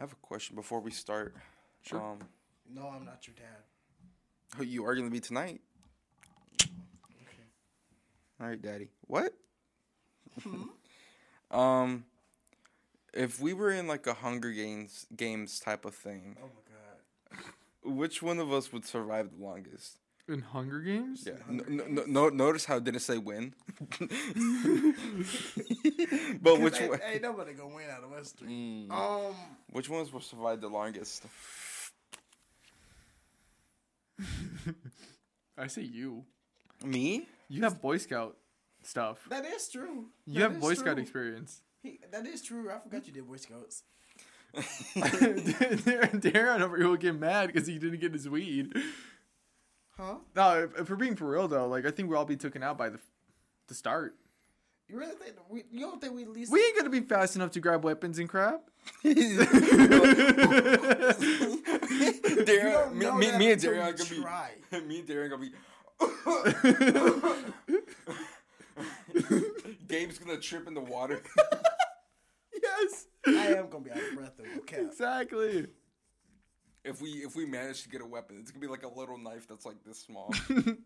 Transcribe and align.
I 0.00 0.02
have 0.02 0.12
a 0.12 0.26
question 0.26 0.56
before 0.56 0.80
we 0.80 0.90
start. 0.90 1.34
Sure. 1.82 2.00
Um, 2.00 2.20
No, 2.74 2.88
I'm 2.88 3.04
not 3.04 3.26
your 3.26 3.34
dad. 3.36 3.64
who 4.56 4.64
you 4.64 4.82
arguing 4.82 5.04
with 5.04 5.12
me 5.12 5.20
tonight? 5.20 5.60
Okay. 6.62 7.44
All 8.40 8.46
right, 8.46 8.62
Daddy. 8.62 8.88
What? 9.08 9.34
um, 11.50 12.04
if 13.12 13.40
we 13.40 13.52
were 13.52 13.70
in 13.72 13.86
like 13.86 14.06
a 14.06 14.14
Hunger 14.14 14.52
Games 14.52 15.04
games 15.14 15.60
type 15.60 15.84
of 15.84 15.94
thing, 15.94 16.34
Oh 16.42 16.46
my 16.46 17.36
god. 17.36 17.94
which 17.94 18.22
one 18.22 18.38
of 18.38 18.50
us 18.50 18.72
would 18.72 18.86
survive 18.86 19.28
the 19.36 19.44
longest? 19.44 19.98
In 20.30 20.42
Hunger 20.42 20.80
Games? 20.80 21.24
Yeah. 21.26 21.34
No, 21.48 21.64
no, 21.66 21.84
no, 21.88 22.04
no, 22.06 22.28
notice 22.28 22.64
how 22.64 22.76
it 22.76 22.84
didn't 22.84 23.00
say 23.00 23.18
win. 23.18 23.52
but 26.40 26.60
which 26.60 26.80
ain't, 26.80 26.90
one? 26.90 27.00
ain't 27.04 27.22
nobody 27.22 27.52
gonna 27.54 27.74
win 27.74 27.90
out 27.90 28.04
of 28.04 28.12
us 28.12 28.30
three. 28.30 28.86
Mm. 28.88 28.92
Um, 28.92 29.34
Which 29.72 29.88
ones 29.88 30.12
will 30.12 30.20
survive 30.20 30.60
the 30.60 30.68
longest? 30.68 31.24
I 35.58 35.66
say 35.66 35.82
you. 35.82 36.24
Me? 36.84 37.26
You 37.48 37.62
have 37.64 37.80
Boy 37.82 37.96
Scout 37.98 38.36
stuff. 38.82 39.18
that 39.30 39.44
is 39.44 39.68
true. 39.68 40.06
You 40.26 40.34
That 40.34 40.40
have 40.42 40.52
is 40.52 40.58
Boy 40.58 40.74
Scout 40.74 40.98
experience. 40.98 41.60
He, 41.82 41.98
that 42.12 42.24
is 42.26 42.40
true. 42.42 42.70
I 42.70 42.78
forgot 42.78 43.06
you 43.06 43.12
did 43.12 43.26
Boy 43.26 43.36
Scouts. 43.36 43.82
Darren, 44.54 46.20
Darren 46.20 46.60
over 46.60 46.76
here 46.76 46.88
will 46.88 46.96
get 46.96 47.14
mad 47.18 47.46
because 47.52 47.66
he 47.68 47.78
didn't 47.78 48.00
get 48.00 48.12
his 48.12 48.28
weed. 48.28 48.72
Huh? 50.00 50.14
No, 50.34 50.64
if, 50.64 50.80
if 50.80 50.90
we're 50.90 50.96
being 50.96 51.14
for 51.16 51.30
real 51.30 51.46
though, 51.46 51.68
like 51.68 51.84
I 51.84 51.90
think 51.90 52.08
we'll 52.08 52.18
all 52.18 52.24
be 52.24 52.36
taken 52.36 52.62
out 52.62 52.78
by 52.78 52.88
the 52.88 52.98
the 53.68 53.74
start. 53.74 54.14
You 54.88 54.98
really 54.98 55.14
think 55.14 55.34
we? 55.48 55.64
You 55.70 55.80
don't 55.80 56.00
think 56.00 56.14
we 56.14 56.22
at 56.22 56.30
least? 56.30 56.50
We 56.50 56.64
ain't 56.64 56.76
gonna 56.76 56.88
be 56.90 57.00
fast 57.00 57.36
enough 57.36 57.50
to 57.52 57.60
grab 57.60 57.84
weapons 57.84 58.18
and 58.18 58.28
crap. 58.28 58.62
Darren, 59.04 59.52
me, 62.94 63.04
know 63.06 63.14
me, 63.14 63.36
me 63.36 63.52
and 63.52 63.62
until 63.62 63.72
Darren 63.74 63.84
are 63.84 63.92
gonna 63.92 64.22
try. 64.22 64.50
be. 64.70 64.80
Me 64.86 65.00
and 65.00 65.08
Darren 65.08 65.28
gonna 65.30 65.42
be. 65.42 65.50
Gabe's 69.86 70.18
gonna 70.18 70.38
trip 70.38 70.66
in 70.66 70.72
the 70.74 70.80
water. 70.80 71.22
yes. 72.62 73.06
I 73.26 73.48
am 73.54 73.68
gonna 73.68 73.84
be 73.84 73.90
out 73.90 73.98
of 73.98 74.14
breath 74.16 74.32
though. 74.38 74.44
Okay. 74.60 74.80
Exactly. 74.86 75.66
If 76.84 77.02
we 77.02 77.10
if 77.10 77.36
we 77.36 77.44
manage 77.44 77.82
to 77.82 77.88
get 77.90 78.00
a 78.00 78.06
weapon, 78.06 78.38
it's 78.40 78.50
gonna 78.50 78.60
be 78.60 78.66
like 78.70 78.84
a 78.84 78.88
little 78.88 79.18
knife 79.18 79.46
that's 79.46 79.66
like 79.66 79.82
this 79.84 79.98
small. 79.98 80.32
I'm 80.48 80.78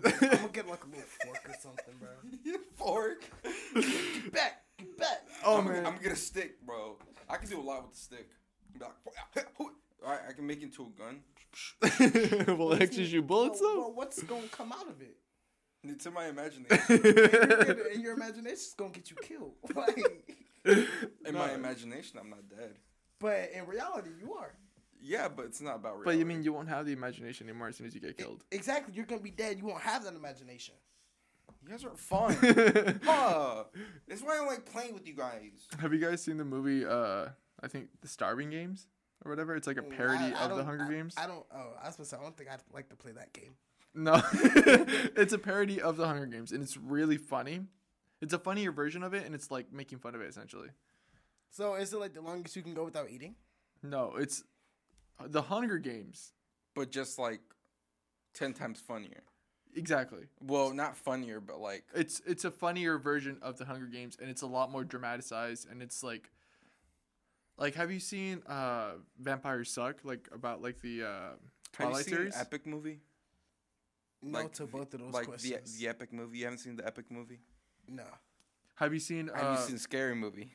gonna 0.00 0.48
get 0.52 0.68
like 0.68 0.84
a 0.84 0.86
little 0.86 1.02
fork 1.24 1.40
or 1.48 1.54
something, 1.60 1.94
bro. 1.98 2.52
Fork. 2.76 3.24
Oh, 3.46 3.80
get 3.80 4.32
back. 4.32 4.62
Get 4.78 4.98
back. 4.98 5.22
Oh 5.44 5.58
I'm, 5.58 5.64
man. 5.64 5.74
Gonna, 5.76 5.78
I'm 5.88 5.92
gonna 5.94 6.02
get 6.02 6.12
a 6.12 6.16
stick, 6.16 6.60
bro. 6.66 6.96
I 7.28 7.36
can 7.36 7.48
do 7.48 7.58
a 7.58 7.62
lot 7.62 7.82
with 7.84 7.92
the 7.92 7.98
stick. 7.98 8.28
Like, 8.78 8.90
all 9.60 9.70
right, 10.04 10.20
I 10.28 10.32
can 10.32 10.46
make 10.46 10.58
it 10.60 10.64
into 10.64 10.82
a 10.82 10.90
gun. 10.98 11.20
Will 12.58 12.72
it 12.72 12.82
actually 12.82 13.06
shoot 13.06 13.26
bullets 13.26 13.60
though? 13.60 13.80
well, 13.80 13.92
what's 13.94 14.22
gonna 14.22 14.48
come 14.48 14.72
out 14.72 14.88
of 14.88 15.00
it? 15.00 15.16
It's 15.84 16.04
in 16.06 16.12
my 16.14 16.26
imagination. 16.28 16.80
And 16.88 18.02
your 18.02 18.14
imagination, 18.14 18.16
imagination's 18.16 18.74
gonna 18.76 18.90
get 18.90 19.10
you 19.10 19.16
killed. 19.22 19.52
Like, 19.74 20.26
In 21.26 21.34
my 21.34 21.52
imagination, 21.52 22.18
I'm 22.20 22.30
not 22.30 22.48
dead. 22.48 22.74
but 23.20 23.50
in 23.54 23.66
reality, 23.66 24.10
you 24.20 24.34
are. 24.34 24.54
Yeah, 25.06 25.28
but 25.28 25.44
it's 25.46 25.60
not 25.60 25.76
about 25.76 25.98
reality. 25.98 26.04
But 26.10 26.18
you 26.18 26.24
mean 26.26 26.42
you 26.42 26.52
won't 26.54 26.68
have 26.68 26.86
the 26.86 26.92
imagination 26.92 27.46
anymore 27.48 27.68
as 27.68 27.76
soon 27.76 27.86
as 27.86 27.94
you 27.94 28.00
get 28.00 28.16
killed? 28.16 28.42
Exactly. 28.50 28.94
You're 28.96 29.04
gonna 29.04 29.20
be 29.20 29.30
dead. 29.30 29.58
You 29.58 29.66
won't 29.66 29.82
have 29.82 30.02
that 30.04 30.14
imagination. 30.14 30.74
you 31.62 31.68
guys 31.70 31.84
are 31.84 31.94
fun? 31.94 32.34
huh. 33.04 33.64
That's 34.08 34.22
why 34.22 34.38
I 34.42 34.46
like 34.46 34.64
playing 34.64 34.94
with 34.94 35.06
you 35.06 35.14
guys. 35.14 35.50
Have 35.78 35.92
you 35.92 36.00
guys 36.00 36.22
seen 36.22 36.38
the 36.38 36.44
movie? 36.44 36.86
Uh, 36.86 37.26
I 37.62 37.68
think 37.68 37.88
the 38.00 38.08
Starving 38.08 38.48
Games 38.50 38.86
or 39.24 39.30
whatever. 39.30 39.54
It's 39.56 39.66
like 39.66 39.76
a 39.76 39.82
parody 39.82 40.32
I- 40.34 40.46
I 40.46 40.50
of 40.50 40.56
the 40.56 40.64
Hunger 40.64 40.84
I- 40.84 40.90
Games. 40.90 41.14
I 41.18 41.26
don't. 41.26 41.44
Oh, 41.54 41.72
I 41.82 41.86
was 41.86 41.94
supposed 41.96 42.10
to 42.10 42.16
say, 42.16 42.20
I 42.20 42.22
don't 42.24 42.36
think 42.36 42.50
I'd 42.50 42.60
like 42.72 42.88
to 42.88 42.96
play 42.96 43.12
that 43.12 43.32
game. 43.34 43.54
No, 43.96 44.20
it's 44.32 45.32
a 45.32 45.38
parody 45.38 45.80
of 45.80 45.96
the 45.96 46.06
Hunger 46.06 46.26
Games, 46.26 46.50
and 46.50 46.62
it's 46.62 46.76
really 46.76 47.16
funny. 47.16 47.60
It's 48.20 48.32
a 48.32 48.38
funnier 48.38 48.72
version 48.72 49.02
of 49.02 49.12
it, 49.14 49.24
and 49.26 49.34
it's 49.34 49.50
like 49.50 49.72
making 49.72 49.98
fun 49.98 50.14
of 50.14 50.20
it 50.20 50.28
essentially. 50.28 50.68
So 51.50 51.74
is 51.74 51.92
it 51.92 51.98
like 52.00 52.14
the 52.14 52.20
longest 52.22 52.56
you 52.56 52.62
can 52.62 52.74
go 52.74 52.84
without 52.84 53.10
eating? 53.10 53.34
No, 53.82 54.14
it's 54.18 54.42
the 55.26 55.42
Hunger 55.42 55.78
Games. 55.78 56.32
But 56.74 56.90
just 56.90 57.18
like 57.18 57.40
ten 58.32 58.52
times 58.52 58.80
funnier. 58.80 59.22
Exactly. 59.76 60.24
Well, 60.40 60.72
not 60.72 60.96
funnier, 60.96 61.40
but 61.40 61.58
like 61.60 61.84
It's 61.94 62.20
it's 62.26 62.44
a 62.44 62.50
funnier 62.50 62.98
version 62.98 63.38
of 63.42 63.58
the 63.58 63.64
Hunger 63.64 63.86
Games, 63.86 64.16
and 64.20 64.30
it's 64.30 64.42
a 64.42 64.46
lot 64.46 64.70
more 64.70 64.84
dramatized, 64.84 65.68
and 65.70 65.82
it's 65.82 66.02
like. 66.02 66.30
Like, 67.56 67.76
have 67.76 67.92
you 67.92 68.00
seen 68.00 68.42
uh, 68.48 68.94
Vampires 69.20 69.70
Suck? 69.70 69.98
Like 70.02 70.28
about 70.34 70.60
like 70.60 70.80
the 70.80 71.04
uh, 71.04 71.06
have 71.06 71.30
you 71.34 71.38
Twilight 71.72 72.04
seen 72.04 72.14
series? 72.14 72.36
Epic 72.36 72.66
movie? 72.66 72.98
No 74.22 74.40
Like 74.40 74.52
to 74.54 74.66
both 74.66 74.92
of 74.94 75.00
those 75.00 75.12
like 75.12 75.26
questions. 75.28 75.72
the 75.78 75.84
the 75.84 75.88
Epic 75.90 76.12
movie. 76.12 76.38
You 76.38 76.44
haven't 76.46 76.58
seen 76.58 76.74
the 76.74 76.84
Epic 76.84 77.12
movie? 77.12 77.38
No. 77.88 78.02
Have 78.76 78.92
you 78.92 78.98
seen? 78.98 79.30
Uh, 79.30 79.36
Have 79.38 79.60
you 79.60 79.64
seen 79.66 79.78
Scary 79.78 80.16
Movie? 80.16 80.50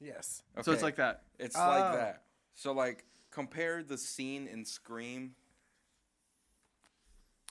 Yes. 0.00 0.42
So 0.62 0.72
it's 0.72 0.82
like 0.82 0.96
that. 0.96 1.24
It's 1.38 1.54
Oh. 1.56 1.60
like 1.68 1.92
that. 1.98 2.22
So 2.54 2.72
like 2.72 3.04
compare 3.38 3.84
the 3.84 3.96
scene 3.96 4.48
in 4.48 4.64
Scream. 4.64 5.34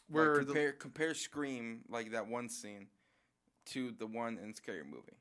Where 0.09 0.37
like, 0.37 0.39
the- 0.39 0.53
compare 0.53 0.71
compare 0.73 1.13
Scream 1.13 1.81
like 1.89 2.11
that 2.11 2.27
one 2.27 2.49
scene 2.49 2.87
to 3.67 3.91
the 3.91 4.07
one 4.07 4.37
in 4.37 4.53
Scary 4.53 4.83
Movie. 4.83 5.17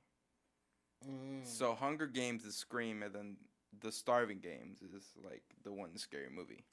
Mm. 1.08 1.46
So 1.46 1.74
Hunger 1.74 2.06
Games 2.06 2.44
is 2.44 2.56
Scream, 2.56 3.02
and 3.02 3.14
then 3.14 3.36
the 3.80 3.92
Starving 3.92 4.40
Games 4.40 4.82
is 4.82 5.04
like 5.24 5.42
the 5.62 5.72
one 5.72 5.90
in 5.90 5.98
Scary 5.98 6.30
Movie. 6.34 6.64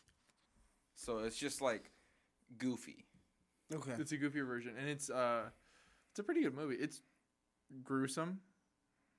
So 0.96 1.20
it's 1.20 1.38
just 1.38 1.62
like 1.62 1.92
goofy. 2.58 3.06
Okay. 3.74 3.94
It's 4.00 4.12
a 4.12 4.18
goofier 4.18 4.46
version, 4.46 4.74
and 4.80 4.90
it's 4.90 5.10
uh, 5.10 5.50
it's 6.12 6.20
a 6.20 6.24
pretty 6.24 6.42
good 6.42 6.56
movie. 6.56 6.76
It's 6.76 7.02
gruesome. 7.84 8.40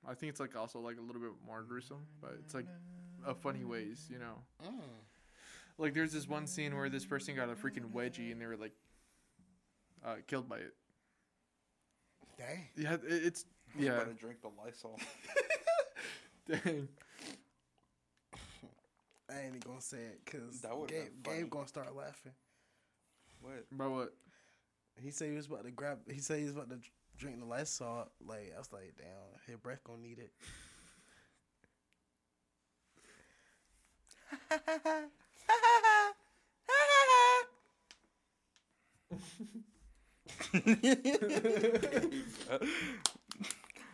I 0.07 0.13
think 0.13 0.29
it's 0.31 0.39
like 0.39 0.55
also 0.55 0.79
like 0.79 0.97
a 0.97 1.01
little 1.01 1.21
bit 1.21 1.31
more 1.45 1.63
gruesome, 1.63 2.05
but 2.21 2.35
it's 2.39 2.53
like 2.53 2.67
a 3.25 3.33
funny 3.33 3.63
ways, 3.63 4.05
you 4.09 4.19
know. 4.19 4.35
Mm. 4.65 4.71
Like 5.77 5.93
there's 5.93 6.13
this 6.13 6.27
one 6.27 6.47
scene 6.47 6.75
where 6.75 6.89
this 6.89 7.05
person 7.05 7.35
got 7.35 7.49
a 7.49 7.53
freaking 7.53 7.91
wedgie 7.93 8.31
and 8.31 8.41
they 8.41 8.45
were 8.45 8.57
like 8.57 8.73
uh, 10.05 10.15
killed 10.27 10.47
by 10.47 10.57
it. 10.57 10.73
Dang. 12.37 12.67
Yeah, 12.75 12.93
it, 12.93 13.01
it's 13.03 13.45
I 13.73 13.77
was 13.77 13.85
yeah. 13.85 13.91
about 13.93 14.07
to 14.07 14.13
drink 14.13 14.41
the 14.41 14.49
Lysol. 14.63 14.99
Dang. 16.63 16.87
I 19.29 19.39
ain't 19.39 19.47
even 19.55 19.59
gonna 19.65 19.81
say 19.81 19.97
it 19.97 20.21
because 20.23 20.61
That 20.61 20.77
would've 20.77 20.95
Gabe. 20.95 21.23
Gabe 21.23 21.49
gonna 21.49 21.67
start 21.67 21.95
laughing. 21.95 22.33
what? 23.41 23.65
About 23.71 23.91
what? 23.91 24.13
He 25.01 25.11
said 25.11 25.29
he 25.29 25.35
was 25.35 25.47
about 25.47 25.65
to 25.65 25.71
grab. 25.71 25.99
He 26.09 26.19
said 26.19 26.39
he 26.39 26.45
was 26.45 26.53
about 26.53 26.69
to 26.69 26.77
drink 27.17 27.39
the 27.39 27.45
Lysol. 27.45 28.07
Like 28.25 28.53
I 28.55 28.59
was 28.59 28.71
like, 28.71 28.93
damn, 28.97 29.07
his 29.47 29.57
breath 29.57 29.83
gonna 29.83 30.01
need 30.01 30.19
it. 30.19 30.31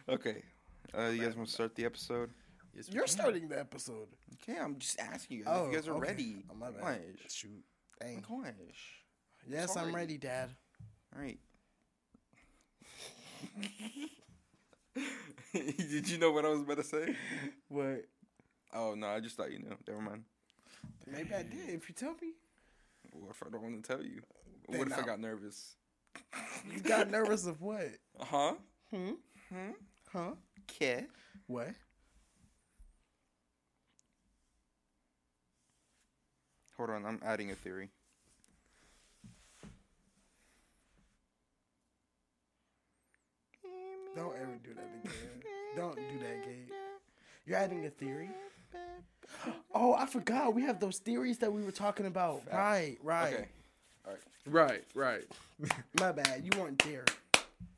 okay. 0.10 0.44
Uh, 0.98 1.08
you 1.10 1.22
guys 1.24 1.36
want 1.36 1.48
to 1.48 1.54
start 1.54 1.76
the 1.76 1.86
episode? 1.86 2.30
Yes, 2.76 2.88
we 2.90 2.96
You're 2.96 3.04
can. 3.06 3.12
starting 3.12 3.48
the 3.48 3.60
episode. 3.60 4.08
Okay, 4.42 4.60
I'm 4.60 4.78
just 4.80 5.00
asking 5.00 5.38
you 5.40 5.44
guys 5.44 5.54
Oh, 5.58 5.66
if 5.66 5.72
you 5.72 5.78
guys 5.78 5.88
are 5.88 5.94
okay. 5.96 6.08
ready. 6.08 6.36
Oh, 6.52 6.56
my 6.56 6.72
bad. 6.72 6.82
Gosh. 6.82 7.34
Shoot. 7.34 7.64
Dang. 8.00 8.24
Gosh. 8.28 9.04
Yes, 9.48 9.76
I'm 9.76 9.94
ready, 9.94 10.18
Dad. 10.18 10.50
All 11.16 11.22
right. 11.22 11.40
Did 15.54 16.10
you 16.10 16.18
know 16.18 16.32
what 16.32 16.46
I 16.46 16.50
was 16.50 16.62
about 16.62 16.78
to 16.78 16.84
say? 16.84 17.16
What? 17.70 18.06
Oh 18.74 18.96
no, 18.96 19.08
I 19.08 19.20
just 19.20 19.36
thought 19.38 19.52
you 19.52 19.60
knew. 19.60 19.76
Never 19.88 20.02
mind. 20.02 20.24
Maybe 21.08 21.34
I 21.34 21.44
did. 21.44 21.70
If 21.70 21.90
you 21.90 21.96
tell 21.96 22.14
me, 22.22 22.34
What 23.12 23.32
if 23.32 23.44
I 23.46 23.50
don't 23.50 23.62
want 23.62 23.84
to 23.84 23.88
tell 23.96 24.04
you? 24.04 24.22
Then 24.70 24.80
What 24.80 24.88
if 24.88 24.94
I 24.98 25.02
no. 25.02 25.06
got 25.08 25.20
nervous? 25.20 25.76
you 26.74 26.80
got 26.82 27.10
nervous 27.10 27.46
of 27.46 27.62
what? 27.62 27.88
Huh? 28.20 28.54
Hmm. 28.94 29.12
Hmm? 29.50 29.72
Huh? 30.12 30.32
Okay. 30.70 31.06
What? 31.48 31.70
Hold 36.78 36.90
on, 36.92 37.06
I'm 37.06 37.20
adding 37.24 37.52
a 37.52 37.56
theory. 37.56 37.90
Don't 44.16 44.36
ever 44.36 44.58
do 44.64 44.74
that 44.74 44.90
again. 45.04 45.14
Don't 45.76 45.96
do 45.96 46.20
that, 46.20 46.44
Gabe. 46.46 46.70
You're 47.46 47.58
adding 47.58 47.86
a 47.86 47.90
theory. 47.90 48.30
Oh, 49.74 49.94
I 49.96 50.06
forgot. 50.06 50.54
We 50.54 50.64
have 50.64 50.80
those 50.80 50.98
theories 51.00 51.38
that 51.40 51.52
we 51.52 51.64
were 51.64 51.72
talking 51.72 52.06
about. 52.06 52.44
Fact. 52.44 52.54
Right, 52.54 52.98
right. 53.02 53.34
Okay. 53.34 53.48
All 54.06 54.12
right. 54.14 54.22
Right, 54.70 54.84
right. 54.94 55.72
My 56.00 56.12
bad. 56.12 56.44
You 56.44 56.60
weren't 56.60 56.78
there. 56.84 57.06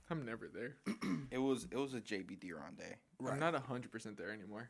I'm 0.10 0.25
never 0.25 0.50
there. 0.54 0.75
It 1.31 1.38
was 1.38 1.68
it 1.72 1.78
was 1.78 1.94
a 1.94 2.01
JB 2.01 2.40
Daryon 2.40 2.78
day. 2.78 2.95
Right. 3.19 3.34
I'm 3.34 3.40
not 3.40 3.56
hundred 3.66 3.92
percent 3.92 4.18
there 4.18 4.31
anymore. 4.31 4.69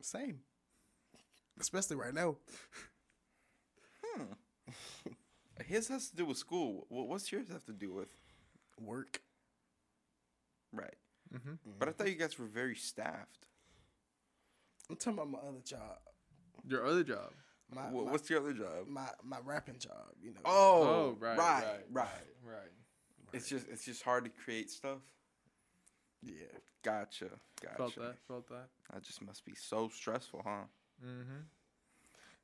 Same. 0.00 0.38
especially 1.60 1.96
right 1.96 2.14
now. 2.14 2.36
Hmm. 4.04 4.24
His 5.66 5.88
has 5.88 6.08
to 6.10 6.16
do 6.16 6.24
with 6.26 6.36
school. 6.38 6.86
What's 6.90 7.32
yours 7.32 7.48
have 7.48 7.64
to 7.64 7.72
do 7.72 7.92
with? 7.92 8.08
Work. 8.80 9.20
Right. 10.72 10.94
Mm-hmm. 11.34 11.54
But 11.78 11.88
I 11.88 11.92
thought 11.92 12.08
you 12.08 12.14
guys 12.14 12.38
were 12.38 12.46
very 12.46 12.76
staffed. 12.76 13.46
I'm 14.90 14.96
talking 14.96 15.14
about 15.14 15.30
my 15.30 15.38
other 15.38 15.60
job. 15.64 15.98
Your 16.68 16.86
other 16.86 17.02
job. 17.04 17.30
My, 17.74 17.82
Wh- 17.82 17.92
my, 18.04 18.12
What's 18.12 18.30
your 18.30 18.40
other 18.40 18.52
job? 18.52 18.86
my 18.88 19.08
my 19.24 19.38
rapping 19.44 19.78
job, 19.78 20.12
you 20.22 20.30
know. 20.30 20.40
Oh, 20.44 21.16
right, 21.18 21.36
right, 21.36 21.64
right, 21.64 21.84
right. 21.92 22.08
right. 22.44 22.70
It's 23.32 23.48
just 23.48 23.66
it's 23.68 23.84
just 23.84 24.02
hard 24.02 24.24
to 24.24 24.30
create 24.30 24.70
stuff. 24.70 24.98
Yeah. 26.22 26.32
Gotcha, 26.82 27.26
gotcha. 27.60 27.76
Felt 27.76 27.94
that. 27.96 28.14
Felt 28.28 28.48
that. 28.48 28.68
That 28.92 29.02
just 29.02 29.20
must 29.20 29.44
be 29.44 29.54
so 29.56 29.88
stressful, 29.92 30.42
huh? 30.46 30.64
Mm-hmm. 31.04 31.42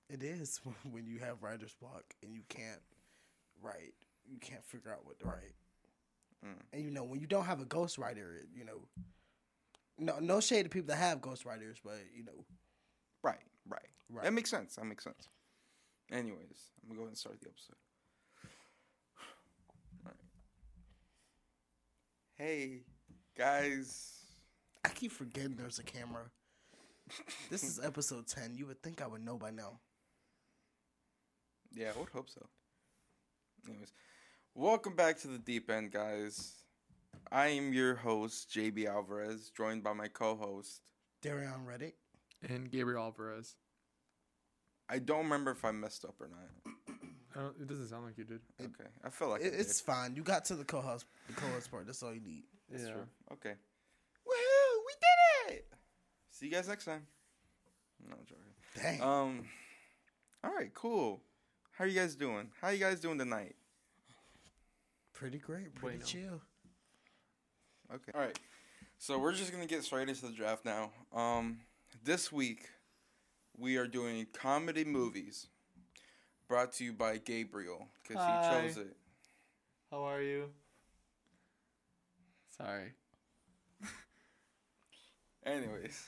It 0.09 0.23
is 0.25 0.61
when 0.91 1.07
you 1.07 1.19
have 1.21 1.43
writer's 1.43 1.75
block 1.75 2.03
and 2.25 2.35
you 2.35 2.43
can't 2.49 2.81
write. 3.63 3.95
You 4.29 4.39
can't 4.39 4.65
figure 4.65 4.91
out 4.91 5.05
what 5.07 5.21
to 5.21 5.27
write. 5.27 5.55
Mm. 6.45 6.59
And 6.73 6.83
you 6.85 6.91
know, 6.91 7.05
when 7.05 7.21
you 7.21 7.27
don't 7.29 7.45
have 7.45 7.61
a 7.61 7.65
ghostwriter, 7.65 8.41
it- 8.41 8.49
you 8.53 8.65
know, 8.65 8.81
no 9.99 10.19
no 10.21 10.41
shade 10.41 10.65
to 10.65 10.69
people 10.69 10.89
that 10.89 10.97
have 10.97 11.21
ghostwriters, 11.21 11.77
but 11.85 11.99
you 12.15 12.25
know, 12.25 12.45
Right, 13.23 13.37
right, 13.69 13.81
Right. 14.11 14.25
That 14.25 14.33
makes 14.33 14.51
sense. 14.51 14.77
That 14.77 14.85
makes 14.85 15.05
sense. 15.05 15.29
Anyways, 16.11 16.73
I'm 16.83 16.89
gonna 16.89 16.97
go 16.97 17.03
ahead 17.03 17.09
and 17.09 17.19
start 17.19 17.41
the 17.41 17.49
episode. 17.49 17.77
Right. 20.05 20.15
Hey, 22.37 22.81
guys. 23.37 24.19
I 24.85 24.89
keep 24.89 25.13
forgetting 25.13 25.57
there's 25.57 25.79
a 25.79 25.85
camera. 25.85 26.25
This 27.51 27.63
is 27.63 27.81
episode 27.83 28.27
10. 28.27 28.55
You 28.57 28.67
would 28.67 28.83
think 28.83 29.01
I 29.01 29.07
would 29.07 29.25
know 29.25 29.37
by 29.37 29.51
now. 29.51 29.79
Yeah, 31.73 31.93
I 31.95 31.99
would 31.99 32.09
hope 32.09 32.29
so. 32.29 32.47
Anyways, 33.69 33.93
welcome 34.55 34.97
back 34.97 35.19
to 35.21 35.29
the 35.29 35.39
deep 35.39 35.71
end, 35.71 35.93
guys. 35.93 36.53
I 37.31 37.49
am 37.49 37.73
your 37.73 37.95
host, 37.95 38.51
JB 38.51 38.87
Alvarez, 38.87 39.51
joined 39.57 39.83
by 39.83 39.93
my 39.93 40.09
co-host. 40.09 40.83
Daryon 41.23 41.65
Reddick. 41.67 41.95
And 42.49 42.71
Gabriel 42.71 43.03
Alvarez. 43.05 43.57
I 44.89 44.99
don't 44.99 45.25
remember 45.25 45.53
if 45.53 45.65
I 45.65 45.71
messed 45.71 46.05
up 46.05 46.17
or 46.21 46.29
not. 46.29 46.75
I 47.35 47.41
don't, 47.41 47.55
it 47.61 47.67
doesn't 47.69 47.89
sound 47.89 48.05
like 48.05 48.19
you 48.19 48.25
did. 48.25 48.41
Okay, 48.61 48.91
I 49.05 49.09
feel 49.09 49.29
like 49.29 49.41
It, 49.43 49.55
I 49.55 49.57
it's 49.57 49.81
fine. 49.81 50.15
You 50.17 50.23
got 50.23 50.45
to 50.47 50.57
the 50.57 50.65
co-host 50.65 51.07
the 51.29 51.33
co-host 51.35 51.71
part. 51.71 51.87
That's 51.87 52.03
all 52.03 52.13
you 52.13 52.21
need. 52.21 52.43
That's 52.71 52.85
yeah. 52.85 52.91
true. 52.93 53.07
Okay. 53.33 53.55
Woohoo! 54.27 54.77
We 54.87 54.93
did 55.49 55.55
it! 55.57 55.67
See 56.31 56.47
you 56.47 56.53
guys 56.53 56.69
next 56.69 56.85
time. 56.85 57.07
No 58.07 58.17
I'm 58.17 58.27
joking. 58.27 58.99
Dang. 58.99 59.03
Um. 59.03 59.45
All 60.45 60.53
right. 60.53 60.75
Cool. 60.75 61.23
How 61.71 61.85
are 61.85 61.87
you 61.87 61.99
guys 61.99 62.15
doing? 62.15 62.51
How 62.61 62.69
are 62.69 62.73
you 62.75 62.81
guys 62.81 63.01
doing 63.01 63.19
tonight? 63.19 63.55
pretty 65.15 65.39
great. 65.39 65.73
Pretty 65.77 65.99
Bueno. 65.99 66.05
chill. 66.05 66.41
Okay. 67.95 68.13
All 68.15 68.21
right. 68.21 68.39
So 68.99 69.19
we're 69.19 69.33
just 69.33 69.53
gonna 69.53 69.67
get 69.67 69.83
straight 69.85 70.09
into 70.09 70.27
the 70.27 70.33
draft 70.33 70.65
now. 70.65 70.91
Um, 71.15 71.59
this 72.05 72.31
week 72.33 72.69
we 73.59 73.77
are 73.77 73.87
doing 73.87 74.27
comedy 74.33 74.85
movies, 74.85 75.49
brought 76.49 76.73
to 76.75 76.85
you 76.85 76.93
by 76.93 77.19
Gabriel 77.19 77.87
because 78.03 78.23
he 78.25 78.51
chose 78.61 78.77
it. 78.79 78.97
How 79.91 80.05
are 80.05 80.23
you? 80.23 80.51
Sorry. 82.57 82.93
Anyways, 85.45 86.01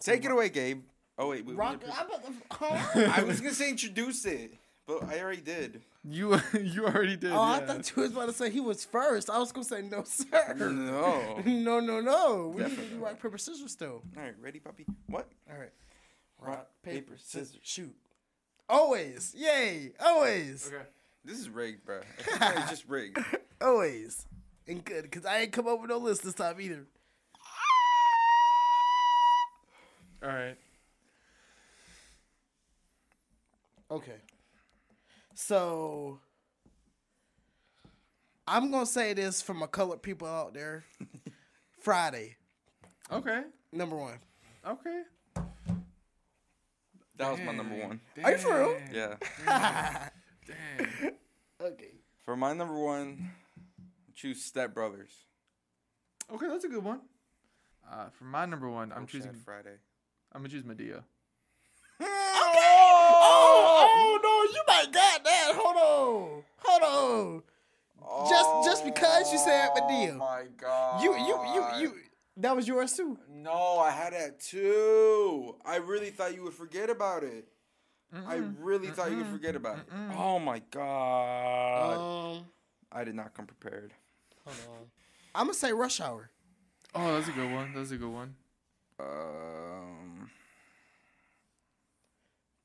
take 0.00 0.24
it 0.24 0.30
away, 0.30 0.48
Gabe. 0.48 0.80
Oh 1.18 1.28
wait, 1.28 1.44
we, 1.44 1.52
we 1.52 1.58
Rock. 1.58 1.80
didn't 1.80 1.92
I'm 2.00 2.06
about 2.06 2.24
put- 2.48 2.92
to, 2.94 3.12
I 3.18 3.22
was 3.22 3.40
gonna 3.40 3.52
say 3.52 3.68
introduce 3.68 4.24
it, 4.24 4.52
but 4.88 5.04
I 5.04 5.20
already 5.20 5.42
did. 5.42 5.82
You 6.02 6.40
you 6.60 6.86
already 6.86 7.16
did. 7.16 7.30
Oh, 7.30 7.42
I 7.42 7.60
thought 7.60 7.92
you 7.94 8.02
was 8.02 8.12
about 8.12 8.26
to 8.26 8.32
say 8.32 8.48
he 8.50 8.58
was 8.58 8.86
first. 8.86 9.28
I 9.28 9.38
was 9.38 9.52
gonna 9.52 9.64
say 9.64 9.82
no, 9.82 10.02
sir. 10.04 10.54
No. 10.58 11.42
no, 11.46 11.78
no, 11.78 12.00
no. 12.00 12.52
We 12.56 12.64
need 12.64 12.76
to 12.76 12.82
do 12.82 12.96
rock 12.96 13.20
paper 13.22 13.36
scissors 13.36 13.70
still. 13.70 14.02
All 14.16 14.22
right, 14.22 14.34
ready, 14.40 14.58
puppy? 14.58 14.86
What? 15.06 15.28
All 15.52 15.58
right. 15.58 15.72
Rock, 16.40 16.68
paper, 16.82 17.12
scissors. 17.18 17.58
shoot. 17.62 17.94
Always. 18.68 19.34
Yay. 19.36 19.92
Always. 20.00 20.68
Okay. 20.68 20.84
This 21.24 21.38
is 21.38 21.50
rigged, 21.50 21.84
bro. 21.84 21.98
I 21.98 22.22
think 22.22 22.38
that 22.38 22.64
is 22.64 22.70
just 22.70 22.84
rigged. 22.88 23.18
Always. 23.60 24.26
And 24.66 24.82
good, 24.84 25.02
because 25.02 25.26
I 25.26 25.40
ain't 25.40 25.52
come 25.52 25.66
up 25.66 25.80
with 25.80 25.90
no 25.90 25.98
list 25.98 26.22
this 26.22 26.34
time 26.34 26.60
either. 26.60 26.86
All 30.22 30.28
right. 30.30 30.56
Okay. 33.90 34.16
So 35.40 36.18
I'm 38.48 38.72
gonna 38.72 38.84
say 38.84 39.12
this 39.14 39.40
for 39.40 39.54
my 39.54 39.68
colored 39.68 40.02
people 40.02 40.26
out 40.26 40.52
there. 40.52 40.84
Friday, 41.80 42.34
Okay. 43.12 43.42
number 43.72 43.94
one. 43.94 44.18
Okay. 44.66 45.02
That 47.18 47.30
was 47.30 47.40
my 47.46 47.52
number 47.52 47.76
one. 47.76 48.00
Are 48.24 48.32
you 48.32 48.38
for 48.38 48.58
real? 48.58 48.76
Yeah. 48.92 49.14
Dang. 50.44 51.12
Okay. 51.62 51.92
For 52.24 52.36
my 52.36 52.52
number 52.52 52.74
one, 52.76 53.30
choose 54.16 54.42
Step 54.44 54.74
Brothers. 54.74 55.12
Okay, 56.34 56.48
that's 56.48 56.64
a 56.64 56.68
good 56.68 56.82
one. 56.82 57.00
Uh, 57.88 58.08
for 58.10 58.24
my 58.24 58.44
number 58.44 58.68
one, 58.68 58.90
I'm 58.90 59.02
Coach 59.02 59.12
said 59.12 59.18
choosing. 59.22 59.34
Friday. 59.44 59.76
I'm 60.32 60.42
gonna 60.42 60.48
choose 60.48 60.64
Madea. 60.64 61.04
Oh, 62.00 62.77
oh 63.70 64.18
no, 64.22 64.52
you 64.54 64.62
might 64.66 64.92
got 64.92 65.24
that. 65.24 65.52
Hold 65.54 65.76
on. 65.76 66.42
Hold 66.58 66.82
on. 66.82 67.42
Just- 68.28 68.64
just 68.64 68.84
because 68.84 69.30
you 69.32 69.38
said 69.38 69.70
Madea. 69.76 70.12
Oh 70.14 70.16
my 70.18 70.44
god. 70.56 71.02
You 71.02 71.12
you 71.14 71.36
you 71.54 71.64
you 71.80 71.94
that 72.38 72.54
was 72.56 72.66
yours 72.68 72.92
too. 72.94 73.18
No, 73.30 73.78
I 73.80 73.90
had 73.90 74.12
that 74.12 74.40
too. 74.40 75.56
I 75.64 75.76
really 75.76 76.10
thought 76.10 76.34
you 76.34 76.44
would 76.44 76.54
forget 76.54 76.88
about 76.90 77.22
it. 77.24 77.48
I 78.26 78.36
really 78.60 78.88
thought 78.88 79.10
you 79.10 79.18
would 79.18 79.26
forget 79.26 79.54
about 79.56 79.78
it. 79.78 79.84
Oh 80.16 80.38
my 80.38 80.60
god. 80.70 82.36
Um 82.38 82.44
I 82.90 83.04
did 83.04 83.14
not 83.14 83.34
come 83.34 83.46
prepared. 83.46 83.92
hold 84.46 84.56
on. 84.70 84.86
I'm 85.34 85.46
gonna 85.46 85.54
say 85.54 85.72
rush 85.72 86.00
hour. 86.00 86.30
Oh, 86.94 87.14
that's 87.14 87.28
a 87.28 87.32
good 87.32 87.52
one. 87.52 87.72
That's 87.74 87.90
a 87.90 87.96
good 87.96 88.10
one. 88.10 88.34
Um. 88.98 90.07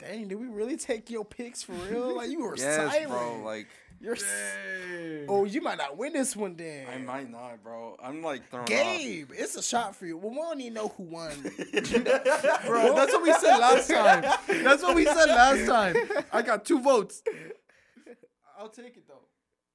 Dang, 0.05 0.27
did 0.27 0.39
we 0.39 0.47
really 0.47 0.77
take 0.77 1.09
your 1.09 1.23
picks 1.25 1.63
for 1.63 1.73
real? 1.73 2.15
Like 2.15 2.29
you 2.29 2.41
were 2.43 2.55
Yes, 2.57 2.75
silent. 2.75 3.09
bro. 3.09 3.41
Like 3.43 3.67
You're 4.01 4.15
Dang. 4.15 5.25
Oh, 5.29 5.45
you 5.45 5.61
might 5.61 5.77
not 5.77 5.97
win 5.97 6.11
this 6.13 6.35
one 6.35 6.55
then. 6.55 6.87
I 6.93 6.97
might 6.97 7.29
not, 7.31 7.63
bro. 7.63 7.95
I'm 8.03 8.21
like 8.21 8.47
thrown 8.49 8.65
Gabe, 8.65 9.31
it's 9.33 9.55
a 9.55 9.63
shot 9.63 9.95
for 9.95 10.05
you. 10.05 10.17
Well, 10.17 10.31
we 10.31 10.35
don't 10.37 10.59
even 10.61 10.73
know 10.73 10.89
who 10.89 11.03
won. 11.03 11.31
Bro, 11.41 12.95
that's 12.95 13.13
what 13.13 13.23
we 13.23 13.31
said 13.33 13.57
last 13.57 13.89
time. 13.89 14.23
That's 14.63 14.83
what 14.83 14.95
we 14.95 15.05
said 15.05 15.25
last 15.27 15.65
time. 15.67 15.95
I 16.33 16.41
got 16.41 16.65
two 16.65 16.81
votes. 16.81 17.23
I'll 18.59 18.69
take 18.69 18.97
it 18.97 19.07
though. 19.07 19.27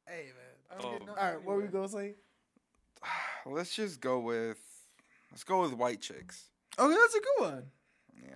hey 0.07 0.27
man. 0.27 0.79
I 0.79 0.83
don't 0.83 0.85
oh. 0.87 0.99
get 0.99 1.03
Oh. 1.03 1.05
nothing 1.07 1.23
All 1.25 1.33
right, 1.35 1.45
what 1.45 1.57
were 1.57 1.63
we 1.63 1.69
gonna 1.69 1.89
say? 1.89 2.15
Let's 3.47 3.75
just 3.75 4.01
go 4.01 4.21
with. 4.21 4.59
Let's 5.31 5.45
go 5.45 5.63
with 5.63 5.73
white 5.73 6.01
chicks. 6.03 6.49
Okay, 6.79 6.95
that's 6.95 7.15
a 7.15 7.21
good 7.21 7.51
one. 7.55 7.63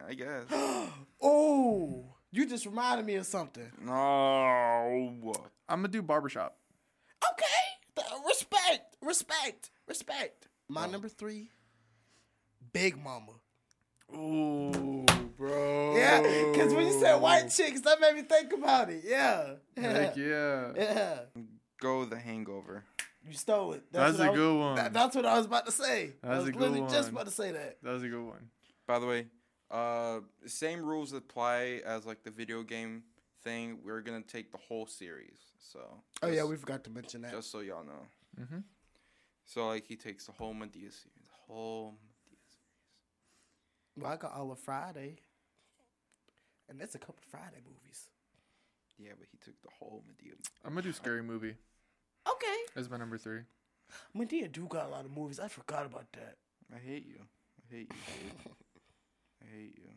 Yeah, 0.03 0.09
I 0.09 0.15
guess. 0.15 0.89
Oh, 1.25 2.17
you 2.33 2.47
just 2.47 2.67
reminded 2.67 3.07
me 3.07 3.15
of 3.15 3.27
something. 3.27 3.71
No. 3.81 3.93
I'm 5.69 5.79
gonna 5.79 5.87
do 5.89 6.03
barbershop. 6.03 6.57
Okay, 7.31 7.45
th- 7.95 8.21
respect, 8.27 8.97
respect, 9.01 9.71
respect. 9.87 10.49
My 10.69 10.87
oh. 10.87 10.91
number 10.91 11.09
three, 11.09 11.51
Big 12.73 12.97
Mama. 13.01 13.35
Ooh, 14.17 15.07
bro. 15.37 15.95
Yeah, 15.97 16.23
because 16.51 16.75
when 16.75 16.87
you 16.89 16.99
said 16.99 17.21
white 17.21 17.49
chicks, 17.51 17.83
that 17.83 18.01
made 18.01 18.17
me 18.17 18.23
think 18.23 18.53
about 18.53 18.91
it. 18.91 19.05
Yeah, 19.07 19.55
Heck 19.77 20.17
yeah. 20.17 20.73
yeah. 20.75 21.19
Go 21.81 22.05
the 22.05 22.19
Hangover. 22.19 22.83
You 23.25 23.35
stole 23.35 23.75
it. 23.75 23.85
That's 23.93 24.19
what 24.19 24.25
a 24.25 24.27
I 24.27 24.31
was- 24.31 24.39
good 24.39 24.59
one. 24.59 24.75
that- 24.75 24.93
that's 24.93 25.15
what 25.15 25.25
I 25.25 25.37
was 25.37 25.47
about 25.47 25.67
to 25.67 25.73
say. 25.73 26.15
I 26.25 26.37
was 26.37 26.49
a 26.49 26.53
good 26.53 26.61
literally 26.61 26.91
just 26.91 27.11
about 27.11 27.27
to 27.27 27.31
say 27.33 27.53
that. 27.53 27.79
That 27.85 27.93
was 27.93 28.03
a 28.03 28.09
good 28.09 28.25
one. 28.25 28.49
By 28.89 28.99
the 28.99 29.07
way, 29.07 29.27
uh, 29.73 30.21
same 30.47 30.85
rules 30.85 31.13
apply 31.13 31.81
as 31.85 32.07
like 32.07 32.23
the 32.23 32.31
video 32.31 32.63
game 32.63 33.03
thing. 33.43 33.79
We're 33.85 34.03
gonna 34.03 34.23
take 34.23 34.53
the 34.53 34.59
whole 34.59 34.87
series. 34.87 35.39
So. 35.59 35.81
Oh 36.23 36.29
yeah, 36.29 36.45
we 36.45 36.57
forgot 36.57 36.85
to 36.85 36.91
mention 36.91 37.23
that. 37.23 37.33
Just 37.33 37.51
so 37.51 37.61
y'all 37.61 37.85
know. 37.85 38.07
Mm-hmm. 38.41 38.59
So 39.47 39.67
like 39.69 39.87
he 39.87 39.97
takes 39.97 40.27
the 40.27 40.33
whole 40.33 40.55
Madea 40.55 40.93
series. 40.93 41.27
The 41.27 41.53
whole 41.53 41.95
Madea 41.95 42.39
series. 42.51 43.97
Well, 43.97 44.13
I 44.13 44.17
got 44.17 44.35
all 44.35 44.53
of 44.53 44.59
Friday, 44.59 45.17
and 46.69 46.79
that's 46.79 46.95
a 46.95 46.99
couple 46.99 47.23
Friday 47.31 47.63
movies. 47.65 48.09
Yeah, 48.99 49.13
but 49.19 49.27
he 49.31 49.39
took 49.39 49.61
the 49.63 49.71
whole 49.79 50.05
Madea. 50.09 50.35
I'm 50.65 50.73
gonna 50.75 50.83
do 50.83 50.93
scary 50.93 51.23
movie 51.23 51.57
Okay, 52.29 52.57
as 52.77 52.89
my 52.89 52.97
number 52.97 53.19
three. 53.19 53.41
Madea 54.17 54.51
do 54.51 54.67
got 54.69 54.87
a 54.87 54.89
lot 54.89 55.05
of 55.05 55.11
movies. 55.11 55.41
I 55.41 55.49
forgot 55.49 55.87
about 55.87 56.07
that. 56.13 56.37
I 56.75 56.79
hate 56.79 57.07
you. 57.07 57.19
I 57.59 57.75
hate 57.75 57.91
you. 57.91 58.53
Dude. 59.43 59.53
I 59.53 59.57
hate 59.57 59.75
you. 59.77 59.91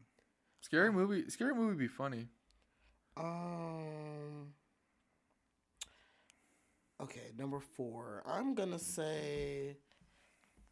Scary 0.61 0.91
movie. 0.91 1.29
Scary 1.29 1.53
movie 1.53 1.67
would 1.67 1.77
be 1.77 1.87
funny. 1.87 2.27
Um. 3.17 4.53
Okay, 7.01 7.31
number 7.37 7.59
four. 7.59 8.23
I'm 8.25 8.55
gonna 8.55 8.79
say. 8.79 9.77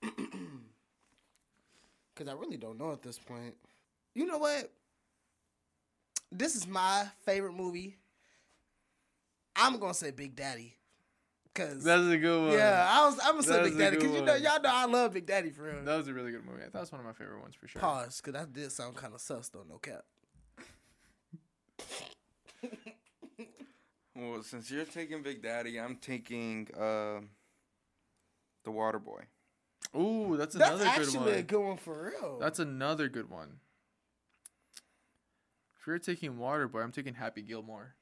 Because 2.13 2.31
I 2.31 2.35
really 2.37 2.57
don't 2.57 2.77
know 2.77 2.91
at 2.91 3.01
this 3.01 3.17
point. 3.17 3.55
You 4.13 4.25
know 4.27 4.37
what? 4.37 4.71
This 6.31 6.55
is 6.55 6.67
my 6.67 7.07
favorite 7.25 7.53
movie. 7.53 7.97
I'm 9.55 9.79
gonna 9.79 9.93
say 9.93 10.11
Big 10.11 10.35
Daddy. 10.35 10.75
Cause 11.55 11.83
That's 11.83 12.07
a 12.07 12.17
good 12.17 12.41
one. 12.49 12.53
yeah, 12.53 12.87
I 12.89 13.05
was. 13.05 13.19
I'm 13.23 13.31
gonna 13.33 13.43
say 13.43 13.63
Big 13.63 13.77
Daddy 13.77 13.97
because 13.97 14.11
you 14.11 14.21
know 14.23 14.33
y'all 14.35 14.59
know 14.61 14.69
I 14.73 14.85
love 14.85 15.13
Big 15.13 15.27
Daddy 15.27 15.51
for 15.51 15.63
real. 15.63 15.83
That 15.83 15.97
was 15.97 16.07
a 16.07 16.13
really 16.13 16.31
good 16.31 16.43
movie. 16.43 16.63
That 16.71 16.79
was 16.79 16.91
one 16.91 16.99
of 16.99 17.05
my 17.05 17.13
favorite 17.13 17.41
ones 17.41 17.53
for 17.53 17.67
sure. 17.67 17.79
Pause, 17.79 18.21
because 18.21 18.33
that 18.33 18.53
did 18.53 18.71
sound 18.71 18.95
kind 18.95 19.13
of 19.13 19.21
sus 19.21 19.49
though. 19.49 19.63
No 19.69 19.77
cap. 19.77 20.03
Well, 24.15 24.43
since 24.43 24.69
you're 24.69 24.85
taking 24.85 25.23
Big 25.23 25.41
Daddy, 25.41 25.79
I'm 25.79 25.95
taking 25.95 26.67
uh, 26.79 27.21
the 28.63 28.69
Water 28.69 28.99
Boy. 28.99 29.23
Ooh, 29.99 30.37
that's 30.37 30.55
That's 30.55 30.69
another 30.69 30.83
good 30.85 31.01
actually 31.01 31.17
one. 31.31 31.39
a 31.39 31.41
good 31.43 31.59
one 31.59 31.77
for 31.77 32.11
real. 32.11 32.37
That's 32.39 32.59
another 32.59 33.09
good 33.09 33.29
one. 33.29 33.59
If 35.79 35.87
you're 35.87 35.97
taking 35.99 36.35
Waterboy, 36.35 36.83
I'm 36.83 36.91
taking 36.91 37.15
Happy 37.15 37.41
Gilmore. 37.41 37.95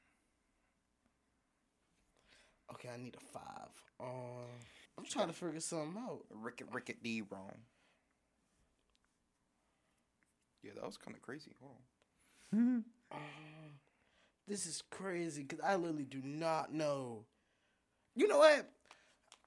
Okay, 2.74 2.88
I 2.92 2.96
need 3.02 3.16
a 3.16 3.38
five. 3.38 3.70
Um, 4.00 4.48
I'm 4.98 5.04
trying 5.04 5.28
to 5.28 5.32
figure 5.32 5.60
something 5.60 6.00
out. 6.02 6.20
Ricket 6.30 6.68
Ricket 6.72 7.02
D 7.02 7.22
wrong. 7.30 7.58
Yeah, 10.62 10.72
that 10.74 10.86
was 10.86 10.96
kind 10.96 11.16
of 11.16 11.22
crazy. 11.22 11.52
Hold 11.60 11.72
on. 12.52 12.84
Um, 13.12 13.18
this 14.48 14.64
is 14.64 14.82
crazy 14.90 15.42
because 15.42 15.60
I 15.62 15.76
literally 15.76 16.04
do 16.04 16.22
not 16.24 16.72
know. 16.72 17.26
You 18.16 18.26
know 18.26 18.38
what? 18.38 18.70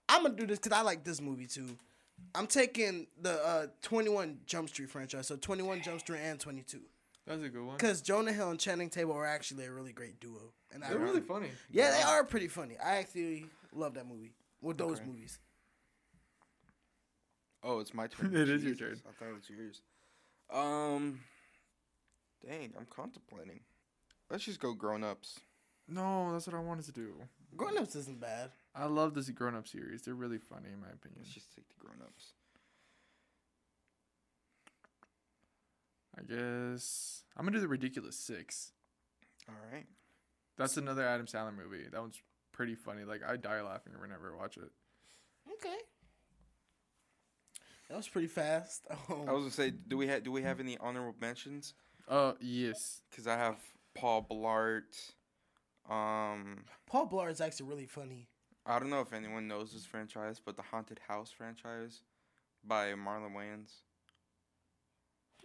I'm 0.07 0.21
gonna 0.21 0.35
do 0.35 0.45
this 0.45 0.59
because 0.59 0.77
I 0.77 0.83
like 0.83 1.03
this 1.03 1.19
movie 1.19 1.47
too. 1.47 1.75
I'm 2.35 2.45
taking 2.45 3.07
the 3.19 3.43
uh, 3.43 3.67
21 3.81 4.37
Jump 4.45 4.69
Street 4.69 4.91
franchise, 4.91 5.25
so 5.25 5.35
21 5.35 5.81
Jump 5.81 5.99
Street 5.99 6.19
and 6.21 6.39
22, 6.39 6.79
That's 7.27 7.41
a 7.43 7.49
good 7.49 7.65
one. 7.65 7.77
because 7.77 8.01
Jonah 8.01 8.31
Hill 8.33 8.51
and 8.51 8.59
Channing 8.59 8.89
Tatum 8.89 9.11
are 9.11 9.25
actually 9.25 9.65
a 9.65 9.71
really 9.71 9.93
great 9.93 10.19
duo, 10.19 10.53
and 10.71 10.83
They're 10.83 10.97
really 10.99 11.21
funny. 11.21 11.49
yeah, 11.71 11.91
they 11.91 12.03
are 12.03 12.23
pretty 12.23 12.47
funny. 12.47 12.75
I 12.83 12.97
actually 12.97 13.47
love 13.73 13.95
that 13.95 14.07
movie. 14.07 14.33
With 14.61 14.77
those 14.77 14.97
Okay. 14.99 15.07
movies, 15.07 15.39
Oh, 17.63 17.79
it's 17.79 17.93
my 17.95 18.05
turn. 18.07 18.35
It 18.35 18.47
is 18.49 18.63
your 18.63 18.75
turn. 18.75 19.01
I 19.07 19.11
thought 19.13 19.29
it 19.29 19.33
was 19.33 19.49
yours. 19.49 19.81
Um, 20.51 21.21
dang, 22.47 22.73
I'm 22.77 22.85
contemplating. 22.85 23.61
Let's 24.29 24.43
just 24.43 24.59
go 24.59 24.73
grown 24.73 25.03
ups. 25.03 25.39
No, 25.87 26.31
that's 26.31 26.45
what 26.47 26.55
I 26.55 26.59
wanted 26.59 26.85
to 26.85 26.91
do. 26.91 27.13
Grown 27.55 27.77
Ups 27.77 27.95
isn't 27.95 28.19
bad. 28.19 28.51
I 28.75 28.85
love 28.85 29.13
this 29.13 29.29
grown 29.29 29.55
up 29.55 29.67
series. 29.67 30.01
They're 30.01 30.13
really 30.15 30.37
funny 30.39 30.69
in 30.73 30.79
my 30.81 30.87
opinion. 30.89 31.21
Let's 31.21 31.33
just 31.33 31.55
take 31.55 31.67
the 31.69 31.75
grown 31.79 32.01
ups. 32.01 32.33
I 36.17 36.21
guess 36.23 37.23
I'm 37.35 37.45
gonna 37.45 37.57
do 37.57 37.61
the 37.61 37.67
ridiculous 37.67 38.17
six. 38.17 38.71
All 39.49 39.55
right. 39.71 39.85
That's 40.57 40.77
another 40.77 41.05
Adam 41.05 41.25
Sandler 41.25 41.55
movie. 41.55 41.85
That 41.91 42.01
one's 42.01 42.21
pretty 42.51 42.75
funny. 42.75 43.03
Like 43.03 43.21
I 43.27 43.37
die 43.37 43.61
laughing 43.61 43.93
whenever 43.99 44.33
I 44.33 44.37
watch 44.37 44.57
it. 44.57 44.71
Okay, 45.53 45.77
that 47.89 47.97
was 47.97 48.07
pretty 48.07 48.27
fast. 48.27 48.87
Um, 48.89 49.25
I 49.27 49.31
was 49.31 49.43
gonna 49.43 49.51
say, 49.51 49.71
do 49.71 49.97
we 49.97 50.07
have 50.07 50.23
do 50.23 50.31
we 50.31 50.41
have 50.41 50.59
any 50.59 50.77
honorable 50.77 51.15
mentions? 51.19 51.73
Uh 52.07 52.33
yes. 52.39 53.01
Because 53.09 53.27
I 53.27 53.37
have 53.37 53.57
Paul 53.93 54.25
Blart. 54.29 55.13
Um, 55.89 56.63
Paul 56.87 57.07
Blart 57.07 57.31
is 57.31 57.41
actually 57.41 57.67
really 57.67 57.85
funny. 57.85 58.27
I 58.65 58.79
don't 58.79 58.89
know 58.89 59.01
if 59.01 59.13
anyone 59.13 59.47
knows 59.47 59.71
this 59.73 59.85
franchise, 59.85 60.41
but 60.43 60.55
the 60.55 60.63
Haunted 60.63 60.99
House 61.07 61.29
franchise 61.29 62.01
by 62.65 62.93
Marlon 62.93 63.33
Wayans. 63.35 63.81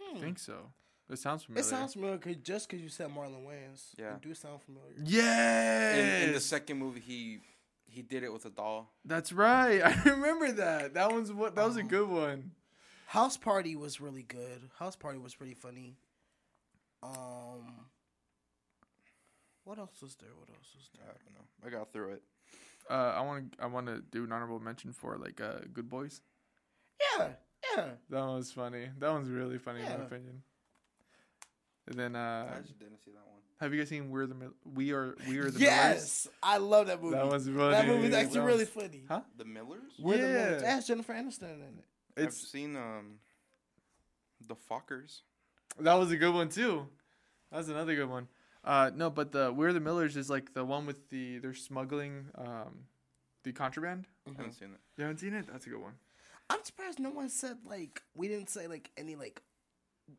Hmm. 0.01 0.17
I 0.17 0.19
think 0.19 0.39
so. 0.39 0.71
It 1.09 1.19
sounds 1.19 1.43
familiar. 1.43 1.61
It 1.61 1.65
sounds 1.69 1.93
familiar 1.93 2.17
'cause- 2.17 2.35
just 2.41 2.69
because 2.69 2.81
you 2.81 2.89
said 2.89 3.09
Marlon 3.09 3.45
Wayans. 3.45 3.93
Yeah. 3.97 4.15
It 4.15 4.21
do 4.21 4.33
sound 4.33 4.61
familiar. 4.61 4.93
Yes. 5.03 5.97
In, 6.23 6.27
in 6.29 6.33
the 6.33 6.39
second 6.39 6.77
movie, 6.79 7.01
he 7.01 7.39
he 7.89 8.01
did 8.01 8.23
it 8.23 8.31
with 8.31 8.45
a 8.45 8.49
doll. 8.49 8.93
That's 9.03 9.33
right. 9.33 9.81
I 9.85 10.01
remember 10.09 10.51
that. 10.53 10.93
That 10.93 11.11
one's 11.11 11.31
what 11.33 11.55
that 11.55 11.65
was 11.67 11.75
a 11.77 11.81
Oh. 11.81 11.87
good 11.87 12.07
one. 12.09 12.51
House 13.07 13.35
Party 13.35 13.75
was 13.75 13.99
really 13.99 14.23
good. 14.23 14.69
House 14.79 14.95
Party 14.95 15.19
was 15.19 15.35
pretty 15.35 15.53
funny. 15.53 15.97
Um, 17.03 17.87
what 19.63 19.77
else 19.77 20.01
was 20.01 20.15
there? 20.15 20.29
What 20.37 20.49
else 20.49 20.69
was 20.75 20.89
there? 20.97 21.07
I 21.09 21.17
don't 21.23 21.33
know. 21.33 21.67
I 21.67 21.69
got 21.69 21.91
through 21.91 22.13
it. 22.13 22.23
Uh, 22.89 22.93
I 23.15 23.21
want 23.21 23.51
to 23.53 23.63
I 23.63 23.67
want 23.67 23.87
to 23.87 24.01
do 24.11 24.23
an 24.23 24.31
honorable 24.31 24.59
mention 24.59 24.93
for 24.93 25.17
like 25.17 25.41
uh, 25.41 25.59
Good 25.73 25.89
Boys. 25.89 26.21
Yeah, 27.19 27.29
yeah. 27.75 27.85
That 28.09 28.19
one 28.19 28.35
was 28.35 28.51
funny. 28.51 28.89
That 28.99 29.11
one's 29.11 29.29
really 29.29 29.57
funny 29.57 29.81
in 29.81 29.85
my 29.85 30.05
opinion. 30.05 30.41
And 31.87 31.99
then 31.99 32.15
uh, 32.15 32.53
I 32.57 32.61
just 32.61 32.77
didn't 32.79 33.03
see 33.03 33.11
that 33.11 33.25
one. 33.25 33.41
have 33.59 33.73
you 33.73 33.79
guys 33.79 33.89
seen 33.89 34.09
We're 34.11 34.27
the 34.27 34.35
Mil- 34.35 34.53
We 34.73 34.91
Are 34.93 35.15
We 35.27 35.39
Are 35.39 35.49
the 35.49 35.59
yes, 35.59 36.27
I 36.41 36.57
love 36.57 36.87
that 36.87 37.01
movie. 37.01 37.15
That 37.15 37.27
was 37.27 37.47
funny. 37.47 37.71
that 37.71 37.87
movie's 37.87 38.13
actually 38.13 38.39
That 38.39 38.45
really 38.45 38.65
funny. 38.65 39.03
Huh? 39.07 39.21
The 39.37 39.45
Millers. 39.45 39.81
We're 39.99 40.17
the 40.17 40.27
Millers. 40.27 40.61
It 40.61 40.65
has 40.67 40.87
Jennifer 40.87 41.13
Aniston 41.13 41.55
in 41.55 41.79
it. 41.79 42.23
I've 42.23 42.33
seen 42.33 42.75
um, 42.75 43.15
the 44.47 44.55
Fockers. 44.55 45.21
that 45.79 45.93
was 45.95 46.11
a 46.11 46.17
good 46.17 46.33
one 46.33 46.49
too. 46.49 46.87
That 47.51 47.57
was 47.57 47.69
another 47.69 47.95
good 47.95 48.09
one. 48.09 48.27
Uh, 48.63 48.91
no, 48.95 49.09
but 49.09 49.31
the 49.31 49.51
We're 49.51 49.73
the 49.73 49.79
Millers 49.79 50.15
is 50.15 50.29
like 50.29 50.53
the 50.53 50.63
one 50.63 50.85
with 50.85 51.09
the 51.09 51.39
they're 51.39 51.53
smuggling 51.55 52.27
um, 52.37 52.85
the 53.43 53.51
contraband. 53.53 54.05
I 54.27 54.31
haven't 54.37 54.53
seen 54.53 54.69
it. 54.69 54.79
You 54.97 55.03
haven't 55.05 55.19
seen 55.19 55.33
it? 55.33 55.47
That's 55.51 55.65
a 55.65 55.69
good 55.69 55.81
one. 55.81 55.93
I'm 56.51 56.63
surprised 56.63 56.99
no 56.99 57.09
one 57.11 57.29
said 57.29 57.57
like 57.65 58.01
we 58.15 58.27
didn't 58.27 58.49
say 58.49 58.67
like 58.67 58.91
any 58.97 59.15
like 59.15 59.41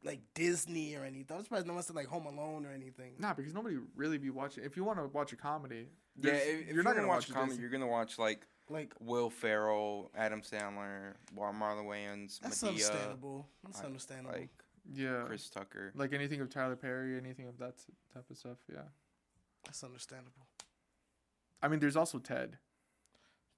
like 0.04 0.20
Disney 0.34 0.94
or 0.96 1.04
anything. 1.04 1.36
I'm 1.36 1.42
surprised 1.42 1.66
no 1.66 1.74
one 1.74 1.82
said 1.82 1.96
like 1.96 2.06
Home 2.06 2.26
Alone 2.26 2.64
or 2.64 2.70
anything. 2.72 3.14
Nah, 3.18 3.34
because 3.34 3.52
nobody 3.52 3.76
really 3.94 4.18
be 4.18 4.30
watching. 4.30 4.64
If 4.64 4.76
you 4.76 4.84
want 4.84 4.98
to 4.98 5.06
watch 5.06 5.32
a 5.32 5.36
comedy, 5.36 5.88
Yeah, 6.20 6.32
if, 6.32 6.68
if 6.68 6.74
you're, 6.74 6.82
not 6.82 6.96
gonna 6.96 7.08
watch 7.08 7.28
a 7.28 7.32
comedy, 7.32 7.50
Disney- 7.50 7.62
you're 7.62 7.70
gonna 7.70 7.86
watch 7.86 8.18
like 8.18 8.46
Like 8.70 8.94
Will 9.00 9.28
Ferrell, 9.28 10.10
Adam 10.16 10.40
Sandler, 10.40 11.14
Mar- 11.36 11.52
Marlon 11.52 11.84
Wayans, 11.86 12.40
that's 12.40 12.62
Madea, 12.62 12.68
understandable. 12.68 13.48
That's 13.64 13.82
I- 13.82 13.84
understandable. 13.86 14.38
like 14.38 14.50
yeah, 14.92 15.22
Chris 15.26 15.50
Tucker. 15.50 15.92
like 15.94 16.12
anything 16.14 16.40
of 16.40 16.48
Tyler 16.48 16.76
Perry, 16.76 17.16
anything 17.18 17.46
of 17.46 17.58
that 17.58 17.74
type 18.14 18.24
of 18.30 18.36
stuff. 18.38 18.58
Yeah, 18.72 18.80
that's 19.64 19.84
understandable. 19.84 20.46
I 21.62 21.68
mean, 21.68 21.78
there's 21.80 21.96
also 21.96 22.18
Ted. 22.18 22.56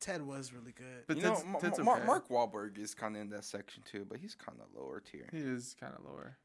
Ted 0.00 0.22
was 0.22 0.52
really 0.52 0.72
good. 0.72 1.04
But 1.06 1.16
you 1.16 1.22
Ted's, 1.22 1.44
know, 1.44 1.50
Ma- 1.50 1.58
Ted's 1.58 1.78
Ma- 1.78 1.94
okay. 1.96 2.06
Mark 2.06 2.28
Wahlberg 2.28 2.78
is 2.78 2.94
kind 2.94 3.16
of 3.16 3.22
in 3.22 3.30
that 3.30 3.44
section 3.44 3.82
too, 3.90 4.04
but 4.08 4.18
he's 4.18 4.34
kind 4.34 4.58
of 4.60 4.66
lower 4.78 5.00
tier. 5.00 5.28
He 5.32 5.38
is 5.38 5.74
kind 5.80 5.94
of 5.98 6.04
lower. 6.04 6.36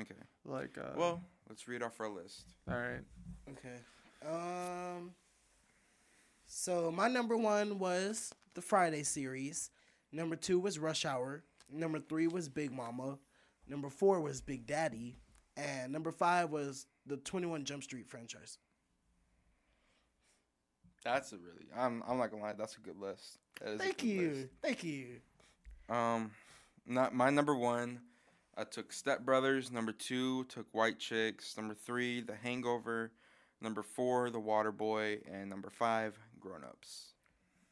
Okay. 0.00 0.14
Like, 0.44 0.76
uh, 0.78 0.92
Well, 0.96 1.22
let's 1.48 1.66
read 1.68 1.82
off 1.82 1.98
our 2.00 2.08
list. 2.10 2.44
all 2.70 2.76
right. 2.76 3.00
Okay. 3.50 3.76
Um. 4.30 5.12
So 6.46 6.90
my 6.90 7.08
number 7.08 7.36
one 7.36 7.78
was 7.78 8.32
the 8.54 8.62
Friday 8.62 9.02
series. 9.02 9.70
Number 10.12 10.36
two 10.36 10.58
was 10.60 10.78
Rush 10.78 11.04
Hour. 11.04 11.44
Number 11.70 11.98
three 11.98 12.26
was 12.28 12.48
Big 12.48 12.70
Mama. 12.72 13.18
Number 13.68 13.90
four 13.90 14.20
was 14.20 14.40
Big 14.40 14.66
Daddy, 14.66 15.18
and 15.56 15.92
number 15.92 16.12
five 16.12 16.50
was 16.50 16.86
the 17.06 17.16
Twenty 17.16 17.46
One 17.46 17.64
Jump 17.64 17.82
Street 17.82 18.06
franchise. 18.08 18.58
That's 21.04 21.32
a 21.32 21.36
really. 21.36 21.66
I'm. 21.76 22.02
I'm 22.06 22.18
not 22.18 22.30
gonna 22.30 22.42
lie. 22.42 22.52
That's 22.52 22.76
a 22.76 22.80
good 22.80 22.98
list. 22.98 23.38
That 23.60 23.74
is 23.74 23.80
Thank 23.80 23.98
good 23.98 24.06
you. 24.06 24.30
list. 24.30 24.46
Thank 24.62 24.84
you. 24.84 25.06
Um, 25.88 26.30
not 26.86 27.14
my 27.14 27.30
number 27.30 27.54
one. 27.54 28.00
I 28.56 28.64
took 28.64 28.92
Step 28.92 29.20
Brothers. 29.24 29.70
Number 29.70 29.92
two 29.92 30.44
took 30.44 30.66
White 30.72 30.98
Chicks. 30.98 31.56
Number 31.56 31.74
three, 31.74 32.20
The 32.22 32.34
Hangover. 32.34 33.12
Number 33.60 33.82
four, 33.82 34.30
The 34.30 34.40
Water 34.40 34.72
Boy, 34.72 35.18
and 35.30 35.48
number 35.48 35.70
five, 35.70 36.18
Grown 36.40 36.62
Ups. 36.64 37.12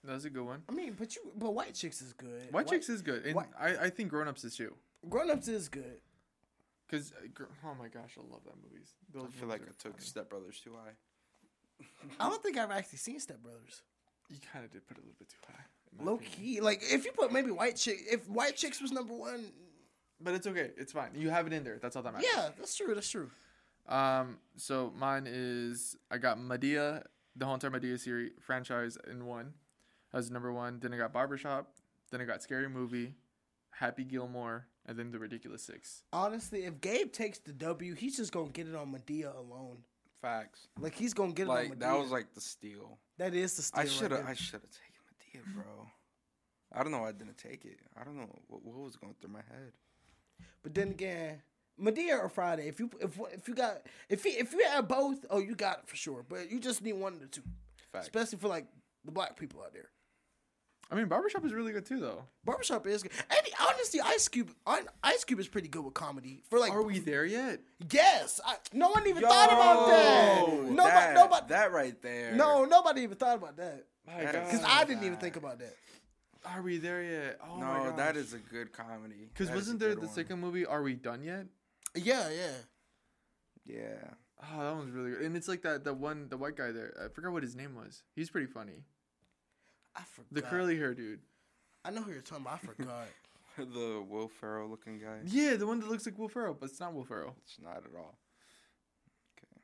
That's 0.03 0.25
a 0.25 0.31
good 0.31 0.45
one. 0.45 0.63
I 0.69 0.73
mean, 0.73 0.95
but 0.99 1.15
you, 1.17 1.23
but 1.37 1.55
White 1.55 1.75
Chicks 1.75 2.03
is 2.03 2.13
good. 2.13 2.53
White 2.53 2.69
Chicks 2.69 2.89
is 2.89 3.03
good, 3.03 3.25
and 3.25 3.35
White- 3.35 3.49
I, 3.59 3.77
I 3.77 3.91
think 3.91 4.11
Grown 4.11 4.29
Ups 4.29 4.45
is 4.45 4.57
too. 4.57 4.75
Grown 5.09 5.31
Ups 5.31 5.49
is 5.49 5.69
good. 5.69 6.01
Cause 6.91 7.13
uh, 7.19 7.45
oh 7.65 7.75
my 7.79 7.89
gosh, 7.89 8.19
I 8.19 8.33
love 8.33 8.43
that 8.45 8.55
movies. 8.63 8.95
Those 9.13 9.25
I 9.25 9.41
feel 9.41 9.49
like 9.49 9.63
I 9.63 9.73
took 9.79 9.95
funny. 9.95 10.05
Step 10.05 10.29
Brothers 10.31 10.61
too 10.63 10.73
high. 10.73 10.93
I 12.21 12.29
don't 12.29 12.43
think 12.43 12.57
I've 12.59 12.71
actually 12.71 12.99
seen 12.99 13.21
Step 13.21 13.43
Brothers. 13.43 13.83
You 14.29 14.37
kind 14.53 14.65
of 14.65 14.71
did 14.71 14.87
put 14.87 14.97
it 14.97 15.01
a 15.01 15.05
little 15.05 15.17
bit 15.19 15.29
too 15.29 15.37
high. 15.47 16.05
Low 16.05 16.15
opinion. 16.15 16.33
key, 16.39 16.61
like 16.61 16.81
if 16.83 17.05
you 17.05 17.13
put 17.13 17.33
maybe 17.33 17.51
White 17.51 17.77
Chick, 17.77 17.99
if 18.11 18.29
White 18.29 18.57
Chicks 18.57 18.81
was 18.83 18.91
number 18.91 19.15
one, 19.15 19.47
but 20.21 20.35
it's 20.35 20.47
okay. 20.47 20.71
It's 20.77 20.93
fine. 20.93 21.11
You 21.15 21.31
have 21.31 21.47
it 21.47 21.53
in 21.53 21.63
there. 21.65 21.79
That's 21.81 21.95
all 21.97 22.03
that 22.03 22.13
matters. 22.15 22.29
yeah, 22.35 22.49
that's 22.59 22.75
true. 22.77 22.95
That's 22.95 23.09
true. 23.09 23.31
Um. 23.89 24.39
So 24.57 24.93
mine 24.97 25.27
is 25.29 25.97
I 26.11 26.19
got 26.19 26.39
Madea, 26.39 27.05
the 27.37 27.45
whole 27.45 27.55
entire 27.55 27.71
Madea 27.71 27.99
series 28.01 28.33
franchise 28.41 28.99
in 29.11 29.27
one, 29.27 29.55
as 30.13 30.31
number 30.31 30.53
one. 30.53 30.81
Then 30.81 30.93
I 30.95 30.97
got 30.97 31.13
Barbershop. 31.13 31.69
Then 32.11 32.21
I 32.21 32.25
got 32.25 32.43
Scary 32.43 32.69
Movie, 32.69 33.15
Happy 33.71 34.05
Gilmore, 34.05 34.67
and 34.87 34.99
then 34.99 35.11
the 35.11 35.19
ridiculous 35.19 35.63
six. 35.63 36.03
Honestly, 36.13 36.65
if 36.65 36.81
Gabe 36.81 37.13
takes 37.13 37.39
the 37.39 37.53
W, 37.53 37.95
he's 37.95 38.17
just 38.17 38.33
gonna 38.33 38.51
get 38.51 38.67
it 38.69 38.75
on 38.75 38.93
Madea 38.93 39.37
alone. 39.37 39.79
Facts. 40.25 40.69
Like 40.81 40.95
he's 40.95 41.13
gonna 41.13 41.33
get 41.33 41.45
it 41.47 41.51
Like 41.51 41.79
that 41.81 41.99
was 41.99 42.11
like 42.11 42.33
the 42.35 42.41
steal. 42.41 42.99
that 43.19 43.35
is 43.35 43.57
the 43.57 43.63
steal. 43.63 43.83
I 43.83 43.87
should 43.87 44.11
have. 44.11 44.21
Right 44.21 44.31
I 44.31 44.35
should 44.35 44.63
have 44.63 44.71
taken 44.71 45.45
Madea, 45.45 45.55
bro. 45.55 45.87
I 46.73 46.83
don't 46.83 46.93
know. 46.93 47.01
why 47.01 47.11
I 47.11 47.13
didn't 47.13 47.37
take 47.37 47.67
it. 47.67 47.79
I 47.95 48.05
don't 48.05 48.17
know 48.17 48.31
what, 48.49 48.65
what 48.65 48.77
was 48.77 48.97
going 48.97 49.15
through 49.21 49.33
my 49.33 49.43
head. 49.51 49.73
but 50.63 50.75
then 50.75 50.89
again, 50.89 51.43
Madea 51.79 52.19
or 52.19 52.31
Friday. 52.31 52.69
If 52.69 52.81
you 52.81 52.89
if 53.01 53.21
if 53.35 53.49
you 53.49 53.55
got 53.55 53.83
if 54.09 54.25
you, 54.25 54.33
if 54.39 54.53
you 54.55 54.65
have 54.67 54.89
both, 54.89 55.27
oh, 55.29 55.41
you 55.41 55.55
got 55.55 55.81
it 55.81 55.89
for 55.89 55.97
sure. 55.97 56.25
But 56.27 56.51
you 56.51 56.59
just 56.59 56.83
need 56.83 56.95
one 56.95 57.13
of 57.13 57.21
the 57.21 57.27
two, 57.27 57.43
Facts. 57.93 58.07
especially 58.07 58.39
for 58.39 58.49
like 58.49 58.67
the 59.05 59.13
black 59.13 59.39
people 59.39 59.61
out 59.61 59.75
there. 59.75 59.91
I 60.91 60.95
mean, 60.97 61.07
Barbershop 61.07 61.45
is 61.45 61.53
really 61.53 61.73
good 61.73 61.87
too, 61.87 61.99
though. 61.99 62.25
Barbershop 62.45 62.87
is 62.87 63.03
good. 63.03 63.13
And 63.31 63.41
honestly, 63.69 64.01
Ice 64.01 64.29
Cube, 64.29 64.51
Ice 65.03 65.25
Cube 65.25 65.41
is 65.41 65.49
pretty 65.49 65.69
good 65.69 65.85
with 65.85 65.95
comedy. 65.95 66.43
For 66.51 66.59
like, 66.59 66.73
Are 66.73 66.83
we 66.83 66.99
there 66.99 67.25
yet? 67.25 67.61
yes, 67.91 68.41
I, 68.45 68.57
no 68.73 68.91
one 68.91 69.07
even 69.07 69.23
thought 69.23 69.53
about 69.53 69.87
that. 69.89 70.39
Yo, 70.47 70.55
Nobody, 70.63 70.77
that, 70.91 71.15
nobody, 71.15 71.47
that 71.49 71.73
right 71.73 72.03
there. 72.03 72.35
no, 72.35 72.65
nobody 72.65 73.01
even 73.03 73.17
thought 73.17 73.37
about 73.39 73.57
that. 73.57 73.87
My 74.07 74.25
That 74.25 74.35
is- 74.35 74.53
Because 74.53 74.65
I 74.69 74.85
didn't 74.85 75.05
even 75.05 75.19
think 75.19 75.37
about 75.37 75.59
that. 75.61 75.75
Are 76.47 76.61
we 76.61 76.77
there 76.77 77.03
yet? 77.03 77.41
Oh 77.43 77.57
my 77.57 77.79
no, 77.85 77.85
gosh. 77.91 77.97
that 77.97 78.17
is 78.17 78.35
a 78.35 78.39
good 78.39 78.71
comedy. 78.73 79.31
Because 79.33 79.49
That 79.49 79.55
is 79.57 79.57
a 79.57 79.61
wasn't 79.63 79.81
there 79.81 79.95
the 79.95 80.03
one. 80.03 80.11
second 80.15 80.41
movie? 80.41 80.67
Are 80.67 80.83
we 80.83 80.95
done 80.95 81.23
yet? 81.25 81.47
Yeah, 81.95 82.29
yeah. 82.29 82.53
Yeah. 83.67 84.11
Oh, 84.53 84.63
that 84.63 84.75
one's 84.77 84.93
really 84.93 85.13
good. 85.13 85.23
And 85.23 85.37
it's 85.37 85.49
like 85.49 85.63
that 85.63 85.85
the 85.85 85.95
one 85.95 86.29
the 86.29 86.37
white 86.37 86.57
guy 86.57 86.71
there. 86.71 86.93
I 87.03 87.09
forgot 87.09 87.33
what 87.33 87.43
his 87.43 87.57
name 87.57 87.75
was. 87.75 88.03
He's 88.15 88.29
pretty 88.29 88.47
funny. 88.47 88.85
I 89.97 90.03
forgot. 90.13 90.33
The 90.35 90.43
curly 90.43 90.77
hair 90.77 90.95
dude. 90.95 91.21
I 91.85 91.91
know 91.91 92.03
who 92.03 92.13
you're 92.13 92.23
talking 92.23 92.45
about. 92.45 92.55
I 92.63 92.67
forgot. 92.67 93.07
the 93.57 94.05
Will 94.09 94.29
Ferrell 94.29 94.69
looking 94.69 94.99
guy. 94.99 95.21
Yeah, 95.25 95.55
the 95.55 95.67
one 95.67 95.81
that 95.81 95.89
looks 95.89 96.07
like 96.07 96.19
Will 96.19 96.29
Ferrell, 96.29 96.57
but 96.59 96.71
it's 96.71 96.81
not 96.81 96.95
Will 96.95 97.05
Ferrell. 97.05 97.37
It's 97.45 97.59
not 97.63 97.77
at 97.79 97.95
all. 97.97 98.19
Okay. 99.39 99.61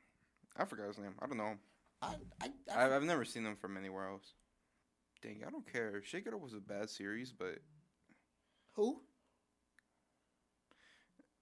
I 0.57 0.65
forgot 0.65 0.87
his 0.87 0.97
name. 0.99 1.13
I 1.21 1.27
don't 1.27 1.37
know 1.37 1.47
him. 1.47 1.59
I, 2.01 2.15
I, 2.41 2.49
I, 2.73 2.85
I've, 2.85 2.91
I've 2.93 3.03
never 3.03 3.25
seen 3.25 3.45
him 3.45 3.55
from 3.55 3.77
anywhere 3.77 4.07
else. 4.09 4.33
Dang, 5.21 5.43
I 5.45 5.51
don't 5.51 5.71
care. 5.71 6.01
Shake 6.03 6.25
It 6.25 6.33
Up 6.33 6.41
was 6.41 6.53
a 6.53 6.59
bad 6.59 6.89
series, 6.89 7.31
but 7.31 7.59
who? 8.73 9.01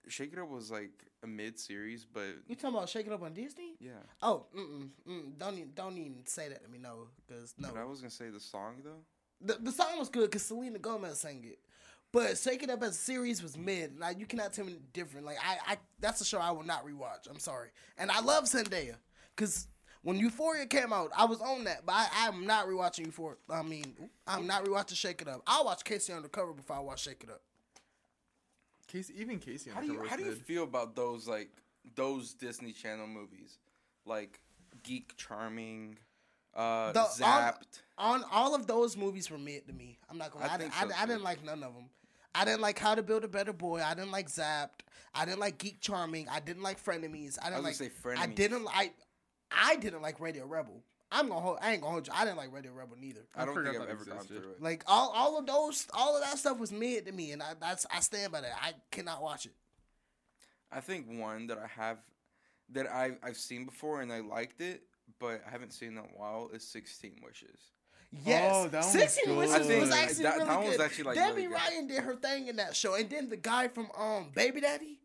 Shake 0.10 0.34
It 0.34 0.40
Up 0.40 0.50
was 0.50 0.72
like 0.72 0.92
a 1.24 1.28
mid 1.28 1.60
series, 1.60 2.06
but 2.06 2.28
You 2.48 2.56
talking 2.56 2.76
about 2.78 2.90
Shake 2.90 3.08
It 3.08 3.14
Up 3.14 3.22
on 3.24 3.34
Disney? 3.34 3.76
yeah. 3.80 3.92
Oh, 4.22 4.46
mm-mm, 4.58 4.90
mm, 5.08 5.38
don't 5.38 5.54
even, 5.56 5.72
don't 5.76 5.98
even 5.98 6.26
say 6.26 6.50
that 6.50 6.64
to 6.64 6.70
me, 6.70 6.78
no, 6.78 7.08
because 7.28 7.54
no. 7.58 7.70
But 7.74 7.80
I 7.82 7.86
was 7.86 8.00
gonna 8.00 8.10
say 8.10 8.30
the 8.30 8.40
song 8.40 8.76
though. 8.84 9.02
The, 9.42 9.54
the 9.62 9.72
song 9.72 9.98
was 9.98 10.10
good 10.10 10.30
because 10.30 10.44
Selena 10.44 10.80
Gomez 10.80 11.20
sang 11.20 11.44
it, 11.46 11.60
but 12.12 12.38
Shake 12.38 12.64
It 12.64 12.70
Up 12.70 12.84
as 12.84 12.92
a 12.92 12.94
series 12.94 13.42
was 13.42 13.58
mid. 13.58 14.00
Like 14.00 14.20
you 14.20 14.26
cannot 14.26 14.54
tell 14.54 14.66
me 14.66 14.78
different. 14.94 15.26
Like 15.26 15.38
I, 15.46 15.74
I 15.74 15.78
that's 16.00 16.22
a 16.22 16.26
show 16.26 16.40
I 16.40 16.52
will 16.52 16.64
not 16.64 16.86
rewatch. 16.86 17.30
I'm 17.30 17.40
sorry, 17.40 17.70
and 17.98 18.12
I 18.12 18.20
love 18.22 18.46
Zendaya 18.46 18.96
because 19.36 19.68
when 20.02 20.18
Euphoria 20.18 20.66
came 20.66 20.94
out, 20.94 21.12
I 21.18 21.26
was 21.26 21.42
on 21.42 21.66
that, 21.66 21.86
but 21.86 21.94
I, 21.94 22.08
I'm 22.28 22.46
not 22.46 22.68
rewatching 22.68 23.06
Euphoria. 23.06 23.38
I 23.50 23.64
mean, 23.64 23.96
I'm 24.26 24.48
not 24.48 24.64
rewatching 24.66 24.96
Shake 24.96 25.22
It 25.22 25.28
Up. 25.28 25.42
I'll 25.46 25.66
watch 25.66 25.84
K.C. 25.84 26.14
Undercover 26.14 26.54
before 26.54 26.78
I 26.78 26.80
watch 26.80 27.04
Shake 27.04 27.22
It 27.24 27.30
Up. 27.30 27.42
Casey, 28.90 29.14
even 29.20 29.40
Casey. 29.40 29.70
How 29.70 29.80
do 29.80 29.86
you 29.86 29.92
Undercover 29.94 30.10
how 30.10 30.16
do 30.18 30.24
you 30.24 30.32
mid. 30.32 30.42
feel 30.42 30.64
about 30.64 30.96
those 30.96 31.28
like 31.28 31.50
those 31.96 32.34
Disney 32.34 32.72
Channel 32.74 33.08
movies, 33.08 33.58
like 34.06 34.40
Geek 34.84 35.16
Charming, 35.16 35.98
uh, 36.56 36.92
The- 36.92 37.02
Zapped? 37.18 37.82
On 37.98 38.24
all 38.32 38.56
of 38.56 38.66
those 38.68 38.98
movies 38.98 39.30
were 39.30 39.38
mid 39.38 39.68
to 39.68 39.74
me. 39.74 40.00
I'm 40.10 40.18
not 40.18 40.32
gonna. 40.32 40.46
I 40.46 40.50
I, 40.50 40.54
I, 40.54 40.58
think 40.58 40.74
I, 40.82 40.88
so, 40.88 40.94
I 41.00 41.06
didn't 41.06 41.24
like 41.24 41.44
none 41.44 41.64
of 41.64 41.74
them. 41.74 41.86
I 42.36 42.46
didn't 42.46 42.62
like 42.62 42.78
How 42.80 42.96
to 42.96 43.02
Build 43.04 43.24
a 43.24 43.28
Better 43.28 43.54
Boy. 43.54 43.82
I 43.84 43.94
didn't 43.94 44.12
like 44.12 44.30
Zapped. 44.30 44.82
I 45.14 45.26
didn't 45.26 45.40
like 45.40 45.58
Geek 45.58 45.82
Charming. 45.82 46.28
I 46.30 46.40
didn't 46.40 46.64
like 46.64 46.84
Frenemies. 46.84 47.38
I 47.42 47.48
I 47.48 47.50
didn't 47.50 47.66
was 47.66 47.82
like. 47.82 48.04
gonna 48.04 48.20
I 48.20 48.28
didn't 48.28 48.64
like. 48.64 48.94
I 49.52 49.76
didn't 49.78 50.02
like 50.02 50.20
Radio 50.20 50.46
Rebel. 50.46 50.84
I'm 51.12 51.28
gonna 51.30 51.42
hold. 51.42 51.58
I 51.62 51.72
ain't 51.74 51.82
gonna 51.82 51.92
hold 51.94 52.08
you. 52.08 52.14
I 52.16 52.24
didn't 52.24 52.38
like 52.38 52.54
Radio 52.54 52.72
Rebel 52.72 52.96
neither. 53.00 53.22
I 53.36 53.46
don't 53.46 53.56
think 53.56 53.68
I've 53.68 53.74
that 53.82 53.90
ever 53.90 54.06
gone 54.06 54.26
through 54.26 54.38
it. 54.52 54.62
Like 54.62 54.84
all, 54.86 55.10
all 55.16 55.38
of 55.40 55.46
those, 55.48 55.88
all 55.94 56.16
of 56.16 56.22
that 56.24 56.38
stuff 56.38 56.60
was 56.60 56.72
mid 56.72 57.06
to 57.08 57.12
me, 57.12 57.32
and 57.32 57.42
I 57.42 57.54
that's 57.60 57.86
I 57.92 58.00
stand 58.02 58.32
by 58.32 58.42
that. 58.42 58.54
I 58.62 58.74
cannot 58.92 59.22
watch 59.24 59.46
it. 59.48 59.54
I 60.72 60.82
think 60.82 61.08
one 61.10 61.48
that 61.48 61.58
I 61.58 61.68
have 61.82 61.98
that 62.74 62.88
I 62.88 63.18
I've 63.24 63.38
seen 63.38 63.66
before 63.66 64.02
and 64.02 64.14
I 64.14 64.20
liked 64.20 64.62
it, 64.62 64.84
but 65.20 65.42
I 65.48 65.50
haven't 65.50 65.74
seen 65.74 65.94
in 65.94 65.98
a 65.98 66.02
while 66.02 66.50
is 66.54 66.64
Sixteen 66.64 67.16
Wishes. 67.24 67.60
Yes, 68.26 68.52
Oh, 68.56 68.68
that 68.70 68.84
one 68.86 68.94
was 68.94 69.12
Sixteen. 69.12 69.36
Wishes 69.36 69.54
I 69.56 69.58
was 69.60 69.92
actually 69.92 70.24
that- 70.24 70.34
really 70.36 70.46
that 70.46 70.56
one 70.58 70.66
was 70.68 70.78
good. 70.78 70.86
actually, 70.86 71.04
like, 71.06 71.16
Debby 71.16 71.32
really 71.36 71.48
good. 71.48 71.54
Ryan 71.56 71.88
did 71.88 72.00
her 72.04 72.16
thing 72.16 72.48
in 72.48 72.56
that 72.58 72.76
show, 72.76 72.94
and 72.96 73.10
then 73.10 73.30
the 73.30 73.38
guy 73.38 73.68
from 73.68 73.88
um 73.98 74.30
Baby 74.36 74.62
Daddy. 74.62 75.00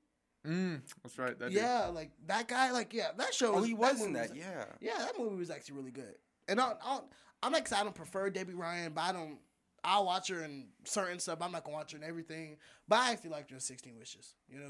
Mm, 0.46 0.80
that's 1.02 1.18
right. 1.18 1.38
That 1.38 1.50
dude. 1.50 1.54
Yeah, 1.59 1.87
like 1.87 2.11
that 2.26 2.48
guy, 2.48 2.70
like 2.70 2.92
yeah, 2.92 3.09
that 3.16 3.33
show. 3.35 3.52
Oh, 3.54 3.57
was, 3.59 3.66
he 3.66 3.74
was 3.74 3.94
movie 3.94 4.04
in 4.09 4.12
that. 4.14 4.28
was- 4.30 4.38
Yeah. 4.38 4.64
yeah, 4.80 4.98
that 4.98 5.18
movie 5.18 5.37
was 5.37 5.50
actually 5.50 5.76
really 5.76 5.90
good. 5.90 6.14
And 6.48 6.61
I, 6.61 6.72
I, 6.85 7.00
I'm 7.42 7.52
like, 7.52 7.72
I 7.72 7.83
don't 7.83 7.94
prefer 7.94 8.28
Debby 8.30 8.54
Ryan, 8.54 8.92
but 8.92 9.00
I 9.02 9.12
don't. 9.12 9.38
I'll 9.87 10.07
watch 10.07 10.28
her 10.28 10.42
in 10.42 10.68
certain 10.85 11.18
stuff. 11.18 11.38
I'm 11.42 11.52
not 11.52 11.62
gonna 11.64 11.76
watch 11.76 11.92
her 11.92 11.98
in 11.98 12.04
everything, 12.04 12.57
but 12.88 13.00
I 13.00 13.12
actually 13.12 13.30
liked 13.30 13.50
her 13.50 13.57
in 13.57 13.61
Sixteen 13.61 13.98
Wishes. 13.98 14.35
You 14.48 14.59
know, 14.61 14.66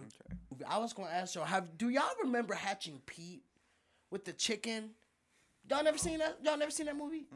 Okay. 0.54 0.64
I 0.68 0.78
was 0.78 0.92
gonna 0.92 1.10
ask 1.10 1.34
y'all, 1.36 1.44
have 1.44 1.76
do 1.78 1.88
y'all 1.88 2.02
remember 2.22 2.54
Hatching 2.54 3.00
Pete 3.06 3.42
with 4.10 4.24
the 4.24 4.32
chicken? 4.32 4.90
Y'all 5.70 5.84
never 5.84 5.98
seen 5.98 6.18
that? 6.18 6.38
Y'all 6.42 6.56
never 6.58 6.70
seen 6.72 6.86
that 6.86 6.96
movie? 6.96 7.26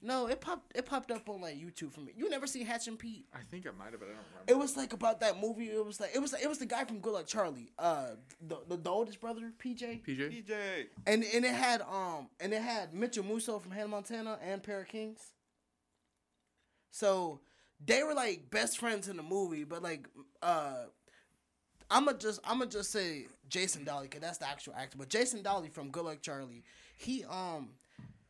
No, 0.00 0.26
it 0.28 0.40
popped. 0.40 0.76
It 0.76 0.86
popped 0.86 1.10
up 1.10 1.28
on 1.28 1.40
like 1.40 1.56
YouTube 1.56 1.92
for 1.92 2.00
me. 2.00 2.12
You 2.16 2.30
never 2.30 2.46
seen 2.46 2.64
Hatching 2.64 2.96
Pete? 2.96 3.26
I 3.34 3.38
think 3.50 3.66
I 3.66 3.70
might 3.76 3.90
have, 3.90 4.00
but 4.00 4.06
I 4.06 4.12
don't 4.12 4.24
remember. 4.32 4.52
It 4.52 4.58
was 4.58 4.76
like 4.76 4.92
about 4.92 5.20
that 5.20 5.40
movie. 5.40 5.66
It 5.70 5.84
was 5.84 5.98
like 6.00 6.10
it 6.14 6.20
was 6.20 6.34
it 6.34 6.48
was 6.48 6.58
the 6.58 6.66
guy 6.66 6.84
from 6.84 7.00
Good 7.00 7.12
Luck 7.12 7.26
Charlie, 7.26 7.72
uh, 7.78 8.10
the 8.40 8.58
the, 8.68 8.76
the 8.76 8.90
oldest 8.90 9.20
brother, 9.20 9.52
PJ. 9.62 10.04
PJ. 10.06 10.46
PJ. 10.46 10.86
And 11.06 11.24
and 11.24 11.44
it 11.44 11.54
had 11.54 11.82
um 11.82 12.28
and 12.38 12.52
it 12.52 12.62
had 12.62 12.94
Mitchell 12.94 13.24
Musso 13.24 13.58
from 13.58 13.72
Hannah 13.72 13.88
Montana 13.88 14.38
and 14.42 14.62
Pair 14.62 14.82
of 14.82 14.88
Kings. 14.88 15.32
So 16.90 17.40
they 17.84 18.02
were 18.02 18.14
like 18.14 18.50
best 18.50 18.78
friends 18.78 19.08
in 19.08 19.16
the 19.16 19.22
movie, 19.22 19.64
but 19.64 19.82
like 19.82 20.08
uh 20.42 20.84
I'ma 21.90 22.12
just 22.12 22.40
I'ma 22.44 22.66
just 22.66 22.90
say 22.92 23.26
Jason 23.48 23.84
Dolley 23.84 24.06
because 24.06 24.20
that's 24.20 24.38
the 24.38 24.48
actual 24.48 24.74
actor. 24.76 24.98
But 24.98 25.08
Jason 25.08 25.42
Dolley 25.42 25.68
from 25.68 25.90
Good 25.90 26.04
Luck 26.04 26.22
Charlie, 26.22 26.62
he 26.96 27.24
um 27.24 27.70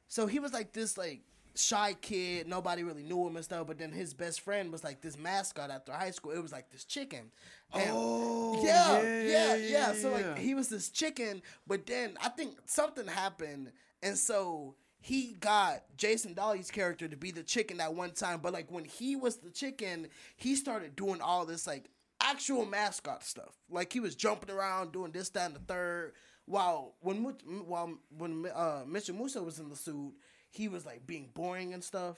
so 0.06 0.26
he 0.26 0.38
was 0.38 0.52
like 0.52 0.72
this 0.72 0.96
like 0.96 1.20
shy 1.58 1.94
kid, 2.00 2.46
nobody 2.48 2.82
really 2.82 3.02
knew 3.02 3.26
him 3.26 3.36
and 3.36 3.44
stuff, 3.44 3.66
but 3.66 3.78
then 3.78 3.92
his 3.92 4.14
best 4.14 4.40
friend 4.40 4.70
was 4.72 4.84
like 4.84 5.00
this 5.00 5.18
mascot 5.18 5.70
after 5.70 5.92
high 5.92 6.10
school. 6.10 6.32
It 6.32 6.42
was 6.42 6.52
like 6.52 6.70
this 6.70 6.84
chicken. 6.84 7.30
And 7.72 7.90
Oh, 7.92 8.60
yeah, 8.64 9.02
yeah, 9.02 9.22
yeah, 9.22 9.54
yeah. 9.56 9.92
So 9.92 10.10
like 10.12 10.38
he 10.38 10.54
was 10.54 10.68
this 10.68 10.88
chicken, 10.90 11.42
but 11.66 11.86
then 11.86 12.16
I 12.22 12.28
think 12.28 12.56
something 12.66 13.06
happened, 13.06 13.72
and 14.02 14.16
so 14.16 14.74
he 15.00 15.36
got 15.40 15.84
Jason 15.96 16.34
Dolley's 16.34 16.70
character 16.70 17.06
to 17.08 17.16
be 17.16 17.30
the 17.30 17.42
chicken 17.42 17.80
at 17.80 17.94
one 17.94 18.12
time. 18.12 18.40
But 18.42 18.52
like 18.52 18.70
when 18.70 18.84
he 18.84 19.16
was 19.16 19.36
the 19.36 19.50
chicken, 19.50 20.08
he 20.36 20.56
started 20.56 20.96
doing 20.96 21.20
all 21.20 21.44
this 21.46 21.66
like 21.66 21.90
actual 22.20 22.64
mascot 22.66 23.22
stuff. 23.24 23.54
Like 23.70 23.92
he 23.92 24.00
was 24.00 24.14
jumping 24.14 24.50
around, 24.54 24.92
doing 24.92 25.12
this, 25.12 25.28
that, 25.30 25.46
and 25.46 25.54
the 25.54 25.60
third. 25.60 26.12
While 26.46 26.94
when 27.00 27.18
while 27.66 27.92
when 28.16 28.46
uh, 28.54 28.84
Mitchell 28.86 29.14
Musso 29.14 29.42
was 29.42 29.58
in 29.58 29.68
the 29.68 29.76
suit, 29.76 30.14
he 30.50 30.68
was 30.68 30.84
like 30.86 31.06
being 31.06 31.30
boring 31.34 31.74
and 31.74 31.82
stuff. 31.82 32.16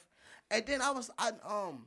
And 0.51 0.65
then 0.67 0.81
I 0.83 0.91
was 0.91 1.11
I 1.19 1.31
um. 1.45 1.87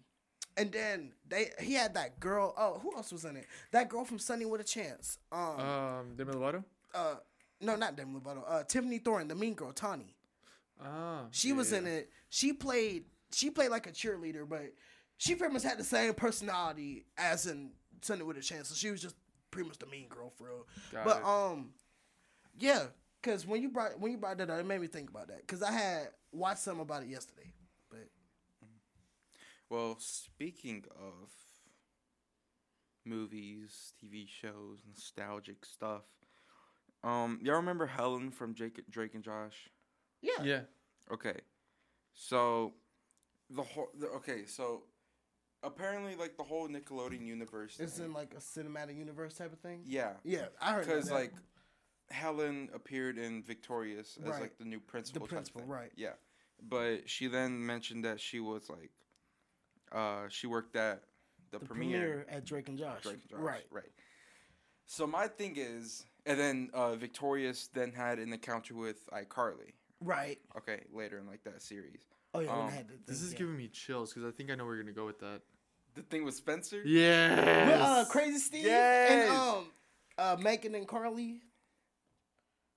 And 0.56 0.72
then 0.72 1.14
they 1.28 1.50
he 1.60 1.74
had 1.74 1.96
that 1.96 2.20
girl. 2.20 2.54
Oh, 2.58 2.80
who 2.80 2.96
else 2.96 3.12
was 3.12 3.26
in 3.26 3.36
it? 3.38 3.48
That 3.72 3.90
girl 3.90 4.06
from 4.06 4.20
Sonny 4.20 4.46
with 4.46 4.62
a 4.62 4.64
Chance. 4.64 5.18
Um, 5.32 5.60
Um, 5.60 6.16
Demi 6.16 6.34
Lovato. 6.34 6.64
uh, 6.94 7.16
no, 7.60 7.76
not 7.76 7.96
Demi 7.96 8.20
Lovato. 8.20 8.44
Uh, 8.48 8.64
Tiffany 8.64 9.00
Thorne, 9.00 9.28
the 9.28 9.34
mean 9.36 9.56
girl, 9.56 9.72
Tawny. 9.72 10.16
Ah, 10.80 11.26
She 11.32 11.54
was 11.54 11.72
in 11.72 11.88
it. 11.88 12.10
She 12.30 12.54
played. 12.54 13.06
She 13.32 13.50
played 13.50 13.70
like 13.72 13.88
a 13.88 13.92
cheerleader, 13.92 14.48
but 14.48 14.74
she 15.18 15.34
pretty 15.34 15.54
much 15.54 15.64
had 15.64 15.80
the 15.80 15.84
same 15.84 16.14
personality 16.14 17.06
as 17.18 17.48
in 17.48 17.72
Sonny 18.02 18.22
with 18.22 18.38
a 18.38 18.42
Chance. 18.42 18.70
So 18.70 18.76
she 18.76 18.92
was 18.92 19.02
just 19.02 19.16
pretty 19.50 19.68
much 19.68 19.80
the 19.80 19.88
mean 19.88 20.08
girl 20.08 20.32
for 20.38 20.46
real. 20.48 20.68
Got 20.92 21.06
but 21.06 21.18
it. 21.18 21.26
um, 21.26 21.70
yeah, 22.60 22.84
because 23.22 23.48
when 23.48 23.62
you 23.64 23.70
brought 23.70 24.00
when 24.00 24.12
you 24.12 24.20
brought 24.20 24.38
that 24.38 24.52
up, 24.52 24.60
it 24.60 24.66
made 24.68 24.82
me 24.82 24.88
think 24.88 25.10
about 25.10 25.30
that. 25.30 25.42
Because 25.42 25.64
I 25.64 25.72
had 25.72 26.10
watched 26.34 26.62
something 26.62 26.82
about 26.82 27.04
it 27.04 27.10
yesterday. 27.10 27.54
But 27.90 28.10
Well, 29.70 29.98
speaking 30.00 30.84
of 31.00 31.30
movies, 33.06 33.94
TV 34.02 34.28
shows, 34.28 34.80
nostalgic 34.88 35.66
stuff, 35.66 36.04
um, 37.04 37.40
y'all 37.42 37.56
remember 37.58 37.86
Helen 37.86 38.32
from 38.32 38.54
Jake, 38.56 38.82
Drake 38.90 39.14
and 39.14 39.24
Josh? 39.24 39.70
yeah, 40.22 40.42
Yeah. 40.44 40.62
Okay, 41.12 41.42
so 42.14 42.74
the 43.50 43.62
whole 43.64 43.90
the, 44.00 44.08
okay, 44.08 44.46
so 44.46 44.84
apparently, 45.64 46.16
like 46.16 46.38
the 46.38 46.44
whole 46.44 46.70
Nickelodeon 46.70 47.26
universe, 47.26 47.78
it's 47.80 47.98
thing- 47.98 48.06
in 48.06 48.14
like 48.14 48.34
a 48.34 48.38
cinematic 48.38 48.98
universe 48.98 49.34
type 49.36 49.52
of 49.52 49.60
thing. 49.60 49.82
yeah, 49.86 50.14
Yeah, 50.24 50.48
I 50.62 50.72
heard 50.74 50.86
because 50.86 51.12
like 51.12 51.34
Helen 52.14 52.70
appeared 52.74 53.18
in 53.18 53.44
Victorious 53.44 54.18
as 54.24 54.30
Right. 54.30 54.42
like 54.42 54.58
the 54.58 54.66
new 54.66 54.80
principal. 54.80 55.22
type 55.22 55.30
principal, 55.30 55.64
right. 55.66 55.92
Yeah, 55.96 56.14
but 56.62 57.10
she 57.10 57.28
then 57.28 57.66
mentioned 57.66 58.06
that 58.06 58.20
she 58.22 58.40
was 58.40 58.70
like, 58.70 58.92
uh, 59.92 60.28
she 60.30 60.48
worked 60.48 60.76
at 60.76 61.04
the, 61.52 61.60
the 61.60 61.66
premiere. 61.66 62.00
premiere 62.00 62.26
at 62.30 62.46
Drake 62.46 62.70
and 62.70 62.78
Josh. 62.78 63.02
Drake 63.04 63.20
and 63.22 63.30
Josh, 63.32 63.40
Right. 63.40 63.66
right. 63.72 63.92
So 64.86 65.08
my 65.08 65.28
thing 65.28 65.56
is, 65.58 66.06
and 66.26 66.40
then 66.40 66.70
uh, 66.74 66.96
Victorious 66.96 67.68
then 67.74 67.92
had 67.92 68.20
an 68.20 68.32
encounter 68.34 68.76
with 68.76 69.08
iCarly. 69.12 69.74
Right. 70.02 70.40
Okay, 70.58 70.82
later 70.94 71.18
in 71.18 71.26
like 71.28 71.44
that 71.46 71.62
series. 71.62 72.02
Oh 72.34 72.40
yeah, 72.40 72.52
Um, 72.52 72.68
I 72.68 72.72
had 72.72 72.88
the 72.90 72.96
This 73.06 73.22
is 73.22 73.32
yeah. 73.34 73.40
giving 73.40 73.58
me 73.58 73.68
chills 73.70 74.14
because 74.14 74.28
I 74.28 74.32
think 74.36 74.52
I 74.52 74.56
know 74.56 74.66
where 74.66 74.76
you're 74.76 74.84
gonna 74.84 74.94
go 74.94 75.06
with 75.06 75.20
that. 75.20 75.42
The 75.96 76.02
thing 76.02 76.26
with 76.26 76.34
Spencer. 76.36 76.82
Yeah. 76.84 77.68
With, 77.68 77.82
uh, 77.82 78.06
Crazy 78.10 78.40
Steve 78.40 78.66
Yes. 78.66 79.12
and 79.12 79.32
um, 79.38 79.66
uh, 80.18 80.36
Megan 80.42 80.74
and 80.76 80.88
Carly. 80.88 81.42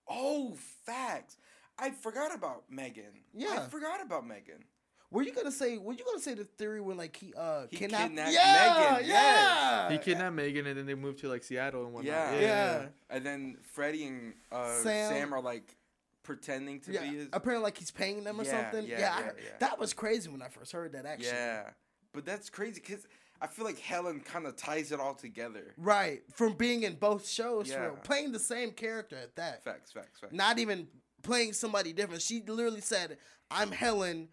Oh, 0.09 0.57
facts. 0.85 1.37
I 1.79 1.90
forgot 1.90 2.35
about 2.35 2.64
Megan. 2.71 3.05
Yeah. 3.35 3.64
I 3.66 3.69
forgot 3.69 4.03
about 4.03 4.27
Megan. 4.27 4.64
Were 5.11 5.23
you 5.23 5.33
gonna 5.33 5.53
say? 5.53 5.79
Were 5.79 5.92
you 5.92 6.05
gonna 6.05 6.19
say 6.21 6.35
the 6.35 6.45
theory 6.45 6.81
when 6.81 6.97
like 6.97 7.14
he 7.16 7.33
uh 7.37 7.66
He 7.71 7.77
kidnapped? 7.77 8.09
kidnapped 8.09 8.33
yeah, 8.33 8.90
Megan, 8.92 9.09
yeah. 9.09 9.90
He 9.92 9.99
kidnapped 9.99 10.35
Megan 10.35 10.66
and 10.66 10.77
then 10.79 10.87
they 10.87 10.95
moved 10.95 11.19
to 11.21 11.29
like 11.29 11.45
Seattle 11.45 11.85
and 11.85 11.92
whatnot. 11.95 12.12
Yeah. 12.12 12.40
Yeah. 12.40 12.87
And 13.09 13.25
then 13.25 13.57
Freddie 13.73 14.07
and 14.07 14.35
uh, 14.51 14.73
Sam. 14.75 15.12
Sam. 15.12 15.35
are 15.35 15.40
like 15.40 15.77
pretending 16.25 16.81
to 16.81 16.92
Yeah, 16.92 17.03
be 17.03 17.16
his. 17.19 17.29
apparently 17.33 17.62
like 17.62 17.79
he's 17.79 17.92
paying 17.92 18.25
them 18.25 18.40
or 18.40 18.45
Yeah, 18.45 18.51
something. 18.71 18.88
yeah, 18.90 18.99
Yeah, 18.99 19.14
I 19.14 19.19
yeah, 19.21 19.25
heard- 19.27 19.37
yeah. 19.45 19.51
that 19.61 19.79
was 19.79 19.92
crazy 19.92 20.29
when 20.29 20.42
I 20.42 20.49
first 20.49 20.73
heard 20.73 20.92
that. 20.92 21.07
Actually, 21.07 21.29
Yeah. 21.29 21.71
But 22.12 22.25
that's 22.27 22.51
crazy 22.51 22.81
because 22.81 23.07
I 23.40 23.46
feel 23.46 23.64
like 23.64 23.79
Helen 23.79 24.20
kind 24.20 24.46
of 24.46 24.57
ties 24.57 24.92
it 24.92 25.01
all 25.01 25.14
together. 25.14 25.75
right. 25.77 26.22
From 26.33 26.55
being 26.55 26.83
in 26.85 26.94
both 26.94 27.29
shows, 27.29 27.68
Yeah. 27.68 27.87
real. 27.87 27.96
playing 27.96 28.33
the 28.33 28.38
same 28.38 28.70
character 28.72 29.16
at 29.16 29.37
that. 29.37 29.62
Facts, 29.64 29.92
facts, 29.92 30.20
facts. 30.20 30.33
Not 30.33 30.59
even 30.59 30.88
playing 31.22 31.53
somebody 31.53 31.92
different. 31.92 32.22
She 32.22 32.42
literally 32.46 32.81
said, 32.81 33.18
"I'm 33.51 33.70
Helen." 33.72 34.29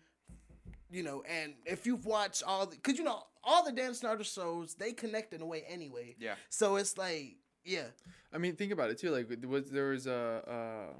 You 0.89 1.01
know, 1.03 1.23
and 1.27 1.55
if 1.65 1.87
you've 1.87 2.05
watched 2.05 2.43
all, 2.43 2.67
the, 2.67 2.77
cause 2.77 2.97
you 2.99 3.03
know 3.03 3.23
all 3.43 3.65
the 3.65 3.71
Dan 3.71 3.95
Schneider 3.95 4.23
shows, 4.23 4.75
they 4.75 4.93
connect 4.93 5.33
in 5.33 5.41
a 5.41 5.45
way 5.45 5.63
anyway. 5.67 6.15
Yeah. 6.19 6.35
So 6.49 6.75
it's 6.75 6.97
like, 6.99 7.37
yeah, 7.65 7.87
I 8.31 8.37
mean, 8.37 8.55
think 8.55 8.71
about 8.71 8.91
it 8.91 8.99
too. 8.99 9.09
Like, 9.09 9.27
was 9.47 9.69
there 9.71 9.89
was 9.89 10.05
a, 10.05 10.93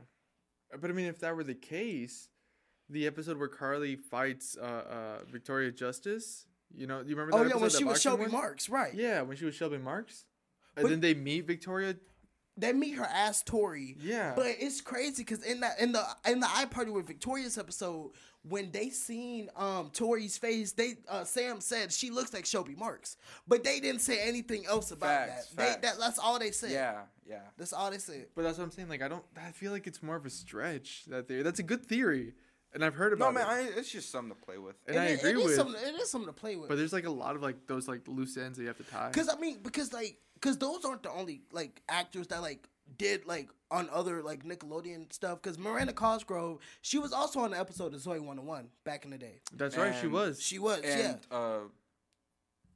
uh, 0.73 0.77
but 0.79 0.89
I 0.89 0.93
mean, 0.93 1.05
if 1.05 1.19
that 1.19 1.35
were 1.35 1.43
the 1.43 1.53
case, 1.53 2.29
the 2.89 3.05
episode 3.05 3.37
where 3.37 3.47
Carly 3.47 3.95
fights 3.95 4.57
uh, 4.59 4.63
uh, 4.63 5.23
Victoria 5.25 5.71
Justice, 5.71 6.47
you 6.75 6.87
know, 6.87 6.99
you 7.01 7.15
remember? 7.15 7.35
Oh 7.35 7.43
that 7.43 7.49
yeah, 7.55 7.61
when 7.61 7.69
she 7.69 7.83
was 7.83 8.01
Shelby 8.01 8.23
one? 8.23 8.31
Marks, 8.31 8.69
right? 8.69 8.93
Yeah, 8.93 9.21
when 9.21 9.37
she 9.37 9.45
was 9.45 9.55
Shelby 9.55 9.77
Marks, 9.77 10.25
and 10.75 10.83
But- 10.83 10.89
then 10.89 10.99
they 11.01 11.13
meet 11.13 11.45
Victoria. 11.45 11.95
They 12.55 12.71
meet 12.71 12.91
her 12.97 13.05
ass 13.05 13.41
Tori. 13.41 13.97
Yeah, 13.99 14.33
But 14.35 14.45
it's 14.59 14.79
crazy 14.79 15.23
because 15.23 15.41
in 15.43 15.61
that 15.61 15.79
in 15.79 15.91
the 15.91 16.03
in 16.27 16.39
the 16.39 16.45
iParty 16.45 16.93
with 16.93 17.07
Victorious 17.07 17.57
episode, 17.57 18.11
when 18.43 18.69
they 18.69 18.91
seen 18.91 19.49
um 19.55 19.89
Tori's 19.91 20.37
face, 20.37 20.71
they 20.71 20.97
uh, 21.09 21.23
Sam 21.23 21.61
said 21.61 21.91
she 21.91 22.11
looks 22.11 22.31
like 22.31 22.45
Shelby 22.45 22.75
Marks, 22.75 23.17
but 23.47 23.63
they 23.63 23.79
didn't 23.79 24.01
say 24.01 24.19
anything 24.21 24.67
else 24.67 24.91
about 24.91 25.29
Facts, 25.29 25.47
that. 25.55 25.81
They, 25.81 25.87
that 25.87 25.99
that's 25.99 26.19
all 26.19 26.37
they 26.37 26.51
said. 26.51 26.69
Yeah, 26.69 27.01
yeah. 27.27 27.39
that's 27.57 27.73
all 27.73 27.89
they 27.89 27.97
said. 27.97 28.27
but 28.35 28.43
that's 28.43 28.59
what 28.59 28.65
I'm 28.65 28.71
saying. 28.71 28.87
Like, 28.87 29.01
I 29.01 29.07
don't. 29.07 29.25
I 29.35 29.49
feel 29.49 29.71
like 29.71 29.87
it's 29.87 30.03
more 30.03 30.17
of 30.17 30.25
a 30.27 30.29
stretch. 30.29 31.05
That 31.07 31.27
theory. 31.27 31.41
That's 31.41 31.59
a 31.59 31.63
good 31.63 31.83
theory, 31.83 32.33
and 32.73 32.83
I've 32.83 32.95
heard 32.95 33.13
about. 33.13 33.31
It 33.31 33.33
No, 33.33 33.39
man, 33.39 33.59
it. 33.67 33.75
I, 33.75 33.79
it's 33.79 33.91
just 33.91 34.11
something 34.11 34.35
to 34.35 34.45
play 34.45 34.57
with. 34.57 34.75
and 34.87 34.97
I 34.97 35.05
it- 35.07 35.19
agree 35.19 35.31
it 35.31 35.37
is 35.37 35.43
with. 35.45 35.55
something, 35.55 35.81
it 35.81 35.95
is 35.95 36.09
something 36.09 36.27
to 36.27 36.33
play 36.39 36.55
with. 36.55 36.69
But 36.69 36.77
there's 36.77 36.93
like 36.93 37.05
a 37.05 37.11
lot 37.11 37.35
of 37.35 37.41
like 37.41 37.67
those 37.67 37.87
like 37.87 38.07
loose 38.07 38.37
ends 38.37 38.57
that 38.57 38.63
you 38.63 38.67
have 38.67 38.77
to 38.77 38.83
tie. 38.83 39.09
Because 39.09 39.29
I 39.29 39.35
mean, 39.39 39.59
because 39.63 39.93
like, 39.93 40.17
because 40.35 40.57
those 40.57 40.83
aren't 40.85 41.03
the 41.03 41.11
only 41.11 41.41
like 41.51 41.81
actors 41.89 42.27
that 42.27 42.41
like 42.41 42.67
did 42.97 43.25
like 43.25 43.49
on 43.71 43.89
other 43.91 44.21
like 44.21 44.43
Nickelodeon 44.43 45.11
stuff. 45.13 45.41
Because 45.41 45.57
Miranda 45.57 45.93
Cosgrove, 45.93 46.59
she 46.81 46.97
was 46.99 47.13
also 47.13 47.39
on 47.39 47.51
the 47.51 47.59
episode 47.59 47.93
of 47.93 48.01
Zoey 48.01 48.19
101 48.19 48.67
back 48.83 49.05
in 49.05 49.11
the 49.11 49.17
day. 49.17 49.39
That's 49.55 49.77
right. 49.77 49.95
She 49.99 50.07
was. 50.07 50.41
She 50.41 50.59
was, 50.59 50.81
And 50.81 51.19
yeah. 51.31 51.37
uh, 51.37 51.59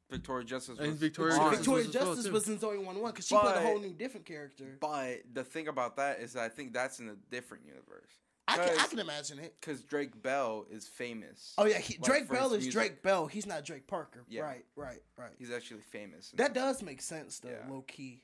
Victoria 0.09 0.45
Justice 0.45 0.79
And 0.79 0.91
was 0.91 0.99
Victoria 0.99 1.33
on. 1.35 1.39
Justice 1.51 1.57
Victoria 1.59 1.85
was 1.85 1.95
as 1.95 2.01
well, 2.01 2.15
Justice 2.15 2.31
was 2.31 2.47
in 2.47 2.57
Zoey 2.57 2.77
101 2.77 3.11
because 3.11 3.27
she 3.27 3.37
played 3.37 3.55
a 3.57 3.59
whole 3.61 3.79
new 3.79 3.91
different 3.93 4.25
character. 4.25 4.77
But 4.79 5.23
the 5.33 5.43
thing 5.43 5.67
about 5.67 5.97
that 5.97 6.19
is 6.21 6.33
that 6.33 6.43
I 6.43 6.49
think 6.49 6.71
that's 6.73 6.99
in 6.99 7.09
a 7.09 7.15
different 7.29 7.65
universe. 7.65 8.13
I 8.49 8.55
can, 8.57 8.79
I 8.79 8.87
can 8.87 8.99
imagine 8.99 9.39
it. 9.39 9.55
Because 9.59 9.81
Drake 9.83 10.21
Bell 10.21 10.65
is 10.71 10.87
famous. 10.87 11.53
Oh 11.57 11.65
yeah, 11.65 11.79
he, 11.79 11.95
Like, 11.95 12.03
Drake 12.03 12.29
Bell 12.29 12.47
is 12.53 12.63
music. 12.63 12.71
Drake 12.73 13.03
Bell. 13.03 13.27
He's 13.27 13.45
not 13.45 13.65
Drake 13.65 13.87
Parker. 13.87 14.23
Yeah. 14.29 14.41
Right, 14.41 14.65
right, 14.75 15.01
right. 15.17 15.31
He's 15.37 15.51
actually 15.51 15.81
famous. 15.81 16.31
That 16.35 16.53
does 16.53 16.81
make 16.81 17.01
sense 17.01 17.39
though. 17.39 17.49
Yeah. 17.49 17.69
Low 17.69 17.81
key, 17.81 18.21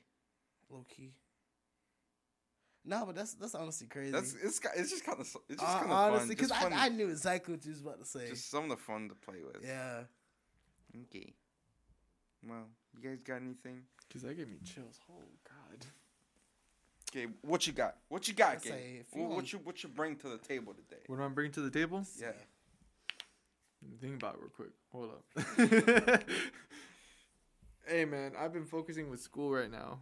low 0.70 0.84
key. 0.88 1.12
No, 2.86 3.04
but 3.06 3.14
that's 3.14 3.34
that's 3.34 3.54
honestly 3.54 3.86
crazy. 3.86 4.10
That's 4.12 4.34
it's 4.34 4.60
it's 4.76 4.90
just 4.90 5.04
kind 5.06 5.18
of 5.20 5.26
it's 5.48 5.60
just 5.60 5.62
Uh, 5.62 5.78
kind 5.80 5.90
of 5.90 5.96
honestly, 5.96 6.34
because 6.34 6.52
I, 6.52 6.68
I 6.70 6.88
knew 6.90 7.08
exactly 7.08 7.54
what 7.54 7.64
you 7.64 7.70
was 7.72 7.80
about 7.80 7.98
to 8.00 8.04
say. 8.04 8.28
just 8.28 8.50
some 8.50 8.64
of 8.64 8.70
the 8.70 8.76
fun 8.76 9.08
to 9.08 9.14
play 9.14 9.40
with. 9.44 9.64
yeah. 9.64 10.02
Okay. 11.04 11.32
Well, 12.46 12.66
you 12.94 13.08
guys 13.08 13.20
got 13.22 13.36
anything? 13.42 13.82
Because 14.06 14.22
that 14.22 14.36
gave 14.36 14.48
me 14.48 14.58
chills. 14.62 15.00
Oh 15.10 15.14
God. 17.14 17.20
Okay, 17.22 17.32
what 17.42 17.66
you 17.66 17.72
got? 17.72 17.96
What 18.08 18.26
you 18.28 18.34
got, 18.34 18.56
I 18.56 18.58
say, 18.58 18.68
Gabe? 18.70 19.04
you 19.14 19.20
What, 19.20 19.22
want- 19.30 19.34
what 19.36 19.52
you 19.52 19.58
what 19.64 19.82
you 19.82 19.88
bring 19.88 20.16
to 20.16 20.28
the 20.28 20.38
table 20.38 20.74
today? 20.74 21.02
What 21.06 21.16
am 21.16 21.22
I 21.24 21.28
bringing 21.28 21.52
to 21.52 21.60
the 21.60 21.70
table? 21.70 22.04
Yeah. 22.20 22.32
Think 24.00 24.22
about 24.22 24.36
it 24.36 24.40
real 24.40 24.50
quick. 24.50 24.70
Hold 24.92 25.10
up. 25.10 26.22
hey 27.86 28.04
man, 28.04 28.32
I've 28.38 28.52
been 28.52 28.64
focusing 28.64 29.10
with 29.10 29.20
school 29.20 29.52
right 29.52 29.70
now. 29.70 30.00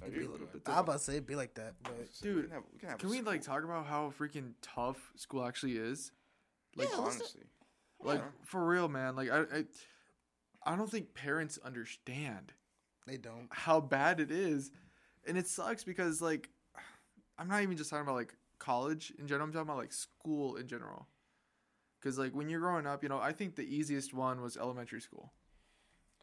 Are 0.00 0.06
It'd 0.08 0.14
be 0.14 0.20
you 0.24 0.30
like 0.30 0.52
good? 0.52 0.64
that. 0.64 0.72
I'm 0.72 0.80
about 0.80 0.92
to 0.94 0.98
say 0.98 1.12
it'd 1.14 1.26
be 1.26 1.36
like 1.36 1.54
that, 1.54 1.74
but 1.82 1.94
We 1.96 2.06
Dude, 2.28 2.44
can, 2.44 2.50
have, 2.52 2.62
we 2.72 2.78
can, 2.78 2.88
have 2.90 2.98
Can 2.98 3.08
we 3.10 3.20
like 3.22 3.42
talk 3.42 3.62
about 3.64 3.86
how 3.86 4.12
freaking 4.18 4.52
tough 4.60 5.12
school 5.16 5.44
actually 5.44 5.76
is? 5.76 6.10
Like 6.76 6.88
Yeah, 6.90 6.96
honestly? 6.98 7.42
like 8.02 8.18
Yeah. 8.18 8.24
for 8.44 8.66
real, 8.66 8.88
man. 8.88 9.16
Like 9.16 9.30
I, 9.30 9.40
I 9.42 9.64
I 10.64 10.76
don't 10.76 10.90
think 10.90 11.14
parents 11.14 11.58
understand 11.64 12.52
they 13.06 13.16
don't. 13.16 13.48
how 13.50 13.80
bad 13.80 14.20
it 14.20 14.30
is. 14.30 14.70
And 15.26 15.38
it 15.38 15.46
sucks 15.46 15.84
because 15.84 16.20
like 16.20 16.50
I'm 17.38 17.48
not 17.48 17.62
even 17.62 17.76
just 17.76 17.90
talking 17.90 18.02
about 18.04 18.16
like 18.16 18.34
college 18.58 19.12
in 19.18 19.26
general, 19.26 19.46
I'm 19.46 19.52
talking 19.52 19.68
about 19.68 19.78
like 19.78 19.92
school 19.92 20.56
in 20.56 20.66
general. 20.66 21.06
Cuz 22.02 22.18
like 22.18 22.34
when 22.34 22.48
you're 22.48 22.60
growing 22.60 22.86
up, 22.86 23.02
you 23.02 23.08
know, 23.08 23.18
I 23.18 23.32
think 23.32 23.56
the 23.56 23.62
easiest 23.76 24.12
one 24.12 24.40
was 24.40 24.56
elementary 24.56 25.00
school. 25.00 25.32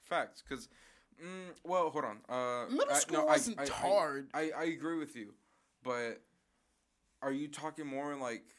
Facts, 0.01 0.41
because, 0.41 0.67
mm, 1.23 1.51
well, 1.63 1.89
hold 1.91 2.03
on. 2.05 2.17
Uh, 2.27 2.65
Middle 2.69 2.91
I- 2.91 2.99
school 2.99 3.17
no, 3.19 3.23
I- 3.27 3.31
wasn't 3.33 3.59
I- 3.59 3.63
I- 3.63 3.67
hard. 3.67 4.29
I, 4.33 4.51
I 4.51 4.63
agree 4.63 4.97
with 4.97 5.15
you, 5.15 5.35
but 5.83 6.23
are 7.21 7.31
you 7.31 7.47
talking 7.47 7.85
more 7.85 8.15
like, 8.15 8.55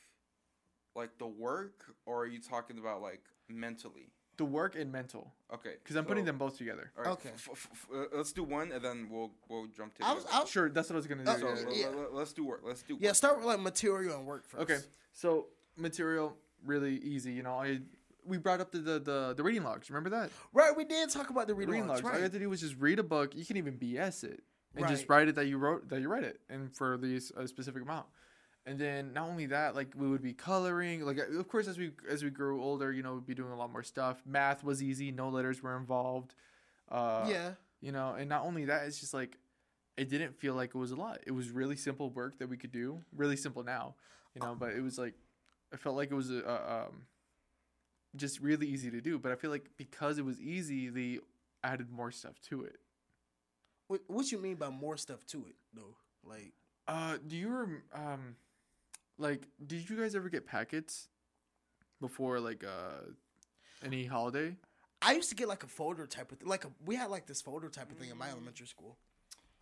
like 0.94 1.18
the 1.18 1.26
work, 1.26 1.94
or 2.06 2.22
are 2.22 2.26
you 2.26 2.40
talking 2.40 2.78
about 2.78 3.02
like 3.02 3.22
mentally? 3.48 4.12
The 4.40 4.44
work 4.46 4.74
and 4.74 4.90
mental 4.90 5.34
Okay, 5.52 5.74
cuz 5.84 5.96
I'm 5.96 6.06
putting 6.06 6.24
them 6.24 6.38
both 6.38 6.56
together. 6.56 6.90
all 6.96 7.04
right, 7.04 7.10
Okay. 7.12 7.28
f- 7.34 7.48
f- 7.52 7.68
f- 7.72 7.88
uh, 7.94 8.16
let's 8.16 8.32
do 8.32 8.42
one, 8.42 8.72
and 8.72 8.82
then 8.82 9.08
we'll 9.10 9.30
we'll 9.50 9.66
jump 9.66 9.92
to. 9.96 10.04
I 10.06 10.08
the 10.10 10.14
was, 10.14 10.24
other. 10.24 10.34
I 10.34 10.40
was, 10.40 10.48
Sure, 10.50 10.70
that's 10.70 10.88
what 10.88 10.94
I 10.94 11.00
was 11.02 11.06
going 11.06 11.22
to 11.22 11.24
do. 11.26 11.38
So 11.38 11.48
yeah, 11.48 11.76
yeah, 11.82 11.86
l- 11.88 12.04
l- 12.04 12.08
let's 12.12 12.32
do 12.32 12.42
work. 12.46 12.62
Let's 12.64 12.82
do. 12.82 12.96
yeah. 12.98 13.12
Start 13.12 13.36
with 13.36 13.44
like 13.44 13.60
material 13.60 14.16
and 14.16 14.26
work 14.26 14.46
first. 14.46 14.62
Okay, 14.62 14.78
so 15.12 15.48
material 15.76 16.38
really 16.64 16.96
easy. 17.00 17.32
You 17.32 17.42
know, 17.42 17.52
I 17.60 17.80
we 18.24 18.38
brought 18.38 18.62
up 18.62 18.70
the 18.72 18.78
the 18.78 18.98
the, 18.98 19.34
the 19.36 19.42
reading 19.42 19.62
logs. 19.62 19.90
Remember 19.90 20.08
that? 20.08 20.30
Right, 20.54 20.74
we 20.74 20.84
did 20.86 21.10
talk 21.10 21.28
about 21.28 21.46
the 21.46 21.52
The 21.52 21.58
reading, 21.58 21.72
reading 21.74 21.88
logs. 21.88 22.02
logs. 22.02 22.04
All 22.04 22.10
you 22.12 22.14
Right. 22.14 22.22
have 22.22 22.32
to 22.32 22.38
do 22.38 22.48
was 22.48 22.60
just 22.62 22.76
read 22.78 22.98
a 22.98 23.02
book. 23.02 23.34
You 23.34 23.44
can 23.44 23.58
even 23.58 23.76
BS 23.76 24.24
it 24.24 24.42
and 24.74 24.88
just 24.88 25.06
write 25.10 25.28
it 25.28 25.34
that 25.34 25.48
you 25.48 25.58
wrote 25.58 25.86
that 25.90 26.00
you 26.00 26.08
read 26.08 26.24
it, 26.24 26.40
and 26.48 26.74
for 26.74 26.96
these 26.96 27.30
a 27.36 27.46
specific 27.46 27.82
amount. 27.82 28.06
And 28.66 28.78
then 28.78 29.12
not 29.12 29.28
only 29.28 29.46
that, 29.46 29.74
like 29.74 29.94
we 29.96 30.06
would 30.08 30.22
be 30.22 30.34
coloring. 30.34 31.02
Like 31.04 31.18
of 31.18 31.48
course, 31.48 31.66
as 31.66 31.78
we 31.78 31.92
as 32.08 32.22
we 32.22 32.30
grew 32.30 32.62
older, 32.62 32.92
you 32.92 33.02
know, 33.02 33.14
we'd 33.14 33.26
be 33.26 33.34
doing 33.34 33.52
a 33.52 33.56
lot 33.56 33.72
more 33.72 33.82
stuff. 33.82 34.22
Math 34.26 34.62
was 34.62 34.82
easy. 34.82 35.10
No 35.10 35.28
letters 35.30 35.62
were 35.62 35.76
involved. 35.76 36.34
Uh, 36.90 37.24
yeah. 37.28 37.52
you 37.80 37.92
know 37.92 38.14
and 38.14 38.28
not 38.28 38.42
only 38.44 38.64
that 38.64 38.84
it's 38.86 38.98
just 38.98 39.14
like 39.14 39.38
it 39.96 40.08
didn't 40.10 40.34
feel 40.38 40.54
like 40.54 40.70
it 40.74 40.78
was 40.78 40.90
a 40.90 40.96
lot 40.96 41.18
it 41.26 41.30
was 41.30 41.50
really 41.50 41.76
simple 41.76 42.10
work 42.10 42.38
that 42.38 42.48
we 42.48 42.56
could 42.56 42.72
do 42.72 43.00
really 43.14 43.36
simple 43.36 43.62
now 43.62 43.94
you 44.34 44.40
know 44.42 44.56
but 44.58 44.72
it 44.72 44.80
was 44.82 44.98
like 44.98 45.14
i 45.72 45.76
felt 45.76 45.94
like 45.96 46.10
it 46.10 46.14
was 46.14 46.30
a, 46.30 46.42
a 46.42 46.86
um 46.86 47.06
just 48.16 48.40
really 48.40 48.66
easy 48.66 48.90
to 48.90 49.00
do 49.00 49.18
but 49.18 49.30
i 49.30 49.36
feel 49.36 49.50
like 49.50 49.70
because 49.76 50.18
it 50.18 50.24
was 50.24 50.40
easy 50.40 50.88
they 50.88 51.18
added 51.62 51.90
more 51.90 52.10
stuff 52.10 52.40
to 52.40 52.64
it 52.64 52.80
What, 53.86 54.00
what 54.08 54.32
you 54.32 54.38
mean 54.38 54.56
by 54.56 54.68
more 54.70 54.96
stuff 54.96 55.24
to 55.26 55.46
it 55.46 55.54
though? 55.74 55.96
Like, 56.24 56.52
uh 56.88 57.18
do 57.26 57.36
you 57.36 57.48
rem- 57.48 57.82
um 57.94 58.36
like 59.20 59.46
did 59.64 59.88
you 59.88 59.96
guys 59.96 60.14
ever 60.14 60.28
get 60.28 60.46
packets 60.46 61.08
before 62.00 62.40
like 62.40 62.64
uh 62.64 63.02
any 63.84 64.04
holiday 64.06 64.56
I 65.02 65.12
used 65.14 65.30
to 65.30 65.34
get 65.34 65.48
like 65.48 65.62
a 65.62 65.66
folder 65.66 66.06
type 66.06 66.30
of 66.30 66.38
thing. 66.40 66.48
Like 66.48 66.66
a, 66.66 66.70
we 66.84 66.94
had 66.94 67.08
like 67.10 67.24
this 67.26 67.40
folder 67.40 67.70
type 67.70 67.90
of 67.90 67.96
thing 67.96 68.10
in 68.10 68.18
my 68.18 68.28
elementary 68.28 68.66
school. 68.66 68.98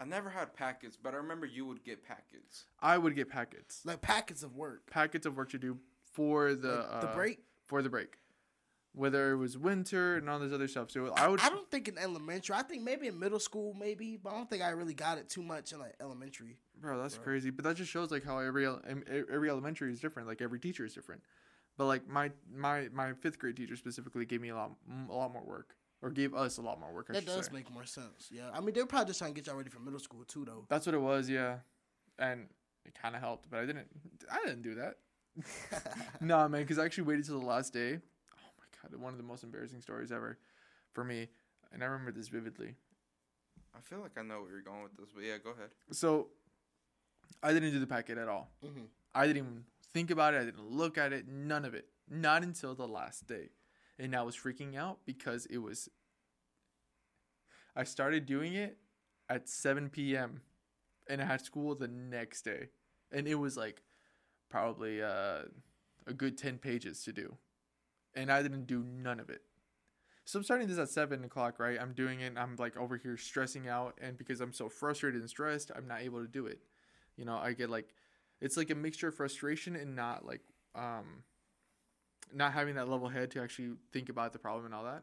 I 0.01 0.05
never 0.05 0.29
had 0.31 0.53
packets, 0.53 0.99
but 1.01 1.15
I 1.15 1.19
remember 1.19 1.47
you 1.47 1.65
would 1.67 1.85
get 1.85 2.03
packets. 2.05 2.65
i 2.83 2.99
would 2.99 3.15
get 3.15 3.29
packets 3.29 3.83
Like 3.85 4.01
packets 4.01 4.43
of 4.43 4.57
work. 4.57 4.91
packets 4.91 5.27
of 5.27 5.37
work 5.37 5.51
to 5.51 5.59
do 5.59 5.79
for 6.13 6.55
the 6.55 6.69
Like, 6.91 7.01
the 7.03 7.09
uh, 7.09 7.15
break. 7.15 7.39
for 7.67 7.83
the 7.83 7.89
break. 7.89 8.15
Whether 8.99 9.33
it 9.33 9.37
was 9.37 9.57
winter 9.57 10.17
and 10.17 10.29
all 10.29 10.39
this 10.41 10.53
other 10.53 10.67
stuff. 10.69 10.91
So 10.91 11.13
I 11.17 11.29
would 11.29 11.41
I 11.41 11.49
don't 11.49 11.71
think 11.71 11.87
in 11.89 11.97
elementary. 11.99 12.55
I 12.57 12.63
think 12.63 12.83
maybe 12.83 13.07
in 13.07 13.19
middle 13.19 13.39
school, 13.39 13.73
maybe, 13.79 14.17
but 14.17 14.31
I 14.31 14.37
don't 14.37 14.51
think 14.51 14.63
I 14.63 14.71
really 14.71 14.95
got 14.95 15.19
it 15.19 15.29
too 15.29 15.43
much 15.43 15.73
in 15.73 15.79
like 15.79 15.95
elementary. 16.01 16.59
bro, 16.81 17.01
that's 17.01 17.15
Bro. 17.15 17.25
crazy. 17.25 17.51
But 17.51 17.65
that 17.65 17.77
just 17.77 17.91
shows 17.91 18.11
like 18.11 18.25
how 18.25 18.39
every 18.39 18.67
every 19.33 19.49
elementary 19.51 19.93
is 19.93 20.01
different. 20.01 20.29
Like 20.29 20.43
every 20.43 20.59
teacher 20.59 20.85
is 20.85 20.95
different. 20.95 21.23
But 21.77 21.87
like 21.87 22.09
my 22.09 22.33
my 22.53 22.89
my 22.93 23.13
fifth 23.13 23.39
grade 23.39 23.57
teacher 23.57 23.77
specifically 23.77 24.25
gave 24.27 24.41
me 24.41 24.49
a 24.49 24.57
lot 24.57 24.73
a 25.09 25.15
lot 25.15 25.33
more 25.33 25.45
work. 25.45 25.77
or 26.03 26.11
gave 26.11 26.35
us 26.35 26.59
a 26.59 26.63
lot 26.63 26.79
more 26.81 26.93
work. 26.93 27.07
I 27.11 27.13
That 27.15 27.27
does 27.27 27.47
say. 27.47 27.53
make 27.53 27.71
more 27.73 27.85
sense. 27.87 28.29
Yeah, 28.33 28.51
I 28.53 28.61
mean 28.61 28.75
they're 28.75 28.87
probably 28.87 29.07
just 29.07 29.21
trying 29.21 29.33
to 29.33 29.41
get 29.41 29.47
y'all 29.47 29.57
ready 29.57 29.71
for 29.71 29.81
middle 29.81 30.01
school 30.01 30.25
too, 30.25 30.45
though. 30.45 30.65
That's 30.69 30.87
what 30.87 30.95
it 30.95 31.01
was, 31.01 31.29
yeah, 31.31 31.59
and 32.19 32.49
it 32.85 32.95
kind 33.01 33.15
of 33.15 33.21
helped, 33.21 33.49
but 33.51 33.61
I 33.61 33.67
didn't. 33.67 33.87
I 34.31 34.39
didn't 34.45 34.63
do 34.63 34.75
that. 34.75 34.97
no, 36.21 36.49
man, 36.49 36.63
because 36.63 36.79
I 36.79 36.85
actually 36.85 37.05
waited 37.05 37.27
till 37.27 37.39
the 37.39 37.47
last 37.47 37.73
day. 37.73 38.01
One 38.97 39.13
of 39.13 39.19
the 39.19 39.25
most 39.25 39.45
embarrassing 39.45 39.81
stories 39.81 40.13
ever 40.13 40.39
for 40.93 41.05
me, 41.05 41.29
and 41.73 41.83
I 41.83 41.87
remember 41.87 42.13
this 42.13 42.29
vividly. 42.29 42.75
I 43.77 43.81
feel 43.81 44.01
like 44.01 44.13
I 44.19 44.23
know 44.23 44.43
where 44.43 44.51
you're 44.51 44.63
going 44.63 44.83
with 44.83 44.97
this, 44.97 45.11
but 45.15 45.25
yeah, 45.25 45.39
go 45.43 45.51
ahead. 45.51 45.71
So, 45.93 46.29
I 47.43 47.53
didn't 47.53 47.73
do 47.73 47.79
the 47.81 47.87
packet 47.87 48.19
at 48.19 48.29
all. 48.29 48.51
hmm 48.63 48.85
I 49.15 49.27
didn't 49.27 49.39
even 49.39 49.65
think 49.93 50.11
about 50.11 50.35
it. 50.35 50.43
I 50.43 50.45
didn't 50.45 50.71
look 50.71 50.99
at 50.99 51.13
it. 51.13 51.27
None 51.27 51.65
of 51.65 51.75
it. 51.75 51.87
Not 52.09 52.43
until 52.43 52.75
the 52.75 52.87
last 52.87 53.27
day. 53.27 53.51
And 53.99 54.15
I 54.15 54.23
was 54.23 54.37
freaking 54.37 54.77
out 54.77 54.99
because 55.07 55.47
it 55.47 55.59
was. 55.59 55.89
I 57.75 57.85
started 57.85 58.27
doing 58.27 58.55
it 58.55 58.77
at 59.29 59.49
7 59.49 59.89
p.m. 59.89 60.43
and 61.09 61.21
I 61.21 61.25
had 61.25 61.41
school 61.41 61.75
the 61.75 61.89
next 61.89 62.43
day. 62.43 62.69
And 63.11 63.27
it 63.27 63.37
was 63.37 63.57
like 63.57 63.83
probably 64.49 65.03
uh, 65.03 65.43
a 66.07 66.13
good 66.13 66.37
10 66.39 66.59
pages 66.59 67.03
to 67.05 67.13
do. 67.13 67.37
And 68.21 68.31
I 68.33 68.43
didn't 68.43 68.67
do 68.67 68.83
none 68.85 69.21
of 69.21 69.31
it. 69.31 69.43
So 70.25 70.39
I'm 70.39 70.45
starting 70.45 70.69
this 70.69 70.79
at 70.79 70.91
7 70.91 71.25
o'clock, 71.25 71.59
right? 71.59 71.79
I'm 71.81 71.93
doing 71.95 72.21
it. 72.21 72.27
And 72.27 72.39
I'm 72.39 72.57
like 72.57 72.77
over 72.77 72.97
here 72.97 73.17
stressing 73.17 73.69
out. 73.69 73.97
And 74.03 74.19
because 74.19 74.41
I'm 74.41 74.53
so 74.53 74.69
frustrated 74.69 75.21
and 75.21 75.31
stressed, 75.31 75.71
I'm 75.75 75.87
not 75.87 76.03
able 76.03 76.21
to 76.21 76.29
do 76.29 76.47
it. 76.47 76.59
You 77.17 77.25
know, 77.25 77.37
I 77.37 77.53
get 77.53 77.71
like 77.71 77.95
it's 78.41 78.57
like 78.57 78.71
a 78.71 78.75
mixture 78.75 79.09
of 79.09 79.15
frustration 79.15 79.75
and 79.75 79.97
not 79.97 80.25
like 80.27 80.43
um 80.75 81.25
not 82.33 82.53
having 82.53 82.75
that 82.75 82.89
level 82.89 83.09
head 83.09 83.31
to 83.33 83.41
actually 83.43 83.71
think 83.93 84.09
about 84.09 84.33
the 84.33 84.39
problem 84.39 84.67
and 84.67 84.75
all 84.75 84.85
that 84.85 85.03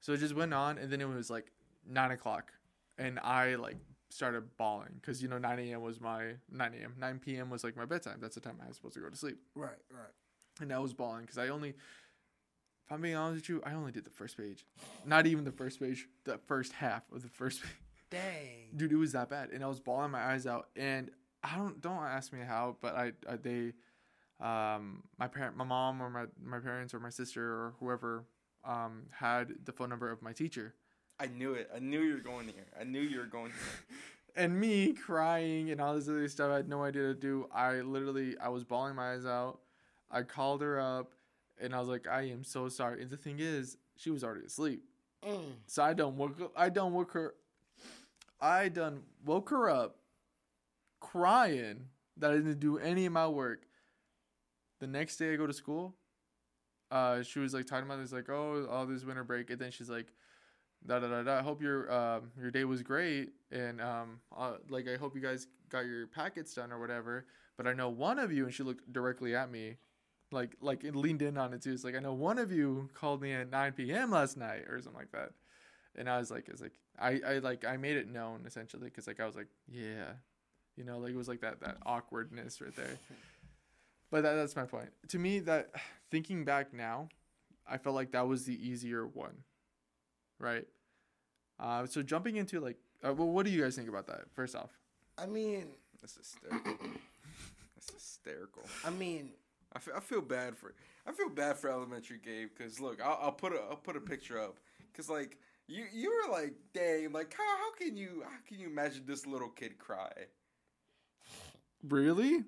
so 0.00 0.12
it 0.12 0.18
just 0.18 0.34
went 0.34 0.54
on 0.54 0.78
and 0.78 0.92
then 0.92 1.00
it 1.00 1.08
was 1.08 1.28
like 1.28 1.50
nine 1.88 2.12
o'clock 2.12 2.52
and 2.98 3.18
i 3.20 3.56
like 3.56 3.76
started 4.10 4.44
bawling 4.56 4.92
because 5.00 5.20
you 5.20 5.28
know 5.28 5.38
9 5.38 5.58
a.m 5.58 5.80
was 5.82 6.00
my 6.00 6.34
9 6.50 6.72
a.m 6.80 6.94
9 6.98 7.18
p.m 7.18 7.50
was 7.50 7.64
like 7.64 7.76
my 7.76 7.84
bedtime 7.84 8.18
that's 8.20 8.36
the 8.36 8.40
time 8.40 8.56
i 8.64 8.68
was 8.68 8.76
supposed 8.76 8.94
to 8.94 9.00
go 9.00 9.10
to 9.10 9.16
sleep 9.16 9.38
Right, 9.56 9.70
right. 9.90 10.12
and 10.60 10.72
i 10.72 10.78
was 10.78 10.94
bawling 10.94 11.22
because 11.22 11.36
i 11.38 11.48
only 11.48 11.74
if 12.86 12.92
i'm 12.92 13.00
being 13.00 13.16
honest 13.16 13.42
with 13.42 13.48
you 13.48 13.62
i 13.64 13.74
only 13.74 13.92
did 13.92 14.04
the 14.04 14.10
first 14.10 14.36
page 14.36 14.64
not 15.04 15.26
even 15.26 15.44
the 15.44 15.52
first 15.52 15.80
page 15.80 16.08
the 16.24 16.38
first 16.46 16.72
half 16.72 17.02
of 17.12 17.22
the 17.22 17.28
first 17.28 17.62
page 17.62 17.70
Dang. 18.08 18.68
dude 18.76 18.92
it 18.92 18.96
was 18.96 19.12
that 19.12 19.28
bad 19.28 19.50
and 19.50 19.64
i 19.64 19.66
was 19.66 19.80
bawling 19.80 20.10
my 20.10 20.22
eyes 20.32 20.46
out 20.46 20.68
and 20.76 21.10
i 21.42 21.56
don't 21.56 21.80
don't 21.80 22.02
ask 22.02 22.32
me 22.32 22.40
how 22.46 22.76
but 22.80 22.94
i, 22.94 23.12
I 23.28 23.36
they 23.36 23.72
um 24.40 25.02
my 25.18 25.28
parent 25.28 25.56
my 25.56 25.64
mom 25.64 26.00
or 26.00 26.10
my 26.10 26.24
my 26.42 26.58
parents 26.58 26.94
or 26.94 27.00
my 27.00 27.10
sister 27.10 27.42
or 27.42 27.74
whoever 27.80 28.24
um 28.64 29.04
had 29.10 29.54
the 29.64 29.72
phone 29.72 29.88
number 29.88 30.10
of 30.10 30.22
my 30.22 30.32
teacher 30.32 30.74
I 31.18 31.28
knew 31.28 31.54
it. 31.54 31.70
I 31.74 31.78
knew 31.78 32.02
you 32.02 32.12
were 32.12 32.20
going 32.20 32.46
here. 32.46 32.66
I 32.78 32.84
knew 32.84 33.00
you 33.00 33.20
were 33.20 33.24
going 33.24 33.46
here. 33.46 33.96
and 34.36 34.60
me 34.60 34.92
crying 34.92 35.70
and 35.70 35.80
all 35.80 35.94
this 35.94 36.08
other 36.08 36.28
stuff 36.28 36.52
i 36.52 36.56
had 36.56 36.68
no 36.68 36.84
idea 36.84 37.02
to 37.02 37.14
do 37.14 37.48
i 37.52 37.80
literally 37.80 38.36
i 38.38 38.48
was 38.48 38.64
bawling 38.64 38.94
my 38.94 39.14
eyes 39.14 39.24
out 39.24 39.60
i 40.10 40.22
called 40.22 40.60
her 40.60 40.78
up 40.78 41.12
and 41.60 41.74
i 41.74 41.78
was 41.78 41.88
like 41.88 42.06
i 42.08 42.22
am 42.22 42.44
so 42.44 42.68
sorry 42.68 43.02
and 43.02 43.10
the 43.10 43.16
thing 43.16 43.36
is 43.38 43.76
she 43.96 44.10
was 44.10 44.22
already 44.24 44.44
asleep 44.44 44.82
Mm. 45.26 45.54
So 45.66 45.82
I 45.82 45.92
done 45.92 46.16
woke 46.16 46.52
I 46.56 46.68
done 46.68 46.92
woke 46.92 47.12
her 47.12 47.34
I 48.40 48.68
done 48.68 49.02
woke 49.24 49.50
her 49.50 49.68
up 49.68 49.96
crying 51.00 51.86
that 52.16 52.30
I 52.30 52.34
didn't 52.34 52.60
do 52.60 52.78
any 52.78 53.06
of 53.06 53.12
my 53.12 53.26
work. 53.26 53.62
The 54.80 54.86
next 54.86 55.16
day 55.16 55.32
I 55.32 55.36
go 55.36 55.46
to 55.46 55.52
school, 55.52 55.96
uh 56.90 57.22
she 57.22 57.40
was 57.40 57.54
like 57.54 57.66
talking 57.66 57.86
about 57.86 58.00
this 58.00 58.12
like, 58.12 58.28
oh, 58.28 58.66
all 58.70 58.86
this 58.86 59.04
winter 59.04 59.24
break 59.24 59.50
and 59.50 59.58
then 59.58 59.70
she's 59.70 59.90
like 59.90 60.12
da 60.86 61.00
da 61.00 61.08
da 61.08 61.22
da. 61.22 61.38
I 61.38 61.42
hope 61.42 61.60
your 61.62 61.92
um 61.92 62.30
your 62.40 62.50
day 62.50 62.64
was 62.64 62.82
great 62.82 63.30
and 63.50 63.80
um 63.80 64.20
uh, 64.36 64.54
like 64.68 64.86
I 64.88 64.96
hope 64.96 65.14
you 65.14 65.22
guys 65.22 65.46
got 65.70 65.86
your 65.86 66.06
packets 66.06 66.54
done 66.54 66.72
or 66.72 66.78
whatever. 66.78 67.26
But 67.56 67.66
I 67.66 67.72
know 67.72 67.88
one 67.88 68.18
of 68.18 68.32
you 68.32 68.44
and 68.44 68.54
she 68.54 68.62
looked 68.62 68.92
directly 68.92 69.34
at 69.34 69.50
me 69.50 69.78
like 70.32 70.56
like 70.60 70.84
it 70.84 70.96
leaned 70.96 71.22
in 71.22 71.38
on 71.38 71.52
it 71.52 71.62
too. 71.62 71.72
It's 71.72 71.84
like 71.84 71.96
I 71.96 72.00
know 72.00 72.14
one 72.14 72.38
of 72.38 72.50
you 72.50 72.88
called 72.94 73.22
me 73.22 73.32
at 73.32 73.50
9 73.50 73.72
p.m. 73.72 74.10
last 74.10 74.36
night 74.36 74.64
or 74.68 74.80
something 74.80 74.98
like 74.98 75.12
that, 75.12 75.30
and 75.96 76.08
I 76.08 76.18
was 76.18 76.30
like, 76.30 76.48
it's 76.48 76.60
like 76.60 76.74
I 76.98 77.20
I 77.26 77.38
like 77.38 77.64
I 77.64 77.76
made 77.76 77.96
it 77.96 78.08
known 78.08 78.42
essentially 78.46 78.84
because 78.84 79.06
like 79.06 79.20
I 79.20 79.26
was 79.26 79.36
like 79.36 79.48
yeah, 79.68 80.12
you 80.76 80.84
know 80.84 80.98
like 80.98 81.12
it 81.12 81.16
was 81.16 81.28
like 81.28 81.40
that 81.40 81.60
that 81.60 81.78
awkwardness 81.84 82.60
right 82.60 82.74
there. 82.74 82.98
But 84.08 84.22
that, 84.22 84.34
that's 84.34 84.54
my 84.54 84.64
point. 84.64 84.90
To 85.08 85.18
me, 85.18 85.40
that 85.40 85.70
thinking 86.12 86.44
back 86.44 86.72
now, 86.72 87.08
I 87.68 87.76
felt 87.76 87.96
like 87.96 88.12
that 88.12 88.28
was 88.28 88.44
the 88.44 88.54
easier 88.54 89.04
one, 89.04 89.38
right? 90.38 90.64
Uh, 91.58 91.86
so 91.86 92.02
jumping 92.02 92.36
into 92.36 92.60
like, 92.60 92.76
uh, 93.04 93.12
well, 93.12 93.28
what 93.28 93.44
do 93.46 93.50
you 93.50 93.62
guys 93.62 93.74
think 93.74 93.88
about 93.88 94.06
that? 94.06 94.30
First 94.32 94.54
off, 94.54 94.70
I 95.18 95.26
mean, 95.26 95.66
That's 96.00 96.16
hysterical. 96.16 96.76
That's 97.74 97.92
hysterical. 97.92 98.62
I 98.84 98.90
mean, 98.90 99.30
I 99.74 99.78
feel, 99.78 99.94
I 99.96 100.00
feel 100.00 100.20
bad 100.22 100.56
for 100.56 100.74
I 101.06 101.12
feel 101.12 101.28
bad 101.28 101.58
for 101.58 101.68
elementary 101.70 102.18
Gabe 102.18 102.48
because 102.56 102.80
look 102.80 103.00
I'll, 103.04 103.18
I'll 103.22 103.32
put 103.32 103.52
a 103.52 103.60
I'll 103.70 103.76
put 103.76 103.96
a 103.96 104.00
picture 104.00 104.38
up 104.40 104.58
because 104.92 105.08
like 105.10 105.38
you 105.68 105.84
you 105.92 106.10
were 106.10 106.32
like 106.32 106.54
dang 106.72 107.12
like 107.12 107.34
how 107.36 107.56
how 107.58 107.72
can 107.74 107.96
you 107.96 108.22
how 108.24 108.36
can 108.48 108.58
you 108.58 108.68
imagine 108.68 109.04
this 109.06 109.26
little 109.26 109.48
kid 109.48 109.78
cry? 109.78 110.12
really? 111.86 112.44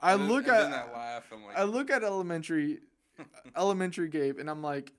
I 0.00 0.12
And 0.14 0.22
then- 0.22 0.28
look 0.28 0.46
and 0.48 0.56
at 0.56 0.70
then 0.70 0.74
I 0.74 0.92
laugh 0.92 1.24
I'm 1.32 1.44
like 1.44 1.58
I 1.58 1.64
look 1.64 1.90
at 1.90 2.02
elementary 2.02 2.80
elementary 3.56 4.08
Gabe 4.08 4.38
and 4.38 4.48
I'm 4.48 4.62
like, 4.62 4.92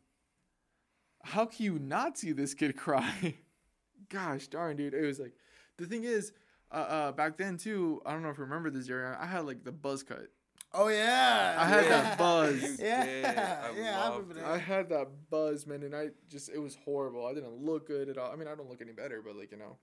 how 1.23 1.45
can 1.45 1.65
you 1.65 1.79
not 1.79 2.17
see 2.17 2.31
this 2.31 2.53
kid 2.53 2.77
cry? 2.77 3.35
Gosh 4.09 4.47
darn, 4.47 4.77
dude. 4.77 4.93
It 4.93 5.05
was 5.05 5.19
like 5.19 5.33
the 5.77 5.85
thing 5.87 6.03
is, 6.03 6.33
uh, 6.71 6.75
uh 6.75 7.11
back 7.13 7.37
then 7.37 7.57
too, 7.57 8.01
I 8.05 8.11
don't 8.11 8.21
know 8.21 8.29
if 8.29 8.37
you 8.37 8.43
remember 8.43 8.69
this 8.69 8.89
area, 8.89 9.17
I 9.19 9.25
had 9.25 9.45
like 9.45 9.63
the 9.63 9.71
buzz 9.71 10.03
cut. 10.03 10.27
Oh 10.73 10.87
yeah, 10.87 11.55
I 11.57 11.65
had 11.65 11.83
yeah. 11.83 11.89
that 11.89 12.17
buzz. 12.17 12.79
Yeah. 12.79 13.69
I 13.73 13.79
yeah, 13.79 13.99
I 13.99 14.09
loved 14.09 14.29
remember 14.29 14.39
it. 14.39 14.43
that. 14.43 14.51
I 14.51 14.57
had 14.57 14.89
that 14.89 15.07
buzz, 15.29 15.67
man, 15.67 15.83
and 15.83 15.95
I 15.95 16.09
just 16.29 16.49
it 16.49 16.59
was 16.59 16.77
horrible. 16.83 17.25
I 17.25 17.33
didn't 17.33 17.63
look 17.63 17.87
good 17.87 18.09
at 18.09 18.17
all. 18.17 18.31
I 18.31 18.35
mean, 18.35 18.47
I 18.47 18.55
don't 18.55 18.69
look 18.69 18.81
any 18.81 18.93
better, 18.93 19.21
but 19.21 19.35
like, 19.35 19.51
you 19.51 19.57
know. 19.57 19.77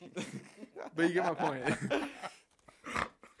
but 0.96 1.08
you 1.08 1.14
get 1.14 1.24
my 1.24 1.34
point. 1.34 1.64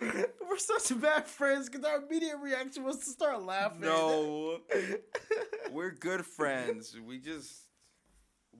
We're 0.00 0.58
such 0.58 1.00
bad 1.00 1.26
friends 1.26 1.68
because 1.68 1.84
our 1.84 2.02
immediate 2.02 2.38
reaction 2.42 2.84
was 2.84 2.98
to 2.98 3.10
start 3.10 3.42
laughing. 3.42 3.82
No, 3.82 4.60
we're 5.70 5.90
good 5.92 6.24
friends. 6.24 6.96
We 7.06 7.18
just 7.18 7.69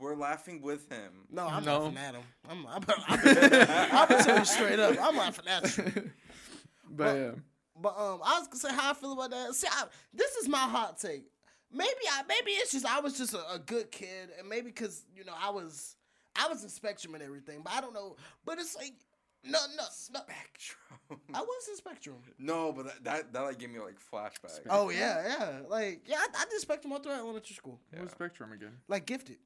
we're 0.01 0.17
laughing 0.17 0.63
with 0.63 0.89
him. 0.91 1.13
no, 1.31 1.47
I'm 1.47 1.65
No. 1.65 1.81
laughing 1.81 1.99
at 1.99 2.15
him. 2.15 2.23
I'm, 2.49 2.67
I'm, 2.67 2.83
I'm, 2.89 3.19
I'm 3.19 4.09
gonna 4.09 4.23
tell 4.25 4.39
you 4.39 4.45
straight 4.45 4.79
up. 4.79 4.97
I'm 5.01 5.17
laughing 5.17 5.47
at 5.49 5.77
you. 5.77 6.11
but 6.91 7.17
yeah. 7.17 7.31
But 7.81 7.97
um, 7.99 8.21
I 8.25 8.39
was 8.39 8.49
gonna 8.49 8.59
say 8.59 8.73
how 8.75 8.91
I 8.91 8.95
feel 8.95 9.13
about 9.13 9.31
that. 9.31 9.55
See, 9.55 9.69
I, 9.71 9.85
this 10.13 10.33
is 10.37 10.49
my 10.49 10.59
hot 10.59 10.99
take. 10.99 11.25
Maybe 11.73 11.91
I, 12.11 12.23
maybe 12.29 12.51
it's 12.53 12.73
just 12.73 12.85
I 12.85 13.01
was 13.01 13.17
just 13.17 13.33
a, 13.35 13.53
a 13.55 13.59
good 13.59 13.91
kid, 13.91 14.31
and 14.39 14.49
maybe 14.49 14.67
because 14.67 15.05
you 15.17 15.25
know 15.25 15.33
I 15.41 15.51
was, 15.51 15.97
I 16.37 16.49
was 16.49 16.63
in 16.63 16.69
spectrum 16.69 17.15
and 17.15 17.23
everything. 17.23 17.61
But 17.63 17.73
I 17.75 17.81
don't 17.81 17.95
know. 17.95 18.17
But 18.45 18.59
it's 18.59 18.75
like, 18.77 18.93
no, 19.45 19.53
no, 19.53 19.77
no. 19.77 19.85
Spectrum. 19.91 21.21
I 21.33 21.41
was 21.41 21.69
in 21.69 21.77
spectrum. 21.77 22.17
No, 22.39 22.73
but 22.73 22.87
that 22.87 23.05
that, 23.05 23.33
that 23.33 23.41
like 23.43 23.59
gave 23.59 23.71
me 23.71 23.79
like 23.79 23.97
flashbacks. 24.13 24.61
Oh 24.69 24.91
yeah, 24.91 25.23
yeah. 25.39 25.59
Like 25.69 26.03
yeah, 26.07 26.17
I, 26.19 26.27
I 26.43 26.45
did 26.51 26.61
spectrum 26.61 26.93
all 26.93 26.99
throughout 26.99 27.21
elementary 27.21 27.55
school. 27.55 27.81
What 27.93 28.03
was 28.03 28.11
Spectrum 28.11 28.53
again? 28.53 28.73
Like 28.89 29.07
gifted. 29.07 29.37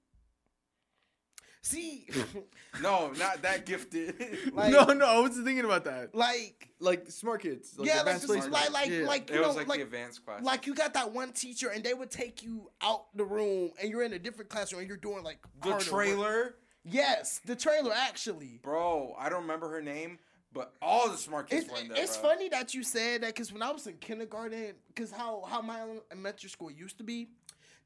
See, 1.65 2.07
No, 2.83 3.11
not 3.13 3.41
that 3.43 3.65
gifted. 3.65 4.15
Like- 4.53 4.71
no, 4.71 4.85
no, 4.85 5.07
I 5.07 5.19
was 5.21 5.35
thinking 5.35 5.65
about 5.65 5.85
that. 5.85 6.15
like 6.15 6.69
Like 6.79 7.11
smart 7.11 7.41
kids. 7.43 7.75
Like 7.79 7.89
yeah, 7.89 7.95
like 7.95 8.01
advanced 8.03 8.27
just, 8.29 8.49
placements. 8.49 8.53
like 8.53 8.71
like 8.73 8.91
Yeah. 8.91 9.07
like 9.07 9.31
you 9.31 9.37
it 9.37 9.43
know 9.43 9.53
like, 9.53 9.67
like 9.69 9.79
the 9.79 9.85
advanced 9.85 10.25
class. 10.27 10.43
like 10.43 10.67
you 10.67 10.75
got 10.75 10.93
that 10.95 11.13
one 11.13 11.33
teacher 11.33 11.71
and 11.71 11.83
they 11.83 11.95
would 11.95 12.11
take 12.11 12.43
you 12.43 12.71
out 12.83 13.07
the 13.17 13.25
room 13.25 13.71
and 13.81 13.91
you're 13.91 14.03
in 14.03 14.13
a 14.13 14.19
different 14.19 14.51
classroom 14.51 14.81
and 14.81 14.89
you're 14.89 14.99
doing 14.99 15.25
like 15.25 15.39
the 15.63 15.71
harder 15.71 15.91
work. 15.93 16.07
trailer, 16.07 16.55
Yes, 16.85 17.41
the 17.47 17.57
trailer 17.57 17.93
actually. 17.97 18.61
bro. 18.63 19.15
I 19.19 19.31
don't 19.31 19.41
remember 19.43 19.71
her 19.71 19.81
name, 19.81 20.19
but 20.53 20.75
all 20.83 21.09
the 21.09 21.17
smart 21.17 21.49
kids 21.49 21.65
It's, 21.65 21.73
were 21.73 21.79
in 21.81 21.89
there. 21.89 22.03
it's 22.03 22.19
bro. 22.19 22.29
funny 22.31 22.51
that 22.51 22.75
you 22.75 22.83
said 22.83 23.23
that 23.23 23.29
because 23.29 23.51
when 23.55 23.63
I 23.63 23.71
was 23.73 23.87
in 23.87 23.95
kindergarten, 23.95 24.75
because 24.89 25.11
how 25.11 25.45
how 25.49 25.63
my 25.63 25.81
elementary 26.13 26.51
school 26.51 26.71
used 26.71 26.99
to 26.99 27.05
be, 27.05 27.29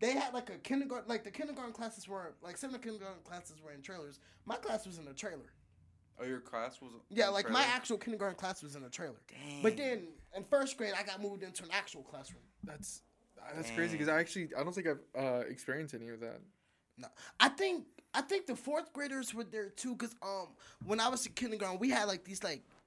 they 0.01 0.13
had 0.13 0.33
like 0.33 0.51
a 0.51 0.59
kindergarten 0.59 1.09
like 1.09 1.25
the 1.25 1.31
kindergarten 1.31 1.73
classes 1.73 2.09
were 2.09 2.35
like 2.43 2.57
some 2.57 2.69
of 2.69 2.75
the 2.75 2.83
kindergarten 2.87 3.23
classes 3.25 3.57
were 3.63 3.73
in 3.73 3.83
trailers. 3.83 4.21
My 4.47 4.57
class 4.57 4.87
was 4.87 4.99
in 4.99 5.07
a 5.09 5.13
trailer. 5.15 5.53
Oh, 6.21 6.25
your 6.25 6.41
class 6.41 6.81
was. 6.81 6.91
Yeah, 7.11 7.29
in 7.29 7.35
like 7.35 7.51
my 7.51 7.63
actual 7.63 7.99
kindergarten 7.99 8.37
class 8.37 8.63
was 8.63 8.75
in 8.75 8.85
a 8.85 8.91
trailer. 8.91 9.21
Dang. 9.29 9.63
But 9.63 9.77
then 9.77 10.09
in 10.37 10.45
first 10.45 10.77
grade, 10.77 10.95
I 10.99 11.03
got 11.03 11.23
moved 11.23 11.43
into 11.43 11.65
an 11.65 11.71
actual 11.73 12.03
classroom. 12.03 12.43
That's 12.65 13.03
that's 13.55 13.71
crazy 13.71 13.93
because 13.93 14.09
I 14.09 14.19
actually 14.19 14.51
I 14.59 14.63
don't 14.63 14.75
think 14.75 14.89
I've 14.89 15.01
uh, 15.17 15.41
experienced 15.49 15.95
any 15.95 16.09
of 16.09 16.21
that. 16.21 16.41
No, 16.97 17.09
I 17.39 17.49
think 17.49 17.85
I 18.15 18.21
think 18.23 18.47
the 18.47 18.57
fourth 18.57 18.93
graders 18.93 19.33
were 19.33 19.45
there 19.45 19.69
too. 19.69 19.95
Cause 19.97 20.15
um, 20.23 20.49
when 20.85 20.99
I 21.01 21.09
was 21.09 21.25
in 21.27 21.33
kindergarten, 21.33 21.79
we 21.79 21.91
had 21.91 22.09
like 22.09 22.25
these 22.25 22.43
like 22.43 22.63
m- 22.69 22.78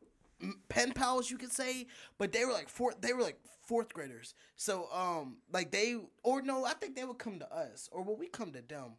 pen 0.69 0.91
pals, 0.93 1.29
you 1.29 1.37
could 1.37 1.51
say, 1.51 1.87
but 2.17 2.31
they 2.31 2.45
were 2.45 2.53
like 2.53 2.69
fourth. 2.69 2.99
They 3.01 3.13
were 3.13 3.21
like 3.21 3.39
fourth 3.65 3.93
graders. 3.93 4.33
So 4.55 4.87
um, 4.93 5.37
like 5.51 5.71
they 5.71 5.97
or 6.23 6.41
no, 6.41 6.65
I 6.65 6.73
think 6.73 6.95
they 6.95 7.03
would 7.05 7.17
come 7.19 7.39
to 7.39 7.53
us, 7.53 7.89
or 7.91 8.03
would 8.03 8.19
we 8.19 8.27
come 8.27 8.51
to 8.53 8.61
them? 8.61 8.93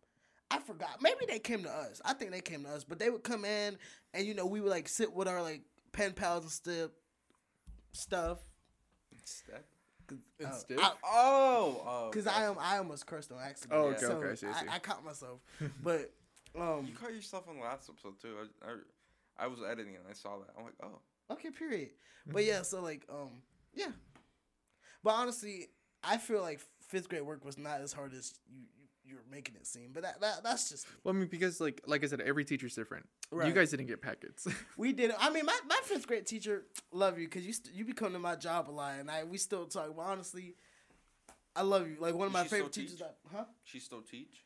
I 0.51 0.59
forgot. 0.59 1.01
Maybe 1.01 1.25
they 1.29 1.39
came 1.39 1.63
to 1.63 1.71
us. 1.71 2.01
I 2.05 2.13
think 2.13 2.31
they 2.31 2.41
came 2.43 2.65
to 2.65 2.71
us, 2.71 2.85
but 2.85 2.99
they 2.99 3.09
would 3.11 3.23
come 3.25 3.45
in, 3.45 3.79
and 4.15 4.27
you 4.27 4.35
know 4.35 4.47
we 4.47 4.61
would 4.61 4.71
like 4.71 4.89
sit 4.89 5.13
with 5.13 5.29
our 5.29 5.41
like 5.43 5.63
pen 5.93 6.13
pals 6.13 6.43
and 6.45 6.53
stuff. 6.53 6.91
Stuff. 7.93 8.39
Step. 9.25 9.65
And 10.41 10.49
Uh, 10.49 10.53
stiff? 10.53 10.79
I- 10.81 10.93
Oh, 11.05 11.83
oh. 11.87 12.11
Cause 12.13 12.27
I 12.27 12.45
am 12.45 12.57
I 12.59 12.79
almost 12.79 13.07
cursed 13.07 13.33
on 13.33 13.39
accident. 13.39 13.79
Oh, 13.81 13.85
okay, 13.89 13.99
so 14.01 14.13
okay, 14.17 14.31
I 14.31 14.35
see, 14.35 14.47
I 14.47 14.53
see. 14.61 14.67
I, 14.71 14.79
caught 14.79 15.05
myself, 15.05 15.41
but 15.83 16.13
um, 16.59 16.87
You 16.87 16.95
caught 16.95 17.15
yourself 17.15 17.49
on 17.49 17.57
the 17.57 17.63
last 17.63 17.89
episode 17.89 18.21
too. 18.21 18.35
I, 18.63 18.71
I, 18.71 19.45
I 19.45 19.47
was 19.47 19.61
editing 19.67 19.95
and 19.95 20.05
I 20.09 20.13
saw 20.13 20.39
that. 20.39 20.51
I'm 20.59 20.65
like, 20.65 20.75
oh. 20.83 20.99
Okay, 21.33 21.51
period. 21.51 21.91
But 22.27 22.45
yeah, 22.45 22.63
so 22.63 22.81
like 22.83 23.05
um, 23.11 23.43
yeah. 23.75 23.89
But 25.03 25.11
honestly, 25.11 25.69
I 26.05 26.17
feel 26.19 26.41
like 26.41 26.61
fifth 26.89 27.09
grade 27.09 27.23
work 27.23 27.45
was 27.45 27.59
not 27.59 27.81
as 27.81 27.93
hard 27.93 28.13
as 28.15 28.35
you, 28.49 28.61
you 28.79 28.87
you're 29.05 29.25
making 29.31 29.57
it 29.57 29.67
seem. 29.67 29.91
But 29.93 30.05
that, 30.05 30.21
that 30.21 30.45
that's 30.45 30.71
just 30.71 30.87
me. 30.89 30.95
Well, 31.05 31.15
I 31.15 31.19
mean, 31.19 31.29
because 31.29 31.61
like 31.61 31.81
like 31.87 32.05
I 32.05 32.07
said, 32.07 32.21
every 32.21 32.45
teacher's 32.45 32.75
different. 32.75 33.07
You 33.33 33.53
guys 33.53 33.71
didn't 33.71 33.87
get 33.87 34.03
packets. 34.03 34.47
We 34.77 34.93
did. 34.93 35.11
it. 35.11 35.17
I 35.19 35.31
mean, 35.31 35.47
my, 35.47 35.59
my 35.67 35.79
fifth 35.85 36.07
grade 36.07 36.27
teacher 36.27 36.65
love 36.93 37.19
you 37.19 37.27
because 37.27 37.47
you 37.47 37.53
st- 37.53 37.75
you 37.75 37.85
be 37.85 37.93
coming 37.93 38.13
to 38.15 38.19
my 38.19 38.37
job 38.37 38.69
a 38.69 38.73
lot, 38.73 38.99
and 39.01 39.11
I 39.11 39.25
we 39.25 39.39
still 39.39 39.67
talk. 39.67 39.95
But 39.97 40.03
honestly, 40.03 40.55
I 41.57 41.63
love 41.63 41.89
you. 41.89 41.97
Like 41.99 42.15
one 42.15 42.27
of 42.29 42.33
Does 42.33 42.41
my 42.41 42.43
she 42.43 42.49
still 42.49 42.59
favorite 42.59 42.73
teachers. 42.73 42.99
That, 42.99 43.17
huh? 43.35 43.45
She 43.65 43.79
still 43.81 44.03
teach? 44.03 44.45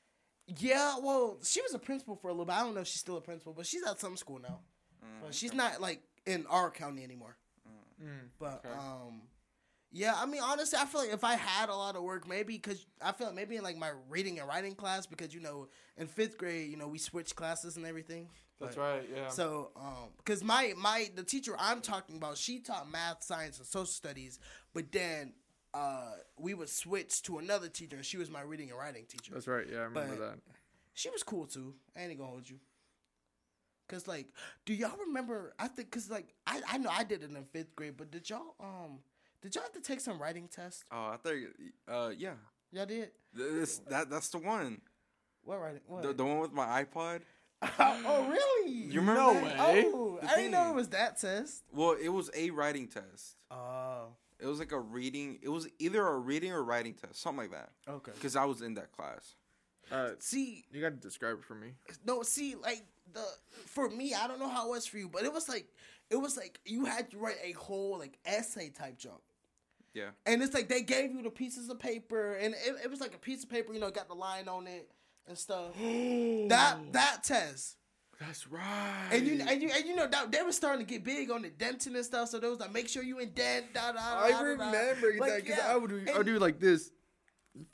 Yeah. 0.58 0.96
Well, 1.02 1.38
she 1.42 1.60
was 1.60 1.74
a 1.74 1.78
principal 1.78 2.16
for 2.16 2.28
a 2.28 2.32
little 2.32 2.46
bit. 2.46 2.54
I 2.54 2.60
don't 2.60 2.74
know 2.74 2.80
if 2.82 2.86
she's 2.86 3.00
still 3.00 3.16
a 3.16 3.20
principal, 3.20 3.52
but 3.52 3.66
she's 3.66 3.84
at 3.84 3.98
some 4.00 4.16
school 4.16 4.38
now. 4.40 4.60
But 5.22 5.34
she's 5.34 5.52
not 5.54 5.80
like 5.80 6.02
in 6.26 6.46
our 6.48 6.70
county 6.70 7.02
anymore. 7.04 7.36
Mm, 8.02 8.28
But 8.38 8.62
okay. 8.64 8.74
um, 8.78 9.22
yeah, 9.90 10.14
I 10.16 10.26
mean, 10.26 10.42
honestly, 10.42 10.78
I 10.78 10.84
feel 10.84 11.00
like 11.00 11.12
if 11.12 11.24
I 11.24 11.34
had 11.36 11.68
a 11.70 11.74
lot 11.74 11.96
of 11.96 12.02
work, 12.02 12.28
maybe 12.28 12.54
because 12.54 12.84
I 13.00 13.12
feel 13.12 13.28
like 13.28 13.36
maybe 13.36 13.56
in 13.56 13.62
like 13.62 13.76
my 13.78 13.92
reading 14.10 14.38
and 14.38 14.46
writing 14.46 14.74
class, 14.74 15.06
because 15.06 15.32
you 15.32 15.40
know, 15.40 15.68
in 15.96 16.06
fifth 16.06 16.36
grade, 16.36 16.70
you 16.70 16.76
know, 16.76 16.88
we 16.88 16.98
switched 16.98 17.34
classes 17.36 17.76
and 17.78 17.86
everything. 17.86 18.28
That's 18.60 18.74
But- 18.76 18.82
right. 18.82 19.08
Yeah. 19.14 19.28
So, 19.28 19.70
um, 19.76 20.10
because 20.18 20.44
my 20.44 20.74
my 20.76 21.10
the 21.14 21.22
teacher 21.22 21.56
I'm 21.58 21.80
talking 21.80 22.16
about, 22.16 22.36
she 22.36 22.58
taught 22.60 22.90
math, 22.90 23.22
science, 23.22 23.58
and 23.58 23.66
social 23.66 23.86
studies, 23.86 24.38
but 24.74 24.92
then 24.92 25.32
uh, 25.72 26.12
we 26.38 26.52
would 26.54 26.68
switch 26.68 27.22
to 27.22 27.38
another 27.38 27.68
teacher, 27.68 27.96
and 27.96 28.04
she 28.04 28.16
was 28.18 28.30
my 28.30 28.40
reading 28.42 28.70
and 28.70 28.78
writing 28.78 29.04
teacher. 29.06 29.32
That's 29.32 29.46
right. 29.46 29.66
Yeah, 29.70 29.78
I 29.78 29.82
remember 29.84 30.16
But- 30.16 30.20
that. 30.20 30.38
She 30.94 31.10
was 31.10 31.22
cool 31.22 31.46
too. 31.46 31.74
I 31.94 32.00
ain't 32.04 32.18
gonna 32.18 32.30
hold 32.30 32.48
you. 32.48 32.58
Cause 33.88 34.06
like, 34.08 34.26
do 34.64 34.74
y'all 34.74 34.96
remember? 35.06 35.54
I 35.58 35.68
think 35.68 35.90
cause 35.90 36.10
like 36.10 36.34
I 36.46 36.60
I 36.68 36.78
know 36.78 36.90
I 36.90 37.04
did 37.04 37.22
it 37.22 37.30
in 37.30 37.44
fifth 37.44 37.74
grade, 37.76 37.94
but 37.96 38.10
did 38.10 38.28
y'all 38.28 38.54
um 38.60 38.98
did 39.42 39.54
y'all 39.54 39.62
have 39.64 39.72
to 39.72 39.80
take 39.80 40.00
some 40.00 40.20
writing 40.20 40.48
test? 40.48 40.84
Oh, 40.90 41.10
I 41.12 41.16
thought. 41.16 41.34
you- 41.36 41.52
Uh, 41.86 42.12
yeah. 42.16 42.34
Y'all 42.72 42.86
did. 42.86 43.10
This 43.32 43.78
that 43.88 44.10
that's 44.10 44.28
the 44.30 44.38
one. 44.38 44.80
What 45.44 45.60
writing? 45.60 45.82
What? 45.86 46.02
The, 46.02 46.12
the 46.12 46.24
one 46.24 46.40
with 46.40 46.52
my 46.52 46.84
iPod. 46.84 47.20
oh 47.78 48.26
really? 48.28 48.72
You 48.72 49.00
remember 49.00 49.20
No 49.20 49.34
that? 49.34 49.44
way. 49.44 49.84
Oh, 49.86 50.18
The 50.20 50.28
I 50.30 50.34
didn't 50.36 50.50
know 50.50 50.70
it 50.70 50.74
was 50.74 50.88
that 50.88 51.20
test. 51.20 51.62
Well, 51.72 51.92
it 52.00 52.08
was 52.08 52.30
a 52.34 52.50
writing 52.50 52.88
test. 52.88 53.36
Oh, 53.50 54.08
It 54.40 54.46
was 54.46 54.58
like 54.58 54.72
a 54.72 54.80
reading. 54.80 55.38
It 55.42 55.48
was 55.48 55.68
either 55.78 56.04
a 56.06 56.18
reading 56.18 56.52
or 56.52 56.62
writing 56.64 56.94
test, 56.94 57.20
something 57.22 57.48
like 57.48 57.52
that. 57.52 57.70
okay. 57.88 58.12
Because 58.14 58.34
I 58.36 58.44
was 58.44 58.60
in 58.62 58.74
that 58.74 58.90
class. 58.92 59.36
Uh, 59.90 60.10
See, 60.18 60.64
you 60.72 60.80
got 60.82 60.88
to 60.90 60.96
describe 60.96 61.38
it 61.38 61.44
for 61.44 61.54
me. 61.54 61.74
no, 62.04 62.22
see, 62.24 62.56
like 62.56 62.84
the 63.12 63.24
for 63.66 63.88
me, 63.90 64.14
I 64.14 64.26
don't 64.26 64.38
know 64.38 64.48
how 64.48 64.68
it 64.68 64.70
was 64.70 64.86
for 64.86 64.98
you, 64.98 65.08
but 65.08 65.24
it 65.24 65.32
was 65.32 65.48
like 65.48 65.66
it 66.10 66.16
was 66.16 66.36
like 66.36 66.60
you 66.64 66.84
had 66.84 67.10
to 67.10 67.18
write 67.18 67.38
a 67.42 67.52
whole 67.52 67.98
like 67.98 68.18
essay 68.24 68.70
type 68.70 68.98
jump. 68.98 69.20
Yeah. 69.94 70.10
And 70.26 70.42
it's 70.42 70.52
like 70.52 70.68
they 70.68 70.82
gave 70.82 71.12
you 71.12 71.22
the 71.22 71.30
pieces 71.30 71.70
of 71.70 71.78
paper, 71.78 72.34
and 72.34 72.54
it, 72.54 72.76
it 72.84 72.90
was 72.90 73.00
like 73.00 73.14
a 73.14 73.18
piece 73.18 73.42
of 73.42 73.48
paper, 73.48 73.72
you 73.72 73.80
know, 73.80 73.90
got 73.90 74.08
the 74.08 74.14
line 74.14 74.46
on 74.46 74.66
it 74.66 74.90
and 75.26 75.38
stuff. 75.38 75.72
that 75.78 76.76
that 76.92 77.24
test, 77.24 77.76
That's 78.20 78.46
right. 78.46 79.08
and 79.10 79.26
you 79.26 79.42
and 79.48 79.62
you 79.62 79.70
and 79.74 79.86
you 79.86 79.96
know 79.96 80.06
that 80.06 80.30
they 80.30 80.42
were 80.42 80.52
starting 80.52 80.86
to 80.86 80.90
get 80.92 81.02
big 81.02 81.30
on 81.30 81.42
the 81.42 81.50
denting 81.50 81.96
and 81.96 82.04
stuff. 82.04 82.28
So 82.28 82.38
there 82.38 82.50
was 82.50 82.60
like 82.60 82.72
make 82.72 82.88
sure 82.88 83.02
you 83.02 83.18
indent. 83.18 83.72
Da, 83.72 83.92
da, 83.92 84.00
I 84.00 84.30
da, 84.30 84.36
da, 84.36 84.42
da. 84.42 84.48
remember 84.50 85.12
that 85.26 85.44
because 85.44 85.58
yeah. 85.58 85.72
I 85.72 85.76
would 85.76 86.10
I 86.14 86.18
would 86.18 86.26
do 86.26 86.38
like 86.38 86.60
this. 86.60 86.90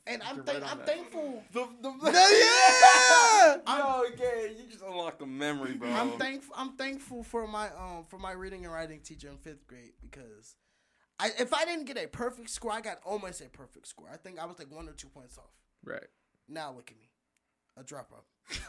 And 0.07 0.21
I'm 0.23 0.37
You're 0.37 0.45
right 0.45 0.63
I'm 0.63 0.77
that. 0.79 0.87
thankful. 0.87 1.43
The, 1.51 1.67
the, 1.81 1.89
yeah. 2.11 3.57
no, 3.67 4.05
okay, 4.13 4.55
you 4.57 4.69
just 4.69 4.83
unlocked 4.83 5.21
a 5.21 5.25
memory, 5.25 5.73
bro. 5.73 5.89
I'm 5.89 6.11
thankful. 6.11 6.55
I'm 6.57 6.75
thankful 6.77 7.23
for 7.23 7.47
my 7.47 7.67
um 7.67 8.05
for 8.07 8.17
my 8.19 8.31
reading 8.31 8.65
and 8.65 8.73
writing 8.73 8.99
teacher 9.01 9.29
in 9.29 9.37
fifth 9.37 9.67
grade 9.67 9.93
because, 10.01 10.55
I 11.19 11.31
if 11.39 11.53
I 11.53 11.65
didn't 11.65 11.85
get 11.85 11.97
a 11.97 12.07
perfect 12.07 12.49
score, 12.49 12.71
I 12.71 12.81
got 12.81 12.99
almost 13.05 13.41
a 13.41 13.49
perfect 13.49 13.87
score. 13.87 14.07
I 14.11 14.17
think 14.17 14.39
I 14.39 14.45
was 14.45 14.59
like 14.59 14.71
one 14.71 14.87
or 14.87 14.93
two 14.93 15.09
points 15.09 15.37
off. 15.37 15.51
Right. 15.83 16.07
Now 16.47 16.73
look 16.73 16.91
at 16.91 16.97
me, 16.97 17.09
a 17.77 17.83
dropout. 17.83 18.23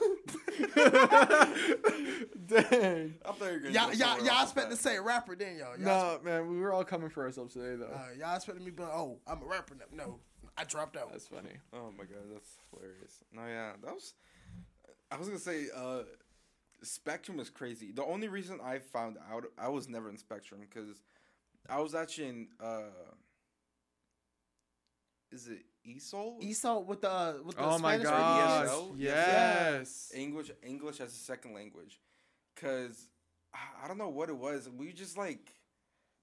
Dang. 2.46 3.14
I 3.24 3.32
thought 3.32 3.40
you 3.40 3.52
were 3.52 3.58
gonna 3.58 3.70
y'all 3.70 3.92
y'all 3.92 4.18
y'all 4.18 4.28
else 4.28 4.42
expect 4.44 4.70
to 4.70 4.76
say 4.76 4.98
rapper, 5.00 5.34
then 5.34 5.56
y'all. 5.56 5.76
y'all 5.78 5.78
No, 5.78 6.20
man, 6.22 6.48
we 6.48 6.58
were 6.58 6.72
all 6.72 6.84
coming 6.84 7.08
for 7.08 7.24
ourselves 7.24 7.54
today, 7.54 7.76
though. 7.76 7.92
Uh, 7.92 8.08
y'all 8.18 8.36
expected 8.36 8.64
me 8.64 8.70
to 8.70 8.76
be 8.76 8.82
like, 8.82 8.92
oh, 8.92 9.18
I'm 9.26 9.42
a 9.42 9.46
rapper 9.46 9.74
now. 9.74 9.84
No, 9.92 10.20
I 10.56 10.64
dropped 10.64 10.96
out. 10.96 11.10
That's 11.12 11.26
funny. 11.26 11.50
Oh 11.72 11.90
my 11.96 12.04
god, 12.04 12.22
that's 12.32 12.56
hilarious. 12.70 13.18
No, 13.32 13.42
yeah, 13.46 13.72
that 13.82 13.92
was. 13.94 14.14
I 15.10 15.16
was 15.16 15.28
gonna 15.28 15.40
say, 15.40 15.66
uh, 15.74 16.02
Spectrum 16.82 17.40
is 17.40 17.50
crazy. 17.50 17.90
The 17.92 18.04
only 18.04 18.28
reason 18.28 18.60
I 18.62 18.78
found 18.78 19.16
out, 19.32 19.44
I 19.58 19.68
was 19.68 19.88
never 19.88 20.08
in 20.10 20.16
Spectrum 20.18 20.60
because 20.60 21.02
I 21.68 21.80
was 21.80 21.94
actually 21.94 22.28
in. 22.28 22.48
uh 22.60 22.82
Is 25.32 25.48
it 25.48 25.64
ESOL? 25.86 26.40
Esau 26.42 26.80
with 26.80 27.00
the 27.00 27.10
uh, 27.10 27.34
with 27.44 27.56
the 27.56 27.62
Oh 27.64 27.78
my 27.78 27.94
Spanish 27.98 28.04
gosh. 28.08 28.68
ESL? 28.68 28.94
Yes. 28.96 30.12
English 30.14 30.50
English 30.62 31.00
as 31.00 31.12
a 31.12 31.16
second 31.18 31.54
language, 31.54 32.00
cause 32.56 33.08
I- 33.52 33.84
I 33.84 33.88
don't 33.88 33.98
know 33.98 34.08
what 34.08 34.28
it 34.28 34.36
was. 34.36 34.68
We 34.68 34.92
just 34.92 35.16
like, 35.18 35.53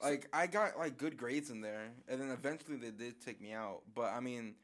like 0.03 0.27
I 0.33 0.47
got 0.47 0.77
like 0.77 0.97
good 0.97 1.17
grades 1.17 1.49
in 1.49 1.61
there, 1.61 1.89
and 2.07 2.19
then 2.21 2.29
eventually 2.29 2.77
they 2.77 2.91
did 2.91 3.21
take 3.23 3.41
me 3.41 3.53
out. 3.53 3.81
But 3.95 4.13
I 4.13 4.19
mean, 4.19 4.55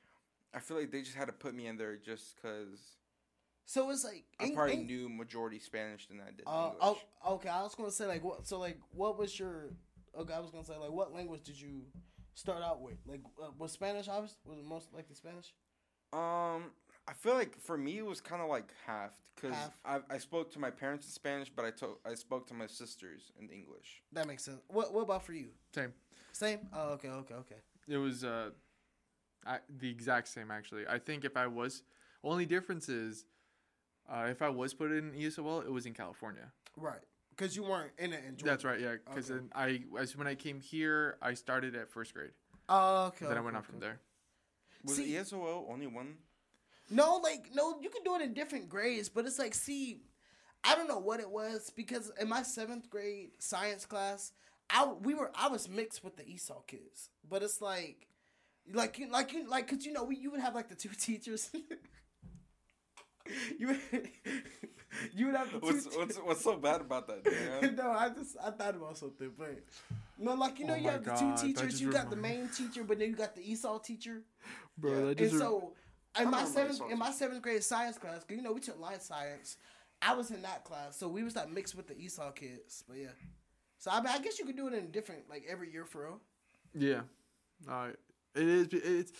I 0.54 0.60
feel 0.60 0.78
like 0.78 0.92
they 0.92 1.02
just 1.02 1.16
had 1.16 1.28
to 1.28 1.34
put 1.34 1.54
me 1.56 1.68
in 1.68 1.78
there 1.78 1.96
just 1.98 2.42
cause 2.42 2.98
So 3.66 3.90
it's 3.92 4.04
like 4.04 4.24
I 4.40 4.52
probably 4.56 4.74
Eng- 4.74 4.86
knew 4.88 5.10
majority 5.10 5.60
Spanish 5.60 6.08
than 6.08 6.20
I 6.22 6.32
did 6.32 6.44
Uh, 6.48 6.72
English. 6.74 7.02
oh, 7.26 7.34
okay. 7.36 7.50
I 7.50 7.62
was 7.64 7.76
gonna 7.76 7.92
say 7.92 8.06
like 8.08 8.24
what? 8.24 8.48
So 8.48 8.60
like, 8.60 8.80
what 8.92 9.18
was 9.18 9.38
your? 9.40 9.70
Okay, 10.18 10.34
I 10.34 10.40
was 10.40 10.50
gonna 10.52 10.66
say 10.66 10.78
like, 10.78 10.92
what 10.92 11.14
language 11.14 11.44
did 11.44 11.60
you 11.60 11.84
start 12.34 12.64
out 12.64 12.82
with? 12.82 12.98
Like, 13.06 13.22
uh, 13.42 13.52
was 13.58 13.72
Spanish 13.72 14.08
obvious? 14.08 14.36
Was 14.46 14.58
it 14.60 14.66
most 14.66 14.94
likely 14.94 15.16
Spanish? 15.16 15.54
Um, 16.14 16.72
I 17.08 17.14
feel 17.14 17.34
like 17.36 17.58
for 17.60 17.78
me 17.78 17.98
it 18.00 18.06
was 18.06 18.22
kind 18.22 18.42
of 18.42 18.50
like 18.50 18.70
half 18.86 19.12
because 19.36 19.56
I 19.86 20.00
I 20.10 20.18
spoke 20.18 20.52
to 20.54 20.60
my 20.60 20.70
parents 20.70 21.06
in 21.06 21.12
Spanish, 21.12 21.50
but 21.50 21.66
I 21.66 21.72
told 21.72 21.98
I 22.06 22.16
spoke 22.16 22.48
to 22.48 22.54
my 22.54 22.68
sisters 22.68 23.32
in 23.40 23.50
English. 23.50 24.04
That 24.12 24.28
makes 24.28 24.44
sense. 24.44 24.62
What 24.68 24.94
What 24.94 25.02
about 25.02 25.24
for 25.24 25.34
you? 25.34 25.50
Same. 25.74 25.94
Same. 26.34 26.60
Oh, 26.74 26.90
okay, 26.94 27.10
okay, 27.10 27.34
okay. 27.36 27.56
It 27.88 27.98
was 27.98 28.24
uh, 28.24 28.52
I, 29.46 29.60
the 29.80 29.90
exact 29.90 30.28
same 30.28 30.52
actually. 30.52 30.86
I 30.88 31.00
think 31.00 31.24
if 31.24 31.38
I 31.38 31.48
was, 31.48 31.84
only 32.24 32.46
difference 32.46 32.90
is, 32.90 33.26
uh, 34.10 34.28
if 34.30 34.42
I 34.42 34.50
was 34.50 34.74
put 34.74 34.92
in 34.92 35.12
ESOL, 35.14 35.66
it 35.66 35.72
was 35.72 35.86
in 35.86 35.94
California. 35.94 36.52
Right, 36.76 37.00
because 37.32 37.56
you 37.56 37.64
weren't 37.64 37.92
in 37.98 38.14
it. 38.14 38.24
In 38.28 38.36
Georgia. 38.36 38.44
That's 38.46 38.64
right. 38.66 38.80
Yeah, 38.80 38.96
because 39.06 39.32
Okay. 39.32 39.40
then 39.40 39.50
I, 39.56 40.00
as 40.00 40.16
when 40.16 40.28
I 40.28 40.36
came 40.36 40.60
here, 40.60 41.18
I 41.22 41.34
started 41.34 41.76
at 41.76 41.90
first 41.90 42.14
grade. 42.14 42.32
Oh, 42.70 43.06
okay. 43.08 43.26
then 43.26 43.30
I 43.30 43.38
okay, 43.38 43.46
went 43.46 43.56
on 43.56 43.64
okay. 43.64 43.72
from 43.72 43.80
there. 43.80 44.00
Was 44.84 44.98
See- 44.98 45.14
ESOL 45.14 45.70
only 45.70 45.88
one? 45.88 46.18
No, 46.90 47.18
like 47.18 47.50
no, 47.54 47.78
you 47.82 47.90
can 47.90 48.04
do 48.04 48.16
it 48.16 48.22
in 48.22 48.34
different 48.34 48.70
grades, 48.70 49.10
but 49.10 49.26
it's 49.26 49.40
like, 49.40 49.54
see, 49.54 50.02
I 50.64 50.76
don't 50.76 50.88
know 50.88 51.00
what 51.00 51.20
it 51.20 51.30
was 51.30 51.72
because 51.76 52.12
in 52.20 52.30
my 52.30 52.44
seventh 52.44 52.90
grade 52.90 53.32
science 53.40 53.86
class, 53.86 54.32
I 54.70 54.86
we 54.86 55.14
were 55.14 55.32
I 55.36 55.48
was 55.50 55.68
mixed 55.70 56.04
with 56.04 56.16
the 56.18 56.24
ESOL 56.24 56.66
kids, 56.68 57.10
but 57.30 57.44
it's 57.44 57.62
like, 57.62 58.08
like 58.74 58.98
you 59.00 59.10
like 59.12 59.34
you 59.34 59.48
like 59.48 59.68
cause 59.68 59.86
you 59.86 59.94
know 59.94 60.04
we 60.06 60.16
you 60.18 60.32
would 60.32 60.40
have 60.42 60.56
like 60.56 60.70
the 60.70 60.76
two 60.76 60.90
teachers. 61.00 61.50
you 63.60 63.78
you 65.14 65.26
would 65.28 65.36
have 65.36 65.52
the. 65.52 65.60
What's 65.60 65.86
te- 65.86 65.98
what's 65.98 66.18
what's 66.18 66.44
so 66.44 66.56
bad 66.56 66.82
about 66.82 67.08
that? 67.08 67.26
Man? 67.62 67.76
no, 67.76 67.92
I 67.92 68.10
just 68.10 68.38
I 68.42 68.52
thought 68.52 68.76
about 68.76 68.98
something, 68.98 69.32
but 69.38 69.60
no, 70.18 70.34
like 70.36 70.60
you 70.60 70.66
know 70.68 70.74
Oh 70.74 70.78
you 70.78 70.84
my 70.84 70.92
have 70.94 71.04
the 71.04 71.14
two 71.14 71.36
teachers. 71.54 71.82
You 71.82 71.92
got 71.92 72.10
the 72.10 72.16
main 72.16 72.48
teacher, 72.50 72.84
but 72.84 73.00
then 73.00 73.10
you 73.10 73.16
got 73.16 73.36
the 73.36 73.42
ESOL 73.42 73.84
teacher. 73.84 74.22
Bro, 74.78 74.92
Yeah. 74.92 75.00
that 75.02 75.08
And 75.10 75.18
just 75.18 75.34
re- 75.34 75.40
so 75.40 75.74
in 76.20 76.30
my 76.32 76.46
seventh 76.46 76.82
in 76.92 76.98
my 77.00 77.12
seventh 77.12 77.42
grade 77.42 77.64
science 77.64 77.98
class, 77.98 78.24
'cause, 78.24 78.36
you 78.36 78.42
know 78.42 78.54
we 78.54 78.60
took 78.60 78.80
life 78.80 79.02
science. 79.02 79.58
I 80.02 80.14
was 80.14 80.30
in 80.32 80.42
that 80.44 80.64
class, 80.64 80.96
so 80.98 81.08
we 81.08 81.24
was 81.24 81.36
like 81.36 81.50
mixed 81.50 81.76
with 81.76 81.88
the 81.88 81.96
ESOL 81.96 82.36
kids. 82.36 82.84
But 82.88 82.98
yeah, 82.98 83.12
so 83.80 83.92
I 83.92 83.98
mean, 84.00 84.08
I 84.10 84.20
guess 84.20 84.38
you 84.40 84.46
could 84.46 84.56
do 84.58 84.68
it 84.68 84.74
in 84.74 84.92
different 84.92 85.30
like 85.30 85.46
every 85.48 85.72
year 85.72 85.86
for 85.86 86.04
real. 86.04 86.22
Yeah, 86.74 87.02
uh, 87.68 87.92
it 88.36 88.44
is. 88.48 88.68
It's 88.72 89.12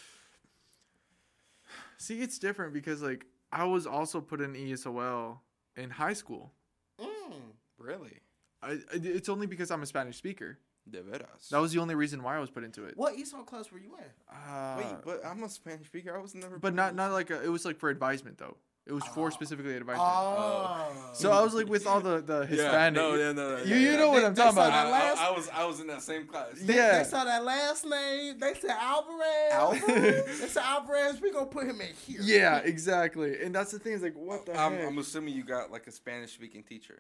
see, 1.98 2.22
it's 2.22 2.38
different 2.38 2.74
because 2.74 3.02
like 3.02 3.26
I 3.52 3.64
was 3.66 3.88
also 3.88 4.22
put 4.22 4.42
in 4.42 4.54
ESOL 4.54 5.40
in 5.76 5.90
high 5.90 6.14
school. 6.14 6.54
Mm. 7.00 7.34
Really? 7.78 8.20
I, 8.62 8.72
I- 8.72 8.80
it's 8.94 9.30
only 9.30 9.48
because 9.48 9.72
I'm 9.72 9.84
a 9.84 9.86
Spanish 9.86 10.18
speaker. 10.18 10.60
De 10.90 11.02
veras. 11.02 11.50
That 11.52 11.60
was 11.60 11.72
the 11.74 11.80
only 11.80 11.96
reason 11.96 12.24
why 12.24 12.38
I 12.38 12.40
was 12.40 12.50
put 12.50 12.64
into 12.64 12.86
it. 12.86 12.96
What 12.98 13.16
ESOL 13.16 13.46
class 13.46 13.72
were 13.72 13.80
you 13.80 13.92
in? 13.98 14.36
Uh, 14.52 14.76
Wait, 14.78 14.96
but 15.06 15.26
I'm 15.26 15.44
a 15.44 15.50
Spanish 15.50 15.88
speaker. 15.88 16.16
I 16.18 16.22
was 16.22 16.34
never. 16.36 16.58
but 16.60 16.74
not 16.74 16.96
not 16.96 17.12
like 17.12 17.30
a, 17.30 17.44
it 17.44 17.50
was 17.50 17.66
like 17.66 17.78
for 17.78 17.90
advisement 17.90 18.38
though. 18.38 18.58
It 18.86 18.94
was 18.94 19.04
for 19.08 19.30
specifically 19.32 19.76
advisement. 19.76 20.08
Oh. 20.10 21.12
so 21.14 21.30
I 21.34 21.42
was 21.44 21.54
like 21.54 21.68
with 21.68 21.86
all 21.86 22.00
the 22.00 22.22
the 22.22 22.46
Hispanic. 22.54 22.98
Yeah, 23.02 23.08
no, 23.10 23.16
yeah, 23.16 23.32
no, 23.34 23.58
no, 23.58 23.64
You- 23.64 23.70
yeah, 23.72 23.76
you 23.82 23.92
yeah. 23.92 23.98
know 23.98 24.10
what 24.12 24.20
They- 24.22 24.26
I'm 24.28 24.34
talking 24.36 24.54
about. 24.60 24.72
that 24.72 25.18
I, 25.18 25.26
I, 25.26 25.28
I 25.28 25.32
was 25.32 25.50
I 25.50 25.66
was 25.66 25.80
in 25.82 25.88
that 25.88 26.02
same 26.02 26.26
class. 26.26 26.54
They, 26.62 26.74
Yeah. 26.76 27.00
they 27.00 27.04
saw 27.04 27.26
that 27.26 27.44
last 27.44 27.84
name. 27.86 28.40
They 28.40 28.54
said 28.54 28.70
Alvarez. 28.80 29.52
Alvarez? 29.52 30.40
they 30.40 30.48
said 30.48 30.64
Alvarez. 30.66 31.20
We 31.22 31.32
gonna 31.34 31.48
put 31.48 31.66
him 31.68 31.82
in 31.82 31.94
here. 32.06 32.22
Yeah, 32.22 32.60
exactly. 32.60 33.42
And 33.44 33.54
that's 33.54 33.72
the 33.74 33.80
thing 33.80 33.92
is 33.92 34.02
like, 34.02 34.16
what 34.16 34.46
the 34.46 34.58
I'm, 34.58 34.72
heck? 34.74 34.88
I'm 34.88 34.98
assuming 35.00 35.34
you 35.34 35.44
got 35.44 35.70
like 35.70 35.86
a 35.88 35.92
Spanish 35.92 36.32
speaking 36.32 36.64
teacher. 36.64 37.00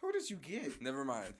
Who 0.00 0.12
did 0.12 0.28
you 0.28 0.36
get? 0.36 0.82
Never 0.82 1.04
mind. 1.04 1.32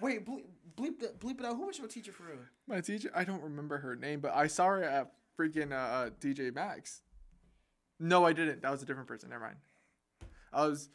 Wait, 0.00 0.26
bleep, 0.26 0.42
bleep, 0.76 0.98
the, 1.00 1.08
bleep 1.18 1.38
it 1.40 1.46
out. 1.46 1.56
Who 1.56 1.66
was 1.66 1.78
your 1.78 1.86
teacher 1.88 2.12
for 2.12 2.24
real? 2.24 2.38
My 2.66 2.80
teacher, 2.80 3.10
I 3.14 3.24
don't 3.24 3.42
remember 3.42 3.78
her 3.78 3.94
name, 3.96 4.20
but 4.20 4.34
I 4.34 4.46
saw 4.48 4.66
her 4.66 4.82
at 4.82 5.12
freaking 5.38 5.72
uh, 5.72 5.76
uh, 5.76 6.10
T.J. 6.20 6.50
Maxx. 6.50 7.02
No, 8.00 8.24
I 8.24 8.32
didn't. 8.32 8.62
That 8.62 8.70
was 8.72 8.82
a 8.82 8.86
different 8.86 9.08
person. 9.08 9.30
Never 9.30 9.44
mind. 9.44 9.56
I 10.52 10.66
was, 10.66 10.88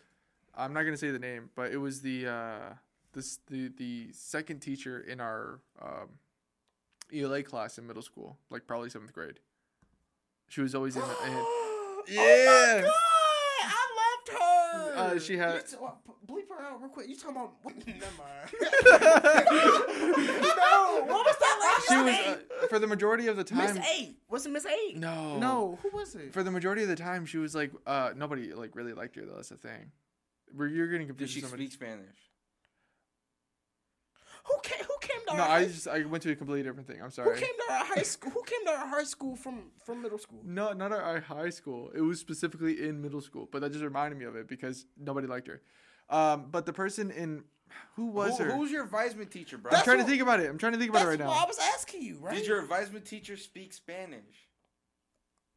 I'm 0.56 0.74
not 0.74 0.84
gonna 0.84 0.98
say 0.98 1.12
the 1.12 1.20
name, 1.20 1.50
but 1.56 1.72
it 1.72 1.78
was 1.78 2.02
the 2.02 2.28
uh, 2.28 2.60
this 3.14 3.40
the 3.48 3.70
the 3.78 4.10
second 4.12 4.60
teacher 4.60 5.00
in 5.00 5.20
our 5.22 5.60
um, 5.82 6.10
ELA 7.14 7.42
class 7.44 7.78
in 7.78 7.88
middle 7.88 8.02
school, 8.02 8.38
like 8.50 8.68
probably 8.68 8.90
seventh 8.90 9.14
grade. 9.14 9.40
She 10.50 10.62
was 10.62 10.76
always 10.76 10.96
in. 10.96 11.02
the, 11.02 11.08
in 11.08 11.14
Oh 11.34 12.04
Yeah. 12.08 12.22
my 12.22 12.82
god! 12.82 12.92
I 13.64 13.86
loved 14.00 14.30
her. 14.42 14.89
Uh, 15.00 15.20
she 15.20 15.38
had- 15.38 15.66
t- 15.68 15.76
uh, 15.82 15.92
bleep 16.28 16.48
her 16.50 16.62
out 16.64 16.80
real 16.82 16.90
quick. 16.90 17.08
You 17.10 17.16
talking 17.16 17.36
about? 17.38 17.54
What, 17.64 17.76
never 17.88 18.06
mind. 18.18 18.50
no, 19.72 21.04
what 21.06 21.26
was 21.26 21.36
that 21.40 21.58
last? 21.62 21.88
she 21.88 21.96
last 21.96 22.06
was 22.06 22.14
name? 22.14 22.38
uh, 22.64 22.68
for 22.68 22.80
the 22.80 22.88
majority 22.88 23.28
of 23.28 23.36
the 23.38 23.44
time. 23.44 23.58
Miss 23.60 23.72
time. 23.74 23.84
Eight. 23.96 24.18
Was 24.30 24.46
it 24.46 24.52
Miss 24.52 24.66
Eight? 24.66 24.98
No, 24.98 25.38
No. 25.38 25.80
Who 25.84 25.90
was 25.98 26.16
it? 26.16 26.34
For 26.34 26.44
the 26.44 26.52
majority 26.52 26.84
of 26.84 26.90
the 26.90 26.96
time, 26.96 27.26
she 27.26 27.38
was 27.38 27.56
like, 27.56 27.72
uh, 27.88 28.12
nobody 28.16 28.54
like 28.54 28.76
really 28.76 28.94
liked 28.94 29.16
her 29.16 29.26
though. 29.26 29.36
That's 29.36 29.50
the 29.50 29.58
thing. 29.58 29.92
Where 30.54 30.68
you're 30.68 30.88
getting 30.88 31.08
Did 31.08 31.18
confused 31.18 31.34
she 31.34 31.40
with 31.42 31.50
somebody. 31.50 31.68
speak 31.68 31.82
Spanish? 31.82 32.18
Who 34.46 34.56
came? 34.64 34.79
Who 35.32 35.38
came 35.38 35.38
to 35.38 35.44
No, 35.46 35.50
our 35.52 35.58
I 35.60 35.66
just 35.66 35.88
I 35.88 36.04
went 36.06 36.24
to 36.24 36.32
a 36.32 36.36
completely 36.36 36.64
different 36.64 36.88
thing. 36.88 37.02
I'm 37.02 37.12
sorry. 37.12 37.36
Who 37.36 37.42
came 37.42 37.56
to 37.68 37.74
our 37.74 37.86
high 37.86 38.02
school? 38.14 38.32
Who 38.32 38.44
came 38.44 38.66
to 38.66 38.72
our 38.72 38.88
high 38.88 39.04
school 39.04 39.36
from 39.36 39.72
from 39.86 40.02
middle 40.02 40.18
school? 40.18 40.40
No, 40.44 40.74
not 40.74 40.92
at 40.92 41.00
our 41.02 41.20
high 41.22 41.50
school. 41.50 41.92
It 41.96 42.02
was 42.02 42.20
specifically 42.20 42.88
in 42.88 43.02
middle 43.02 43.22
school, 43.22 43.48
but 43.52 43.62
that 43.62 43.72
just 43.72 43.84
reminded 43.84 44.18
me 44.20 44.26
of 44.26 44.36
it 44.36 44.48
because 44.48 44.86
nobody 44.98 45.28
liked 45.28 45.48
her. 45.48 45.62
Um, 46.10 46.48
but 46.52 46.66
the 46.66 46.74
person 46.74 47.12
in 47.12 47.44
who 47.96 48.08
was 48.08 48.38
Who, 48.40 48.46
her? 48.46 48.52
who's 48.52 48.72
your 48.72 48.84
advisement 48.84 49.30
teacher, 49.30 49.58
bro? 49.60 49.70
I'm 49.70 49.74
That's 49.76 49.84
trying 49.84 49.98
what- 49.98 50.06
to 50.06 50.10
think 50.10 50.22
about 50.24 50.40
it. 50.40 50.50
I'm 50.50 50.58
trying 50.58 50.72
to 50.74 50.80
think 50.80 50.90
about 50.90 51.06
That's 51.06 51.16
it 51.20 51.24
right 51.24 51.28
what 51.28 51.36
now. 51.36 51.44
I 51.44 51.48
was 51.48 51.60
asking 51.76 52.02
you, 52.02 52.18
right? 52.20 52.34
Did 52.36 52.48
your 52.48 52.60
advisement 52.60 53.06
teacher 53.06 53.38
speak 53.38 53.74
Spanish? 53.74 54.48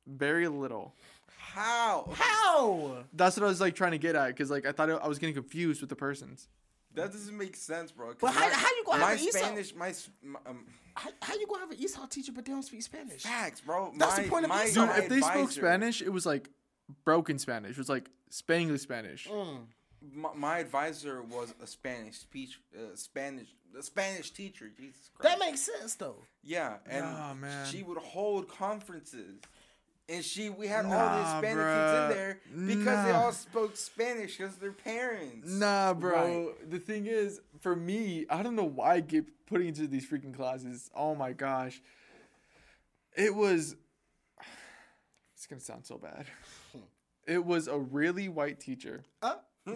Very 0.06 0.48
little. 0.48 0.94
How? 1.38 2.08
How? 2.14 3.04
That's 3.12 3.36
what 3.36 3.44
I 3.44 3.48
was 3.48 3.60
like 3.60 3.74
trying 3.74 3.92
to 3.92 3.98
get 3.98 4.14
at 4.14 4.28
because 4.28 4.50
like 4.50 4.66
I 4.66 4.72
thought 4.72 4.90
I 4.90 5.08
was 5.08 5.18
getting 5.18 5.34
confused 5.34 5.80
with 5.80 5.90
the 5.90 5.96
persons. 5.96 6.48
That 6.94 7.12
doesn't 7.12 7.36
make 7.36 7.56
sense, 7.56 7.90
bro. 7.92 8.08
'cause 8.08 8.16
But 8.20 8.34
how- 8.34 8.48
my- 8.48 8.54
how 8.54 8.68
you 8.68 8.84
gonna 8.84 8.98
my 9.00 9.10
have 9.12 9.20
an 9.20 9.26
ESOL? 9.26 9.32
Spanish, 9.38 9.74
my, 9.74 9.94
my 10.22 10.38
um, 10.46 10.66
How, 10.94 11.10
how 11.22 11.34
you 11.34 11.46
gonna 11.46 11.60
have 11.60 11.70
an 11.70 11.78
ESOL 11.78 12.08
teacher 12.10 12.32
but 12.32 12.44
they 12.44 12.52
don't 12.52 12.62
speak 12.62 12.82
Spanish? 12.82 13.22
facts, 13.22 13.60
bro. 13.62 13.92
That's 13.96 14.16
the 14.16 14.28
point 14.28 14.44
of 14.44 14.50
my, 14.50 14.64
ESOL. 14.66 14.74
Dude, 14.74 14.88
my 14.88 14.98
if 14.98 15.08
they 15.08 15.20
spoke 15.20 15.50
Spanish, 15.52 16.02
it 16.02 16.10
was 16.10 16.26
like 16.26 16.50
broken 17.04 17.38
Spanish. 17.38 17.72
It 17.72 17.78
was 17.78 17.88
like 17.88 18.10
Spanglish 18.30 18.80
Spanish. 18.80 19.26
Mm. 19.28 19.66
my, 20.12 20.30
my 20.34 20.58
advisor 20.58 21.22
was 21.22 21.54
a 21.62 21.66
Spanish 21.66 22.18
speech, 22.18 22.60
uh, 22.76 22.94
Spanish, 22.96 23.48
a 23.78 23.82
Spanish 23.82 24.30
teacher. 24.32 24.68
Jesus 24.68 25.10
Christ. 25.14 25.38
That 25.38 25.44
makes 25.44 25.60
sense 25.62 25.94
though. 25.94 26.16
Yeah, 26.42 26.78
and 26.86 27.04
Nah, 27.06 27.34
man. 27.34 27.66
she 27.70 27.82
would 27.82 27.98
hold 27.98 28.48
conferences, 28.48 29.40
and 30.08 30.24
she 30.24 30.50
we 30.50 30.66
had 30.66 30.84
all 30.84 30.90
Nah, 30.90 31.40
the 31.40 31.46
Hispanic 31.48 31.66
kids 31.66 31.98
in 31.98 32.08
there 32.16 32.40
because 32.66 33.04
they 33.06 33.10
all 33.12 33.32
spoke 33.32 33.76
Spanish 33.76 34.36
because 34.36 34.56
their 34.56 34.72
parents. 34.72 35.50
Nah, 35.50 35.94
bro. 35.94 36.54
The 36.68 36.78
thing 36.78 37.06
is, 37.06 37.40
for 37.60 37.74
me, 37.76 38.26
I 38.28 38.42
don't 38.42 38.56
know 38.56 38.64
why 38.64 38.94
I 38.94 39.00
get 39.00 39.24
putting 39.46 39.68
into 39.68 39.86
these 39.86 40.08
freaking 40.08 40.34
classes. 40.34 40.90
Oh 40.94 41.14
my 41.14 41.32
gosh. 41.32 41.80
It 43.16 43.34
was. 43.34 43.76
It's 45.34 45.46
gonna 45.48 45.60
sound 45.60 45.84
so 45.86 45.98
bad. 45.98 46.26
It 47.26 47.44
was 47.44 47.68
a 47.68 47.78
really 47.78 48.28
white 48.28 48.58
teacher, 48.58 49.04
Uh, 49.22 49.36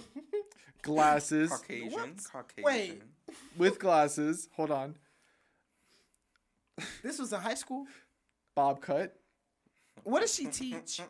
glasses 0.82 1.50
Caucasian, 1.50 1.92
What? 1.92 2.24
Caucasian. 2.32 2.64
Wait. 2.64 3.02
with 3.56 3.78
glasses. 3.78 4.48
Hold 4.56 4.72
on, 4.72 4.96
this 7.04 7.18
was 7.20 7.32
a 7.32 7.38
high 7.38 7.54
school. 7.54 7.86
bob 8.56 8.80
cut. 8.80 9.16
What 10.04 10.20
does 10.20 10.34
she 10.34 10.46
teach? 10.46 11.00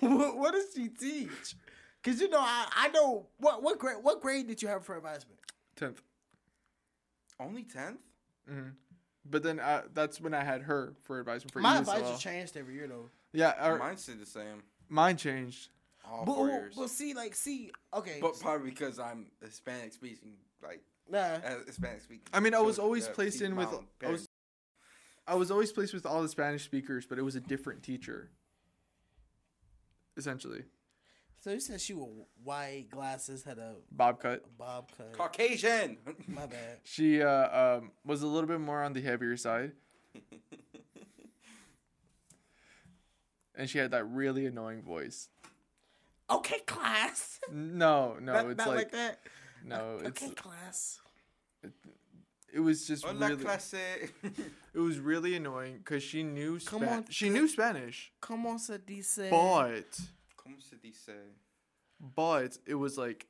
what, 0.00 0.36
what 0.36 0.52
does 0.52 0.66
she 0.74 0.88
teach? 0.88 1.54
Cause 2.04 2.20
you 2.20 2.28
know 2.30 2.40
I, 2.40 2.66
I 2.74 2.88
know 2.88 3.26
what 3.38 3.62
what 3.62 3.78
grade 3.78 3.96
what 4.02 4.20
grade 4.20 4.46
did 4.46 4.62
you 4.62 4.68
have 4.68 4.84
for 4.84 4.96
advisement? 4.96 5.38
Tenth. 5.76 6.00
Only 7.40 7.64
tenth. 7.64 7.98
But 9.30 9.42
then 9.42 9.60
uh, 9.60 9.82
that's 9.92 10.20
when 10.20 10.32
I 10.32 10.42
had 10.42 10.62
her 10.62 10.94
for 11.02 11.20
advisement 11.20 11.52
for 11.52 11.60
My 11.60 11.74
ESL. 11.76 11.80
advisor 11.80 12.16
changed 12.18 12.56
every 12.56 12.74
year 12.74 12.86
though. 12.88 13.10
Yeah, 13.32 13.52
our, 13.58 13.78
Mine 13.78 13.98
stayed 13.98 14.20
the 14.20 14.26
same. 14.26 14.62
mine 14.88 15.16
changed. 15.18 15.68
All 16.10 16.24
But, 16.24 16.34
four 16.34 16.46
but, 16.46 16.52
years. 16.54 16.74
but 16.78 16.88
see, 16.88 17.12
like, 17.12 17.34
see, 17.34 17.70
okay, 17.92 18.16
But 18.22 18.40
probably 18.40 18.70
because 18.70 18.98
I'm 18.98 19.26
Hispanic 19.42 19.92
speaking, 19.92 20.32
like 20.62 20.80
nah. 21.10 21.18
uh, 21.18 21.40
Hispanic 21.66 22.02
speaking. 22.02 22.22
I 22.32 22.40
mean, 22.40 22.54
I 22.54 22.60
was 22.60 22.76
so, 22.76 22.82
always 22.82 23.06
uh, 23.06 23.12
placed 23.12 23.42
in 23.42 23.56
with. 23.56 23.68
I 24.04 24.10
was. 24.10 24.28
I 25.26 25.34
was 25.34 25.50
always 25.50 25.70
placed 25.72 25.92
with 25.92 26.06
all 26.06 26.22
the 26.22 26.28
Spanish 26.28 26.64
speakers, 26.64 27.04
but 27.06 27.18
it 27.18 27.22
was 27.22 27.36
a 27.36 27.40
different 27.40 27.82
teacher. 27.82 28.30
Essentially, 30.16 30.62
So 31.38 31.50
you 31.50 31.60
said 31.60 31.80
she 31.80 31.94
wore 31.94 32.08
white 32.42 32.86
glasses, 32.90 33.44
had 33.44 33.58
a 33.58 33.76
bob 33.92 34.20
cut. 34.20 34.42
bob 34.58 34.90
cut. 34.96 35.12
Caucasian. 35.12 35.98
My 36.26 36.46
bad. 36.46 36.78
She 36.82 37.22
uh, 37.22 37.76
um, 37.76 37.92
was 38.04 38.22
a 38.22 38.26
little 38.26 38.48
bit 38.48 38.58
more 38.58 38.82
on 38.82 38.94
the 38.94 39.00
heavier 39.00 39.36
side, 39.36 39.72
and 43.54 43.70
she 43.70 43.78
had 43.78 43.92
that 43.92 44.04
really 44.06 44.46
annoying 44.46 44.82
voice. 44.82 45.28
Okay, 46.30 46.58
class. 46.66 47.38
No, 47.52 48.16
no, 48.20 48.32
not 48.32 48.46
it's 48.46 48.58
not 48.58 48.68
like, 48.68 48.76
like, 48.76 48.90
that. 48.92 49.20
No, 49.64 49.98
it's 50.02 50.22
okay, 50.22 50.34
class. 50.34 51.00
it 52.52 52.60
was 52.60 52.86
just 52.86 53.04
Hola, 53.04 53.28
really 53.28 53.44
clase. 53.44 53.74
it 54.74 54.78
was 54.78 54.98
really 54.98 55.34
annoying 55.36 55.78
because 55.78 56.02
she 56.02 56.22
knew 56.22 56.58
Come 56.60 56.82
Spa- 56.82 56.92
on, 56.92 57.04
she 57.10 57.28
knew 57.30 57.46
Spanish, 57.48 58.12
Come 58.20 58.46
on, 58.46 58.58
se 58.58 58.78
dice. 58.78 59.28
but 59.30 59.90
¿Cómo 60.38 60.60
se 60.62 60.76
dice? 60.82 61.14
but 62.14 62.56
it 62.66 62.74
was 62.76 62.96
like 62.96 63.26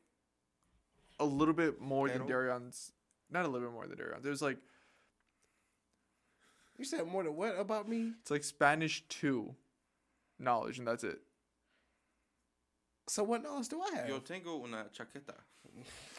a 1.19 1.25
little 1.25 1.55
bit 1.55 1.81
more 1.81 2.09
than 2.09 2.27
Pero? 2.27 2.29
Daryon's. 2.59 2.93
Not 3.31 3.45
a 3.45 3.49
little 3.49 3.67
bit 3.69 3.75
more 3.75 3.87
than 3.87 3.99
Daryon's. 3.99 4.25
It 4.25 4.31
was 4.31 4.43
like 4.43 4.59
You 6.79 6.85
said 6.85 7.07
more 7.09 7.25
than 7.25 7.35
what 7.35 7.59
about 7.59 7.89
me? 7.89 8.13
it's 8.21 8.31
like 8.31 8.45
Spanish 8.45 9.03
two 9.09 9.55
knowledge, 10.39 10.79
and 10.79 10.87
that's 10.87 11.03
it. 11.03 11.19
So 13.09 13.25
what 13.25 13.43
knowledge 13.43 13.69
do 13.69 13.81
I 13.83 13.97
have? 13.97 14.09
Yo 14.09 14.19
tengo 14.21 14.63
una 14.63 14.87
chaqueta. 14.95 15.35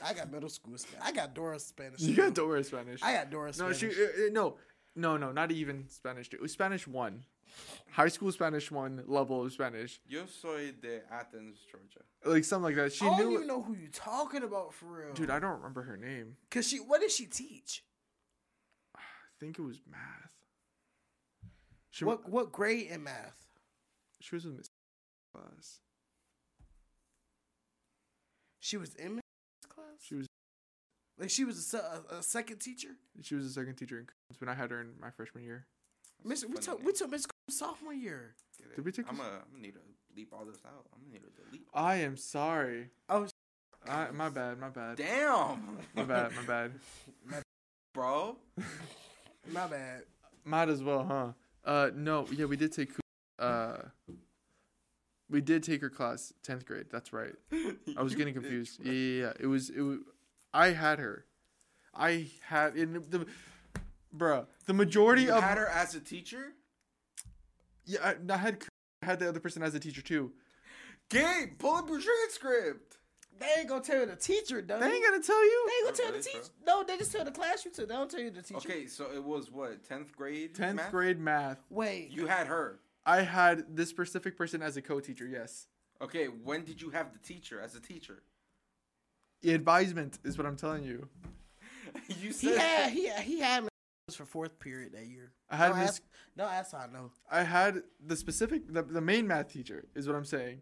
I 0.03 0.14
got 0.14 0.32
middle 0.32 0.49
school 0.49 0.78
Spanish. 0.78 1.05
I 1.05 1.12
got 1.12 1.34
Dora 1.34 1.60
Spanish. 1.60 2.01
You 2.01 2.16
got 2.16 2.34
Dora 2.34 2.64
Spanish. 2.64 3.01
I 3.03 3.14
got 3.14 3.30
Dora 3.30 3.51
Spanish. 3.53 3.82
no, 3.82 3.89
Spanish. 3.89 3.95
she 3.97 4.24
uh, 4.24 4.28
uh, 4.28 4.30
no, 4.32 4.55
no, 4.95 5.18
no, 5.18 5.32
not 5.32 5.51
even 5.51 5.86
Spanish 5.89 6.30
two. 6.30 6.38
It 6.38 6.41
was 6.41 6.51
Spanish 6.51 6.88
one, 6.88 7.24
high 7.91 8.07
school 8.07 8.32
Spanish 8.32 8.72
one 8.72 9.03
level 9.07 9.45
of 9.45 9.51
Spanish, 9.53 9.99
Yo 10.07 10.26
soy 10.26 10.72
de 10.82 11.01
Athens, 11.12 11.60
Georgia. 11.72 12.01
like 12.26 12.43
something 12.45 12.64
like 12.66 12.76
that. 12.76 12.93
She 12.93 13.05
I 13.05 13.10
don't 13.18 13.30
knew. 13.30 13.34
even 13.36 13.47
know 13.47 13.62
who 13.62 13.74
you 13.76 13.88
talking 13.91 14.43
about 14.43 14.74
for 14.74 14.86
real. 14.86 15.14
Dude, 15.14 15.30
I 15.30 15.39
don't 15.39 15.57
remember 15.57 15.82
her 15.84 15.97
name. 15.97 16.38
Cause 16.51 16.68
she, 16.68 16.78
what 16.78 17.01
did 17.01 17.12
she 17.12 17.26
teach? 17.26 17.84
I 18.95 19.01
think 19.39 19.60
it 19.60 19.62
was 19.64 19.80
math. 19.89 20.34
She 21.91 22.05
What 22.05 22.30
what 22.30 22.51
grade 22.51 22.88
in 22.88 23.03
math? 23.03 23.45
she 24.22 24.36
was 24.36 24.45
in 24.45 24.55
Miss 24.57 24.68
class. 25.34 25.80
She 28.60 28.78
was 28.78 28.93
in 28.95 29.16
math 29.16 29.24
class. 29.99 30.07
She 30.07 30.15
was 30.15 30.27
Like 31.19 31.29
she 31.29 31.43
was 31.45 31.73
a, 31.73 32.13
a, 32.15 32.17
a 32.19 32.23
second 32.23 32.59
teacher. 32.59 32.89
she 33.21 33.35
was 33.35 33.45
a 33.45 33.49
second 33.49 33.75
teacher 33.75 33.99
in 33.99 34.05
Coons 34.05 34.39
when 34.39 34.49
I 34.49 34.53
had 34.53 34.71
her 34.71 34.81
in 34.81 34.93
my 34.99 35.09
freshman 35.11 35.43
year. 35.43 35.65
Miss, 36.23 36.45
we 36.45 36.57
took 36.57 36.83
we 36.83 36.91
took 36.91 37.09
Miss 37.11 37.25
sophomore 37.49 37.93
year. 37.93 38.35
Did 38.75 38.85
we 38.85 38.91
take 38.91 39.05
I'm 39.09 39.17
gonna 39.17 39.29
need 39.59 39.73
to 39.73 39.79
leap 40.15 40.33
all 40.33 40.45
this 40.45 40.57
out. 40.65 40.85
I'm 40.93 41.01
gonna 41.01 41.13
need 41.13 41.23
to 41.23 41.43
delete. 41.43 41.67
I 41.73 41.95
am 41.97 42.17
sorry. 42.17 42.89
Oh, 43.09 43.27
I, 43.87 44.11
my 44.11 44.29
bad. 44.29 44.59
My 44.59 44.69
bad. 44.69 44.97
Damn. 44.97 45.77
My 45.95 46.03
bad. 46.03 46.31
My 46.35 46.43
bad. 46.43 46.71
Bro. 47.93 48.35
my 49.51 49.67
bad. 49.67 50.03
Might 50.43 50.69
as 50.69 50.83
well, 50.83 51.05
huh? 51.05 51.31
Uh, 51.63 51.89
no. 51.95 52.27
Yeah, 52.31 52.45
we 52.45 52.57
did 52.57 52.71
take. 52.73 52.91
Uh, 53.39 53.77
we 55.30 55.41
did 55.41 55.63
take 55.63 55.82
her 55.82 55.89
class 55.89 56.34
tenth 56.43 56.65
grade. 56.65 56.88
That's 56.91 57.13
right. 57.13 57.34
I 57.97 58.01
was 58.01 58.15
getting 58.15 58.34
confused. 58.34 58.84
bro. 58.84 58.91
Yeah, 58.91 58.99
yeah, 58.99 59.21
yeah. 59.21 59.34
It 59.39 59.47
was 59.47 59.69
it 59.69 59.82
was. 59.82 59.99
I 60.53 60.67
had 60.67 60.99
her. 60.99 61.25
I 61.93 62.27
had 62.43 62.75
in 62.75 62.93
the, 62.93 63.25
bruh. 64.15 64.45
The 64.65 64.73
majority 64.73 65.23
You 65.23 65.34
of 65.34 65.43
had 65.43 65.57
her 65.57 65.67
as 65.67 65.95
a 65.95 65.99
teacher. 65.99 66.53
yeah, 67.86 67.99
I, 68.03 68.34
I 68.34 68.38
had 68.38 68.63
I 69.01 69.05
had 69.05 69.19
the 69.19 69.30
other 69.30 69.39
person 69.39 69.63
as 69.63 69.75
a 69.75 69.80
teacher 69.80 70.01
too. 70.01 70.32
Gabe, 71.09 71.57
pull 71.57 71.75
up 71.75 71.89
your 71.89 71.99
transcript. 71.99 72.97
They 73.39 73.47
ain't 73.59 73.69
gonna 73.69 73.82
tell 73.82 74.05
the 74.05 74.15
teacher, 74.15 74.61
though. 74.61 74.80
They 74.80 74.88
ain't 74.88 75.03
gonna 75.03 75.23
tell 75.23 75.43
you. 75.43 75.67
They 75.67 75.73
ain't 75.73 75.84
gonna 75.86 75.91
oh, 75.91 75.95
tell 75.95 76.05
Really, 76.07 76.17
the 76.17 76.23
teacher. 76.23 76.53
No, 76.65 76.84
they 76.84 76.97
just 76.97 77.11
tell 77.11 77.23
the 77.23 77.32
class 77.32 77.63
you 77.63 77.71
to. 77.71 77.86
They 77.86 77.93
don't 77.93 78.11
tell 78.11 78.19
you 78.19 78.32
the 78.32 78.41
teacher. 78.41 78.57
Okay, 78.57 78.86
so 78.86 79.05
it 79.13 79.23
was 79.23 79.49
what 79.49 79.88
tenth 79.88 80.13
grade. 80.15 80.55
Tenth 80.55 80.75
math? 80.75 80.91
grade 80.91 81.19
math. 81.19 81.57
Wait. 81.69 82.09
You 82.11 82.27
had 82.27 82.47
her. 82.47 82.80
I 83.10 83.22
had 83.22 83.76
this 83.76 83.89
specific 83.89 84.38
person 84.38 84.62
as 84.62 84.78
a 84.78 84.84
co-teacher. 84.84 85.26
Yes. 85.26 85.66
Okay, 85.99 86.26
when 86.26 86.64
did 86.64 86.80
you 86.80 86.91
have 86.91 87.12
the 87.12 87.18
teacher 87.18 87.60
as 87.60 87.74
a 87.74 87.80
teacher? 87.80 88.22
The 89.41 89.53
advisement 89.55 90.20
is 90.24 90.38
what 90.38 90.45
I'm 90.45 90.55
telling 90.55 90.84
you. 90.84 91.10
you 92.07 92.28
he 92.28 92.32
said 92.32 92.57
had 92.60 92.91
he 92.91 93.07
had, 93.07 93.22
he 93.22 93.34
he 93.34 93.39
had 93.39 93.64
me 93.64 93.70
for 94.12 94.26
fourth 94.26 94.60
period 94.60 94.93
that 94.93 95.07
year. 95.07 95.32
I 95.49 95.55
had 95.55 95.72
no, 95.72 95.78
Miss- 95.78 95.89
ask, 95.89 96.03
no, 96.38 96.45
that's 96.45 96.72
how 96.72 96.78
I 96.78 96.88
know. 96.88 97.12
I 97.32 97.41
had 97.41 97.82
the 98.05 98.16
specific 98.16 98.72
the, 98.72 98.84
the 98.84 99.01
main 99.01 99.26
math 99.26 99.51
teacher 99.51 99.86
is 99.95 100.05
what 100.05 100.16
I'm 100.16 100.26
saying. 100.26 100.62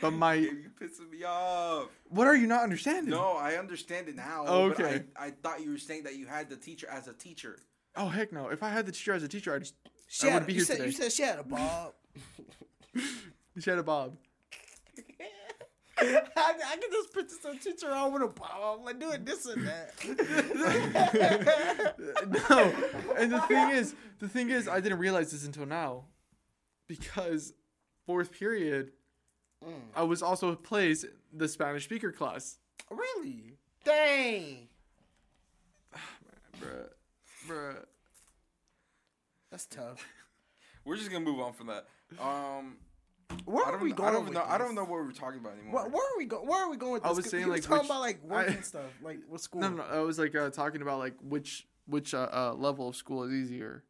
But 0.00 0.10
my 0.10 0.34
you 0.34 0.72
pissing 0.80 1.08
me 1.08 1.22
off. 1.22 1.86
what 2.08 2.26
are 2.26 2.34
you 2.34 2.48
not 2.48 2.64
understanding? 2.64 3.10
No, 3.10 3.36
I 3.36 3.54
understand 3.54 4.08
it 4.08 4.16
now. 4.16 4.44
Okay. 4.44 5.04
But 5.14 5.22
I, 5.22 5.26
I 5.26 5.30
thought 5.30 5.62
you 5.62 5.70
were 5.70 5.78
saying 5.78 6.02
that 6.02 6.16
you 6.16 6.26
had 6.26 6.50
the 6.50 6.56
teacher 6.56 6.88
as 6.90 7.06
a 7.06 7.12
teacher. 7.12 7.60
Oh 7.94 8.08
heck 8.08 8.32
no! 8.32 8.48
If 8.48 8.64
I 8.64 8.70
had 8.70 8.86
the 8.86 8.92
teacher 8.92 9.12
as 9.12 9.22
a 9.22 9.28
teacher, 9.28 9.54
I 9.54 9.60
just 9.60 9.74
She 10.12 10.26
I 10.26 10.30
had, 10.32 10.44
be 10.46 10.54
you 10.54 10.58
here 10.58 10.64
said, 10.66 10.76
today. 10.78 10.86
You 10.86 10.92
said 10.92 11.12
she 11.12 11.22
had 11.22 11.38
a 11.38 11.44
bob. 11.44 11.92
she 13.60 13.70
had 13.70 13.78
a 13.78 13.82
bob. 13.84 14.16
I, 16.02 16.22
I 16.36 16.76
can 16.76 16.90
just 16.90 17.14
picture 17.14 17.36
some 17.40 17.58
teacher 17.58 17.90
on 17.90 18.12
with 18.12 18.22
a 18.22 18.26
bob, 18.28 18.80
like 18.84 18.98
doing 18.98 19.24
this 19.24 19.46
and 19.46 19.68
that. 19.68 19.92
no, 22.48 22.72
and 23.16 23.30
the 23.30 23.40
thing 23.42 23.70
is, 23.70 23.94
the 24.18 24.28
thing 24.28 24.50
is, 24.50 24.66
I 24.66 24.80
didn't 24.80 24.98
realize 24.98 25.30
this 25.30 25.46
until 25.46 25.66
now, 25.66 26.06
because 26.88 27.52
fourth 28.06 28.32
period, 28.32 28.90
Mm. 29.62 29.74
I 29.94 30.04
was 30.04 30.22
also 30.22 30.56
placed 30.56 31.04
the 31.34 31.46
Spanish 31.46 31.84
speaker 31.84 32.10
class. 32.12 32.56
Really? 32.90 33.58
Dang. 33.84 34.68
Bruh, 36.58 36.88
bruh. 37.46 37.84
That's 39.50 39.66
tough. 39.66 40.04
We're 40.84 40.96
just 40.96 41.10
gonna 41.10 41.24
move 41.24 41.40
on 41.40 41.52
from 41.52 41.66
that. 41.68 41.86
Um, 42.20 42.76
Where 43.44 43.64
are 43.64 43.78
we 43.78 43.92
going? 43.92 44.08
I 44.08 44.12
don't 44.12 44.24
with 44.24 44.34
know. 44.34 44.44
I 44.48 44.58
don't 44.58 44.74
know 44.74 44.82
what 44.82 44.92
we're 45.04 45.12
talking 45.12 45.38
about 45.38 45.52
anymore. 45.52 45.82
Where, 45.82 45.88
where 45.90 46.02
are 46.02 46.18
we 46.18 46.24
going? 46.24 46.46
Where 46.48 46.64
are 46.64 46.70
we 46.70 46.76
going 46.76 46.92
with 46.94 47.04
I 47.04 47.08
this? 47.08 47.16
was 47.18 47.24
'Cause 47.26 47.30
saying, 47.32 47.44
you 47.44 47.50
like, 47.52 47.62
talking 47.62 47.78
which- 47.78 47.86
about 47.86 48.00
like 48.00 48.22
work 48.24 48.48
I- 48.48 48.52
and 48.54 48.64
stuff, 48.64 48.82
like 49.02 49.18
what 49.28 49.40
school? 49.40 49.60
No, 49.60 49.68
no, 49.70 49.82
I 49.82 49.98
was 50.00 50.18
like 50.18 50.34
uh, 50.34 50.50
talking 50.50 50.82
about 50.82 50.98
like 50.98 51.14
which 51.22 51.66
which 51.86 52.14
uh, 52.14 52.28
uh, 52.32 52.54
level 52.54 52.88
of 52.88 52.96
school 52.96 53.22
is 53.24 53.32
easier. 53.32 53.84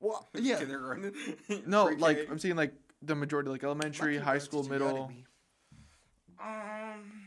Well, 0.00 0.26
yeah. 0.34 0.58
Kindergarten. 0.58 1.12
No, 1.66 1.86
Pre-K? 1.86 2.00
like 2.00 2.28
I'm 2.30 2.38
saying 2.38 2.56
like 2.56 2.72
the 3.02 3.14
majority, 3.14 3.50
like 3.50 3.62
elementary, 3.62 4.16
high 4.18 4.38
school, 4.38 4.62
middle. 4.64 4.88
yelled 4.88 5.10
at 5.10 5.16
me. 5.16 5.24
Um. 6.42 7.25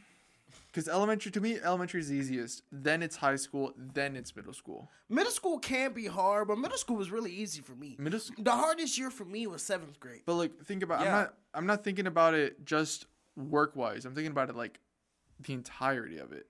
Because 0.80 0.94
elementary 0.96 1.30
to 1.34 1.42
me, 1.42 1.58
elementary 1.62 2.00
is 2.00 2.10
easiest. 2.10 2.64
Then 2.72 3.04
it's 3.04 3.18
high 3.18 3.36
school. 3.36 3.74
Then 3.76 4.16
it's 4.16 4.34
middle 4.34 4.54
school. 4.54 4.90
Middle 5.10 5.32
school 5.34 5.60
can 5.60 5.92
be 5.92 6.06
hard, 6.08 6.48
but 6.48 6.58
middle 6.58 6.78
school 6.78 6.96
was 6.96 7.12
really 7.12 7.32
easy 7.34 7.60
for 7.62 7.74
me. 7.76 7.98
Middle, 8.00 8.18
s- 8.20 8.32
The 8.40 8.54
hardest 8.54 8.98
year 8.98 9.12
for 9.12 9.26
me 9.26 9.46
was 9.46 9.62
seventh 9.62 10.00
grade. 10.00 10.22
but 10.26 10.36
like 10.36 10.58
think 10.64 10.82
about. 10.82 11.02
Yeah. 11.02 11.08
I'm 11.08 11.12
not. 11.24 11.34
I'm 11.54 11.66
not 11.66 11.84
thinking 11.84 12.08
about 12.08 12.34
it 12.34 12.64
just 12.66 13.08
work 13.36 13.76
wise. 13.76 14.06
I'm 14.06 14.16
thinking 14.16 14.32
about 14.32 14.50
it 14.50 14.56
like 14.56 14.80
the 15.42 15.52
entirety 15.52 16.18
of 16.18 16.32
it. 16.32 16.48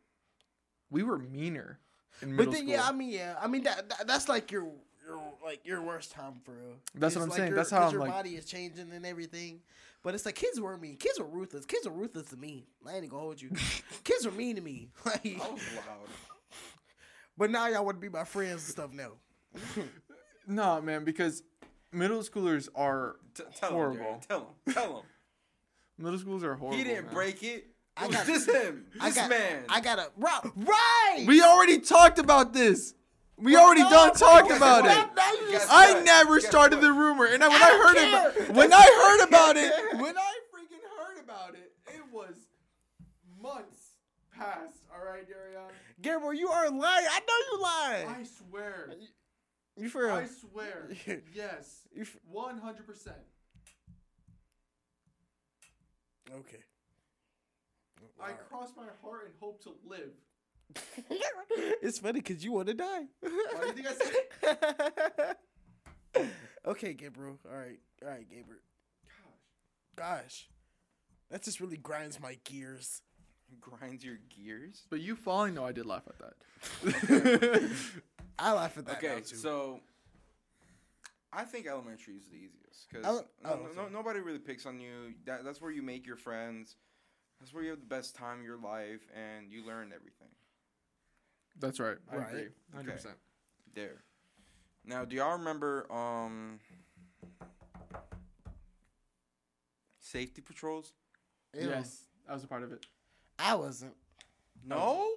We 0.92 1.02
were 1.02 1.18
meaner 1.18 1.80
in 2.22 2.36
middle 2.36 2.46
But 2.46 2.52
then, 2.52 2.62
school. 2.68 2.72
yeah, 2.74 2.88
I 2.88 2.92
mean, 2.92 3.10
yeah, 3.10 3.36
I 3.42 3.48
mean 3.48 3.64
that, 3.64 3.90
that 3.90 4.06
that's 4.06 4.30
like 4.30 4.52
your, 4.52 4.68
your 5.08 5.20
like 5.44 5.66
your 5.66 5.82
worst 5.82 6.12
time 6.12 6.34
for 6.44 6.52
real. 6.52 6.76
That's 6.94 7.16
what 7.16 7.24
I'm 7.24 7.30
like 7.30 7.38
saying. 7.38 7.50
your- 7.50 7.56
That's 7.58 7.72
how 7.72 7.88
I'm 7.88 7.92
your 7.94 8.02
like- 8.02 8.12
body 8.12 8.36
is 8.36 8.46
changing 8.46 8.92
and 8.92 9.08
everything. 9.08 9.62
But 10.04 10.16
it's 10.16 10.26
like 10.26 10.36
kids 10.36 10.60
were 10.62 10.78
mean. 10.78 10.95
Kids 10.97 11.20
were 11.20 11.26
ruthless. 11.28 11.66
Kids 11.66 11.86
were 11.88 11.93
ruthless 11.93 12.30
to 12.30 12.38
me. 12.38 12.66
I 12.88 12.95
ain't 12.95 13.10
gonna 13.10 13.22
hold 13.22 13.41
you. 13.41 13.52
kids 14.04 14.26
were 14.26 14.32
mean 14.32 14.56
to 14.56 14.62
me. 14.62 14.89
Like, 15.06 15.26
I 15.26 15.38
was 15.52 15.62
loud. 15.76 16.08
but 17.38 17.50
now 17.52 17.68
y'all 17.68 17.84
want 17.86 17.97
to 17.97 18.02
be 18.02 18.10
my 18.10 18.24
friends 18.24 18.52
and 18.54 18.62
stuff 18.62 18.91
now. 18.93 19.12
no, 20.47 20.82
man, 20.82 21.04
because 21.04 21.43
middle 21.91 22.20
schoolers 22.22 22.70
are 22.76 23.18
T- 23.36 23.43
tell 23.60 23.72
horrible. 23.72 23.97
him. 24.06 24.20
Tell 24.28 24.39
him. 24.66 24.74
Tell 24.74 24.97
him. 25.00 25.04
middle 25.97 26.20
schools 26.20 26.43
are 26.43 26.56
horrible. 26.56 26.78
he 26.78 26.84
didn't 26.84 27.06
man. 27.06 27.14
break 27.14 27.43
it. 27.43 27.47
It 27.47 27.66
I 27.97 28.08
was 28.08 28.16
got- 28.16 28.26
this 28.26 28.45
him. 28.45 28.86
This 28.93 29.02
I 29.04 29.12
got, 29.12 29.30
man. 29.30 29.64
I 29.68 29.82
got 29.82 30.00
a 30.00 30.10
right. 30.16 30.41
Right. 30.56 31.26
We 31.28 31.41
already 31.41 31.80
talked 31.80 32.20
about 32.20 32.54
this. 32.54 32.93
We 33.42 33.56
already 33.56 33.84
No, 33.84 33.90
done 33.90 34.14
talked 34.16 34.52
about 34.52 34.86
it. 34.86 35.16
now 35.16 35.32
you 35.34 35.52
Guess 35.52 35.62
just- 35.64 35.68
I 35.72 36.02
never 36.04 36.40
started 36.42 36.82
the 36.82 36.92
rumor, 36.92 37.26
and 37.26 37.44
I, 37.44 37.48
when 37.48 37.62
I 37.62 37.66
I, 37.66 37.78
heard 37.88 37.96
care. 37.98 38.10
about 38.46 38.56
when 38.56 38.74
I 38.74 38.82
heard 38.84 39.28
about 39.28 39.58
it, 39.58 39.72
when 40.02 40.18
I 40.18 40.34
freaking 40.54 40.84
heard 40.98 41.24
about 41.24 41.56
it, 41.56 41.72
it 41.88 42.02
was 42.12 42.36
months 43.42 43.94
past. 44.36 44.84
All 44.94 45.06
right, 45.06 45.26
Daryon. 45.28 45.70
Gabriel, 46.02 46.34
you 46.34 46.50
are 46.50 46.70
lying. 46.70 47.08
I 47.10 47.20
know 47.20 47.38
you 47.52 47.62
lying. 47.62 48.08
I 48.10 48.24
swear. 48.24 48.94
you 49.78 49.90
for 49.90 50.06
real? 50.06 50.16
I 50.16 50.26
swear. 50.26 50.90
Yes. 51.34 51.88
You 51.94 52.06
One 52.30 52.58
hundred 52.60 52.86
percent. 52.88 53.16
okay. 56.32 56.60
I 58.22 58.32
cross 58.34 58.72
my 58.76 58.84
heart 59.02 59.26
and 59.26 59.34
hope 59.40 59.64
to 59.64 59.72
live. 59.88 60.12
it's 61.82 61.99
funny 61.99 62.20
because 62.20 62.43
you 62.43 62.51
want 62.51 62.67
to 62.67 62.74
die. 62.74 63.05
Why 63.22 63.30
do 63.61 63.67
you 63.67 63.74
think 63.74 63.88
I 63.88 63.93
said 66.15 66.28
okay, 66.65 66.93
Gabriel. 66.93 67.39
All 67.49 67.57
right, 67.57 67.80
all 68.03 68.09
right, 68.09 68.30
Gabriel. 68.30 68.61
Gosh, 69.95 70.05
gosh, 70.22 70.49
that 71.32 71.43
just 71.43 71.59
really 71.59 71.78
grinds 71.78 72.20
my 72.20 72.38
gears. 72.43 73.01
Grinds 73.59 74.03
your 74.03 74.17
gears. 74.30 74.84
But 74.89 75.01
you 75.01 75.15
falling, 75.15 75.55
no, 75.55 75.65
I 75.65 75.72
did 75.72 75.86
laugh 75.88 76.03
at 76.07 76.20
that. 76.20 77.72
I 78.39 78.51
laugh 78.53 78.78
at 78.78 78.86
that. 78.86 79.01
now, 79.01 79.09
Okay, 79.09 79.22
too. 79.22 79.36
so 79.36 79.80
I 81.34 81.43
think 81.45 81.65
elementary 81.65 82.13
is 82.15 82.28
the 82.28 82.36
easiest 82.36 82.88
because 82.89 83.05
Ele- 83.05 83.26
no, 83.43 83.49
oh, 83.49 83.53
okay. 83.53 83.76
no, 83.76 83.88
nobody 83.88 84.20
really 84.20 84.39
picks 84.39 84.65
on 84.67 84.80
you. 84.80 85.13
That, 85.26 85.43
that's 85.43 85.61
where 85.61 85.72
you 85.72 85.82
make 85.82 86.05
your 86.05 86.15
friends. 86.15 86.76
That's 87.39 87.53
where 87.53 87.63
you 87.63 87.72
have 87.72 87.80
the 87.80 87.86
best 87.86 88.15
time 88.15 88.39
of 88.39 88.45
your 88.45 88.57
life, 88.59 89.01
and 89.15 89.51
you 89.51 89.65
learn 89.65 89.91
everything 89.95 90.28
That's 91.60 91.80
right. 91.80 91.97
I 92.12 92.16
Right. 92.18 92.28
agree. 92.30 92.47
Hundred 92.74 92.91
percent. 92.93 93.16
there. 93.76 94.03
Now, 94.86 95.05
do 95.05 95.16
y'all 95.16 95.38
remember 95.38 95.91
um 95.91 96.60
safety 99.99 100.41
patrols? 100.41 100.93
Ew. 101.53 101.68
Yes, 101.70 102.03
I 102.28 102.34
was 102.34 102.43
a 102.43 102.47
part 102.47 102.64
of 102.64 102.72
it. 102.72 102.86
I 103.38 103.55
wasn't. 103.55 103.93
No, 104.66 105.07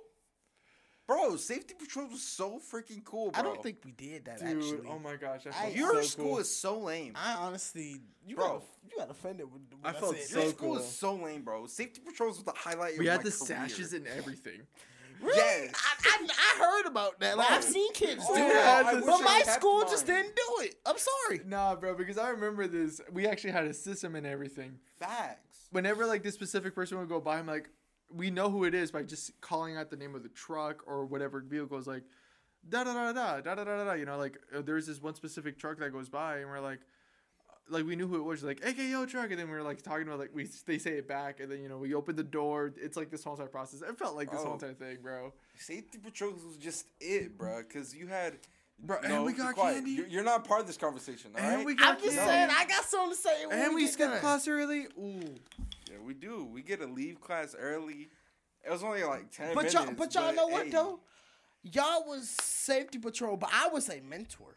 bro. 1.06 1.36
Safety 1.36 1.74
patrols 1.78 2.12
was 2.12 2.22
so 2.22 2.60
freaking 2.72 3.02
cool, 3.04 3.30
bro. 3.30 3.40
I 3.40 3.42
don't 3.44 3.62
think 3.62 3.78
we 3.84 3.90
did 3.92 4.24
that 4.26 4.38
Dude, 4.38 4.58
actually. 4.58 4.88
oh 4.88 4.98
my 4.98 5.16
gosh, 5.16 5.42
I 5.52 5.66
I- 5.66 5.68
your 5.70 5.94
so 6.02 6.08
school 6.08 6.24
cool. 6.26 6.38
is 6.38 6.54
so 6.56 6.78
lame. 6.78 7.14
I 7.16 7.34
honestly, 7.34 8.00
you 8.24 8.36
Bro. 8.36 8.48
got 8.48 8.62
you 8.90 8.96
got 8.98 9.10
offended 9.10 9.52
with 9.52 9.62
what 9.80 9.94
I 9.94 9.96
I, 9.96 10.00
felt 10.00 10.16
said. 10.16 10.26
so 10.28 10.40
Your 10.42 10.50
school 10.50 10.68
cool. 10.74 10.78
is 10.78 10.88
so 10.88 11.14
lame, 11.16 11.42
bro. 11.42 11.66
Safety 11.66 12.00
patrols 12.04 12.36
was 12.36 12.44
the 12.44 12.52
highlight. 12.52 12.98
We 12.98 13.06
had 13.06 13.20
the 13.20 13.30
career. 13.30 13.32
sashes 13.32 13.92
and 13.92 14.06
everything. 14.06 14.60
Really? 15.22 15.36
Yes. 15.36 15.72
I, 15.74 16.08
I, 16.08 16.28
I 16.28 16.58
heard 16.58 16.86
about 16.86 17.20
that. 17.20 17.38
Like 17.38 17.50
I've 17.50 17.64
seen 17.64 17.92
kids 17.92 18.24
Oh, 18.28 18.34
do 18.34 18.42
I 18.42 18.52
that, 18.52 19.06
but 19.06 19.20
my 19.22 19.42
school 19.46 19.82
just 19.82 20.06
didn't 20.06 20.34
do 20.34 20.64
it. 20.64 20.74
I'm 20.84 20.96
sorry. 20.98 21.40
Nah, 21.46 21.76
bro, 21.76 21.94
because 21.94 22.18
I 22.18 22.30
remember 22.30 22.66
this. 22.66 23.00
We 23.12 23.26
actually 23.26 23.52
had 23.52 23.64
a 23.64 23.74
system 23.74 24.14
and 24.16 24.26
everything. 24.26 24.78
Facts. 24.98 25.68
Whenever 25.70 26.06
like 26.06 26.22
this 26.22 26.34
specific 26.34 26.74
person 26.74 26.98
would 26.98 27.08
go 27.08 27.20
by, 27.20 27.38
I'm 27.38 27.46
like, 27.46 27.70
we 28.10 28.30
know 28.30 28.50
who 28.50 28.64
it 28.64 28.74
is 28.74 28.90
by 28.90 29.02
just 29.04 29.40
calling 29.40 29.76
out 29.76 29.90
the 29.90 29.96
name 29.96 30.14
of 30.14 30.22
the 30.22 30.28
truck 30.28 30.82
or 30.86 31.06
whatever 31.06 31.40
vehicle 31.40 31.78
is 31.78 31.86
like, 31.86 32.02
da 32.68 32.84
da 32.84 32.92
da 32.92 33.12
da 33.12 33.40
da 33.40 33.54
da 33.54 33.64
da 33.64 33.84
da. 33.84 33.92
You 33.92 34.04
know, 34.04 34.18
like 34.18 34.38
uh, 34.54 34.60
there's 34.62 34.86
this 34.86 35.00
one 35.00 35.14
specific 35.14 35.58
truck 35.58 35.78
that 35.78 35.92
goes 35.92 36.08
by, 36.08 36.38
and 36.38 36.48
we're 36.48 36.60
like, 36.60 36.80
uh, 36.80 36.84
like 37.68 37.84
we 37.86 37.96
knew 37.96 38.06
who 38.06 38.16
it 38.16 38.22
was. 38.24 38.42
Like, 38.42 38.60
AKO 38.60 39.06
truck, 39.08 39.30
and 39.30 39.38
then 39.38 39.48
we 39.48 39.54
were 39.54 39.62
like 39.62 39.82
talking 39.82 40.06
about 40.06 40.18
like 40.18 40.30
we 40.34 40.48
they 40.66 40.78
say 40.78 40.92
it 40.92 41.08
back, 41.08 41.40
and 41.40 41.50
then 41.50 41.62
you 41.62 41.68
know 41.68 41.78
we 41.78 41.94
open 41.94 42.16
the 42.16 42.22
door. 42.22 42.72
It's 42.80 42.96
like 42.96 43.10
this 43.10 43.24
whole 43.24 43.34
entire 43.34 43.48
process. 43.48 43.82
It 43.82 43.98
felt 43.98 44.16
like 44.16 44.30
this 44.30 44.40
Oh. 44.40 44.44
whole 44.44 44.52
entire 44.54 44.74
thing, 44.74 44.98
bro. 45.02 45.32
Safety 45.56 45.98
patrols 45.98 46.44
was 46.44 46.56
just 46.56 46.86
it, 47.00 47.36
bro. 47.38 47.62
Because 47.62 47.94
you 47.94 48.06
had. 48.08 48.34
Bro, 48.84 48.98
and 49.04 49.24
we 49.24 49.32
got 49.32 49.54
quiet. 49.54 49.74
candy. 49.76 49.92
You're, 49.92 50.06
you're 50.08 50.24
not 50.24 50.44
part 50.44 50.60
of 50.60 50.66
this 50.66 50.76
conversation, 50.76 51.30
all 51.36 51.40
And 51.40 51.56
right? 51.58 51.66
we 51.66 51.76
got 51.76 51.98
I'm 51.98 52.02
just 52.02 52.16
No. 52.16 52.26
saying, 52.26 52.48
I 52.50 52.64
got 52.64 52.84
something 52.84 53.10
to 53.10 53.16
say. 53.16 53.46
when 53.46 53.56
And 53.60 53.74
we 53.76 53.82
get 53.84 53.92
skipped 53.92 54.10
done. 54.10 54.20
class 54.20 54.48
early. 54.48 54.86
Ooh. 54.98 55.20
Yeah, 55.88 55.98
we 56.04 56.14
do. 56.14 56.44
We 56.52 56.62
get 56.62 56.80
to 56.80 56.86
leave 56.86 57.20
class 57.20 57.54
early. 57.56 58.08
It 58.66 58.70
was 58.72 58.82
only 58.82 59.04
like 59.04 59.30
ten 59.30 59.54
But 59.54 59.66
minutes. 59.66 59.74
y'all, 59.74 59.92
but 59.96 60.14
y'all 60.16 60.34
know 60.34 60.48
what 60.48 60.68
though? 60.72 60.98
Y'all 61.62 62.04
was 62.08 62.28
safety 62.28 62.98
patrol, 62.98 63.36
but 63.36 63.50
I 63.52 63.68
was 63.68 63.88
a 63.88 64.00
mentor. 64.00 64.56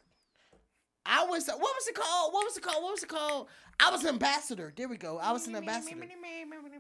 I 1.06 1.26
was 1.26 1.48
what 1.48 1.60
was 1.60 1.88
it 1.88 1.96
called? 1.96 2.34
What 2.34 2.46
was 2.46 2.58
it 2.58 2.64
called? 2.64 2.84
What 2.84 2.92
was 2.92 3.04
it 3.04 3.10
called? 3.10 3.48
I 3.80 3.92
was 3.92 4.04
an 4.04 4.10
ambassador. 4.10 4.74
There 4.76 4.88
we 4.88 4.98
go. 4.98 5.18
I 5.18 5.34
was 5.34 5.48
an 5.48 5.56
ambassador. 5.56 6.02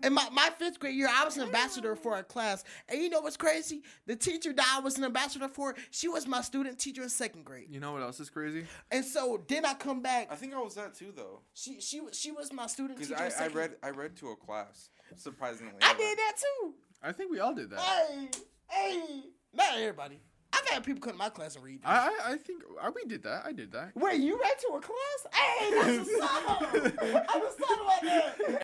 In 0.04 0.14
my, 0.14 0.30
my 0.32 0.50
fifth 0.58 0.80
grade 0.80 0.96
year, 0.96 1.10
I 1.14 1.26
was 1.26 1.36
an 1.36 1.44
ambassador 1.44 1.96
for 1.96 2.18
a 2.18 2.24
class. 2.24 2.64
And 2.88 3.02
you 3.02 3.10
know 3.10 3.20
what's 3.20 3.36
crazy? 3.36 3.82
The 4.06 4.16
teacher 4.16 4.54
that 4.54 4.76
I 4.78 4.80
was 4.80 4.98
an 4.98 5.04
ambassador 5.04 5.50
for, 5.50 5.76
she 5.92 6.08
was 6.08 6.26
my 6.26 6.42
student 6.42 6.80
teacher 6.80 7.04
in 7.04 7.10
second 7.10 7.44
grade. 7.44 7.68
You 7.70 7.82
know 7.82 7.92
what 7.92 8.02
else 8.02 8.20
is 8.22 8.30
crazy? 8.30 8.66
And 8.92 9.04
so 9.04 9.44
then 9.48 9.66
I 9.66 9.74
come 9.74 10.02
back. 10.02 10.30
I 10.32 10.36
think 10.36 10.54
I 10.54 10.62
was 10.62 10.76
that 10.76 10.96
too 10.96 11.12
though, 11.16 11.42
She 11.54 11.82
she 11.82 12.00
was 12.00 12.18
she 12.18 12.32
was 12.32 12.54
my 12.54 12.68
student 12.68 13.00
teacher. 13.00 13.16
in 13.16 13.20
I, 13.22 13.46
I 13.46 13.48
read 13.48 13.76
I 13.84 13.90
read 13.90 14.16
to 14.18 14.30
a 14.30 14.36
class. 14.36 14.90
Surprisingly, 15.18 15.74
I 15.82 15.94
did 15.94 16.18
that 16.18 16.34
too. 16.38 16.74
I 17.04 17.12
think 17.12 17.30
we 17.30 17.40
all 17.40 17.54
did 17.54 17.70
that. 17.72 17.80
Hey, 17.80 18.30
hey. 18.70 19.22
Not 19.54 19.78
everybody. 19.78 20.20
I've 20.56 20.70
had 20.70 20.84
people 20.84 21.02
come 21.02 21.14
to 21.14 21.18
my 21.18 21.30
class 21.30 21.56
and 21.56 21.64
read. 21.66 21.80
I, 21.84 22.08
I 22.28 22.34
I 22.34 22.38
think 22.38 22.64
uh, 22.82 22.92
we 22.96 23.04
did 23.06 23.24
that. 23.24 23.44
I 23.46 23.52
did 23.52 23.72
that. 23.74 23.92
Wait, 23.96 24.20
you 24.22 24.40
read 24.40 24.54
to 24.62 24.68
a 24.76 24.82
class? 24.82 25.34
Hey, 25.34 25.72
that's 25.72 26.10
a 26.10 26.18
song. 26.18 27.24
I 27.30 27.40
just 27.40 27.58
thought 27.58 27.82
about 27.82 28.02
that. 28.04 28.64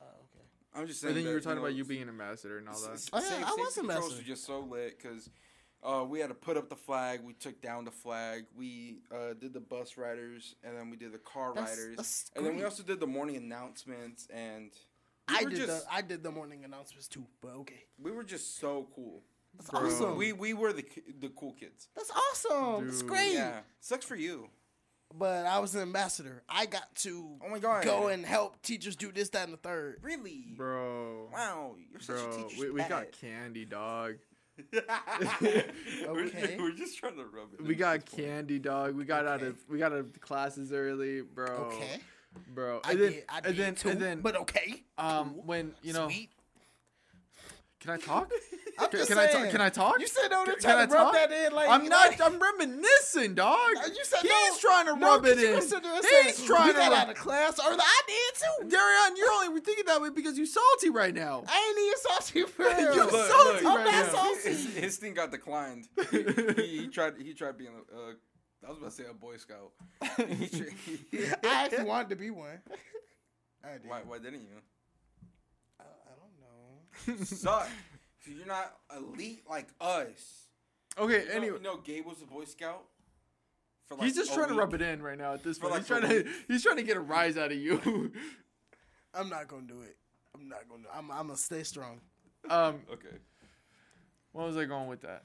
Oh, 0.00 0.06
okay. 0.06 0.44
I'm 0.74 0.86
just 0.86 1.02
I 1.04 1.08
saying. 1.08 1.14
think 1.16 1.28
you 1.28 1.34
were 1.34 1.40
talking 1.40 1.56
know, 1.58 1.64
about 1.64 1.74
you 1.74 1.84
being 1.84 2.02
an 2.02 2.08
ambassador 2.08 2.58
and 2.58 2.68
all 2.68 2.80
that. 2.80 2.92
s- 2.92 3.10
Oh, 3.12 3.18
yeah, 3.20 3.28
safe- 3.28 3.44
I 3.46 3.50
was 3.54 3.74
safety 3.74 3.88
a 3.88 3.90
controls 3.92 4.16
were 4.16 4.22
just 4.22 4.44
so 4.46 4.60
lit 4.60 4.98
because 5.00 5.30
uh, 5.82 6.04
we 6.08 6.20
had 6.20 6.28
to 6.28 6.34
put 6.34 6.56
up 6.56 6.68
the 6.68 6.76
flag. 6.76 7.20
We 7.24 7.32
took 7.34 7.60
down 7.60 7.84
the 7.84 7.90
flag. 7.90 8.44
We 8.56 8.98
uh, 9.14 9.34
did 9.34 9.52
the 9.52 9.60
bus 9.60 9.96
riders, 9.96 10.54
and 10.64 10.76
then 10.76 10.90
we 10.90 10.96
did 10.96 11.12
the 11.12 11.18
car 11.18 11.52
That's- 11.54 11.76
riders, 11.76 11.96
that's 11.96 12.30
and 12.36 12.46
then 12.46 12.56
we 12.56 12.64
also 12.64 12.82
did 12.82 13.00
the 13.00 13.06
morning 13.06 13.36
announcements. 13.36 14.28
And 14.32 14.70
we 15.28 15.34
I 15.36 15.44
did 15.44 15.56
just 15.56 15.86
the 15.88 15.92
I 15.94 16.00
did 16.02 16.22
the 16.22 16.30
morning 16.30 16.64
announcements 16.64 17.06
too, 17.08 17.26
but 17.40 17.52
okay. 17.60 17.84
we 18.00 18.10
were 18.12 18.24
just 18.24 18.58
so 18.60 18.88
cool. 18.94 19.22
That's 19.56 19.70
Bro. 19.70 19.80
awesome. 19.86 20.16
We 20.16 20.32
we 20.32 20.54
were 20.54 20.72
the 20.72 20.84
the 21.20 21.28
cool 21.30 21.52
kids. 21.52 21.88
That's 21.96 22.10
awesome. 22.10 22.88
It's 22.88 23.00
Dude. 23.00 23.08
great. 23.08 23.34
Yeah, 23.34 23.60
sucks 23.80 24.04
for 24.04 24.16
you. 24.16 24.48
But 25.14 25.44
I 25.44 25.58
was 25.58 25.74
an 25.74 25.82
ambassador. 25.82 26.42
I 26.48 26.64
got 26.64 26.94
to 26.96 27.36
Oh 27.44 27.50
my 27.50 27.58
god. 27.58 27.84
go 27.84 28.08
and 28.08 28.24
help 28.24 28.62
teachers 28.62 28.96
do 28.96 29.12
this, 29.12 29.28
that, 29.30 29.44
and 29.44 29.52
the 29.52 29.58
third. 29.58 29.98
really. 30.02 30.54
Bro. 30.56 31.28
Wow, 31.32 31.74
you're 31.90 32.00
such 32.00 32.16
a 32.16 32.22
Bro, 32.28 32.36
teacher's 32.48 32.58
we, 32.60 32.70
we 32.70 32.82
got 32.84 33.12
candy, 33.12 33.66
dog. 33.66 34.14
Okay. 34.72 36.56
we're, 36.58 36.62
we're 36.64 36.72
just 36.76 36.98
trying 36.98 37.16
to 37.16 37.24
rub 37.24 37.52
it. 37.58 37.62
We 37.64 37.74
got 37.74 37.96
at 37.96 38.06
this 38.06 38.14
point. 38.14 38.26
candy, 38.28 38.58
dog. 38.58 38.94
We 38.96 39.04
got 39.04 39.26
out 39.26 39.42
of 39.42 39.56
we 39.68 39.78
got 39.78 39.92
out 39.92 39.98
of 39.98 40.20
classes 40.20 40.72
early, 40.72 41.20
bro. 41.22 41.46
Okay. 41.74 42.00
bro. 42.54 42.80
I 42.84 42.92
And 42.92 43.00
then, 43.00 43.12
did. 43.12 43.24
I 43.28 43.36
and 43.38 43.44
did 43.44 43.56
then, 43.58 43.74
too. 43.74 43.88
and 43.90 44.00
then, 44.00 44.20
but 44.20 44.36
okay. 44.36 44.82
um, 44.98 45.34
Cool. 45.34 45.42
when 45.44 45.72
you 45.82 45.92
know, 45.92 46.08
Sweet. 46.08 46.30
Can 47.82 47.90
I 47.90 47.96
talk? 47.98 48.30
I'm 48.78 48.88
Can, 48.88 48.98
just 49.00 49.10
can 49.10 49.18
I 49.18 49.26
talk? 49.26 49.50
Can 49.50 49.60
I 49.60 49.68
talk? 49.68 50.00
You 50.00 50.06
said 50.06 50.28
no 50.30 50.46
to 50.46 50.52
Can- 50.52 50.60
try 50.60 50.70
can 50.72 50.88
to 50.88 50.94
I 50.94 50.98
rub 50.98 51.12
talk? 51.12 51.14
that 51.14 51.30
in 51.46 51.52
like 51.52 51.68
I'm 51.68 51.86
not. 51.88 52.08
like- 52.08 52.20
I'm 52.22 52.38
reminiscing, 52.40 53.34
dog. 53.34 53.58
You 53.86 54.02
said 54.02 54.20
He's 54.22 54.30
no. 54.30 54.56
trying 54.60 54.86
to 54.86 54.96
no, 54.96 55.06
rub 55.16 55.26
it 55.26 55.34
'cause 55.34 55.42
you 55.42 55.48
in. 55.50 55.54
was 55.56 55.68
sitting 55.68 55.90
saying, 56.02 56.24
He's 56.26 56.42
trying 56.44 56.68
we 56.68 56.72
to. 56.72 56.78
got 56.78 56.90
rub- 56.92 56.98
out 57.00 57.10
of 57.10 57.16
class 57.16 57.60
early. 57.64 57.78
I 57.78 58.00
did 58.06 58.70
too. 58.70 58.76
Daryon, 58.76 59.16
you're 59.18 59.30
only 59.32 59.60
thinking 59.60 59.84
that 59.86 60.00
way 60.00 60.08
because 60.10 60.38
you're 60.38 60.46
salty 60.46 60.88
right 60.88 61.14
now. 61.14 61.44
I 61.46 61.68
ain't 61.68 61.78
even 61.86 61.98
salty 61.98 62.42
for 62.50 62.62
You're. 62.80 62.94
Look, 63.12 63.30
salty 63.30 63.64
look, 63.64 63.64
right 63.64 63.78
I'm 63.78 63.84
not 63.84 64.06
now. 64.06 64.12
salty. 64.12 64.48
His, 64.48 64.74
his 64.74 64.96
thing 64.96 65.12
got 65.14 65.30
declined. 65.30 65.88
he, 66.10 66.78
he 66.78 66.86
tried. 66.92 67.14
He 67.20 67.34
tried 67.34 67.58
being. 67.58 67.72
Uh, 67.94 68.12
I 68.66 68.68
was 68.70 68.78
about 68.78 68.90
to 68.90 68.96
say 68.96 69.04
a 69.10 69.12
Boy 69.12 69.36
Scout. 69.36 69.72
He 70.38 70.48
tra- 70.48 71.36
I 71.44 71.64
actually 71.64 71.84
wanted 71.84 72.08
to 72.10 72.16
be 72.16 72.30
one. 72.30 72.60
I 73.64 73.72
did. 73.72 73.82
why? 73.86 74.00
Why 74.06 74.18
didn't 74.18 74.42
you? 74.42 74.56
I, 75.80 75.82
I 75.84 76.14
don't 76.16 76.38
know. 76.40 76.81
Suck. 77.24 77.68
So 78.24 78.30
you're 78.30 78.46
not 78.46 78.72
elite 78.96 79.42
like 79.48 79.68
us. 79.80 80.46
Okay. 80.98 81.22
You 81.22 81.28
know, 81.28 81.34
Anyway, 81.34 81.56
you 81.58 81.62
know 81.62 81.76
Gabe 81.78 82.06
was 82.06 82.22
a 82.22 82.26
Boy 82.26 82.44
Scout. 82.44 82.82
For 83.86 83.96
he's 84.02 84.14
just 84.14 84.32
a 84.32 84.34
trying 84.34 84.48
to 84.48 84.54
rub 84.54 84.72
it 84.74 84.82
in 84.82 85.02
right 85.02 85.18
now. 85.18 85.34
At 85.34 85.42
this 85.42 85.58
point, 85.58 85.72
like 85.72 85.80
he's 85.82 85.88
trying 85.88 86.04
a 86.04 86.22
to. 86.22 86.30
He's 86.48 86.62
trying 86.62 86.76
to 86.76 86.82
get 86.82 86.96
a 86.96 87.00
rise 87.00 87.36
out 87.36 87.50
of 87.52 87.58
you. 87.58 88.12
I'm 89.14 89.28
not 89.28 89.48
gonna 89.48 89.66
do 89.66 89.80
it. 89.82 89.96
I'm 90.34 90.48
not 90.48 90.68
gonna. 90.68 90.84
I'm. 90.94 91.10
I'm 91.10 91.26
gonna 91.26 91.36
stay 91.36 91.62
strong. 91.64 92.00
um, 92.48 92.80
Okay. 92.92 93.16
what 94.32 94.46
was 94.46 94.56
I 94.56 94.64
going 94.64 94.88
with 94.88 95.02
that? 95.02 95.24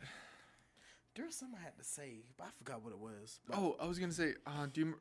There 1.15 1.26
was 1.26 1.36
something 1.36 1.57
I 1.59 1.63
had 1.63 1.78
to 1.78 1.84
say, 1.84 2.24
but 2.38 2.45
I 2.47 2.49
forgot 2.57 2.84
what 2.84 2.91
it 2.93 2.99
was. 2.99 3.39
But 3.47 3.57
Oh, 3.57 3.76
I 3.82 3.86
was 3.86 3.99
gonna 3.99 4.11
say, 4.11 4.34
uh, 4.45 4.68
do 4.72 4.82
you? 4.82 4.95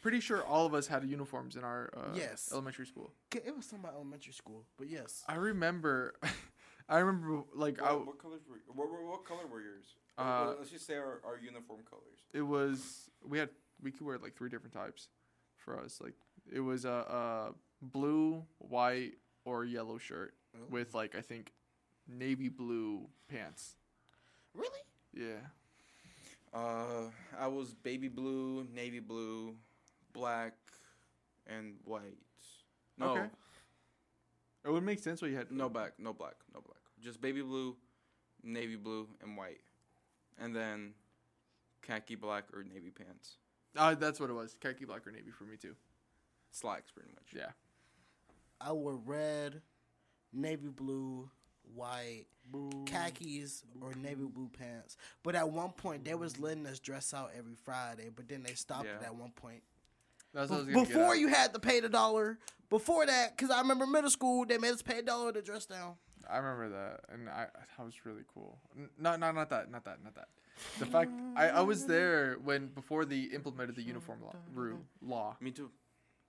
M- 0.00 0.02
Pretty 0.02 0.20
sure 0.20 0.42
all 0.44 0.66
of 0.66 0.74
us 0.74 0.86
had 0.86 1.04
uniforms 1.04 1.56
in 1.56 1.64
our 1.64 1.90
uh, 1.96 2.14
Yes. 2.14 2.48
elementary 2.52 2.86
school. 2.86 3.12
it 3.34 3.54
was 3.56 3.66
something 3.66 3.84
about 3.84 3.94
elementary 3.96 4.32
school. 4.32 4.64
But 4.78 4.88
yes, 4.88 5.22
I 5.28 5.34
remember, 5.34 6.14
I 6.88 6.98
remember 6.98 7.44
like 7.54 7.80
I, 7.82 7.92
What, 7.92 8.06
what 8.06 8.18
colors 8.18 8.40
were? 8.48 8.56
What, 8.74 8.90
what, 8.90 9.02
what 9.04 9.24
color 9.24 9.46
were 9.50 9.60
yours? 9.60 9.94
Uh, 10.18 10.22
or 10.52 10.56
let's 10.58 10.70
just 10.70 10.86
say 10.86 10.96
our, 10.96 11.20
our 11.24 11.38
uniform 11.42 11.80
colors. 11.88 12.18
it 12.34 12.42
was 12.42 13.08
we 13.26 13.38
had 13.38 13.48
we 13.82 13.90
could 13.90 14.06
wear 14.06 14.18
like 14.18 14.34
three 14.36 14.50
different 14.50 14.74
types 14.74 15.08
for 15.56 15.78
us. 15.78 16.00
Like 16.02 16.14
it 16.52 16.60
was 16.60 16.84
a, 16.84 16.90
a 16.90 17.52
blue, 17.80 18.44
white, 18.58 19.14
or 19.44 19.64
yellow 19.64 19.96
shirt 19.98 20.34
with 20.68 20.94
like 20.94 21.14
I 21.14 21.20
think 21.22 21.52
navy 22.08 22.48
blue 22.48 23.08
pants. 23.28 23.76
really. 24.54 24.80
Yeah. 25.14 25.38
Uh, 26.52 27.10
I 27.38 27.46
was 27.46 27.72
baby 27.74 28.08
blue, 28.08 28.66
navy 28.74 28.98
blue, 29.00 29.54
black, 30.12 30.54
and 31.46 31.76
white. 31.84 32.18
No, 32.98 33.12
Okay. 33.12 33.26
It 34.64 34.70
would 34.70 34.82
make 34.82 34.98
sense 34.98 35.22
why 35.22 35.28
you 35.28 35.36
had 35.36 35.50
no 35.50 35.70
black, 35.70 35.92
no 35.98 36.12
black, 36.12 36.34
no 36.54 36.60
black. 36.60 36.80
Just 37.02 37.20
baby 37.20 37.40
blue, 37.40 37.76
navy 38.42 38.76
blue, 38.76 39.08
and 39.22 39.36
white, 39.36 39.60
and 40.38 40.54
then 40.54 40.92
khaki 41.80 42.14
black 42.14 42.44
or 42.52 42.62
navy 42.62 42.90
pants. 42.90 43.36
Uh, 43.74 43.94
that's 43.94 44.20
what 44.20 44.28
it 44.28 44.34
was. 44.34 44.56
Khaki 44.60 44.84
black 44.84 45.06
or 45.06 45.12
navy 45.12 45.30
for 45.30 45.44
me 45.44 45.56
too. 45.56 45.74
Slacks, 46.50 46.90
pretty 46.90 47.08
much. 47.10 47.32
Yeah. 47.34 47.52
I 48.60 48.72
wore 48.72 48.96
red, 48.96 49.62
navy 50.32 50.68
blue, 50.68 51.30
white, 51.74 52.26
khakis, 52.84 53.62
or 53.80 53.94
navy 53.94 54.24
blue 54.24 54.50
pants. 54.58 54.96
But 55.22 55.36
at 55.36 55.48
one 55.48 55.70
point, 55.70 56.04
they 56.04 56.14
was 56.14 56.38
letting 56.38 56.66
us 56.66 56.80
dress 56.80 57.14
out 57.14 57.30
every 57.36 57.54
Friday. 57.54 58.10
But 58.14 58.28
then 58.28 58.42
they 58.42 58.54
stopped 58.54 58.86
it 58.86 59.02
at 59.02 59.14
one 59.14 59.30
point. 59.30 59.62
That's 60.32 60.50
what 60.50 60.56
I 60.56 60.58
was 60.60 60.66
gonna 60.68 60.86
get 60.86 60.88
Before 60.94 61.16
you 61.16 61.28
had 61.28 61.52
to 61.54 61.60
pay 61.60 61.80
the 61.80 61.88
dollar. 61.88 62.38
Before 62.68 63.04
that, 63.04 63.36
because 63.36 63.50
I 63.50 63.60
remember 63.60 63.84
middle 63.86 64.10
school, 64.10 64.46
they 64.46 64.56
made 64.58 64.70
us 64.72 64.82
pay 64.82 65.00
a 65.00 65.02
dollar 65.02 65.32
to 65.32 65.42
dress 65.42 65.66
down. 65.66 65.94
I 66.30 66.36
remember 66.36 66.68
that, 66.68 67.00
and 67.12 67.28
I 67.28 67.46
that 67.76 67.84
was 67.84 67.94
really 68.04 68.22
cool. 68.32 68.58
N- 68.78 68.88
No, 68.98 69.16
no, 69.16 69.32
not 69.32 69.50
that, 69.50 69.70
not 69.70 69.84
that, 69.86 70.04
not 70.04 70.14
that. 70.14 70.28
The 70.78 70.86
fact 70.86 71.10
I, 71.36 71.48
I 71.48 71.60
was 71.62 71.86
there 71.86 72.36
when 72.44 72.68
before 72.68 73.04
they 73.04 73.20
implemented 73.22 73.74
the 73.74 73.82
uniform 73.82 74.20
law, 74.22 74.34
ru- 74.54 74.84
law. 75.02 75.36
Me 75.40 75.50
too. 75.50 75.70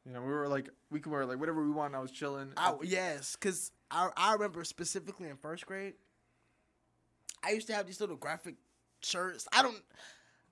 You 0.05 0.13
know, 0.13 0.21
we 0.21 0.29
were 0.31 0.47
like 0.47 0.69
we 0.89 0.99
could 0.99 1.11
wear 1.11 1.25
like 1.27 1.39
whatever 1.39 1.63
we 1.63 1.69
want. 1.69 1.93
I 1.93 1.99
was 1.99 2.09
chilling. 2.11 2.53
I, 2.57 2.73
yes, 2.81 3.35
because 3.35 3.71
I, 3.91 4.09
I 4.17 4.33
remember 4.33 4.63
specifically 4.63 5.27
in 5.29 5.35
first 5.37 5.67
grade, 5.67 5.93
I 7.43 7.51
used 7.51 7.67
to 7.67 7.73
have 7.75 7.85
these 7.85 7.99
little 7.99 8.15
graphic 8.15 8.55
shirts. 9.01 9.47
I 9.53 9.61
don't 9.61 9.81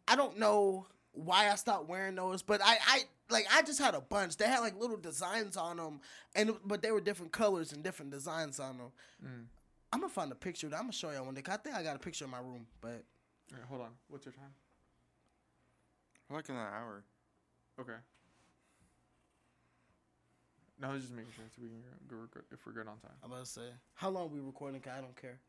I 0.08 0.16
don't 0.16 0.38
know 0.38 0.86
why 1.14 1.50
I 1.50 1.56
stopped 1.56 1.88
wearing 1.90 2.14
those, 2.16 2.42
but 2.44 2.62
I, 2.64 2.78
I 2.86 3.00
like 3.30 3.46
I 3.52 3.62
just 3.62 3.80
had 3.80 3.96
a 3.96 4.02
bunch. 4.02 4.38
They 4.38 4.48
had 4.48 4.60
like 4.60 4.76
little 4.80 4.98
designs 4.98 5.58
on 5.58 5.78
them, 5.78 6.02
and 6.36 6.56
but 6.66 6.82
they 6.82 6.92
were 6.92 7.02
different 7.02 7.32
colors 7.32 7.72
and 7.74 7.84
different 7.84 8.12
designs 8.12 8.60
on 8.60 8.78
them. 8.78 8.92
Mm. 9.24 9.46
I'm 9.92 10.00
gonna 10.02 10.12
find 10.14 10.32
a 10.32 10.36
picture. 10.36 10.68
I'm 10.68 10.72
gonna 10.84 10.92
show 10.94 11.12
y'all 11.12 11.26
one 11.26 11.34
day. 11.34 11.42
'cause 11.42 11.56
I 11.56 11.58
think 11.58 11.76
I 11.76 11.84
got 11.84 11.96
a 11.96 12.00
picture 12.00 12.26
in 12.26 12.32
my 12.32 12.40
room, 12.40 12.68
but 12.82 13.04
Alright, 13.52 13.68
hold 13.68 13.82
on. 13.82 13.98
What's 14.08 14.26
your 14.26 14.34
time? 14.34 14.54
Like 16.30 16.48
in 16.50 16.56
an 16.56 16.62
hour. 16.62 17.04
Okay. 17.80 17.96
No, 20.80 20.90
I 20.90 20.94
was 20.94 21.02
just 21.02 21.14
making 21.14 21.32
sure 21.34 21.46
so 21.54 21.62
we 21.62 21.68
can 21.70 21.82
go, 22.08 22.16
go, 22.16 22.28
go 22.34 22.42
if 22.52 22.66
we're 22.66 22.72
good 22.72 22.88
on 22.88 23.00
time. 23.00 23.18
I'm 23.24 23.32
about 23.32 23.46
to 23.46 23.52
say 23.52 23.70
how 23.96 24.10
long 24.10 24.32
we 24.32 24.40
recording? 24.40 24.80
'Cause 24.82 24.94
I 24.98 25.02
don't 25.02 25.16
care. 25.16 25.40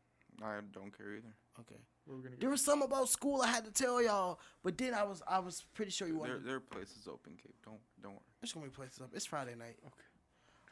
I 0.41 0.59
don't 0.73 0.91
care 0.97 1.13
either. 1.15 1.33
Okay. 1.59 1.79
Where 2.05 2.17
we 2.17 2.23
gonna 2.23 2.35
There 2.37 2.49
was 2.49 2.63
something 2.63 2.87
about 2.87 3.09
school 3.09 3.41
I 3.41 3.47
had 3.47 3.65
to 3.65 3.71
tell 3.71 4.01
y'all, 4.01 4.39
but 4.63 4.77
then 4.77 4.93
I 4.93 5.03
was 5.03 5.21
I 5.27 5.39
was 5.39 5.63
pretty 5.73 5.91
sure 5.91 6.07
you 6.07 6.13
There, 6.13 6.21
wanted. 6.21 6.45
there 6.45 6.55
are 6.55 6.59
places 6.59 7.07
open, 7.07 7.33
Gabe. 7.41 7.53
Don't 7.63 7.79
don't 8.01 8.13
worry. 8.13 8.21
There's 8.41 8.53
gonna 8.53 8.65
be 8.65 8.71
places 8.71 8.99
up. 9.01 9.09
It's 9.13 9.25
Friday 9.25 9.55
night. 9.55 9.77
Okay. 9.85 10.03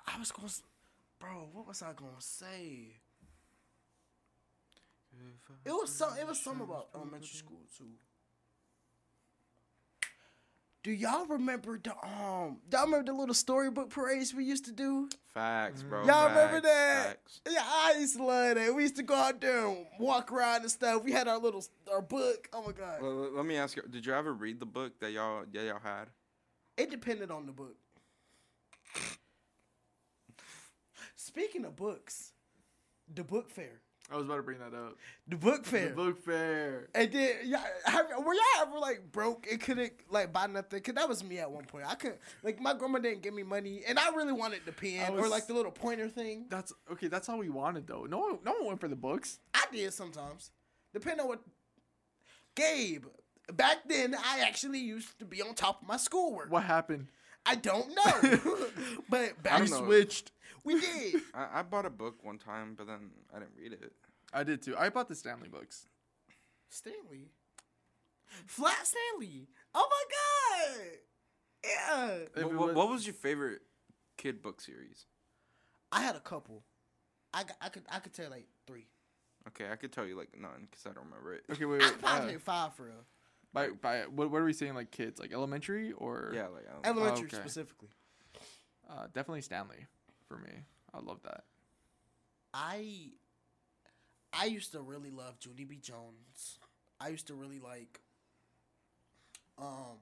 I 0.08 0.18
was 0.18 0.32
gonna, 0.32 0.50
bro. 1.20 1.50
What 1.54 1.68
was 1.68 1.82
I 1.82 1.94
gonna 1.94 2.20
say? 2.20 2.96
It 5.66 5.72
was 5.72 5.92
some. 5.92 6.14
It 6.20 6.26
was 6.28 6.40
something 6.40 6.64
about 6.64 6.90
elementary 6.96 7.28
school 7.28 7.62
too. 7.78 7.92
Do 10.82 10.92
y'all 10.92 11.26
remember 11.26 11.78
the 11.78 11.92
um? 11.92 12.58
Y'all 12.72 12.86
remember 12.86 13.04
the 13.04 13.14
little 13.14 13.36
storybook 13.36 13.90
parades 13.90 14.34
we 14.34 14.46
used 14.46 14.64
to 14.66 14.72
do? 14.72 15.10
Facts, 15.34 15.84
bro. 15.84 16.06
Y'all 16.06 16.30
remember 16.30 16.62
that? 16.62 17.06
facts. 17.08 17.42
Yeah, 17.50 17.60
I 17.62 17.96
used 18.00 18.16
to 18.16 18.24
love 18.24 18.56
that. 18.56 18.74
We 18.74 18.84
used 18.84 18.96
to 18.96 19.04
go 19.04 19.14
out 19.14 19.42
there 19.42 19.66
and 19.68 19.86
walk 20.00 20.32
around 20.32 20.62
and 20.62 20.72
stuff. 20.72 21.04
We 21.04 21.12
had 21.12 21.28
our 21.28 21.38
little 21.38 21.64
our 21.92 22.02
book. 22.02 22.48
Oh 22.54 22.64
my 22.66 22.72
god! 22.72 23.02
Well, 23.02 23.14
let- 23.14 23.34
let 23.34 23.46
me 23.46 23.58
ask 23.58 23.76
you: 23.76 23.84
Did 23.90 24.06
you 24.06 24.14
ever 24.14 24.34
read 24.34 24.60
the 24.62 24.66
book 24.66 24.98
that 25.02 25.12
y'all 25.12 25.44
that 25.52 25.66
y'all 25.66 25.80
had? 25.84 26.08
It 26.78 26.90
depended 26.90 27.30
on 27.30 27.46
the 27.46 27.52
book. 27.52 27.76
Speaking 31.18 31.66
of 31.66 31.76
books, 31.76 32.32
the 33.14 33.24
book 33.24 33.50
fair. 33.50 33.82
I 34.12 34.16
was 34.16 34.26
about 34.26 34.38
to 34.38 34.44
bring 34.44 34.60
that 34.60 34.74
up. 34.74 34.98
The 35.28 35.36
book 35.36 35.66
fair. 35.66 35.90
The 35.90 35.96
book 35.96 36.24
fair. 36.24 36.88
And 36.96 37.12
then, 37.12 37.36
yeah, 37.46 37.64
have, 37.86 38.08
were 38.18 38.34
y'all 38.34 38.62
ever 38.62 38.80
like 38.80 39.12
broke 39.12 39.48
and 39.50 39.60
couldn't 39.60 39.94
like 40.10 40.34
buy 40.34 40.48
nothing? 40.48 40.82
Cause 40.82 40.96
that 40.96 41.08
was 41.08 41.24
me 41.24 41.38
at 41.40 41.52
one 41.52 41.66
point. 41.66 41.86
I 41.88 41.96
couldn't 41.96 42.20
like 42.44 42.60
my 42.60 42.74
grandma 42.74 43.00
didn't 43.00 43.22
give 43.22 43.34
me 43.34 43.44
money, 43.44 43.84
and 43.88 44.00
I 44.00 44.10
really 44.16 44.34
wanted 44.34 44.62
the 44.66 44.72
pen 44.72 45.14
I 45.14 45.16
or 45.16 45.28
like 45.28 45.48
the 45.48 45.54
little 45.54 45.72
pointer 45.72 46.10
thing. 46.10 46.46
That's 46.50 46.74
okay. 46.92 47.08
That's 47.08 47.30
all 47.30 47.38
we 47.38 47.50
wanted 47.50 47.88
though. 47.88 48.06
No 48.06 48.20
one, 48.20 48.40
no 48.44 48.54
one 48.54 48.66
went 48.66 48.82
for 48.82 48.88
the 48.88 48.96
books. 48.96 49.40
I 49.54 49.66
did 49.72 49.94
sometimes, 49.94 50.52
depending 50.94 51.22
on 51.22 51.28
what. 51.28 51.42
Gabe, 52.56 53.06
back 53.54 53.78
then 53.88 54.16
I 54.16 54.40
actually 54.42 54.80
used 54.80 55.18
to 55.20 55.26
be 55.26 55.42
on 55.42 55.54
top 55.54 55.82
of 55.82 55.88
my 55.88 55.98
schoolwork. 55.98 56.52
What 56.52 56.64
happened? 56.64 57.08
I 57.46 57.56
don't 57.56 57.90
know, 57.90 58.40
but 59.10 59.42
back 59.44 59.62
I 59.62 59.66
switched. 59.66 60.32
We 60.74 60.80
did. 60.80 61.22
I, 61.34 61.60
I 61.60 61.62
bought 61.64 61.86
a 61.86 61.90
book 61.90 62.24
one 62.24 62.38
time, 62.38 62.76
but 62.78 62.88
then 62.88 63.10
I 63.36 63.40
didn't 63.40 63.56
read 63.58 63.74
it. 63.74 63.92
I 64.34 64.44
did 64.44 64.62
too. 64.62 64.76
I 64.78 64.90
bought 64.90 65.08
the 65.08 65.16
Stanley 65.16 65.50
books. 65.50 65.88
Stanley, 66.70 67.32
Flat 68.46 68.86
Stanley. 68.86 69.48
Oh 69.74 69.88
my 69.90 70.76
god! 70.78 70.86
Yeah, 72.36 72.44
What, 72.44 72.54
what, 72.54 72.68
was- 72.68 72.76
what 72.76 72.90
was 72.90 73.06
your 73.08 73.16
favorite 73.16 73.62
kid 74.18 74.42
book 74.42 74.62
series? 74.62 75.06
I 75.92 76.02
had 76.02 76.16
a 76.16 76.20
couple. 76.20 76.64
I, 77.34 77.44
I 77.62 77.70
could 77.70 77.84
I 77.92 78.00
could 78.00 78.14
tell 78.14 78.30
like 78.30 78.46
three. 78.68 78.88
Okay, 79.48 79.66
I 79.72 79.76
could 79.76 79.92
tell 79.92 80.06
you 80.06 80.16
like 80.16 80.30
none 80.40 80.68
because 80.70 80.86
I 80.86 80.94
don't 80.94 81.06
remember 81.06 81.34
it. 81.34 81.44
Okay, 81.52 81.66
wait, 81.66 81.82
I 81.82 81.86
wait. 81.86 81.92
could 81.94 82.02
probably 82.02 82.28
uh, 82.28 82.32
take 82.34 82.42
five 82.42 82.74
for 82.76 82.84
real. 82.84 83.06
by 83.54 83.70
by 83.70 84.02
what, 84.14 84.30
what 84.30 84.42
are 84.42 84.46
we 84.46 84.54
saying? 84.54 84.76
Like 84.76 84.92
kids, 84.92 85.20
like 85.20 85.34
elementary 85.34 85.92
or 85.94 86.32
Yeah, 86.36 86.48
like 86.48 86.66
I 86.70 86.74
don't 86.74 86.84
know. 86.96 87.02
Elementary 87.02 87.28
okay. 87.28 87.38
specifically. 87.38 87.90
Uh, 88.90 89.06
definitely 89.14 89.42
Stanley 89.42 89.86
for 90.30 90.38
me. 90.38 90.52
I 90.94 91.00
love 91.00 91.20
that. 91.24 91.44
I 92.54 93.10
I 94.32 94.46
used 94.46 94.72
to 94.72 94.80
really 94.82 95.12
love 95.12 95.36
Junie 95.44 95.66
B. 95.66 95.78
Jones. 95.82 96.60
I 97.02 97.10
used 97.10 97.28
to 97.28 97.34
really 97.34 97.60
like 97.60 98.00
um 99.58 99.98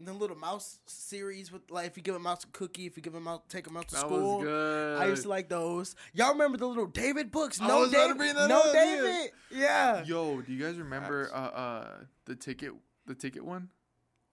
the 0.00 0.12
little 0.12 0.36
mouse 0.36 0.80
series 0.86 1.50
with 1.50 1.62
like 1.70 1.86
if 1.86 1.96
you 1.96 2.02
give 2.02 2.14
a 2.14 2.18
mouse 2.18 2.44
a 2.44 2.48
cookie, 2.48 2.84
if 2.86 2.96
you 2.96 3.02
give 3.02 3.14
him 3.14 3.22
mouse 3.22 3.40
take 3.48 3.66
him 3.66 3.76
out 3.76 3.88
to 3.88 3.94
That 3.94 4.00
school. 4.02 4.36
was 4.38 4.44
good. 4.44 4.98
I 4.98 5.06
used 5.06 5.22
to 5.22 5.28
like 5.28 5.48
those. 5.48 5.94
Y'all 6.12 6.32
remember 6.32 6.58
the 6.58 6.66
little 6.66 6.86
David 6.86 7.30
books? 7.30 7.60
No 7.60 7.80
was 7.80 7.90
about 7.90 8.08
to 8.08 8.18
David. 8.18 8.34
No. 8.48 8.72
David. 8.72 9.30
Yeah. 9.50 10.04
Yo, 10.04 10.40
do 10.42 10.52
you 10.52 10.62
guys 10.62 10.76
remember 10.76 11.30
uh 11.32 11.36
uh 11.38 11.88
the 12.26 12.34
ticket 12.34 12.72
the 13.06 13.14
ticket 13.14 13.44
one? 13.44 13.68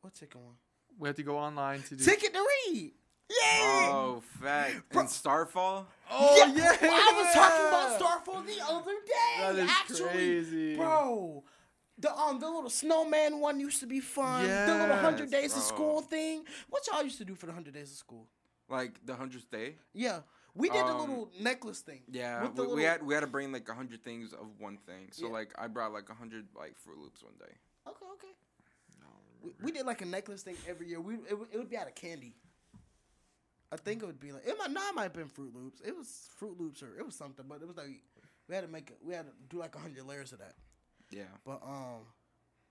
What 0.02 0.14
ticket 0.16 0.36
one? 0.42 0.56
We 0.98 1.08
had 1.08 1.16
to 1.16 1.24
go 1.24 1.38
online 1.38 1.84
to 1.84 1.96
do. 1.96 2.04
Ticket 2.04 2.34
to 2.34 2.46
read. 2.68 2.92
Yeah. 3.42 3.60
Oh, 3.64 4.22
fact. 4.42 4.90
Bro- 4.92 5.02
And 5.02 5.10
Starfall? 5.10 5.88
Oh 6.10 6.54
yeah. 6.56 6.76
I 6.82 7.24
was 7.24 7.34
talking 7.34 7.68
about 7.68 7.98
Starfall 7.98 8.42
the 8.44 8.64
other 8.70 8.92
day. 9.06 9.40
That 9.40 9.56
is 9.56 9.70
actually, 9.70 10.10
crazy. 10.10 10.76
bro. 10.76 11.44
The 11.98 12.14
um 12.16 12.40
the 12.40 12.50
little 12.50 12.70
snowman 12.70 13.40
one 13.40 13.60
used 13.60 13.80
to 13.82 13.88
be 13.88 14.00
fun. 14.00 14.44
the 14.44 14.76
little 14.76 14.96
hundred 14.98 15.32
Yes, 15.32 15.42
days 15.42 15.56
of 15.58 15.64
school 15.64 16.02
thing. 16.02 16.44
What 16.70 16.84
y'all 16.92 17.04
used 17.04 17.20
to 17.20 17.26
do 17.26 17.36
for 17.36 17.46
the 17.46 17.54
hundred 17.54 17.74
days 17.74 17.92
of 17.92 17.98
school? 17.98 18.28
Like 18.68 19.00
the 19.06 19.16
hundredth 19.16 19.50
day? 19.52 19.76
Yeah, 19.94 20.22
we 20.56 20.70
did 20.70 20.86
the 20.86 20.92
Um, 20.92 21.00
little 21.00 21.32
necklace 21.40 21.82
thing. 21.82 22.02
Yeah, 22.10 22.44
With 22.44 22.56
the 22.56 22.64
we, 22.64 22.76
we 22.76 22.84
had 22.84 23.04
we 23.06 23.14
had 23.14 23.20
to 23.22 23.28
bring 23.28 23.52
like 23.52 23.68
a 23.70 23.74
hundred 23.74 24.04
things 24.04 24.34
of 24.34 24.48
one 24.60 24.78
thing. 24.86 25.10
So 25.12 25.28
Yeah. 25.28 25.34
like 25.34 25.54
I 25.58 25.68
brought 25.68 25.94
like 25.94 26.10
a 26.10 26.14
hundred 26.16 26.48
like 26.56 26.74
Froot 26.80 27.00
Loops 27.02 27.22
one 27.24 27.34
day. 27.40 27.54
Okay, 27.88 28.06
okay. 28.16 28.34
We, 29.44 29.52
we 29.64 29.72
did 29.72 29.88
like 29.88 30.02
a 30.02 30.06
necklace 30.06 30.44
thing 30.44 30.56
every 30.68 30.88
year. 30.88 31.02
We 31.02 31.16
it, 31.16 31.36
it 31.52 31.58
would 31.58 31.70
be 31.70 31.78
out 31.78 31.88
of 31.88 31.96
candy. 31.96 32.36
I 33.72 33.78
think 33.78 34.04
it 34.04 34.06
would 34.06 34.20
be 34.20 34.32
like 34.32 34.46
it 34.46 34.56
might 34.60 34.72
not 34.72 34.96
might 34.96 35.04
have 35.04 35.14
been 35.14 35.30
Froot 35.30 35.54
Loops. 35.56 35.82
It 35.86 35.96
was 35.96 36.28
Froot 36.40 36.60
Loops 36.60 36.84
or 36.84 36.98
it 36.98 37.06
was 37.06 37.16
something, 37.16 37.46
but 37.48 37.62
it 37.62 37.68
was 37.68 37.78
like 37.78 38.02
we 38.50 38.56
had 38.56 38.62
to 38.66 38.68
make 38.68 38.90
it. 38.90 38.98
We 39.06 39.14
had 39.14 39.26
to 39.28 39.32
do 39.50 39.58
like 39.60 39.76
a 39.76 39.80
hundred 39.80 40.06
layers 40.06 40.34
of 40.34 40.40
that. 40.40 40.56
Yeah. 41.10 41.24
But 41.46 41.62
um, 41.64 42.02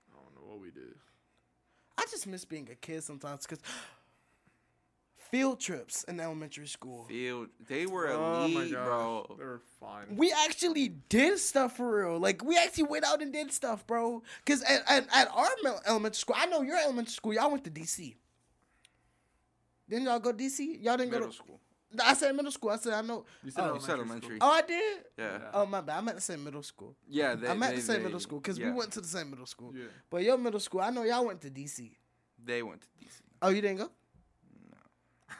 I 0.09 0.15
don't 0.15 0.35
know 0.35 0.47
what 0.51 0.61
we 0.61 0.69
did. 0.71 0.93
I 1.97 2.05
just 2.09 2.27
miss 2.27 2.45
being 2.45 2.69
a 2.71 2.75
kid 2.75 3.03
sometimes 3.03 3.45
because 3.45 3.59
field 5.29 5.59
trips 5.59 6.03
in 6.05 6.19
elementary 6.19 6.67
school. 6.67 7.05
Field. 7.05 7.47
They 7.67 7.85
were 7.85 8.09
Oh 8.09 8.47
my 8.47 8.61
elite, 8.61 8.73
god, 8.73 8.85
bro. 8.85 9.35
they 9.37 9.45
were 9.45 9.61
fun. 9.79 10.15
We 10.17 10.33
actually 10.45 10.89
did 11.09 11.39
stuff 11.39 11.77
for 11.77 11.99
real. 12.03 12.19
Like 12.19 12.43
we 12.43 12.57
actually 12.57 12.83
went 12.85 13.05
out 13.05 13.21
and 13.21 13.31
did 13.31 13.51
stuff, 13.51 13.87
bro. 13.87 14.23
Cause 14.45 14.61
at, 14.63 14.83
at, 14.87 15.07
at 15.13 15.29
our 15.33 15.47
elementary 15.87 16.17
school, 16.17 16.35
I 16.37 16.47
know 16.47 16.61
your 16.61 16.77
elementary 16.77 17.11
school. 17.13 17.33
Y'all 17.33 17.49
went 17.51 17.63
to 17.63 17.71
DC. 17.71 18.15
Didn't 19.91 20.05
y'all 20.05 20.19
go 20.19 20.31
to 20.31 20.37
DC? 20.37 20.81
Y'all 20.81 20.95
didn't 20.97 21.11
Middle 21.11 21.27
go 21.27 21.31
to. 21.31 21.37
school. 21.37 21.59
I 22.01 22.13
said 22.13 22.33
middle 22.33 22.51
school. 22.53 22.69
I 22.69 22.77
said 22.77 22.93
I 22.93 23.01
know. 23.01 23.25
You 23.43 23.51
said 23.51 23.65
Oh, 23.69 23.73
You 23.73 23.79
said 23.81 23.89
elementary 23.95 24.37
elementary. 24.37 24.37
Oh, 24.39 24.49
I 24.49 24.61
did. 24.61 24.97
Yeah. 25.17 25.31
Yeah. 25.33 25.39
Oh 25.53 25.65
my 25.65 25.81
bad. 25.81 25.97
I 25.97 26.01
meant 26.01 26.17
to 26.17 26.23
say 26.23 26.37
middle 26.37 26.63
school. 26.63 26.95
Yeah. 27.09 27.35
They, 27.35 27.49
I 27.49 27.53
meant 27.53 27.73
they, 27.75 27.81
to 27.81 27.85
say 27.85 27.97
they- 27.97 28.03
middle 28.03 28.19
school 28.21 28.39
because 28.39 28.57
yeah. 28.57 28.67
we 28.67 28.71
went 28.71 28.93
to 28.93 29.01
the 29.01 29.07
same 29.07 29.29
middle 29.29 29.45
school. 29.45 29.73
Yeah. 29.75 29.87
But 30.09 30.23
your 30.23 30.37
middle 30.37 30.61
school, 30.61 30.79
I 30.79 30.89
know 30.89 31.03
y'all 31.03 31.25
went 31.25 31.41
to 31.41 31.49
DC. 31.49 31.91
They 32.43 32.63
went 32.63 32.81
to 32.81 32.87
DC. 33.03 33.19
Oh, 33.41 33.49
you 33.49 33.61
didn't 33.61 33.79
go? 33.79 33.89
No. 34.71 34.77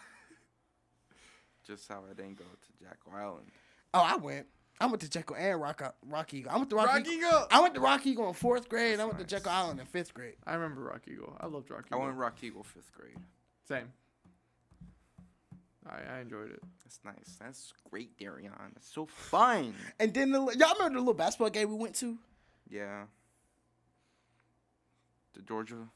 Just 1.65 1.87
how 1.87 2.03
I 2.09 2.13
didn't 2.13 2.37
go 2.37 2.43
to 2.43 2.83
Jekyll 2.85 3.13
Island. 3.15 3.47
Oh, 3.93 4.01
I 4.01 4.17
went. 4.17 4.47
I 4.79 4.87
went 4.87 4.99
to 5.01 5.09
Jekyll 5.09 5.35
and 5.37 5.61
Rock, 5.61 5.95
Rock 6.09 6.33
Eagle. 6.33 6.51
I 6.51 6.57
went 6.57 6.69
to 6.71 6.75
Rock, 6.75 6.87
Rock 6.87 7.01
Eagle. 7.01 7.13
Eagle. 7.13 7.47
I 7.51 7.59
went 7.61 7.75
to 7.75 7.79
Rock 7.81 8.05
Eagle 8.05 8.27
in 8.29 8.33
fourth 8.33 8.67
grade. 8.67 8.93
and 8.93 9.01
I 9.01 9.05
That's 9.05 9.17
went 9.17 9.29
to 9.29 9.35
nice. 9.35 9.41
Jekyll 9.43 9.51
Island 9.57 9.79
in 9.79 9.85
fifth 9.85 10.13
grade. 10.13 10.35
I 10.45 10.55
remember 10.55 10.81
Rock 10.81 11.03
Eagle. 11.07 11.37
I 11.39 11.45
loved 11.45 11.69
Rock 11.69 11.85
Eagle. 11.87 11.97
I 11.99 12.01
Eagle. 12.01 12.07
went 12.07 12.17
Rock 12.17 12.43
Eagle 12.43 12.63
fifth 12.63 12.91
grade. 12.91 13.15
Same. 13.67 13.93
I 15.87 16.17
I 16.17 16.19
enjoyed 16.21 16.51
it. 16.51 16.61
That's 16.83 16.99
nice. 17.03 17.37
That's 17.39 17.73
great, 17.89 18.17
Daryon. 18.17 18.51
That's 18.73 18.91
so 18.93 19.05
fun. 19.05 19.73
And 19.99 20.13
then 20.13 20.31
the, 20.31 20.39
y'all 20.39 20.73
remember 20.75 20.95
the 20.95 20.99
little 20.99 21.13
basketball 21.13 21.49
game 21.49 21.69
we 21.69 21.75
went 21.75 21.95
to? 21.95 22.17
Yeah. 22.69 23.03
The 25.33 25.41
Georgia 25.41 25.87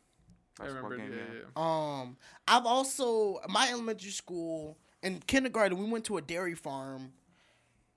I 0.60 0.64
basketball 0.64 0.90
remember. 0.92 1.16
game. 1.16 1.26
yeah, 1.28 1.34
yeah. 1.36 1.42
yeah. 1.56 2.02
Um, 2.02 2.18
I've 2.48 2.66
also 2.66 3.40
my 3.48 3.70
elementary 3.72 4.12
school 4.12 4.78
in 5.04 5.20
kindergarten 5.20 5.78
we 5.78 5.90
went 5.90 6.06
to 6.06 6.18
a 6.18 6.22
dairy 6.22 6.56
farm. 6.56 7.12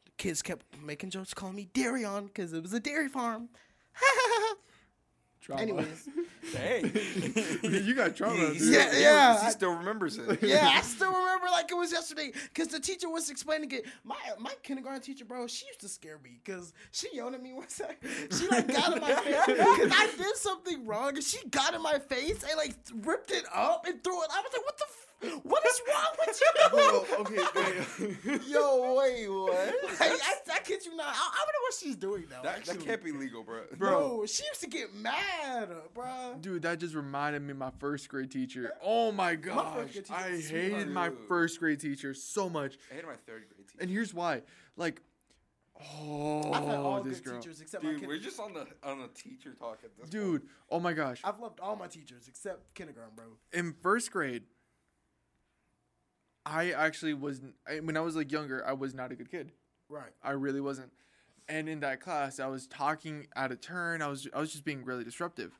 The 0.05 0.11
kids 0.18 0.43
kept 0.43 0.64
making 0.82 1.11
jokes, 1.11 1.32
calling 1.32 1.57
me 1.57 1.68
Daryon 1.72 2.26
because 2.26 2.53
it 2.53 2.62
was 2.62 2.72
a 2.72 2.80
dairy 2.80 3.09
farm. 3.09 3.49
Trauma. 5.49 5.62
Anyways, 5.62 6.09
Hey. 6.55 6.82
you 7.62 7.94
got 7.94 8.14
trauma. 8.14 8.36
Dude. 8.53 8.61
Yeah, 8.61 8.88
still- 8.90 9.01
yeah. 9.01 9.44
He 9.46 9.51
still 9.51 9.74
remembers 9.74 10.18
it. 10.18 10.42
yeah, 10.42 10.70
I 10.74 10.80
still 10.82 11.11
remember 11.11 11.46
like 11.51 11.70
it 11.70 11.74
was 11.74 11.90
yesterday 11.90 12.32
because 12.53 12.68
the 12.68 12.78
teacher 12.78 13.09
was 13.09 13.30
explaining 13.30 13.72
it. 13.72 13.86
My 14.05 14.16
my 14.38 14.53
kindergarten 14.62 15.01
teacher, 15.01 15.24
bro, 15.24 15.46
she 15.46 15.66
used 15.66 15.80
to 15.80 15.88
scare 15.88 16.18
me 16.22 16.38
because 16.44 16.74
she 16.92 17.09
yelled 17.14 17.32
at 17.34 17.42
me 17.42 17.55
one 17.55 17.66
time. 17.66 17.96
She 18.30 18.46
like 18.49 18.68
got 18.68 18.94
in 18.94 19.01
my 19.01 19.14
face 19.14 19.46
because 19.46 19.92
I 19.96 20.09
did 20.18 20.36
something 20.36 20.86
wrong 20.86 21.14
and 21.16 21.24
she 21.24 21.38
got 21.49 21.72
in 21.74 21.82
my 21.82 21.99
face 21.99 22.42
and 22.44 22.57
like 22.59 22.74
ripped 23.07 23.30
it 23.30 23.44
up 23.55 23.86
and 23.86 24.05
threw 24.05 24.22
it. 24.22 24.28
I 24.30 24.40
was 24.42 24.53
like, 24.53 24.64
what 24.64 24.76
the. 24.78 24.84
F- 24.86 25.05
what 25.21 25.66
is 25.66 25.81
wrong 25.89 26.12
with 26.27 26.41
you? 26.41 26.69
Bro, 26.71 27.21
okay, 27.21 28.16
wait. 28.25 28.43
Yo, 28.49 28.95
wait, 28.95 29.29
what? 29.29 29.75
I, 30.01 30.09
I, 30.11 30.35
I 30.55 30.59
kid 30.61 30.85
you 30.87 30.97
not. 30.97 31.07
I, 31.07 31.11
I 31.11 31.45
wonder 31.45 31.59
what 31.62 31.75
she's 31.79 31.97
doing 31.97 32.25
now. 32.31 32.43
That, 32.43 32.64
that 32.64 32.81
can't 32.81 33.03
be 33.03 33.12
legal, 33.12 33.43
bro. 33.43 33.62
bro. 33.77 34.27
She 34.27 34.45
used 34.45 34.61
to 34.61 34.69
get 34.69 34.95
mad, 34.95 35.71
bro. 35.95 36.37
Dude, 36.41 36.62
that 36.62 36.79
just 36.79 36.95
reminded 36.95 37.43
me 37.43 37.51
of 37.53 37.59
my 37.59 37.71
first 37.79 38.09
grade 38.09 38.31
teacher. 38.31 38.73
Oh 38.83 39.11
my 39.12 39.35
gosh. 39.35 39.75
first 39.75 39.93
grade 39.93 40.05
teacher 40.05 40.14
I 40.14 40.23
hated 40.31 40.45
sweetheart. 40.45 40.89
my 40.89 41.11
first 41.27 41.59
grade 41.59 41.81
teacher 41.81 42.14
so 42.14 42.49
much. 42.49 42.79
I 42.91 42.95
hated 42.95 43.07
my 43.07 43.16
third 43.27 43.45
grade 43.49 43.66
teacher. 43.69 43.79
And 43.81 43.91
here's 43.91 44.14
why. 44.14 44.43
Like, 44.77 45.03
oh, 46.01 46.53
I've 46.53 46.64
had 46.64 46.79
oh, 46.79 46.85
all 46.85 47.03
this 47.03 47.19
good 47.21 47.31
girl. 47.33 47.41
teachers 47.41 47.61
except 47.61 47.83
my 47.83 47.91
Dude, 47.91 48.01
kid. 48.01 48.09
we're 48.09 48.19
just 48.19 48.39
on 48.39 48.53
the 48.53 48.66
on 48.85 49.01
the 49.01 49.09
teacher 49.09 49.53
talk 49.55 49.79
at 49.83 49.97
this 49.99 50.09
Dude, 50.11 50.43
oh 50.71 50.79
my 50.79 50.93
gosh. 50.93 51.21
I've 51.25 51.41
loved 51.41 51.59
all 51.61 51.75
my 51.75 51.89
teachers 51.89 52.29
except 52.29 52.75
kindergarten, 52.75 53.14
bro. 53.16 53.25
in 53.53 53.75
first 53.83 54.12
grade, 54.12 54.45
I 56.49 56.70
actually 56.70 57.14
was 57.14 57.40
I, 57.68 57.80
when 57.80 57.96
I 57.96 58.01
was 58.01 58.16
like 58.16 58.32
younger. 58.32 58.66
I 58.66 58.72
was 58.72 58.94
not 58.94 59.12
a 59.12 59.14
good 59.16 59.30
kid. 59.30 59.53
Right. 59.88 60.12
I 60.22 60.30
really 60.32 60.61
wasn't. 60.61 60.92
And 61.49 61.68
in 61.68 61.80
that 61.80 62.01
class, 62.01 62.40
I 62.40 62.46
was 62.46 62.66
talking 62.66 63.26
out 63.36 63.53
of 63.53 63.61
turn. 63.61 64.03
I 64.03 64.09
was 64.09 64.26
I 64.34 64.38
was 64.40 64.53
just 64.53 64.64
being 64.64 64.84
really 64.84 65.05
disruptive. 65.05 65.53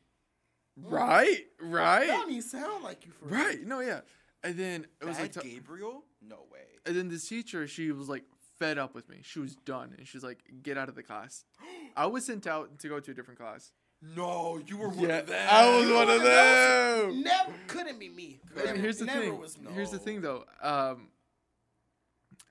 Right, 0.81 1.47
That 1.59 1.67
right, 1.67 2.07
don't 2.07 2.31
even 2.31 2.43
sound 2.43 2.85
like 2.85 3.05
you 3.05 3.13
right. 3.21 3.61
No, 3.67 3.81
yeah. 3.81 4.01
And 4.45 4.57
then 4.57 4.87
it 5.01 5.07
was 5.07 5.17
Bad 5.17 5.35
like, 5.37 5.43
t- 5.45 5.51
Gabriel? 5.55 6.05
No 6.23 6.37
way. 6.53 6.61
and 6.87 6.95
then 6.95 7.09
this 7.09 7.29
teacher, 7.29 7.67
she 7.67 7.91
was 7.91 8.09
like 8.09 8.23
fed 8.61 8.79
up 8.79 8.95
with 8.95 9.09
me. 9.09 9.17
She 9.23 9.41
was 9.41 9.57
done, 9.57 9.95
and 9.99 10.07
she's 10.07 10.23
like, 10.23 10.39
"Get 10.63 10.79
out 10.79 10.89
of 10.89 10.95
the 10.95 11.03
class." 11.03 11.45
I 11.97 12.07
was 12.07 12.25
sent 12.27 12.47
out 12.47 12.79
to 12.79 12.89
go 12.89 13.01
to 13.01 13.11
a 13.11 13.15
different 13.15 13.41
class. 13.41 13.73
No, 14.01 14.61
you 14.67 14.77
were 14.77 14.89
one 14.89 15.09
Yeah, 15.09 15.19
of 15.19 15.27
them. 15.27 15.49
I 15.51 15.77
was 15.77 15.91
one 15.91 16.09
of 16.09 16.23
That 16.23 17.07
them. 17.09 17.23
Never 17.23 17.53
couldn't 17.67 17.99
be 17.99 18.09
me. 18.09 18.41
And 18.57 18.65
Never, 18.67 18.79
here's 18.79 18.99
the 18.99 19.07
never 19.07 19.21
thing. 19.21 19.39
Was 19.39 19.59
me. 19.59 19.73
Here's 19.73 19.91
the 19.91 19.99
thing, 19.99 20.21
though. 20.21 20.45
Um, 20.63 21.09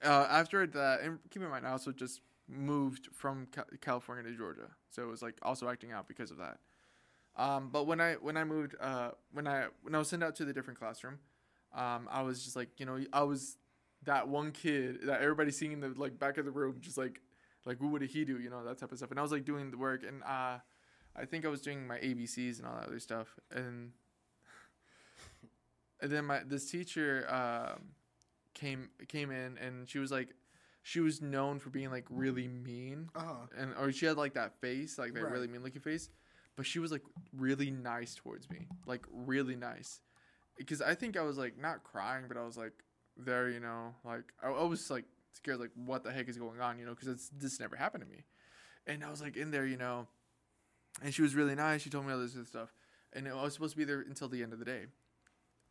uh, 0.04 0.28
after 0.30 0.66
that, 0.68 1.02
and 1.02 1.20
keep 1.30 1.42
in 1.42 1.50
mind, 1.50 1.66
I 1.66 1.72
also 1.72 1.92
just 1.92 2.22
moved 2.48 3.10
from 3.14 3.48
California 3.82 4.24
to 4.30 4.38
Georgia, 4.38 4.70
so 4.90 5.04
it 5.04 5.08
was 5.08 5.22
like 5.22 5.38
also 5.42 5.70
acting 5.70 5.92
out 5.92 6.08
because 6.08 6.32
of 6.32 6.38
that. 6.38 6.58
Um, 7.38 7.70
but 7.72 7.86
when 7.88 8.02
I 8.02 8.14
when 8.16 8.36
I 8.38 8.44
moved, 8.44 8.76
uh, 8.80 9.12
when 9.32 9.48
I 9.48 9.68
when 9.84 9.96
I 9.96 10.00
was 10.00 10.10
sent 10.10 10.24
out 10.24 10.36
to 10.38 10.46
the 10.46 10.54
different 10.54 10.80
classroom, 10.80 11.20
um, 11.74 12.08
I 12.12 12.22
was 12.24 12.44
just 12.44 12.56
like, 12.56 12.70
you 12.78 12.86
know, 12.86 13.00
I 13.14 13.24
was 13.24 13.58
that 14.04 14.28
one 14.28 14.52
kid 14.52 15.00
that 15.04 15.22
everybody's 15.22 15.58
seeing 15.58 15.72
in 15.72 15.80
the 15.80 15.90
like 15.96 16.20
back 16.20 16.38
of 16.38 16.46
the 16.46 16.52
room, 16.52 16.78
just 16.82 16.98
like 16.98 17.22
Like, 17.66 17.78
what 17.80 18.00
did 18.02 18.12
he 18.12 18.24
do? 18.26 18.40
You 18.40 18.50
know, 18.50 18.64
that 18.64 18.78
type 18.78 18.92
of 18.92 18.98
stuff. 18.98 19.12
And 19.12 19.20
I 19.20 19.24
was 19.24 19.32
like 19.32 19.46
doing 19.46 19.72
the 19.72 19.78
work, 19.78 20.04
and 20.04 20.24
uh, 20.24 20.60
I 21.18 21.26
think 21.26 21.46
I 21.46 21.50
was 21.50 21.62
doing 21.62 21.88
my 21.88 21.98
ABCs 21.98 22.60
and 22.60 22.68
all 22.68 22.76
that 22.76 22.88
other 22.88 23.00
stuff, 23.00 23.28
and 23.52 23.92
and 26.02 26.12
then 26.12 26.26
my 26.26 26.42
this 26.46 26.70
teacher 26.70 27.26
um, 27.30 27.90
came 28.54 28.90
came 29.08 29.32
in, 29.32 29.58
and 29.58 29.88
she 29.90 30.00
was 30.00 30.12
like, 30.12 30.30
she 30.84 31.00
was 31.00 31.22
known 31.22 31.60
for 31.60 31.70
being 31.70 31.92
like 31.92 32.06
really 32.10 32.48
mean, 32.48 33.10
Uh 33.16 33.20
huh. 33.24 33.34
and 33.58 33.74
or 33.80 33.92
she 33.92 34.06
had 34.06 34.18
like 34.18 34.34
that 34.36 34.60
face, 34.62 34.98
like 34.98 35.14
that 35.14 35.24
Right. 35.24 35.32
really 35.34 35.48
mean 35.48 35.64
looking 35.64 35.82
face, 35.82 36.10
but 36.56 36.66
she 36.66 36.80
was 36.80 36.92
like 36.92 37.04
really 37.36 37.72
nice 37.72 38.16
towards 38.16 38.50
me, 38.50 38.68
like 38.86 39.06
really 39.12 39.56
nice, 39.56 40.02
because 40.58 40.82
I 40.82 40.96
think 40.96 41.18
I 41.18 41.22
was 41.22 41.38
like 41.38 41.58
not 41.60 41.84
crying, 41.84 42.26
but 42.28 42.38
I 42.38 42.44
was 42.46 42.58
like 42.58 42.74
there, 43.18 43.50
you 43.50 43.60
know, 43.60 43.94
like 44.06 44.34
I, 44.44 44.50
I 44.50 44.64
was 44.64 44.90
like 44.90 45.06
scared, 45.34 45.60
like 45.60 45.72
what 45.76 46.04
the 46.04 46.12
heck 46.12 46.30
is 46.30 46.38
going 46.38 46.62
on, 46.62 46.80
you 46.80 46.86
know, 46.86 46.92
because 46.92 47.08
it's 47.08 47.30
this 47.30 47.60
never 47.60 47.76
happened 47.76 48.04
to 48.04 48.10
me, 48.10 48.24
and 48.88 49.04
I 49.04 49.10
was 49.10 49.22
like 49.22 49.38
in 49.38 49.52
there, 49.52 49.66
you 49.66 49.78
know, 49.78 50.08
and 51.04 51.14
she 51.14 51.22
was 51.22 51.36
really 51.36 51.56
nice. 51.56 51.82
She 51.82 51.90
told 51.90 52.06
me 52.06 52.14
all 52.14 52.20
this 52.20 52.36
other 52.36 52.46
stuff, 52.46 52.74
and 53.14 53.28
I 53.28 53.34
was 53.44 53.54
supposed 53.54 53.74
to 53.74 53.78
be 53.78 53.84
there 53.84 54.02
until 54.02 54.28
the 54.30 54.44
end 54.44 54.54
of 54.54 54.60
the 54.60 54.66
day, 54.66 54.86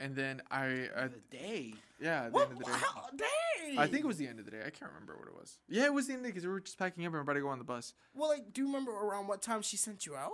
and 0.00 0.14
then 0.14 0.42
I, 0.50 0.88
I 0.96 1.08
The 1.08 1.20
day. 1.30 1.74
yeah, 2.00 2.26
the 2.26 2.30
What? 2.32 2.42
end 2.50 2.52
of 2.52 2.58
the 2.58 2.64
day. 2.64 2.70
How? 2.72 3.06
Dang. 3.16 3.78
I 3.78 3.86
think 3.86 4.04
it 4.04 4.06
was 4.06 4.16
the 4.18 4.28
end 4.28 4.38
of 4.38 4.44
the 4.44 4.50
day. 4.52 4.60
I 4.64 4.70
can't 4.70 4.92
remember 4.92 5.16
what 5.18 5.26
it 5.28 5.34
was. 5.34 5.58
Yeah, 5.68 5.86
it 5.86 5.92
was 5.94 6.06
the 6.06 6.12
end 6.12 6.20
of 6.20 6.22
the 6.24 6.28
day 6.28 6.32
because 6.34 6.46
we 6.46 6.52
were 6.52 6.60
just 6.60 6.78
packing 6.78 7.02
up 7.04 7.06
and 7.08 7.14
we're 7.14 7.20
about 7.20 7.32
to 7.34 7.40
go 7.40 7.48
on 7.48 7.58
the 7.58 7.64
bus. 7.64 7.94
Well, 8.14 8.28
like, 8.28 8.52
do 8.52 8.60
you 8.62 8.66
remember 8.68 8.92
around 8.92 9.26
what 9.26 9.42
time 9.42 9.62
she 9.62 9.76
sent 9.76 10.06
you 10.06 10.14
out? 10.14 10.30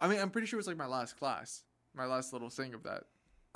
I 0.00 0.08
mean, 0.08 0.20
I'm 0.20 0.30
pretty 0.30 0.46
sure 0.46 0.58
it 0.58 0.60
was 0.60 0.66
like 0.66 0.76
my 0.76 0.86
last 0.86 1.16
class, 1.18 1.62
my 1.94 2.04
last 2.04 2.32
little 2.32 2.50
thing 2.50 2.74
of 2.74 2.82
that. 2.82 3.04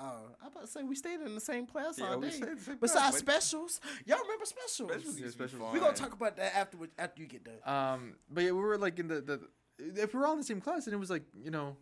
Oh, 0.00 0.28
I 0.42 0.46
about 0.46 0.60
to 0.60 0.66
say 0.68 0.84
we 0.84 0.94
stayed 0.94 1.20
in 1.20 1.34
the 1.34 1.40
same 1.40 1.66
class 1.66 1.98
Yeah, 1.98 2.10
all 2.12 2.18
we 2.20 2.28
day. 2.28 2.36
stayed 2.36 2.56
the 2.58 2.62
same 2.62 2.76
Besides 2.80 3.00
class, 3.00 3.16
specials, 3.18 3.80
y'all 4.06 4.18
remember 4.22 4.44
specials? 4.44 4.90
Specials 4.92 5.18
Yeah, 5.18 5.24
used 5.24 5.36
specials. 5.36 5.74
We 5.74 5.80
gonna 5.80 5.92
talk 5.92 6.12
about 6.12 6.36
that 6.36 6.56
afterwards 6.56 6.92
after 6.96 7.20
you 7.20 7.26
get 7.26 7.42
done. 7.44 7.54
Um, 7.66 8.14
but 8.30 8.44
yeah, 8.44 8.52
we 8.52 8.60
were 8.60 8.78
like 8.78 8.98
in 9.00 9.08
the 9.08 9.20
the. 9.20 9.40
If 9.78 10.12
we 10.14 10.20
were 10.20 10.26
all 10.26 10.32
in 10.32 10.38
the 10.38 10.44
same 10.44 10.60
class, 10.60 10.86
and 10.86 10.94
it 10.94 10.98
was 10.98 11.10
like 11.10 11.22
you 11.42 11.50
know, 11.50 11.76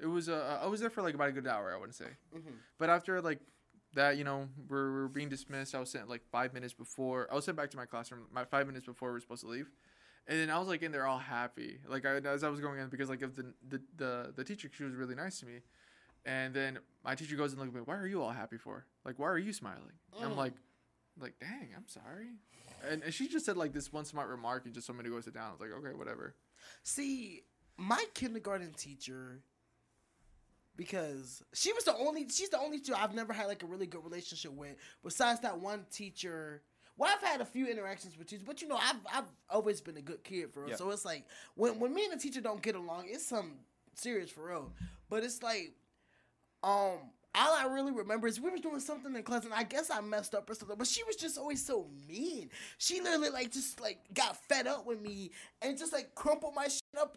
it 0.00 0.06
was 0.06 0.28
uh, 0.28 0.60
I 0.62 0.66
was 0.66 0.80
there 0.80 0.90
for 0.90 1.02
like 1.02 1.14
about 1.14 1.28
a 1.28 1.32
good 1.32 1.46
hour, 1.46 1.72
I 1.74 1.78
want 1.78 1.90
to 1.90 1.96
say. 1.96 2.10
Mhm. 2.34 2.54
But 2.78 2.90
after 2.90 3.20
like 3.20 3.40
that, 3.94 4.16
you 4.16 4.24
know, 4.24 4.48
we're, 4.68 4.92
we're 4.92 5.08
being 5.08 5.28
dismissed. 5.28 5.74
I 5.74 5.80
was 5.80 5.90
sent 5.90 6.08
like 6.08 6.22
five 6.32 6.52
minutes 6.52 6.72
before. 6.74 7.28
I 7.30 7.34
was 7.34 7.44
sent 7.44 7.56
back 7.56 7.70
to 7.70 7.76
my 7.76 7.86
classroom. 7.86 8.26
My 8.32 8.44
five 8.44 8.66
minutes 8.66 8.86
before 8.86 9.08
we 9.10 9.14
were 9.14 9.20
supposed 9.20 9.42
to 9.42 9.48
leave, 9.48 9.70
and 10.26 10.38
then 10.38 10.50
I 10.50 10.58
was 10.58 10.68
like 10.68 10.82
in 10.82 10.90
there 10.90 11.06
all 11.06 11.18
happy, 11.18 11.78
like 11.88 12.04
I, 12.06 12.16
as 12.16 12.42
I 12.44 12.48
was 12.48 12.60
going 12.60 12.80
in 12.80 12.88
because 12.88 13.08
like 13.08 13.22
of 13.22 13.36
the 13.36 13.52
the 13.68 13.80
the, 13.96 14.32
the 14.36 14.44
teacher, 14.44 14.70
she 14.72 14.84
was 14.84 14.94
really 14.94 15.14
nice 15.14 15.38
to 15.40 15.46
me. 15.46 15.60
And 16.26 16.54
then 16.54 16.78
my 17.04 17.14
teacher 17.14 17.36
goes 17.36 17.52
and 17.52 17.60
looks 17.60 17.68
at 17.68 17.74
me. 17.74 17.82
Why 17.84 17.96
are 17.96 18.06
you 18.06 18.22
all 18.22 18.30
happy 18.30 18.56
for? 18.56 18.86
Like, 19.04 19.18
why 19.18 19.28
are 19.28 19.36
you 19.36 19.52
smiling? 19.52 19.92
And 20.16 20.24
I'm 20.24 20.30
Mm. 20.32 20.36
like, 20.38 20.54
like, 21.20 21.34
dang, 21.38 21.68
I'm 21.76 21.86
sorry. 21.86 22.28
And, 22.90 23.02
and 23.02 23.12
she 23.12 23.28
just 23.28 23.44
said 23.44 23.58
like 23.58 23.74
this 23.74 23.92
one 23.92 24.06
smart 24.06 24.30
remark 24.30 24.64
and 24.64 24.72
just 24.74 24.86
told 24.86 24.96
me 24.96 25.04
to 25.04 25.10
go 25.10 25.20
sit 25.20 25.34
down. 25.34 25.48
I 25.50 25.52
was 25.52 25.60
like, 25.60 25.70
okay, 25.72 25.94
whatever. 25.94 26.34
See, 26.82 27.44
my 27.76 28.04
kindergarten 28.14 28.72
teacher, 28.74 29.40
because 30.76 31.42
she 31.52 31.72
was 31.72 31.84
the 31.84 31.94
only, 31.96 32.28
she's 32.28 32.50
the 32.50 32.58
only 32.58 32.78
teacher 32.78 32.94
I've 32.96 33.14
never 33.14 33.32
had 33.32 33.46
like 33.46 33.62
a 33.62 33.66
really 33.66 33.86
good 33.86 34.04
relationship 34.04 34.52
with. 34.52 34.76
Besides 35.02 35.40
that 35.40 35.60
one 35.60 35.86
teacher. 35.90 36.62
Well, 36.96 37.10
I've 37.12 37.26
had 37.26 37.40
a 37.40 37.44
few 37.44 37.66
interactions 37.66 38.16
with 38.16 38.28
teachers, 38.28 38.44
but 38.46 38.62
you 38.62 38.68
know, 38.68 38.76
I've 38.76 39.00
I've 39.12 39.30
always 39.50 39.80
been 39.80 39.96
a 39.96 40.02
good 40.02 40.22
kid 40.22 40.52
for 40.52 40.60
real. 40.60 40.70
Yeah. 40.70 40.76
So 40.76 40.90
it's 40.90 41.04
like 41.04 41.24
when 41.56 41.80
when 41.80 41.92
me 41.92 42.04
and 42.04 42.12
the 42.12 42.22
teacher 42.22 42.40
don't 42.40 42.62
get 42.62 42.76
along, 42.76 43.06
it's 43.08 43.26
some 43.26 43.54
serious 43.94 44.30
for 44.30 44.46
real. 44.46 44.72
But 45.10 45.24
it's 45.24 45.42
like, 45.42 45.74
um, 46.62 46.98
all 47.34 47.54
I 47.54 47.66
really 47.66 47.92
remember 47.92 48.28
is 48.28 48.40
we 48.40 48.50
were 48.50 48.58
doing 48.58 48.80
something 48.80 49.14
in 49.14 49.22
class, 49.22 49.44
and 49.44 49.54
I 49.54 49.64
guess 49.64 49.90
I 49.90 50.00
messed 50.00 50.34
up 50.34 50.48
or 50.48 50.54
something. 50.54 50.76
But 50.78 50.86
she 50.86 51.02
was 51.04 51.16
just 51.16 51.36
always 51.38 51.64
so 51.64 51.88
mean. 52.08 52.50
She 52.78 53.00
literally 53.00 53.30
like 53.30 53.52
just 53.52 53.80
like 53.80 53.98
got 54.12 54.36
fed 54.48 54.66
up 54.66 54.86
with 54.86 55.00
me 55.00 55.32
and 55.62 55.76
just 55.76 55.92
like 55.92 56.14
crumpled 56.14 56.54
my 56.54 56.68
shit 56.68 56.82
up. 56.98 57.16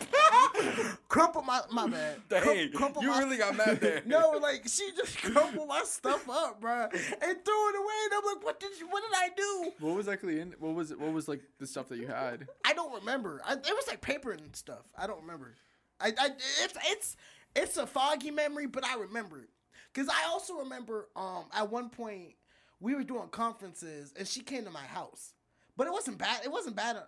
crumpled 1.08 1.44
my 1.44 1.60
my 1.70 1.86
bad. 1.88 2.16
Dang, 2.28 2.72
crumpled 2.72 3.04
you 3.04 3.10
my- 3.10 3.18
really 3.18 3.36
got 3.36 3.56
mad 3.56 3.80
there. 3.80 4.02
no, 4.06 4.38
like 4.40 4.66
she 4.66 4.90
just 4.96 5.18
crumpled 5.18 5.68
my 5.68 5.82
stuff 5.84 6.28
up, 6.28 6.60
bro, 6.60 6.84
and 6.84 6.92
threw 6.92 7.68
it 7.68 7.76
away. 7.76 7.94
And 8.04 8.14
I'm 8.14 8.24
like, 8.34 8.44
what 8.44 8.60
did 8.60 8.78
you, 8.78 8.88
what 8.88 9.02
did 9.02 9.12
I 9.14 9.28
do? 9.36 9.72
What 9.80 9.96
was 9.96 10.08
actually 10.08 10.40
in? 10.40 10.54
What 10.58 10.74
was 10.74 10.90
it? 10.90 10.98
What 10.98 11.12
was 11.12 11.28
like 11.28 11.42
the 11.58 11.66
stuff 11.66 11.88
that 11.88 11.98
you 11.98 12.06
had? 12.06 12.48
I 12.64 12.72
don't 12.72 12.94
remember. 12.94 13.42
I, 13.44 13.54
it 13.54 13.62
was 13.64 13.84
like 13.88 14.00
paper 14.00 14.30
and 14.30 14.54
stuff. 14.56 14.86
I 14.96 15.06
don't 15.06 15.20
remember. 15.20 15.54
I, 16.00 16.12
I 16.18 16.30
it's 16.62 16.74
it's 16.86 17.16
it's 17.56 17.76
a 17.76 17.86
foggy 17.86 18.30
memory, 18.30 18.66
but 18.66 18.84
I 18.84 18.96
remember 18.96 19.38
it 19.40 19.48
because 19.92 20.08
I 20.08 20.26
also 20.28 20.54
remember 20.58 21.08
um 21.16 21.44
at 21.52 21.70
one 21.70 21.90
point 21.90 22.34
we 22.80 22.94
were 22.94 23.02
doing 23.04 23.28
conferences 23.28 24.12
and 24.18 24.26
she 24.26 24.40
came 24.40 24.64
to 24.64 24.70
my 24.70 24.84
house, 24.84 25.32
but 25.76 25.86
it 25.86 25.92
wasn't 25.92 26.18
bad. 26.18 26.44
It 26.44 26.50
wasn't 26.52 26.76
bad. 26.76 26.96
uh, 26.96 27.02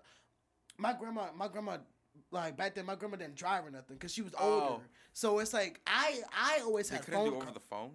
My 0.79 0.93
grandma, 0.93 1.27
my 1.37 1.49
grandma, 1.49 1.79
like 2.31 2.57
back 2.57 2.75
then, 2.75 2.85
my 2.87 2.95
grandma 2.95 3.17
didn't 3.17 3.37
drive 3.37 3.65
or 3.65 3.71
nothing 3.71 3.97
because 3.97 4.13
she 4.13 4.23
was 4.23 4.35
older. 4.39 4.67
Oh. 4.67 4.81
So 5.15 5.39
it's 5.39 5.53
like 5.53 5.81
I 5.87 6.21
I 6.33 6.61
always 6.65 6.89
They 6.91 6.97
had 6.97 7.05
couldn't 7.05 7.21
phone. 7.21 7.31
do 7.31 7.37
over 7.37 7.51
the 7.53 7.61
phone. 7.61 7.91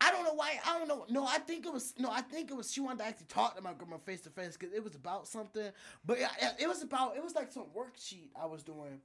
I 0.00 0.10
don't 0.10 0.24
know 0.24 0.34
why. 0.34 0.58
I 0.66 0.78
don't 0.78 0.88
know. 0.88 1.06
No, 1.08 1.24
I 1.26 1.38
think 1.38 1.64
it 1.64 1.72
was. 1.72 1.94
No, 1.98 2.10
I 2.10 2.20
think 2.20 2.50
it 2.50 2.54
was. 2.54 2.70
She 2.70 2.80
wanted 2.80 2.98
to 2.98 3.04
actually 3.06 3.26
talk 3.28 3.56
to 3.56 3.62
my 3.62 3.72
grandma 3.72 3.96
face 3.98 4.20
to 4.22 4.30
face 4.30 4.54
because 4.58 4.74
it 4.74 4.84
was 4.84 4.94
about 4.94 5.26
something. 5.26 5.70
But 6.04 6.18
yeah, 6.20 6.28
it 6.58 6.66
was 6.68 6.82
about. 6.82 7.16
It 7.16 7.22
was 7.22 7.34
like 7.34 7.50
some 7.50 7.66
worksheet 7.74 8.28
I 8.38 8.44
was 8.44 8.62
doing. 8.62 9.00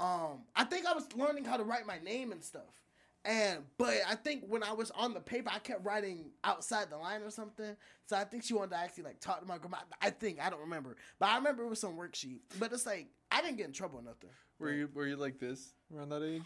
Um, 0.00 0.42
I 0.56 0.64
think 0.64 0.86
I 0.86 0.92
was 0.94 1.06
learning 1.16 1.44
how 1.44 1.56
to 1.56 1.64
write 1.64 1.86
my 1.86 1.98
name 1.98 2.32
and 2.32 2.42
stuff. 2.42 2.82
And 3.24 3.60
but 3.78 3.94
I 4.08 4.16
think 4.16 4.44
when 4.48 4.64
I 4.64 4.72
was 4.72 4.90
on 4.90 5.14
the 5.14 5.20
paper, 5.20 5.48
I 5.54 5.60
kept 5.60 5.84
writing 5.84 6.32
outside 6.42 6.90
the 6.90 6.96
line 6.98 7.22
or 7.22 7.30
something. 7.30 7.76
So 8.06 8.16
I 8.16 8.24
think 8.24 8.42
she 8.42 8.52
wanted 8.52 8.70
to 8.72 8.78
actually 8.78 9.04
like 9.04 9.20
talk 9.20 9.40
to 9.40 9.46
my 9.46 9.58
grandma. 9.58 9.76
I 10.00 10.10
think 10.10 10.40
I 10.44 10.50
don't 10.50 10.60
remember, 10.60 10.96
but 11.20 11.28
I 11.28 11.36
remember 11.36 11.62
it 11.62 11.68
was 11.68 11.78
some 11.78 11.96
worksheet. 11.96 12.40
But 12.58 12.72
it's 12.72 12.84
like 12.84 13.06
I 13.30 13.40
didn't 13.40 13.58
get 13.58 13.66
in 13.66 13.72
trouble 13.72 14.00
or 14.00 14.02
nothing. 14.02 14.30
Were 14.58 14.72
you 14.72 14.88
were 14.92 15.06
you 15.06 15.14
like 15.16 15.38
this 15.38 15.72
around 15.94 16.08
that 16.08 16.24
age? 16.24 16.42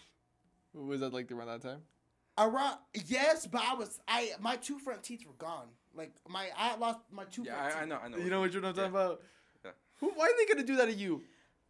What 0.72 0.84
Was 0.86 1.00
that 1.00 1.14
like 1.14 1.32
around 1.32 1.46
that 1.48 1.62
time? 1.62 1.80
Around 2.36 2.76
yes, 3.06 3.46
but 3.46 3.62
I 3.62 3.72
was 3.72 3.98
I 4.06 4.32
my 4.40 4.56
two 4.56 4.78
front 4.78 5.02
teeth 5.02 5.24
were 5.26 5.32
gone. 5.38 5.68
Like 5.94 6.12
my 6.28 6.48
I 6.58 6.76
lost 6.76 6.98
my 7.10 7.24
two 7.24 7.44
Yeah, 7.44 7.54
front 7.54 7.70
teeth. 7.70 7.78
I, 7.78 7.82
I 7.82 7.86
know, 7.86 7.98
I 8.04 8.08
know. 8.08 8.18
You 8.18 8.28
know 8.28 8.40
what 8.40 8.52
you're 8.52 8.60
not 8.60 8.74
talking 8.74 8.92
Yeah. 8.92 9.00
about? 9.00 9.22
Yeah. 9.64 9.70
Who, 10.00 10.10
why 10.10 10.26
are 10.26 10.36
they 10.36 10.52
gonna 10.52 10.66
do 10.66 10.76
that 10.76 10.86
to 10.86 10.92
you? 10.92 11.22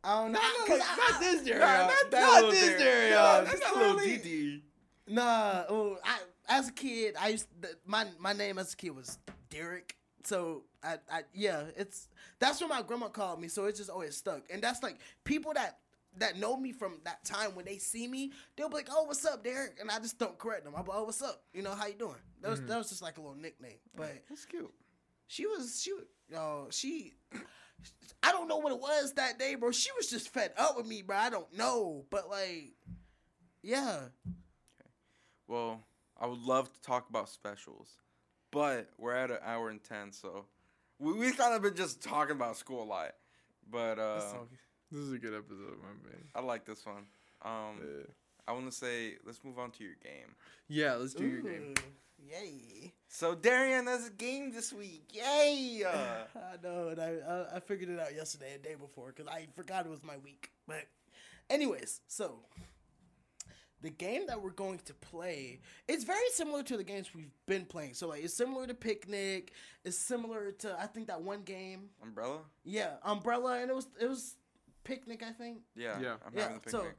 I 0.06 0.22
don't 0.22 0.32
know. 0.32 0.38
Not, 0.38 0.66
'cause 0.66 0.78
not, 0.78 0.88
I- 0.88 1.10
not 1.10 1.20
this 1.20 1.46
Nah, 1.46 1.58
not 1.58 1.88
Not, 1.88 2.10
that 2.12 2.42
not 2.42 2.50
this 2.52 2.80
area. 2.80 3.10
No, 3.10 3.44
That's 3.44 3.70
a 3.70 3.78
little 3.78 3.96
really- 3.96 4.18
DD. 4.18 4.62
Nah, 5.08 5.64
oh, 5.68 5.98
I 6.04 6.18
as 6.48 6.68
a 6.68 6.72
kid, 6.72 7.14
I 7.20 7.28
used 7.28 7.48
the, 7.60 7.76
my 7.84 8.06
my 8.18 8.32
name 8.32 8.58
as 8.58 8.72
a 8.72 8.76
kid 8.76 8.90
was 8.90 9.18
Derek. 9.50 9.96
So 10.24 10.62
I, 10.82 10.98
I 11.10 11.22
yeah, 11.34 11.64
it's 11.76 12.08
that's 12.38 12.60
what 12.60 12.70
my 12.70 12.82
grandma 12.82 13.08
called 13.08 13.40
me. 13.40 13.48
So 13.48 13.64
it's 13.66 13.78
just 13.78 13.90
always 13.90 14.16
stuck. 14.16 14.42
And 14.50 14.62
that's 14.62 14.82
like 14.82 14.98
people 15.24 15.52
that 15.54 15.78
that 16.18 16.38
know 16.38 16.56
me 16.56 16.72
from 16.72 17.00
that 17.04 17.24
time 17.24 17.54
when 17.54 17.64
they 17.64 17.78
see 17.78 18.08
me, 18.08 18.32
they'll 18.56 18.68
be 18.68 18.76
like, 18.76 18.88
"Oh, 18.90 19.04
what's 19.04 19.24
up, 19.24 19.44
Derek?" 19.44 19.78
And 19.80 19.90
I 19.90 19.98
just 19.98 20.18
don't 20.18 20.38
correct 20.38 20.64
them. 20.64 20.74
I'm 20.76 20.86
like, 20.86 20.96
"Oh, 20.96 21.04
what's 21.04 21.22
up? 21.22 21.42
You 21.52 21.62
know 21.62 21.74
how 21.74 21.86
you 21.86 21.94
doing?" 21.94 22.14
That 22.42 22.50
was 22.50 22.60
mm-hmm. 22.60 22.68
that 22.68 22.78
was 22.78 22.88
just 22.88 23.02
like 23.02 23.18
a 23.18 23.20
little 23.20 23.36
nickname. 23.36 23.78
But 23.94 24.22
That's 24.28 24.44
cute. 24.44 24.72
she 25.26 25.46
was 25.46 25.80
she 25.82 25.92
oh 26.36 26.66
she. 26.70 27.14
I 28.22 28.32
don't 28.32 28.48
know 28.48 28.56
what 28.58 28.72
it 28.72 28.80
was 28.80 29.14
that 29.14 29.38
day, 29.38 29.54
bro. 29.54 29.70
She 29.70 29.90
was 29.96 30.08
just 30.08 30.32
fed 30.32 30.52
up 30.56 30.76
with 30.76 30.86
me, 30.86 31.02
bro. 31.02 31.16
I 31.16 31.30
don't 31.30 31.52
know, 31.56 32.04
but 32.10 32.28
like, 32.28 32.72
yeah. 33.62 34.00
Well, 35.48 35.84
I 36.18 36.26
would 36.26 36.40
love 36.40 36.72
to 36.72 36.80
talk 36.82 37.08
about 37.08 37.28
specials, 37.28 37.88
but 38.50 38.88
we're 38.98 39.14
at 39.14 39.30
an 39.30 39.38
hour 39.44 39.68
and 39.70 39.82
ten, 39.82 40.12
so 40.12 40.46
we 40.98 41.12
we 41.12 41.32
kind 41.32 41.54
of 41.54 41.62
been 41.62 41.76
just 41.76 42.02
talking 42.02 42.34
about 42.34 42.56
school 42.56 42.82
a 42.82 42.84
lot. 42.84 43.12
But 43.70 43.98
uh, 43.98 44.20
This 44.90 45.00
is 45.00 45.12
a 45.12 45.18
good 45.18 45.34
episode, 45.34 45.78
my 45.82 46.10
man. 46.10 46.24
I 46.34 46.40
like 46.40 46.64
this 46.64 46.84
one. 46.86 47.06
Um, 47.42 47.80
Yeah. 47.80 48.04
I 48.48 48.52
want 48.52 48.66
to 48.66 48.72
say 48.76 49.14
let's 49.24 49.42
move 49.44 49.58
on 49.58 49.72
to 49.72 49.84
your 49.84 49.94
game. 50.02 50.34
Yeah, 50.68 50.94
let's 50.94 51.14
do 51.14 51.26
your 51.26 51.42
game. 51.42 51.74
Ooh, 52.20 52.24
Yay. 52.28 52.92
So 53.08 53.34
Daryon, 53.34 53.86
there's 53.86 54.06
a 54.06 54.10
game 54.10 54.52
this 54.52 54.72
week. 54.72 55.08
Yay! 55.12 55.82
I 55.86 56.56
know, 56.62 56.88
and 56.88 57.00
I, 57.00 57.14
I 57.28 57.56
I 57.56 57.60
figured 57.60 57.88
it 57.90 58.00
out 58.00 58.14
yesterday, 58.14 58.54
a 58.54 58.58
day 58.58 58.74
before, 58.74 59.12
because 59.14 59.26
I 59.32 59.46
forgot 59.54 59.86
it 59.86 59.90
was 59.90 60.02
my 60.02 60.16
week. 60.18 60.50
But, 60.66 60.84
anyways, 61.48 62.00
so 62.08 62.40
the 63.82 63.90
game 63.90 64.26
that 64.26 64.42
we're 64.42 64.50
going 64.50 64.78
to 64.86 64.94
play, 64.94 65.60
it's 65.86 66.04
very 66.04 66.28
similar 66.32 66.62
to 66.64 66.76
the 66.76 66.84
games 66.84 67.14
we've 67.14 67.30
been 67.46 67.64
playing. 67.64 67.94
So 67.94 68.08
like, 68.08 68.24
it's 68.24 68.34
similar 68.34 68.66
to 68.66 68.74
Picnic. 68.74 69.52
It's 69.84 69.98
similar 69.98 70.52
to 70.52 70.76
I 70.80 70.86
think 70.86 71.06
that 71.08 71.22
one 71.22 71.42
game, 71.42 71.90
umbrella. 72.02 72.40
yeah, 72.64 72.94
Umbrella, 73.04 73.60
and 73.60 73.70
it 73.70 73.74
was 73.76 73.86
it 74.00 74.08
was 74.08 74.34
Picnic. 74.84 75.22
I 75.22 75.32
think 75.32 75.58
Yeah. 75.76 76.00
Yeah. 76.00 76.14
I'm 76.26 76.32
Yeah, 76.34 76.42
having 76.42 76.60
a 76.66 76.70
so- 76.70 76.78
picnic. 76.80 76.96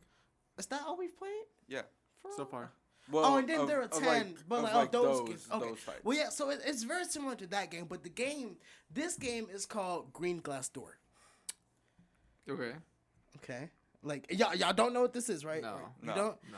is 0.57 0.65
that 0.67 0.81
all 0.85 0.97
we've 0.97 1.17
played? 1.17 1.45
yeah. 1.67 1.81
For 2.21 2.31
So 2.35 2.45
far. 2.45 2.71
Well, 3.11 3.25
oh, 3.25 3.37
and 3.37 3.47
then 3.47 3.61
of- 3.61 3.67
there 3.67 3.81
are 3.81 3.87
ten, 3.87 4.05
like- 4.05 4.47
but 4.49 4.63
like, 4.63 4.73
like 4.73 4.95
oh, 4.95 5.03
those, 5.03 5.19
those, 5.19 5.29
games. 5.29 5.47
Okay. 5.51 5.67
those. 5.69 5.77
Well, 6.03 6.17
yeah, 6.17 6.29
so 6.29 6.49
it, 6.49 6.61
it's 6.65 6.83
very 6.83 7.05
similar 7.05 7.35
to 7.35 7.47
that 7.47 7.71
game, 7.71 7.85
but 7.87 8.03
the 8.03 8.09
game, 8.09 8.57
this 8.93 9.15
game 9.15 9.47
is 9.53 9.65
called 9.65 10.11
Green 10.13 10.39
Glass 10.39 10.67
Door. 10.69 10.97
Okay. 12.49 12.73
Okay. 13.37 13.69
Like 14.03 14.25
y'all, 14.37 14.55
y'all 14.55 14.73
don't 14.73 14.93
know 14.93 15.01
what 15.01 15.13
this 15.13 15.29
is, 15.29 15.43
right? 15.43 15.61
No. 15.61 15.73
Or 15.73 15.81
You 16.01 16.07
No. 16.07 16.15
don't. 16.15 16.37
No. 16.51 16.57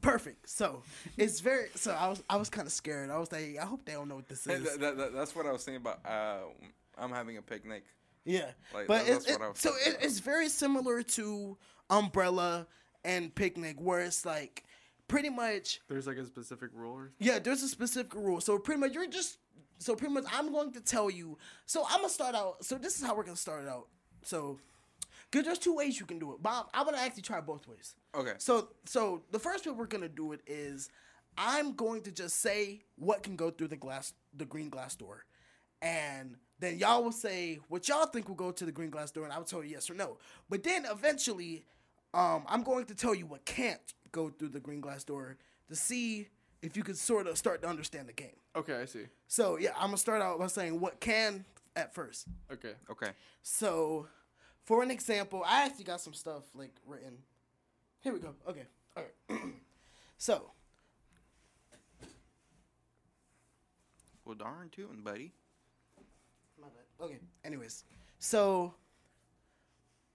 Perfect. 0.00 0.48
So 0.48 0.82
it's 1.16 1.40
very. 1.40 1.68
So 1.74 1.92
I 1.92 2.08
was, 2.08 2.22
I 2.28 2.36
was 2.36 2.48
kind 2.48 2.66
of 2.66 2.72
scared. 2.72 3.10
I 3.10 3.18
was 3.18 3.30
like, 3.32 3.56
I 3.60 3.64
hope 3.66 3.84
they 3.84 3.92
don't 3.92 4.08
know 4.08 4.16
what 4.16 4.28
this 4.28 4.44
Hey, 4.44 4.54
is. 4.54 4.64
that, 4.64 4.80
that, 4.80 4.96
that- 4.96 5.12
that's 5.14 5.34
what 5.34 5.46
I 5.46 5.52
was 5.52 5.62
saying 5.62 5.76
about. 5.78 6.00
Uh, 6.06 6.38
I'm 6.98 7.10
having 7.10 7.36
a 7.36 7.42
picnic. 7.42 7.84
Yeah, 8.26 8.50
Like, 8.74 8.86
but 8.86 9.06
that's 9.06 9.26
it, 9.26 9.32
what 9.32 9.40
I 9.42 9.46
it, 9.46 9.48
was 9.50 9.58
so 9.58 9.70
it, 9.86 9.96
it's 10.02 10.18
very 10.20 10.50
similar 10.50 11.02
to 11.02 11.56
Umbrella 11.88 12.66
and 13.02 13.34
Picnic, 13.34 13.80
where 13.80 14.00
it's 14.00 14.26
like 14.26 14.64
pretty 15.10 15.30
much 15.30 15.80
There's 15.88 16.06
like 16.06 16.16
a 16.16 16.26
specific 16.26 16.70
rule. 16.72 16.94
Or... 16.94 17.10
yeah. 17.18 17.38
There's 17.38 17.62
a 17.62 17.68
specific 17.68 18.14
rule, 18.14 18.40
so 18.40 18.58
pretty 18.58 18.80
much 18.80 18.94
you're 18.94 19.08
just 19.08 19.38
so 19.78 19.96
pretty 19.96 20.14
much 20.14 20.24
I'm 20.32 20.52
going 20.52 20.72
to 20.72 20.80
tell 20.80 21.10
you. 21.10 21.38
So 21.66 21.84
I'm 21.88 21.98
gonna 21.98 22.08
start 22.08 22.34
out. 22.34 22.64
So 22.64 22.76
this 22.76 22.98
is 22.98 23.06
how 23.06 23.16
we're 23.16 23.24
gonna 23.24 23.36
start 23.36 23.64
it 23.64 23.68
out. 23.68 23.88
So, 24.22 24.58
cause 25.32 25.44
there's 25.44 25.58
two 25.58 25.74
ways 25.74 25.98
you 25.98 26.06
can 26.06 26.18
do 26.18 26.32
it, 26.32 26.42
but 26.42 26.50
I'm, 26.50 26.64
I'm 26.74 26.84
gonna 26.84 26.98
actually 26.98 27.22
try 27.22 27.40
both 27.40 27.66
ways. 27.66 27.94
Okay. 28.14 28.34
So 28.38 28.68
so 28.84 29.22
the 29.30 29.38
first 29.38 29.66
way 29.66 29.72
we're 29.72 29.86
gonna 29.86 30.08
do 30.08 30.32
it 30.32 30.40
is 30.46 30.90
I'm 31.36 31.74
going 31.74 32.02
to 32.02 32.12
just 32.12 32.36
say 32.36 32.82
what 32.96 33.22
can 33.22 33.36
go 33.36 33.50
through 33.50 33.68
the 33.68 33.76
glass 33.76 34.12
the 34.34 34.44
green 34.44 34.68
glass 34.68 34.94
door. 34.94 35.24
And 35.82 36.36
then 36.58 36.78
y'all 36.78 37.02
will 37.02 37.12
say 37.12 37.58
what 37.68 37.88
y'all 37.88 38.06
think 38.06 38.28
will 38.28 38.36
go 38.36 38.52
to 38.52 38.66
the 38.66 38.72
green 38.72 38.90
glass 38.90 39.10
door 39.10 39.24
and 39.24 39.32
I 39.32 39.38
will 39.38 39.46
tell 39.46 39.64
you 39.64 39.70
yes 39.70 39.88
or 39.88 39.94
no. 39.94 40.18
But 40.50 40.62
then 40.62 40.84
eventually 40.84 41.64
um, 42.12 42.44
I'm 42.46 42.62
going 42.62 42.84
to 42.86 42.94
tell 42.94 43.14
you 43.14 43.24
what 43.24 43.44
can't 43.46 43.94
go 44.12 44.28
through 44.30 44.48
the 44.50 44.60
green 44.60 44.80
glass 44.80 45.04
door 45.04 45.36
to 45.68 45.74
see 45.76 46.28
if 46.62 46.76
you 46.76 46.82
could 46.82 46.96
sort 46.98 47.26
of 47.26 47.38
start 47.38 47.62
to 47.62 47.68
understand 47.68 48.08
the 48.08 48.12
game. 48.12 48.36
Okay, 48.56 48.74
I 48.80 48.84
see. 48.84 49.04
So 49.28 49.56
yeah, 49.58 49.70
I'm 49.76 49.86
gonna 49.88 49.96
start 49.96 50.22
out 50.22 50.38
by 50.38 50.46
saying 50.48 50.78
what 50.80 51.00
can 51.00 51.44
at 51.76 51.94
first. 51.94 52.26
Okay. 52.52 52.72
Okay. 52.90 53.10
So, 53.42 54.08
for 54.64 54.82
an 54.82 54.90
example, 54.90 55.42
I 55.46 55.64
actually 55.64 55.84
got 55.84 56.00
some 56.00 56.12
stuff 56.14 56.42
like 56.54 56.72
written. 56.86 57.18
Here 58.00 58.12
we 58.12 58.18
go. 58.20 58.34
Okay. 58.48 58.66
All 58.96 59.04
right. 59.30 59.40
so, 60.18 60.50
Well, 64.24 64.34
darn 64.36 64.68
tootin', 64.70 65.02
buddy. 65.02 65.32
my 66.60 66.68
bad. 66.68 67.04
Okay. 67.04 67.18
Anyways, 67.44 67.84
so 68.18 68.74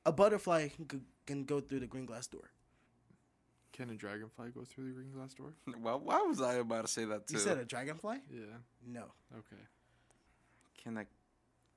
a 0.05 0.11
butterfly 0.11 0.69
can 0.69 0.85
go, 0.85 0.99
can 1.25 1.43
go 1.43 1.59
through 1.59 1.79
the 1.81 1.87
green 1.87 2.05
glass 2.05 2.27
door. 2.27 2.51
Can 3.76 3.89
a 3.89 3.93
dragonfly 3.93 4.51
go 4.51 4.63
through 4.63 4.86
the 4.86 4.93
green 4.93 5.11
glass 5.11 5.34
door? 5.34 5.53
Well, 5.82 5.99
why 5.99 6.21
was 6.21 6.41
I 6.41 6.55
about 6.55 6.86
to 6.86 6.91
say 6.91 7.03
that 7.05 7.28
too? 7.28 7.34
You 7.34 7.39
said 7.39 7.57
a 7.57 7.65
dragonfly? 7.65 8.19
Yeah. 8.32 8.39
No. 8.88 9.03
Okay. 9.34 9.61
Can 10.82 10.97
a 10.97 11.05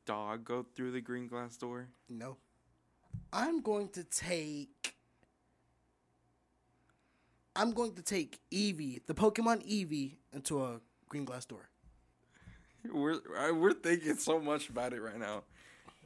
dog 0.06 0.44
go 0.44 0.64
through 0.76 0.92
the 0.92 1.00
green 1.00 1.26
glass 1.26 1.56
door? 1.56 1.88
No. 2.08 2.36
I'm 3.32 3.60
going 3.62 3.88
to 3.90 4.04
take. 4.04 4.94
I'm 7.56 7.72
going 7.72 7.94
to 7.94 8.02
take 8.02 8.38
Eevee, 8.52 9.04
the 9.06 9.14
Pokemon 9.14 9.66
Eevee, 9.68 10.18
into 10.32 10.62
a 10.62 10.80
green 11.08 11.24
glass 11.24 11.44
door. 11.44 11.68
We're 12.92 13.18
we're 13.52 13.72
thinking 13.72 14.16
so 14.16 14.38
much 14.38 14.68
about 14.68 14.92
it 14.92 15.02
right 15.02 15.18
now. 15.18 15.42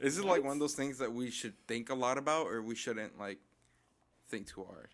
Is 0.00 0.18
it 0.18 0.24
like 0.24 0.42
one 0.42 0.54
of 0.54 0.58
those 0.58 0.74
things 0.74 0.96
that 0.98 1.12
we 1.12 1.30
should 1.30 1.54
think 1.68 1.90
a 1.90 1.94
lot 1.94 2.16
about, 2.16 2.46
or 2.46 2.62
we 2.62 2.74
shouldn't 2.74 3.18
like 3.18 3.38
think 4.30 4.46
too 4.46 4.64
hard? 4.64 4.88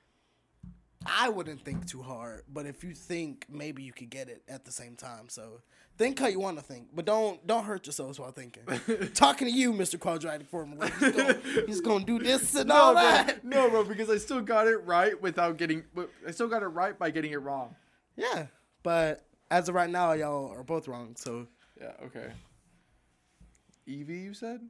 I 1.08 1.28
wouldn't 1.28 1.64
think 1.64 1.86
too 1.86 2.02
hard, 2.02 2.42
but 2.52 2.66
if 2.66 2.84
you 2.84 2.94
think, 2.94 3.46
maybe 3.48 3.82
you 3.82 3.92
could 3.92 4.10
get 4.10 4.28
it 4.28 4.42
at 4.48 4.64
the 4.64 4.72
same 4.72 4.94
time. 4.96 5.28
So 5.28 5.60
think 5.96 6.18
how 6.18 6.26
you 6.28 6.38
want 6.40 6.58
to 6.58 6.62
think, 6.64 6.88
but 6.94 7.04
don't 7.04 7.44
don't 7.46 7.64
hurt 7.64 7.86
yourselves 7.86 8.18
while 8.20 8.30
thinking. 8.30 8.62
Talking 9.14 9.48
to 9.48 9.52
you, 9.54 9.72
Mister 9.72 9.98
Quadratic 9.98 10.48
Formula, 10.48 10.88
he's 10.88 11.12
gonna, 11.16 11.38
he's 11.66 11.80
gonna 11.80 12.04
do 12.04 12.18
this 12.18 12.54
and 12.54 12.70
all 12.70 12.94
No, 12.94 13.00
that. 13.00 13.44
No, 13.44 13.68
bro, 13.70 13.84
because 13.84 14.10
I 14.10 14.18
still 14.18 14.40
got 14.40 14.66
it 14.66 14.78
right 14.84 15.20
without 15.20 15.56
getting. 15.56 15.84
but 15.94 16.10
I 16.26 16.30
still 16.30 16.48
got 16.48 16.62
it 16.62 16.68
right 16.68 16.98
by 16.98 17.10
getting 17.10 17.32
it 17.32 17.40
wrong. 17.42 17.74
Yeah, 18.16 18.46
but 18.82 19.24
as 19.50 19.68
of 19.68 19.74
right 19.74 19.90
now, 19.90 20.12
y'all 20.12 20.50
are 20.52 20.62
both 20.64 20.88
wrong. 20.88 21.14
So 21.16 21.46
Yeah. 21.80 21.92
Okay. 22.06 22.30
Eevee, 23.88 24.22
you 24.24 24.34
said. 24.34 24.60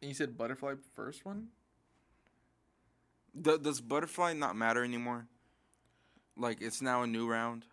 And 0.00 0.08
you 0.08 0.14
said 0.14 0.36
butterfly 0.38 0.74
first 0.94 1.24
one. 1.24 1.48
Do- 3.40 3.58
does 3.58 3.80
butterfly 3.80 4.32
not 4.34 4.56
matter 4.56 4.82
anymore? 4.84 5.26
Like 6.36 6.60
it's 6.60 6.80
now 6.82 7.02
a 7.02 7.06
new 7.06 7.28
round. 7.28 7.64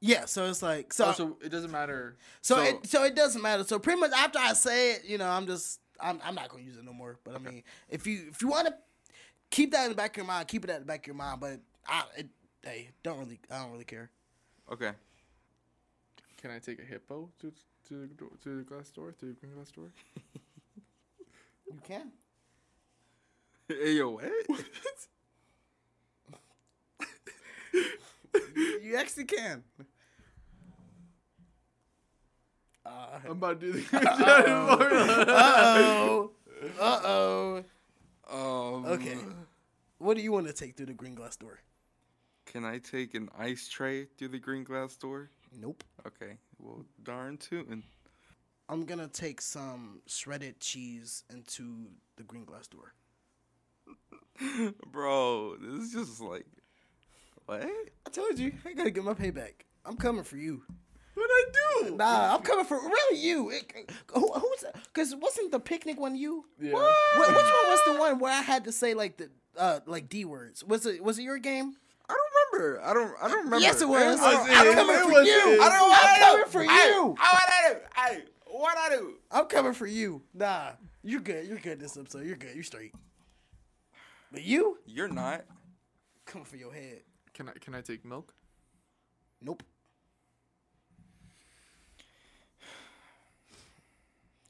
yeah, 0.00 0.24
so 0.24 0.46
it's 0.46 0.62
like 0.62 0.92
so 0.92 1.06
oh, 1.08 1.12
so 1.12 1.38
it 1.44 1.50
doesn't 1.50 1.70
matter. 1.70 2.16
so 2.42 2.56
so- 2.56 2.62
it, 2.62 2.86
so 2.86 3.04
it 3.04 3.14
doesn't 3.14 3.42
matter. 3.42 3.64
So 3.64 3.78
pretty 3.78 4.00
much 4.00 4.12
after 4.12 4.38
I 4.38 4.52
say 4.54 4.92
it, 4.92 5.04
you 5.04 5.18
know, 5.18 5.28
I'm 5.28 5.46
just 5.46 5.80
I'm 6.00 6.20
I'm 6.24 6.34
not 6.34 6.48
gonna 6.48 6.62
use 6.62 6.76
it 6.76 6.84
no 6.84 6.92
more. 6.92 7.18
But 7.24 7.34
I 7.34 7.38
mean, 7.38 7.62
if 7.88 8.06
you 8.06 8.26
if 8.30 8.42
you 8.42 8.48
want 8.48 8.66
to 8.68 8.74
keep 9.50 9.72
that 9.72 9.84
in 9.84 9.90
the 9.90 9.96
back 9.96 10.12
of 10.12 10.16
your 10.18 10.26
mind, 10.26 10.48
keep 10.48 10.64
it 10.64 10.70
at 10.70 10.80
the 10.80 10.86
back 10.86 11.00
of 11.00 11.06
your 11.08 11.16
mind. 11.16 11.40
But 11.40 11.60
I 11.86 12.02
it, 12.16 12.28
hey, 12.64 12.90
don't 13.02 13.18
really 13.18 13.38
I 13.50 13.58
don't 13.62 13.70
really 13.72 13.84
care. 13.84 14.10
Okay. 14.72 14.92
Can 16.40 16.50
I 16.50 16.58
take 16.58 16.78
a 16.80 16.84
hippo 16.84 17.28
to 17.40 17.52
to 17.88 17.94
the 18.08 18.08
to 18.42 18.56
the 18.58 18.62
glass 18.64 18.88
door 18.90 19.12
to 19.12 19.26
the 19.26 19.32
green 19.32 19.52
glass 19.54 19.70
door? 19.70 19.92
You 21.72 21.78
can. 21.86 22.10
Hey, 23.70 23.92
yo, 23.98 24.10
what? 24.10 24.24
You 28.82 28.96
actually 28.96 29.24
can. 29.26 29.62
Uh 32.84 33.20
I'm 33.24 33.30
about 33.32 33.60
to 33.60 33.66
do 33.66 33.72
the. 33.72 33.80
Green 33.90 34.02
Uh 35.28 35.72
oh. 35.76 36.30
Uh 36.80 37.00
oh. 37.04 37.64
um, 38.28 38.86
Okay. 38.86 39.16
What 39.98 40.16
do 40.16 40.22
you 40.22 40.32
want 40.32 40.48
to 40.48 40.52
take 40.52 40.76
through 40.76 40.86
the 40.86 40.94
green 40.94 41.14
glass 41.14 41.36
door? 41.36 41.60
Can 42.46 42.64
I 42.64 42.78
take 42.78 43.14
an 43.14 43.28
ice 43.38 43.68
tray 43.68 44.06
through 44.16 44.28
the 44.28 44.40
green 44.40 44.64
glass 44.64 44.96
door? 44.96 45.30
Nope. 45.56 45.84
Okay. 46.04 46.38
Well, 46.58 46.84
darn 47.04 47.36
tootin'. 47.36 47.84
I'm 48.68 48.84
gonna 48.84 49.08
take 49.08 49.40
some 49.40 50.00
shredded 50.06 50.58
cheese 50.58 51.22
into 51.30 51.86
the 52.16 52.24
green 52.24 52.44
glass 52.44 52.66
door. 52.66 52.94
Bro, 54.92 55.56
this 55.60 55.84
is 55.86 55.92
just 55.92 56.20
like 56.20 56.46
what? 57.46 57.62
I 57.62 58.10
told 58.10 58.38
you, 58.38 58.52
I 58.66 58.72
gotta 58.72 58.90
get 58.90 59.04
my 59.04 59.14
payback. 59.14 59.52
I'm 59.84 59.96
coming 59.96 60.24
for 60.24 60.36
you. 60.36 60.62
What 61.14 61.28
I 61.30 61.44
do? 61.82 61.96
Nah, 61.96 62.34
I'm 62.36 62.42
coming 62.42 62.64
for 62.64 62.76
really 62.76 63.18
you. 63.18 63.50
It, 63.50 63.90
who, 64.14 64.32
who's? 64.32 64.64
Because 64.92 65.14
wasn't 65.16 65.50
the 65.50 65.60
picnic 65.60 65.98
one 66.00 66.14
you? 66.16 66.44
Yeah. 66.60 66.70
Wh- 66.72 67.18
which 67.18 67.28
one 67.28 67.36
was 67.68 67.80
the 67.86 67.94
one 67.98 68.18
where 68.20 68.32
I 68.32 68.40
had 68.42 68.64
to 68.64 68.72
say 68.72 68.94
like 68.94 69.16
the 69.18 69.30
uh 69.58 69.80
like 69.86 70.08
d 70.08 70.24
words? 70.24 70.64
Was 70.64 70.86
it 70.86 71.02
was 71.02 71.18
it 71.18 71.22
your 71.22 71.38
game? 71.38 71.74
I 72.08 72.14
don't 72.14 72.58
remember. 72.60 72.82
I 72.84 72.94
don't. 72.94 73.14
I 73.22 73.28
don't 73.28 73.44
remember. 73.44 73.58
Yes, 73.60 73.80
it 73.82 73.88
was. 73.88 74.18
I'm 74.20 74.48
it. 74.50 74.74
coming 74.74 74.96
It 74.96 75.02
for 75.02 75.10
was 75.12 75.26
you. 75.26 75.62
I 75.62 75.68
don't. 75.68 75.92
I'm 75.92 75.92
I 75.92 76.18
coming 76.20 76.38
don't- 76.38 76.50
for 76.50 76.60
I- 76.62 76.64
you. 76.64 77.16
I, 77.18 77.32
what 77.32 77.48
I 77.48 77.72
do? 77.72 77.78
I 77.96 78.22
what 78.46 78.78
I 78.78 78.88
do? 78.96 79.14
I'm 79.30 79.46
coming 79.46 79.72
for 79.74 79.86
you. 79.86 80.22
Nah, 80.34 80.70
you're 81.02 81.20
good. 81.20 81.46
You're 81.46 81.58
good 81.58 81.78
this 81.80 81.96
episode. 81.96 82.24
You're 82.26 82.36
good. 82.36 82.54
You're 82.54 82.64
straight. 82.64 82.94
But 84.30 84.42
you 84.42 84.78
You're 84.86 85.08
not. 85.08 85.44
coming 86.24 86.44
for 86.44 86.56
your 86.56 86.72
head. 86.72 87.02
Can 87.34 87.48
I 87.48 87.52
can 87.52 87.74
I 87.74 87.80
take 87.80 88.04
milk? 88.04 88.34
Nope. 89.42 89.62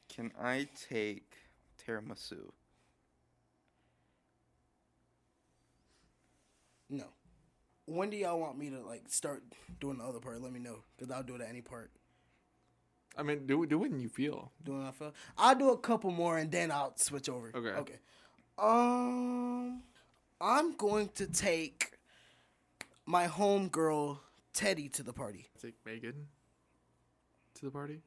Can 0.08 0.32
I 0.40 0.68
take 0.88 1.32
tiramisu? 1.78 2.50
No. 6.90 7.04
When 7.86 8.10
do 8.10 8.16
y'all 8.16 8.38
want 8.38 8.58
me 8.58 8.70
to 8.70 8.80
like 8.80 9.04
start 9.08 9.42
doing 9.80 9.98
the 9.98 10.04
other 10.04 10.20
part? 10.20 10.42
Let 10.42 10.52
me 10.52 10.60
know, 10.60 10.84
cause 10.98 11.10
I'll 11.10 11.22
do 11.22 11.36
it 11.36 11.40
at 11.40 11.48
any 11.48 11.62
part. 11.62 11.90
I 13.16 13.22
mean, 13.22 13.46
do 13.46 13.64
do 13.66 13.78
when 13.78 13.98
you 14.00 14.08
feel. 14.08 14.52
Doing 14.62 14.86
I 14.86 14.90
feel. 14.90 15.14
I'll 15.38 15.54
do 15.54 15.70
a 15.70 15.78
couple 15.78 16.10
more 16.10 16.38
and 16.38 16.50
then 16.50 16.70
I'll 16.70 16.92
switch 16.96 17.28
over. 17.28 17.52
Okay. 17.54 17.78
Okay. 17.80 17.98
Um, 18.58 19.82
I'm 20.40 20.76
going 20.76 21.08
to 21.16 21.26
take 21.26 21.92
my 23.06 23.26
homegirl 23.26 24.18
Teddy 24.52 24.88
to 24.90 25.02
the 25.02 25.12
party. 25.12 25.46
Take 25.60 25.74
Megan 25.84 26.28
to 27.54 27.64
the 27.64 27.70
party. 27.70 28.00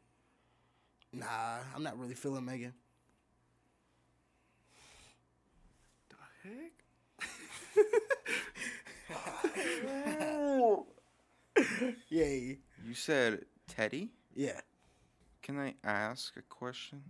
Nah, 1.11 1.59
I'm 1.75 1.83
not 1.83 1.97
really 1.99 2.15
feeling 2.15 2.45
Megan. 2.45 2.73
The 6.09 6.15
heck? 6.49 6.71
Yay. 12.09 12.57
You 12.85 12.93
said 12.93 13.45
Teddy. 13.67 14.09
Yeah. 14.35 14.61
Can 15.41 15.59
I 15.59 15.75
ask 15.83 16.35
a 16.37 16.41
question? 16.41 17.03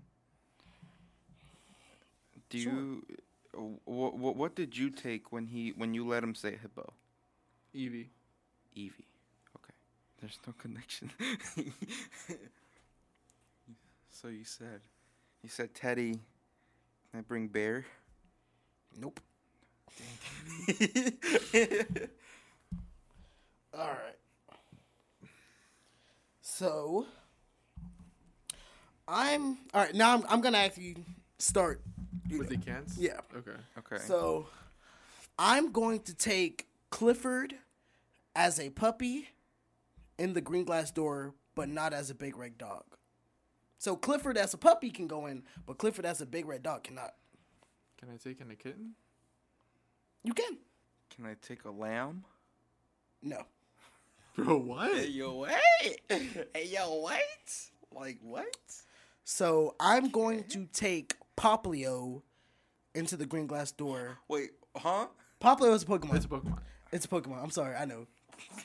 Do 2.53 2.59
Sure. 2.59 2.71
you 2.71 3.03
what, 3.85 4.15
what 4.15 4.35
what 4.35 4.55
did 4.55 4.77
you 4.77 4.91
take 4.91 5.31
when 5.31 5.47
he 5.47 5.71
when 5.75 5.95
you 5.95 6.07
let 6.07 6.23
him 6.23 6.35
say 6.35 6.55
hippo? 6.61 6.93
Eevee. 7.75 8.09
Eevee. 8.77 9.07
Okay. 9.57 9.73
There's 10.21 10.37
no 10.45 10.53
connection. 10.59 11.09
so 14.11 14.27
you 14.27 14.43
said 14.43 14.81
you 15.41 15.49
said 15.49 15.73
Teddy. 15.73 16.11
Can 16.11 17.19
I 17.19 17.21
bring 17.21 17.47
Bear? 17.47 17.85
Nope. 18.99 19.19
All 23.73 23.87
right. 23.87 24.15
So, 26.41 27.07
I'm 29.07 29.57
all 29.73 29.81
right. 29.81 29.95
Now 29.95 30.13
I'm 30.13 30.23
I'm 30.29 30.41
gonna 30.41 30.59
actually 30.59 30.97
start. 31.39 31.81
With 32.37 32.49
the 32.49 32.57
cans? 32.57 32.97
Yeah. 32.97 33.19
Okay. 33.35 33.51
Okay. 33.79 33.97
So 34.03 34.47
I'm 35.37 35.71
going 35.71 35.99
to 36.01 36.13
take 36.13 36.67
Clifford 36.89 37.55
as 38.35 38.59
a 38.59 38.69
puppy 38.69 39.29
in 40.17 40.33
the 40.33 40.41
green 40.41 40.63
glass 40.63 40.91
door, 40.91 41.33
but 41.55 41.69
not 41.69 41.93
as 41.93 42.09
a 42.09 42.15
big 42.15 42.37
red 42.37 42.57
dog. 42.57 42.83
So 43.77 43.95
Clifford 43.95 44.37
as 44.37 44.53
a 44.53 44.57
puppy 44.57 44.89
can 44.89 45.07
go 45.07 45.25
in, 45.25 45.43
but 45.65 45.77
Clifford 45.77 46.05
as 46.05 46.21
a 46.21 46.25
big 46.25 46.45
red 46.45 46.63
dog 46.63 46.83
cannot. 46.83 47.15
Can 47.97 48.09
I 48.09 48.17
take 48.17 48.39
in 48.41 48.49
a 48.51 48.55
kitten? 48.55 48.95
You 50.23 50.33
can. 50.33 50.57
Can 51.13 51.25
I 51.25 51.35
take 51.41 51.65
a 51.65 51.71
lamb? 51.71 52.23
No. 53.21 53.43
Bro, 54.35 54.57
what? 54.57 55.09
yo, 55.09 55.35
wait. 55.35 56.01
Hey, 56.09 56.69
yo, 56.71 57.03
wait. 57.05 57.71
Like 57.91 58.19
what? 58.21 58.57
So 59.23 59.75
I'm 59.79 60.09
going 60.09 60.43
to 60.45 60.67
take 60.73 61.15
Poplio 61.37 62.21
into 62.95 63.17
the 63.17 63.25
green 63.25 63.47
glass 63.47 63.71
door. 63.71 64.17
Wait, 64.27 64.51
huh? 64.75 65.07
Poplio 65.41 65.73
is 65.73 65.83
a 65.83 65.85
Pokemon. 65.85 66.15
It's 66.15 66.25
a 66.25 66.29
Pokemon. 66.29 66.59
It's 66.91 67.05
a 67.05 67.07
Pokemon. 67.07 67.41
I'm 67.43 67.49
sorry, 67.49 67.75
I 67.75 67.85
know. 67.85 68.05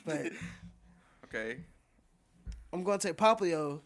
But 0.05 0.31
Okay. 1.25 1.57
I'm 2.73 2.83
going 2.83 2.99
to 2.99 3.07
take 3.07 3.17
Poplio, 3.17 3.81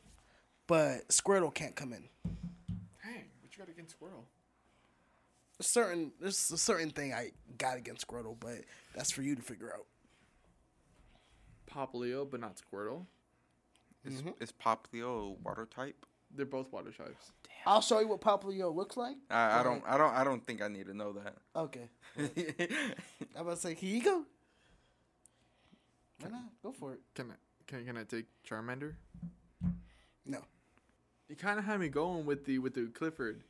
but 0.67 1.07
Squirtle 1.09 1.53
can't 1.53 1.75
come 1.75 1.93
in. 1.93 2.03
Dang, 2.25 3.25
what 3.41 3.51
you 3.51 3.57
got 3.57 3.69
against 3.69 3.99
Squirtle? 3.99 4.23
A 5.59 5.63
certain 5.63 6.11
there's 6.19 6.51
a 6.51 6.57
certain 6.57 6.89
thing 6.89 7.13
I 7.13 7.31
got 7.57 7.77
against 7.77 8.05
Squirtle, 8.07 8.36
but 8.39 8.59
that's 8.95 9.11
for 9.11 9.21
you 9.21 9.36
to 9.36 9.41
figure 9.41 9.71
out. 9.73 9.86
Poplio, 11.71 12.29
but 12.29 12.39
not 12.39 12.57
Squirtle. 12.57 13.05
Is, 14.05 14.21
Mm-hmm. 14.21 14.29
is 14.41 14.51
Poplio 14.51 15.29
a 15.29 15.31
water 15.43 15.65
type? 15.65 16.05
They're 16.36 16.45
both 16.45 16.71
water 16.71 16.91
types. 16.91 17.31
I'll 17.65 17.81
show 17.81 17.99
you 17.99 18.07
what 18.07 18.21
Poplio 18.21 18.73
looks 18.75 18.97
like. 18.97 19.15
I, 19.29 19.59
I 19.59 19.63
don't. 19.63 19.84
I 19.88 19.97
don't. 19.97 20.13
I 20.13 20.23
don't 20.23 20.45
think 20.45 20.61
I 20.61 20.67
need 20.67 20.88
to 20.88 20.93
know 20.93 21.13
that. 21.13 21.36
Okay. 21.55 21.89
I'm 22.17 23.41
about 23.41 23.55
to 23.55 23.61
say, 23.61 23.73
here 23.75 23.95
you 23.95 24.03
go. 24.03 24.23
Why 26.19 26.29
not? 26.29 26.41
Go 26.61 26.71
for 26.71 26.93
it. 26.93 26.99
Can 27.15 27.31
I 27.31 27.36
can, 27.67 27.86
can 27.86 27.97
I 27.97 28.03
take 28.03 28.25
Charmander? 28.47 28.93
No. 30.25 30.39
You 31.29 31.36
kind 31.36 31.57
of 31.59 31.65
had 31.65 31.79
me 31.79 31.88
going 31.89 32.25
with 32.25 32.45
the 32.45 32.59
with 32.59 32.73
the 32.73 32.88
Clifford, 32.88 33.43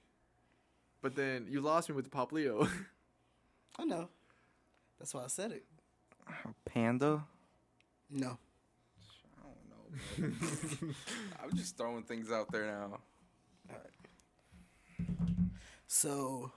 but 1.02 1.16
then 1.16 1.48
you 1.50 1.62
lost 1.62 1.90
me 1.90 1.96
with 1.96 2.06
the 2.06 2.12
Poplio. 2.12 2.70
I 3.80 3.86
know. 3.86 4.10
That's 5.00 5.14
why 5.14 5.24
I 5.24 5.28
said 5.28 5.52
it. 5.52 5.66
Panda. 6.66 7.24
No. 8.10 8.38
I 9.38 9.44
don't 9.44 9.70
know. 9.70 9.76
bro. 9.80 9.83
I'm 10.18 11.56
just 11.56 11.78
throwing 11.78 12.04
things 12.04 12.32
out 12.32 12.52
there 12.52 12.66
now. 12.66 13.00
So 15.88 16.52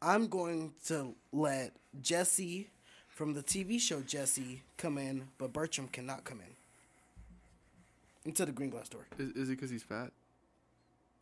I'm 0.00 0.28
going 0.28 0.72
to 0.86 1.14
let 1.32 1.72
Jesse 2.00 2.70
from 3.08 3.34
the 3.34 3.42
TV 3.42 3.78
show 3.78 4.00
Jesse 4.00 4.62
come 4.76 4.98
in, 4.98 5.28
but 5.38 5.52
Bertram 5.52 5.88
cannot 5.88 6.24
come 6.24 6.40
in. 6.40 6.54
Into 8.24 8.46
the 8.46 8.52
green 8.52 8.70
glass 8.70 8.88
door. 8.88 9.06
is, 9.18 9.30
is 9.32 9.48
it 9.50 9.52
because 9.52 9.70
he's 9.70 9.82
fat? 9.82 10.10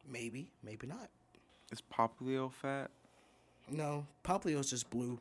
Maybe, 0.09 0.51
maybe 0.63 0.87
not. 0.87 1.11
Is 1.73 1.81
Poplio 1.81 2.53
fat? 2.53 2.91
No, 3.69 4.07
Poplio's 4.25 4.71
just 4.71 4.89
blue. 4.89 5.19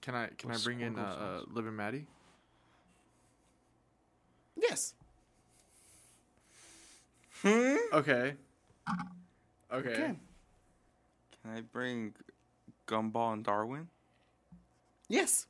Can 0.00 0.14
I 0.14 0.28
can 0.38 0.50
I 0.50 0.56
bring 0.64 0.80
in 0.80 0.98
uh, 0.98 1.02
Squirtle's 1.02 1.42
uh 1.48 1.52
Liv 1.52 1.66
and 1.66 1.76
Maddie? 1.76 2.06
Yes. 4.60 4.94
Hmm. 7.42 7.76
Okay. 7.94 8.34
Okay. 9.72 9.94
Can. 9.94 10.20
Can 11.42 11.50
I 11.56 11.60
bring 11.62 12.14
Gumball 12.86 13.32
and 13.32 13.44
Darwin? 13.44 13.88
Yes. 15.08 15.46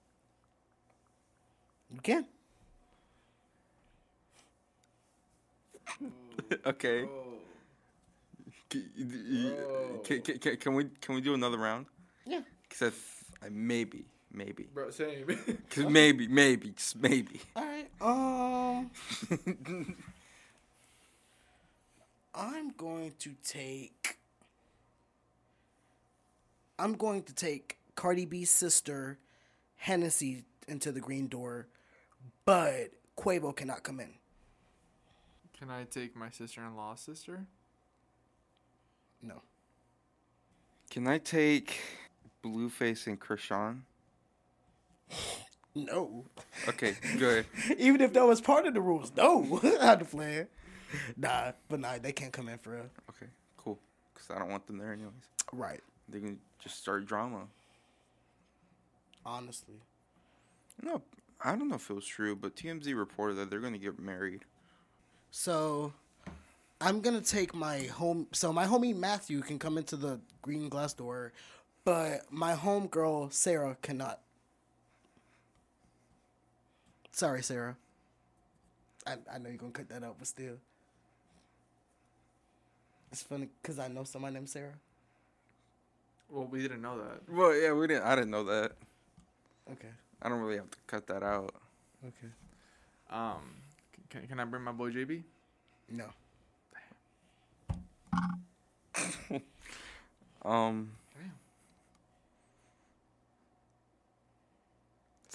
You 1.92 2.00
can. 2.00 2.26
okay. 6.66 7.08
Can, 8.68 8.82
can, 10.04 10.22
can, 10.22 10.38
can, 10.38 10.56
can 10.56 10.74
we 10.74 10.84
can 11.00 11.16
we 11.16 11.20
do 11.20 11.34
another 11.34 11.58
round? 11.58 11.86
Yeah. 12.24 12.42
Cause 12.70 12.92
I, 13.42 13.46
I 13.46 13.48
maybe 13.50 14.04
maybe 14.32 14.68
Bro, 14.72 14.90
same. 14.90 15.26
Cause 15.70 15.86
maybe 15.86 16.28
maybe 16.28 16.70
just 16.70 16.96
maybe. 16.96 17.40
All 17.56 17.64
right. 17.64 17.88
Um, 18.00 18.90
I'm 22.34 22.70
going 22.70 23.12
to 23.20 23.34
take. 23.44 24.16
I'm 26.78 26.94
going 26.94 27.22
to 27.24 27.34
take 27.34 27.76
Cardi 27.94 28.24
B's 28.24 28.48
sister, 28.50 29.18
Hennessy, 29.76 30.44
into 30.66 30.92
the 30.92 31.00
green 31.00 31.28
door, 31.28 31.66
but 32.46 32.90
Quavo 33.18 33.54
cannot 33.54 33.82
come 33.82 34.00
in. 34.00 34.14
can 35.58 35.70
I 35.70 35.84
take 35.84 36.16
my 36.16 36.30
sister-in-law's 36.30 37.00
sister? 37.00 37.44
No. 39.22 39.42
Can 40.90 41.06
I 41.06 41.18
take 41.18 41.78
Blueface 42.42 43.06
and 43.06 43.20
Chrisean? 43.20 43.80
No. 45.74 46.24
Okay, 46.68 46.96
good. 47.18 47.46
Even 47.78 48.00
if 48.00 48.12
that 48.14 48.26
was 48.26 48.40
part 48.40 48.66
of 48.66 48.74
the 48.74 48.80
rules, 48.80 49.12
no. 49.16 49.60
I 49.80 49.84
had 49.86 50.00
to 50.00 50.04
play. 50.04 50.46
Nah, 51.16 51.52
but 51.68 51.80
nah, 51.80 51.98
they 51.98 52.12
can't 52.12 52.32
come 52.32 52.48
in 52.48 52.58
for 52.58 52.70
real. 52.70 52.90
Okay, 53.10 53.30
cool. 53.56 53.78
Cause 54.14 54.34
I 54.34 54.38
don't 54.38 54.50
want 54.50 54.66
them 54.66 54.78
there 54.78 54.92
anyways. 54.92 55.12
Right. 55.52 55.80
They 56.08 56.18
can 56.20 56.38
just 56.58 56.78
start 56.78 57.06
drama. 57.06 57.42
Honestly. 59.24 59.76
No, 60.82 61.02
I 61.42 61.54
don't 61.54 61.68
know 61.68 61.76
if 61.76 61.88
it 61.88 61.94
was 61.94 62.06
true, 62.06 62.34
but 62.34 62.56
TMZ 62.56 62.96
reported 62.96 63.34
that 63.34 63.50
they're 63.50 63.60
gonna 63.60 63.78
get 63.78 63.98
married. 64.00 64.44
So 65.30 65.92
I'm 66.80 67.00
gonna 67.00 67.20
take 67.20 67.54
my 67.54 67.82
home. 67.84 68.26
So 68.32 68.52
my 68.52 68.66
homie 68.66 68.96
Matthew 68.96 69.40
can 69.40 69.58
come 69.58 69.78
into 69.78 69.96
the 69.96 70.20
green 70.42 70.68
glass 70.68 70.94
door, 70.94 71.32
but 71.84 72.22
my 72.30 72.54
home 72.54 72.88
girl 72.88 73.30
Sarah 73.30 73.76
cannot. 73.82 74.20
Sorry, 77.12 77.42
Sarah. 77.42 77.76
I 79.06 79.16
I 79.32 79.38
know 79.38 79.48
you're 79.48 79.58
gonna 79.58 79.72
cut 79.72 79.88
that 79.88 80.02
out, 80.02 80.16
but 80.18 80.26
still, 80.26 80.56
it's 83.10 83.22
funny 83.22 83.48
because 83.60 83.78
I 83.78 83.88
know 83.88 84.04
somebody 84.04 84.34
named 84.34 84.48
Sarah. 84.48 84.74
Well, 86.30 86.46
we 86.46 86.62
didn't 86.62 86.82
know 86.82 86.96
that. 86.98 87.28
Well, 87.28 87.54
yeah, 87.54 87.72
we 87.72 87.86
didn't. 87.88 88.04
I 88.04 88.14
didn't 88.14 88.30
know 88.30 88.44
that. 88.44 88.72
Okay. 89.72 89.88
I 90.22 90.28
don't 90.28 90.40
really 90.40 90.56
have 90.56 90.70
to 90.70 90.78
cut 90.86 91.06
that 91.08 91.22
out. 91.22 91.54
Okay. 92.04 92.32
Um, 93.10 93.54
can, 94.08 94.26
can 94.26 94.40
I 94.40 94.44
bring 94.44 94.62
my 94.62 94.72
boy 94.72 94.90
JB? 94.90 95.22
No. 95.90 96.06
Um. 100.42 100.92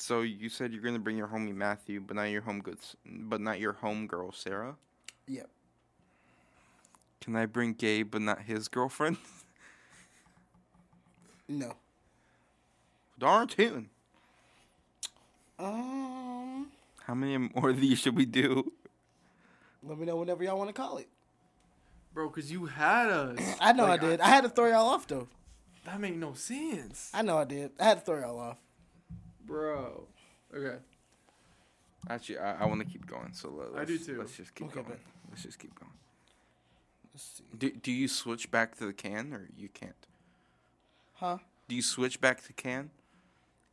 So 0.06 0.22
you 0.22 0.50
said 0.50 0.72
you're 0.72 0.84
gonna 0.84 1.00
bring 1.00 1.18
your 1.18 1.28
homie 1.28 1.56
Matthew, 1.56 2.00
but 2.00 2.16
not 2.16 2.26
your 2.26 2.44
home 2.44 2.60
goods, 2.62 2.96
but 3.08 3.42
not 3.42 3.60
your 3.60 3.74
home 3.74 4.06
girl 4.06 4.32
Sarah. 4.32 4.76
Yep. 5.28 5.50
Can 7.22 7.36
I 7.36 7.48
bring 7.48 7.74
Gabe, 7.74 8.12
but 8.12 8.22
not 8.22 8.44
his 8.44 8.68
girlfriend? 8.68 9.18
No. 11.48 11.74
Darn 13.20 13.48
tune. 13.48 13.90
Um. 15.60 16.72
How 17.04 17.14
many 17.14 17.38
more 17.38 17.70
of 17.70 17.80
these 17.80 18.00
should 18.00 18.16
we 18.16 18.26
do? 18.26 18.72
Let 19.84 20.00
me 20.00 20.08
know 20.08 20.16
whenever 20.16 20.44
y'all 20.44 20.58
want 20.58 20.70
to 20.70 20.74
call 20.74 20.98
it. 20.98 21.08
Bro, 22.16 22.30
cause 22.30 22.50
you 22.50 22.66
had 22.66 23.10
us. 23.12 23.38
I 23.62 23.74
know 23.74 23.86
Like, 23.86 24.02
I 24.02 24.08
did. 24.10 24.22
I 24.22 24.28
had 24.28 24.42
to 24.42 24.50
throw 24.50 24.66
y'all 24.70 24.88
off 24.88 25.06
though. 25.06 25.28
that 25.86 26.00
made 26.00 26.18
no 26.18 26.34
sense, 26.34 27.12
I 27.14 27.22
know 27.22 27.38
I 27.38 27.44
did. 27.44 27.74
I 27.80 27.84
had 27.84 28.00
to 28.00 28.04
throw 28.06 28.20
y'all 28.20 28.40
off. 28.40 28.58
Bro. 29.46 30.08
Okay. 30.56 30.78
Actually, 32.10 32.38
I, 32.40 32.64
I 32.64 32.66
want 32.66 32.82
to 32.82 32.86
keep 32.86 33.06
going. 33.08 33.34
So 33.34 33.50
let, 33.50 33.68
I 33.74 33.78
let's, 33.80 33.90
do 33.92 33.98
too. 34.14 34.20
Let's 34.20 34.38
just 34.38 34.54
keep 34.54 34.68
Okay, 34.68 34.76
going. 34.76 34.88
bet. 34.88 35.00
Let's 35.30 35.44
just 35.44 35.60
keep 35.60 35.74
going. 35.80 35.92
Let's 37.14 37.24
see. 37.24 37.44
Do 37.58 37.72
Do 37.72 37.92
you 37.92 38.08
switch 38.08 38.52
back 38.52 38.76
to 38.78 38.86
the 38.86 38.94
can 38.94 39.34
or 39.34 39.48
you 39.58 39.70
can't? 39.70 39.94
Huh? 41.14 41.38
Do 41.68 41.76
you 41.76 41.82
switch 41.82 42.22
back 42.22 42.44
to 42.46 42.54
can? 42.54 42.92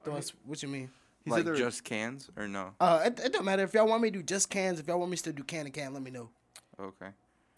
Do 0.05 0.13
I 0.13 0.23
what 0.47 0.63
you 0.63 0.69
mean? 0.69 0.91
He's 1.25 1.33
like 1.33 1.55
just 1.55 1.85
cans 1.85 2.31
or 2.37 2.49
no? 2.49 2.75
Uh, 2.81 3.03
it, 3.07 3.21
it 3.21 3.33
don't 3.33 3.45
matter 3.45 3.63
if 3.63 3.75
y'all 3.75 3.87
want 3.87 4.03
me 4.03 4.11
to 4.11 4.19
do 4.19 4.23
just 4.25 4.51
cans. 4.51 4.81
If 4.81 4.89
y'all 4.89 4.99
want 4.99 5.11
me 5.11 5.17
to 5.19 5.33
do 5.33 5.45
can 5.45 5.67
and 5.67 5.75
can, 5.75 5.93
let 5.93 6.03
me 6.03 6.11
know. 6.11 6.31
Okay. 6.81 7.09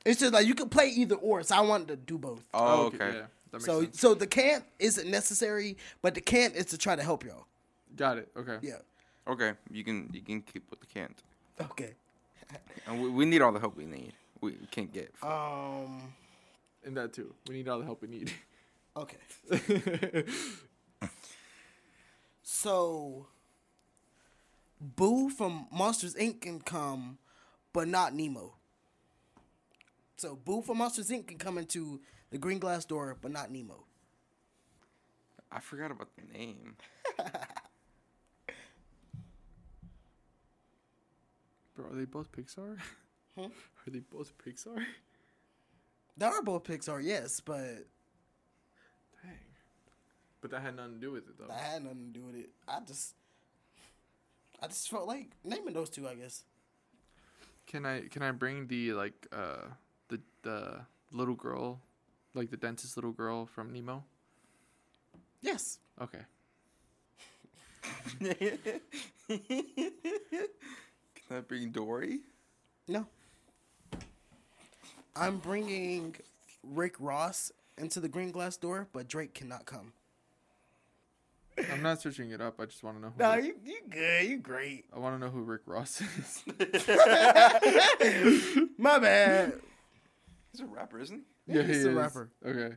It's 0.05 0.21
just 0.21 0.35
like 0.35 0.47
you 0.47 0.55
can 0.55 0.69
play 0.69 0.89
either 0.89 1.15
or. 1.15 1.43
So 1.43 1.57
I 1.57 1.61
wanted 1.61 1.89
to 1.89 1.97
do 1.97 2.19
both. 2.19 2.45
Oh, 2.53 2.87
okay. 2.87 3.23
Yeah, 3.53 3.59
So 3.59 3.83
sense. 3.83 3.99
so 4.01 4.13
the 4.15 4.27
can 4.27 4.63
isn't 4.79 5.11
necessary, 5.11 5.79
but 6.03 6.15
the 6.15 6.21
can 6.21 6.53
is 6.53 6.67
to 6.67 6.79
try 6.79 6.95
to 6.95 7.03
help 7.03 7.25
y'all. 7.25 7.47
Got 7.97 8.19
it. 8.19 8.29
Okay. 8.37 8.59
Yeah. 8.63 8.79
Okay. 9.27 9.53
You 9.71 9.85
can 9.85 10.11
you 10.13 10.21
can 10.21 10.43
keep 10.43 10.69
with 10.71 10.81
the 10.81 10.87
can't. 10.87 11.17
Okay. 11.61 11.95
And 12.87 13.03
we, 13.03 13.09
we 13.09 13.25
need 13.25 13.41
all 13.41 13.53
the 13.53 13.59
help 13.61 13.75
we 13.77 13.87
need. 13.87 14.13
we 14.43 14.53
can't 14.71 14.93
get. 14.93 15.13
Um. 15.23 16.13
And 16.85 16.95
that 16.99 17.15
too. 17.15 17.35
We 17.49 17.55
need 17.55 17.69
all 17.69 17.79
the 17.79 17.85
help 17.87 18.03
we 18.03 18.09
need. 18.09 18.33
Okay. 18.97 20.25
So, 22.47 23.27
Boo 24.81 25.31
from 25.31 25.67
Monsters 25.73 26.15
Inc. 26.15 26.43
can 26.43 26.61
come, 26.61 27.19
but 27.73 27.89
not 27.89 28.15
Nemo. 28.15 28.55
So, 30.19 30.37
Boo 30.37 30.61
from 30.63 30.79
Monsters 30.79 31.11
Inc. 31.11 31.27
can 31.27 31.39
come 31.39 31.57
into 31.59 32.01
the 32.31 32.39
green 32.39 32.59
glass 32.59 32.85
door, 32.85 33.17
but 33.21 33.33
not 33.33 33.51
Nemo. 33.51 33.85
I 35.51 35.61
forgot 35.61 35.91
about 35.91 36.09
the 36.17 36.39
name. 36.39 36.77
Bro, 41.75 41.87
are 41.91 41.95
they 41.97 42.05
both 42.05 42.31
Pixar? 42.33 42.79
Huh? 43.37 43.49
Are 43.49 43.91
they 43.91 43.99
both 43.99 44.33
Pixar? 44.39 44.81
They 46.17 46.25
are 46.25 46.41
both 46.41 46.63
Pixar, 46.63 47.03
yes, 47.03 47.41
but 47.41 47.59
Dang. 49.21 49.33
But 50.41 50.53
that 50.53 50.63
had 50.63 50.77
nothing 50.77 50.95
to 50.95 51.01
do 51.01 51.11
with 51.11 51.29
it 51.29 51.37
though. 51.37 51.49
that 51.49 51.59
had 51.59 51.83
nothing 51.83 52.13
to 52.13 52.21
do 52.21 52.27
with 52.27 52.37
it. 52.37 52.51
I 52.69 52.79
just, 52.87 53.15
I 54.63 54.69
just 54.69 54.89
felt 54.89 55.09
like 55.09 55.31
naming 55.43 55.75
those 55.75 55.91
two. 55.91 56.07
I 56.07 56.15
guess. 56.15 56.45
Can 57.67 57.85
I 57.85 58.03
can 58.03 58.23
I 58.23 58.31
bring 58.31 58.69
the 58.69 58.93
like 58.93 59.27
uh 59.33 59.67
the 60.07 60.21
the 60.43 60.83
little 61.11 61.35
girl, 61.35 61.81
like 62.35 62.51
the 62.53 62.57
dentist 62.57 62.97
little 62.97 63.11
girl 63.11 63.47
from 63.47 63.73
Nemo? 63.73 64.05
Yes. 65.43 65.81
Okay. 66.01 66.21
Can 71.29 71.39
I 71.39 71.41
bring 71.41 71.71
Dory? 71.71 72.21
No. 72.89 73.07
I'm 75.17 75.39
bringing 75.39 76.15
Rick 76.63 76.97
Ross 76.99 77.51
into 77.79 78.01
the 78.01 78.09
green 78.09 78.31
glass 78.31 78.57
door, 78.57 78.89
but 78.93 79.09
Drake 79.09 79.33
cannot 79.35 79.65
come. 79.65 79.93
I'm 81.73 81.83
not 81.83 82.03
searching 82.03 82.33
it 82.33 82.41
up. 82.41 82.59
I 82.61 82.65
just 82.67 82.83
want 82.83 82.97
to 82.97 83.03
know. 83.03 83.13
Who 83.17 83.23
No, 83.23 83.37
Rick- 83.37 83.45
you 83.45 83.55
you 83.65 83.79
good. 83.89 84.25
You 84.29 84.39
great. 84.39 84.87
I 84.95 84.99
want 84.99 85.15
to 85.15 85.25
know 85.25 85.31
who 85.31 85.43
Rick 85.43 85.63
Ross 85.67 86.01
is. 86.01 86.43
My 88.79 88.99
bad. 88.99 89.53
He's 90.51 90.61
a 90.63 90.67
rapper, 90.67 90.99
isn't 91.01 91.23
he? 91.47 91.53
Yeah, 91.55 91.63
he 91.63 91.69
he's 91.75 91.85
a 91.85 91.91
is. 91.91 91.95
rapper. 91.97 92.31
Okay. 92.45 92.75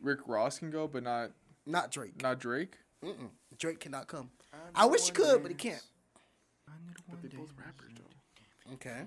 Rick 0.00 0.20
Ross 0.26 0.58
can 0.58 0.70
go, 0.70 0.88
but 0.88 1.02
not 1.02 1.30
Not 1.66 1.90
Drake. 1.90 2.22
not 2.22 2.40
Drake. 2.40 2.78
Mm-mm. 3.04 3.28
Drake 3.58 3.80
cannot 3.80 4.06
come. 4.08 4.30
he? 4.52 4.58
I 4.74 4.86
wish 4.86 5.04
he 5.06 5.12
could, 5.12 5.42
but 5.42 5.50
he 5.50 5.56
can't. 5.56 5.82
But 7.10 7.22
they 7.22 7.28
both 7.36 7.52
rappers 7.58 7.92
though. 7.96 8.74
Okay. 8.74 9.02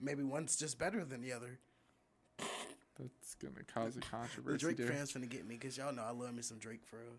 Maybe 0.00 0.22
one's 0.22 0.56
just 0.56 0.78
better 0.78 1.04
than 1.04 1.22
the 1.22 1.32
other. 1.32 1.58
That's 2.98 3.34
gonna 3.40 3.64
cause 3.72 3.96
a 3.96 4.00
The 4.00 4.06
controversy 4.06 4.58
Drake 4.58 4.76
there. 4.76 4.88
fans 4.88 5.12
finna 5.12 5.28
get 5.28 5.46
me 5.46 5.54
because 5.56 5.78
y'all 5.78 5.92
know 5.92 6.02
I 6.02 6.10
love 6.10 6.34
me 6.34 6.42
some 6.42 6.58
Drake 6.58 6.80
for 6.84 6.96
real. 6.96 7.18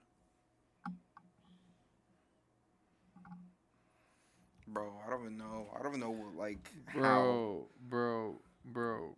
Bro, 4.68 4.92
I 5.06 5.10
don't 5.10 5.22
even 5.22 5.38
know. 5.38 5.68
I 5.78 5.82
don't 5.82 5.92
even 5.92 6.00
know 6.02 6.12
what 6.12 6.36
like 6.38 6.70
how. 6.88 7.00
Bro, 7.02 7.66
bro, 7.90 8.36
bro. 8.66 9.16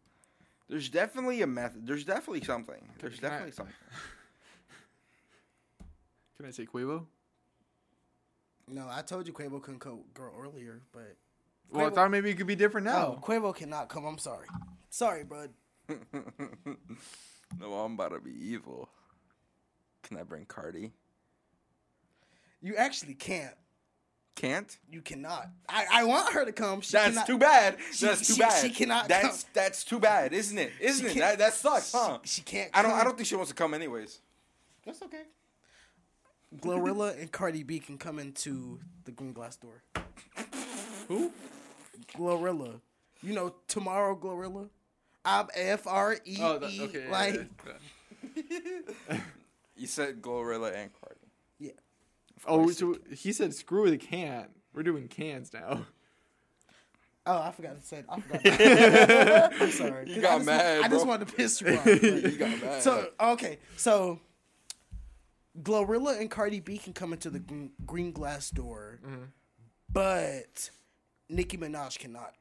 There's 0.70 0.90
definitely 0.90 1.42
a 1.42 1.48
method. 1.48 1.86
There's 1.86 2.06
definitely 2.06 2.44
something. 2.44 2.82
There's 3.00 3.20
Can 3.20 3.26
I- 3.26 3.30
definitely 3.30 3.52
something. 3.54 3.76
Can 6.38 6.46
I 6.48 6.52
say 6.52 6.66
Quavo? 6.66 7.06
No, 8.68 8.88
I 8.90 9.02
told 9.02 9.28
you 9.28 9.34
Quavo 9.34 9.62
couldn't 9.62 9.80
co- 9.80 10.06
go 10.14 10.30
earlier, 10.40 10.82
but 10.92 11.16
Well, 11.72 11.88
I 11.88 11.90
thought 11.90 12.12
maybe 12.12 12.30
it 12.30 12.36
could 12.38 12.48
be 12.48 12.56
different 12.56 12.86
no, 12.86 12.92
now. 12.94 13.18
Oh, 13.18 13.26
Quavo 13.26 13.56
cannot 13.56 13.90
come. 13.90 14.06
I'm 14.06 14.18
sorry. 14.18 14.48
Sorry, 14.90 15.24
bud. 15.24 15.50
no, 17.60 17.74
I'm 17.74 17.94
about 17.94 18.14
to 18.14 18.20
be 18.20 18.32
evil. 18.32 18.90
Can 20.04 20.18
I 20.18 20.24
bring 20.24 20.46
Cardi? 20.46 20.92
You 22.62 22.76
actually 22.78 23.16
can't. 23.16 23.54
Can't. 24.36 24.78
You 24.90 25.02
cannot. 25.02 25.50
I, 25.70 25.86
I 25.92 26.04
want 26.06 26.34
her 26.34 26.44
to 26.46 26.52
come. 26.52 26.82
She 26.82 26.94
That's 26.94 27.10
cannot, 27.10 27.28
too 27.28 27.38
bad. 27.38 27.78
she- 27.92 28.06
that's 28.06 28.26
too 28.26 28.34
she- 28.34 28.40
bad. 28.42 28.62
she 28.62 28.70
cannot 28.72 29.08
That's 29.08 29.44
come. 29.44 29.52
that's 29.54 29.84
too 29.84 30.00
bad, 30.00 30.34
isn't 30.34 30.58
it? 30.58 30.72
Isn't 30.80 31.06
it? 31.06 31.18
That, 31.18 31.38
that 31.38 31.54
sucks, 31.54 31.92
huh? 31.92 32.20
She, 32.24 32.36
she 32.36 32.42
can't. 32.42 32.72
I 32.74 32.82
don't. 32.82 32.94
I 32.94 33.04
don't 33.04 33.16
think 33.16 33.28
she 33.28 33.36
wants 33.36 33.50
to 33.52 33.56
come 33.56 33.74
anyways. 33.76 34.22
That's 34.86 35.02
okay. 35.04 35.24
Glorilla 36.62 37.20
and 37.20 37.32
Cardi 37.32 37.64
B 37.64 37.80
can 37.80 37.98
come 37.98 38.20
into 38.20 38.80
the 39.06 39.12
green 39.12 39.34
glass 39.34 39.56
door. 39.56 39.84
Who? 41.08 41.32
Glorilla. 42.16 42.80
You 43.22 43.34
know 43.34 43.56
tomorrow 43.68 44.16
Glorilla? 44.16 44.70
I'm 45.26 45.48
F 45.56 45.88
R 45.88 46.14
E 46.14 46.18
E. 46.26 46.38
Oh, 46.42 46.60
that, 46.60 46.80
okay. 46.80 47.10
like 47.10 47.48
yeah. 49.10 49.20
You 49.76 49.88
said 49.88 50.22
Glorilla 50.22 50.76
and 50.76 50.92
Cardi. 50.94 51.20
yeah. 51.60 51.72
Oh, 52.46 52.70
so 52.72 52.98
he 53.16 53.32
said 53.32 53.54
screw 53.54 53.90
the 53.90 53.98
can. 53.98 54.48
We're 54.74 54.84
doing 54.84 55.08
cans 55.08 55.54
now. 55.54 55.86
Oh, 57.26 57.42
I 57.42 57.52
forgot 57.52 57.80
to 57.80 57.88
say. 57.88 58.04
I 58.10 58.20
forgot. 58.20 59.54
I'm 59.62 59.72
sorry. 59.72 60.12
You 60.12 60.22
got 60.22 60.34
I 60.34 60.36
just, 60.36 60.46
mad, 60.46 60.82
I 60.84 60.88
just 60.90 61.06
bro. 61.06 61.10
wanted 61.12 61.28
to 61.30 61.34
piss 61.34 61.62
you 61.62 61.68
off. 61.78 61.86
You 62.04 62.38
got 62.38 62.62
mad. 62.62 62.84
So 62.84 63.10
okay, 63.20 63.60
so 63.78 64.20
Glorilla 65.62 66.20
and 66.20 66.32
Cardi 66.32 66.60
B 66.60 66.78
can 66.78 66.94
come 66.94 67.14
into 67.14 67.30
the 67.30 67.40
green, 67.40 67.72
green 67.86 68.12
glass 68.12 68.50
door, 68.50 69.00
Mm-hmm. 69.06 69.24
but 69.92 70.70
Nicki 71.30 71.58
Minaj 71.58 72.00
cannot. 72.00 72.34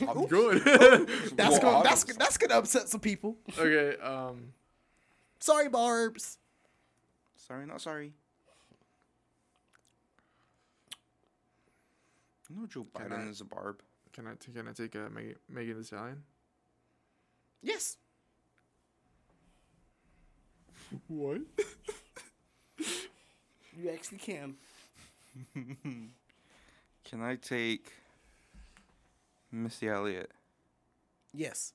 I'm 0.00 0.26
good. 0.28 0.62
That's 1.36 1.58
gonna 1.58 1.82
that's 1.84 2.04
that's 2.04 2.36
gonna 2.38 2.54
upset 2.54 2.88
some 2.88 3.00
people. 3.00 3.36
okay. 3.58 3.96
Um. 4.02 4.52
Sorry, 5.38 5.68
Barbs. 5.68 6.38
sorry, 7.36 7.66
not 7.66 7.80
sorry. 7.80 8.12
You 12.48 12.56
know 12.60 12.66
Joe 12.66 12.86
Can 12.96 13.10
Biden 13.10 13.26
I- 13.26 13.30
is 13.30 13.40
a 13.40 13.44
barb. 13.44 13.80
Can 14.12 14.26
I 14.26 14.34
t- 14.34 14.52
can 14.52 14.66
I 14.68 14.72
take 14.72 14.94
a 14.94 15.10
Meg- 15.10 15.36
Megan 15.48 15.76
Thee 15.78 15.84
Stallion? 15.84 16.22
Yes. 17.62 17.96
What? 21.08 21.40
You 22.78 23.90
actually 23.92 24.18
can. 24.18 24.54
Can 25.54 27.22
I 27.22 27.36
take 27.36 27.92
Missy 29.52 29.88
Elliott? 29.88 30.30
Yes. 31.34 31.72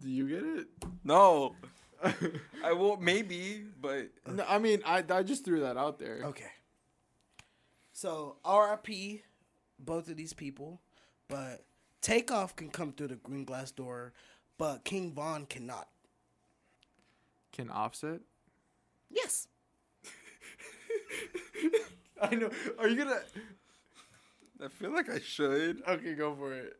Do 0.00 0.08
you 0.08 0.28
get 0.28 0.44
it? 0.44 0.66
No, 1.04 1.54
I 2.64 2.72
will 2.72 2.96
maybe, 2.96 3.64
but 3.80 4.08
no, 4.26 4.44
I 4.48 4.58
mean 4.58 4.80
I 4.86 5.04
I 5.10 5.22
just 5.22 5.44
threw 5.44 5.60
that 5.60 5.76
out 5.76 5.98
there. 5.98 6.20
Okay. 6.24 6.50
So 7.92 8.36
R.I.P. 8.44 9.22
both 9.80 10.08
of 10.08 10.16
these 10.16 10.32
people, 10.32 10.80
but 11.28 11.64
Takeoff 12.00 12.54
can 12.54 12.70
come 12.70 12.92
through 12.92 13.08
the 13.08 13.16
green 13.16 13.44
glass 13.44 13.72
door, 13.72 14.12
but 14.56 14.84
King 14.84 15.12
Von 15.12 15.46
cannot. 15.46 15.88
Can 17.58 17.70
Offset? 17.70 18.20
Yes. 19.10 19.48
I 22.22 22.36
know. 22.36 22.50
Are 22.78 22.86
you 22.86 22.94
gonna? 22.94 23.18
I 24.64 24.68
feel 24.68 24.92
like 24.92 25.10
I 25.10 25.18
should. 25.18 25.82
Okay, 25.88 26.14
go 26.14 26.36
for 26.36 26.52
it. 26.52 26.76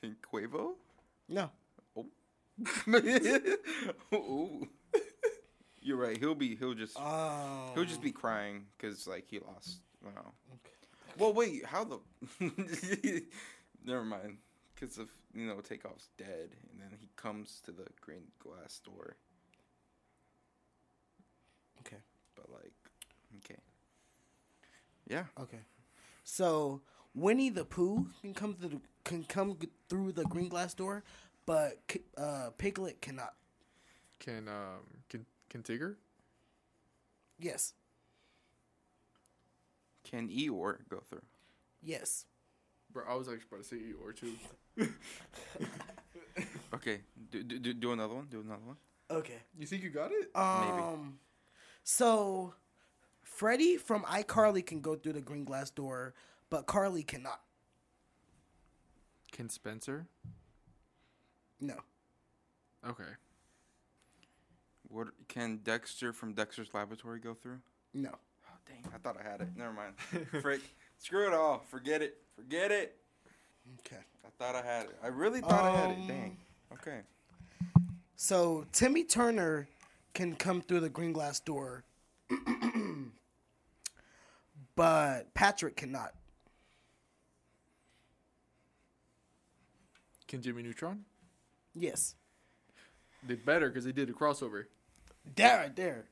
Can 0.00 0.14
Quavo? 0.22 0.74
No. 1.28 1.50
Ooh. 4.14 4.68
You're 5.82 5.96
right. 5.96 6.16
He'll 6.16 6.36
be. 6.36 6.54
He'll 6.54 6.74
just. 6.74 6.96
Um, 6.96 7.72
He'll 7.74 7.84
just 7.84 8.00
be 8.00 8.12
crying 8.12 8.66
because 8.76 9.08
like 9.08 9.24
he 9.28 9.40
lost. 9.40 9.80
Wow. 10.04 10.34
Okay. 10.52 11.18
Well, 11.18 11.32
wait. 11.32 11.66
How 11.66 11.82
the? 11.82 11.98
Never 13.84 14.04
mind. 14.04 14.36
Because 14.76 14.98
of 14.98 15.08
you 15.34 15.46
know 15.46 15.56
takeoff's 15.56 16.10
dead, 16.16 16.50
and 16.70 16.80
then 16.80 16.96
he 17.00 17.08
comes 17.16 17.60
to 17.64 17.72
the 17.72 17.86
green 18.00 18.22
glass 18.38 18.78
door. 18.84 19.16
Okay. 21.80 21.96
But 22.36 22.50
like, 22.50 22.72
okay. 23.38 23.58
Yeah. 25.08 25.24
Okay. 25.40 25.60
So 26.24 26.80
Winnie 27.14 27.50
the 27.50 27.64
Pooh 27.64 28.06
can 28.20 28.34
come 28.34 28.54
through 28.54 28.68
the, 28.68 28.80
can 29.04 29.24
come 29.24 29.56
through 29.88 30.12
the 30.12 30.24
green 30.24 30.48
glass 30.48 30.74
door, 30.74 31.02
but 31.46 31.78
uh, 32.16 32.50
Piglet 32.58 33.00
cannot. 33.00 33.34
Can 34.20 34.48
um 34.48 35.02
can 35.08 35.24
can 35.48 35.62
Tigger? 35.62 35.94
Yes. 37.38 37.72
Can 40.04 40.28
Eeyore 40.28 40.78
go 40.88 41.02
through? 41.08 41.22
Yes. 41.82 42.24
Bro, 42.92 43.04
I 43.08 43.14
was 43.14 43.28
actually 43.28 43.44
about 43.50 43.62
to 43.62 43.68
say 43.68 43.76
Eeyore 43.76 44.16
too. 44.16 44.88
Okay. 46.74 47.00
Do, 47.30 47.42
do, 47.42 47.58
do, 47.58 47.74
do 47.74 47.92
another 47.92 48.14
one. 48.14 48.26
Do 48.30 48.40
another 48.40 48.62
one. 48.64 48.76
Okay. 49.10 49.38
You 49.58 49.66
think 49.66 49.82
you 49.82 49.90
got 49.90 50.10
it? 50.12 50.34
Um. 50.36 51.18
So, 51.82 52.54
Freddie 53.38 53.76
from 53.76 54.02
iCarly 54.02 54.66
can 54.66 54.80
go 54.80 54.96
through 54.96 55.12
the 55.12 55.20
green 55.20 55.44
glass 55.44 55.70
door, 55.70 56.12
but 56.50 56.66
Carly 56.66 57.04
cannot. 57.04 57.40
Can 59.30 59.48
Spencer? 59.48 60.08
No. 61.60 61.76
Okay. 62.84 63.04
What 64.88 65.06
can 65.28 65.58
Dexter 65.58 66.12
from 66.12 66.32
Dexter's 66.32 66.74
Laboratory 66.74 67.20
go 67.20 67.32
through? 67.32 67.60
No. 67.94 68.10
Oh, 68.10 68.56
dang, 68.66 68.92
I 68.92 68.98
thought 68.98 69.16
I 69.24 69.30
had 69.30 69.40
it. 69.40 69.50
Never 69.56 69.72
mind. 69.72 69.94
Frick. 70.42 70.62
Screw 70.98 71.28
it 71.28 71.32
all. 71.32 71.62
Forget 71.70 72.02
it. 72.02 72.16
Forget 72.34 72.72
it. 72.72 72.96
Okay. 73.86 74.02
I 74.26 74.30
thought 74.36 74.56
I 74.56 74.66
had 74.66 74.86
it. 74.86 74.96
I 75.00 75.06
really 75.06 75.42
thought 75.42 75.64
I 75.64 75.76
had 75.76 75.90
it. 75.90 75.98
Um, 75.98 76.06
Dang. 76.08 76.36
Okay. 76.72 77.00
So 78.16 78.66
Timmy 78.72 79.04
Turner 79.04 79.68
can 80.12 80.34
come 80.34 80.60
through 80.60 80.80
the 80.80 80.88
green 80.88 81.12
glass 81.12 81.38
door, 81.38 81.84
but 84.78 85.34
Patrick 85.34 85.74
cannot. 85.74 86.14
Can 90.28 90.40
Jimmy 90.40 90.62
Neutron? 90.62 91.04
Yes. 91.74 92.14
They 93.26 93.34
better 93.34 93.70
because 93.70 93.84
they 93.84 93.90
did 93.90 94.08
a 94.08 94.12
crossover. 94.12 94.66
There, 95.34 95.58
right 95.58 95.74
there. 95.74 96.04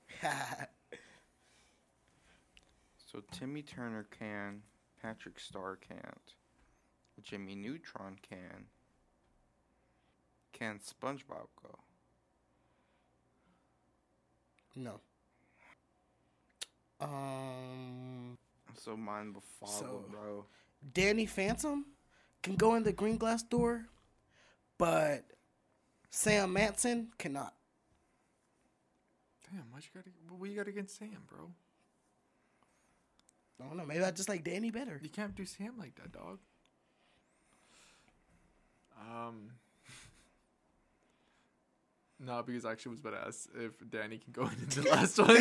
So 3.13 3.23
Timmy 3.31 3.63
Turner 3.63 4.07
can. 4.19 4.63
Patrick 5.01 5.39
Star 5.39 5.77
can't. 5.77 6.35
Jimmy 7.23 7.55
Neutron 7.55 8.17
can. 8.29 8.67
Can 10.53 10.81
SpongeBob 10.81 11.47
go? 11.63 11.79
no. 14.75 15.01
Um, 17.01 17.09
I'm 17.09 18.39
so 18.79 18.97
mind 18.97 19.35
befuddled, 19.35 19.79
So- 19.79 20.05
bro. 20.11 20.47
Danny 20.93 21.27
Phantom 21.27 21.85
can 22.43 22.55
go 22.57 22.75
in 22.77 22.83
the 22.85 22.93
green 22.93 23.17
glass 23.19 23.43
door, 23.43 23.87
but 24.79 25.25
Sam 26.11 26.53
Manson 26.53 27.11
cannot. 27.19 27.55
Damn, 29.51 29.71
what 29.73 29.83
you 29.83 29.91
got? 29.95 30.05
What 30.39 30.51
you 30.51 30.57
got 30.57 30.69
against 30.69 30.97
Sam, 30.99 31.25
bro? 31.27 31.51
I 33.61 33.65
don't 33.69 33.77
know. 33.77 33.87
Maybe 33.87 34.05
I 34.05 34.11
just 34.11 34.29
like 34.29 34.45
Danny 34.45 34.71
better. 34.71 35.01
You 35.03 35.09
can't 35.09 35.35
do 35.35 35.45
Sam 35.47 35.79
like 35.79 35.95
that, 35.97 36.13
dog. 36.13 36.39
Um. 39.01 39.51
No, 42.19 42.43
because 42.43 42.65
I 42.65 42.73
actually 42.73 42.93
was 42.93 43.01
about 43.01 43.11
to 43.11 43.27
ask 43.27 43.47
if 43.55 43.91
Danny 43.91 44.17
can 44.17 44.33
go 44.33 44.47
into 44.49 44.81
the 44.81 44.89
last 44.89 45.19
one 45.19 45.37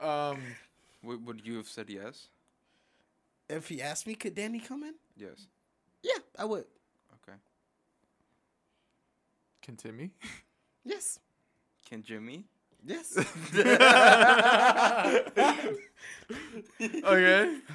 too. 0.00 0.04
um, 0.06 0.40
Would, 1.02 1.26
would 1.26 1.46
you 1.46 1.56
have 1.56 1.68
said 1.68 1.88
yes? 1.88 2.28
If 3.48 3.68
he 3.68 3.80
asked 3.80 4.06
me, 4.06 4.14
could 4.14 4.34
Danny 4.34 4.60
come 4.60 4.82
in? 4.82 4.94
Yes. 5.16 5.46
Yeah, 6.02 6.18
I 6.38 6.44
would. 6.44 6.64
Okay. 7.14 7.38
can 9.62 9.76
Timmy? 9.76 10.10
Yes. 10.84 11.20
Can 11.88 12.02
Jimmy? 12.02 12.44
Yes. 12.84 13.18
okay, 13.18 13.36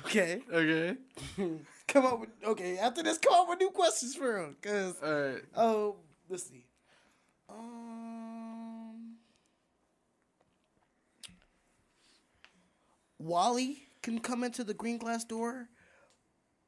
okay. 0.05 0.41
okay. 0.51 0.95
Come 1.87 2.05
up 2.05 2.19
with 2.21 2.29
okay. 2.45 2.77
After 2.77 3.03
this, 3.03 3.17
come 3.17 3.33
up 3.33 3.49
with 3.49 3.59
new 3.59 3.69
questions 3.69 4.15
for 4.15 4.37
him. 4.37 4.55
Cause 4.61 4.95
All 5.03 5.13
right. 5.13 5.41
oh, 5.55 5.95
let's 6.29 6.43
see. 6.43 6.65
Um, 7.49 8.32
WALL-E 13.23 13.87
can 14.01 14.19
come 14.19 14.43
into 14.43 14.63
the 14.63 14.73
green 14.73 14.97
glass 14.97 15.23
door, 15.23 15.69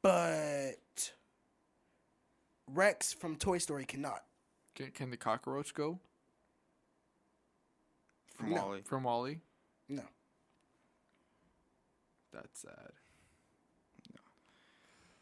but 0.01 1.11
Rex 2.67 3.13
from 3.13 3.35
Toy 3.35 3.57
Story 3.57 3.85
cannot. 3.85 4.23
Can, 4.75 4.91
can 4.91 5.09
the 5.09 5.17
cockroach 5.17 5.73
go 5.73 5.99
From 8.35 8.49
No. 8.51 8.55
WALL-E. 8.67 8.81
from 8.85 9.03
WALL-E? 9.03 9.39
No. 9.89 10.03
That's 12.33 12.61
sad. 12.61 12.91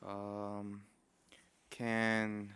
No. 0.03 0.10
Um, 0.10 0.81
can 1.69 2.51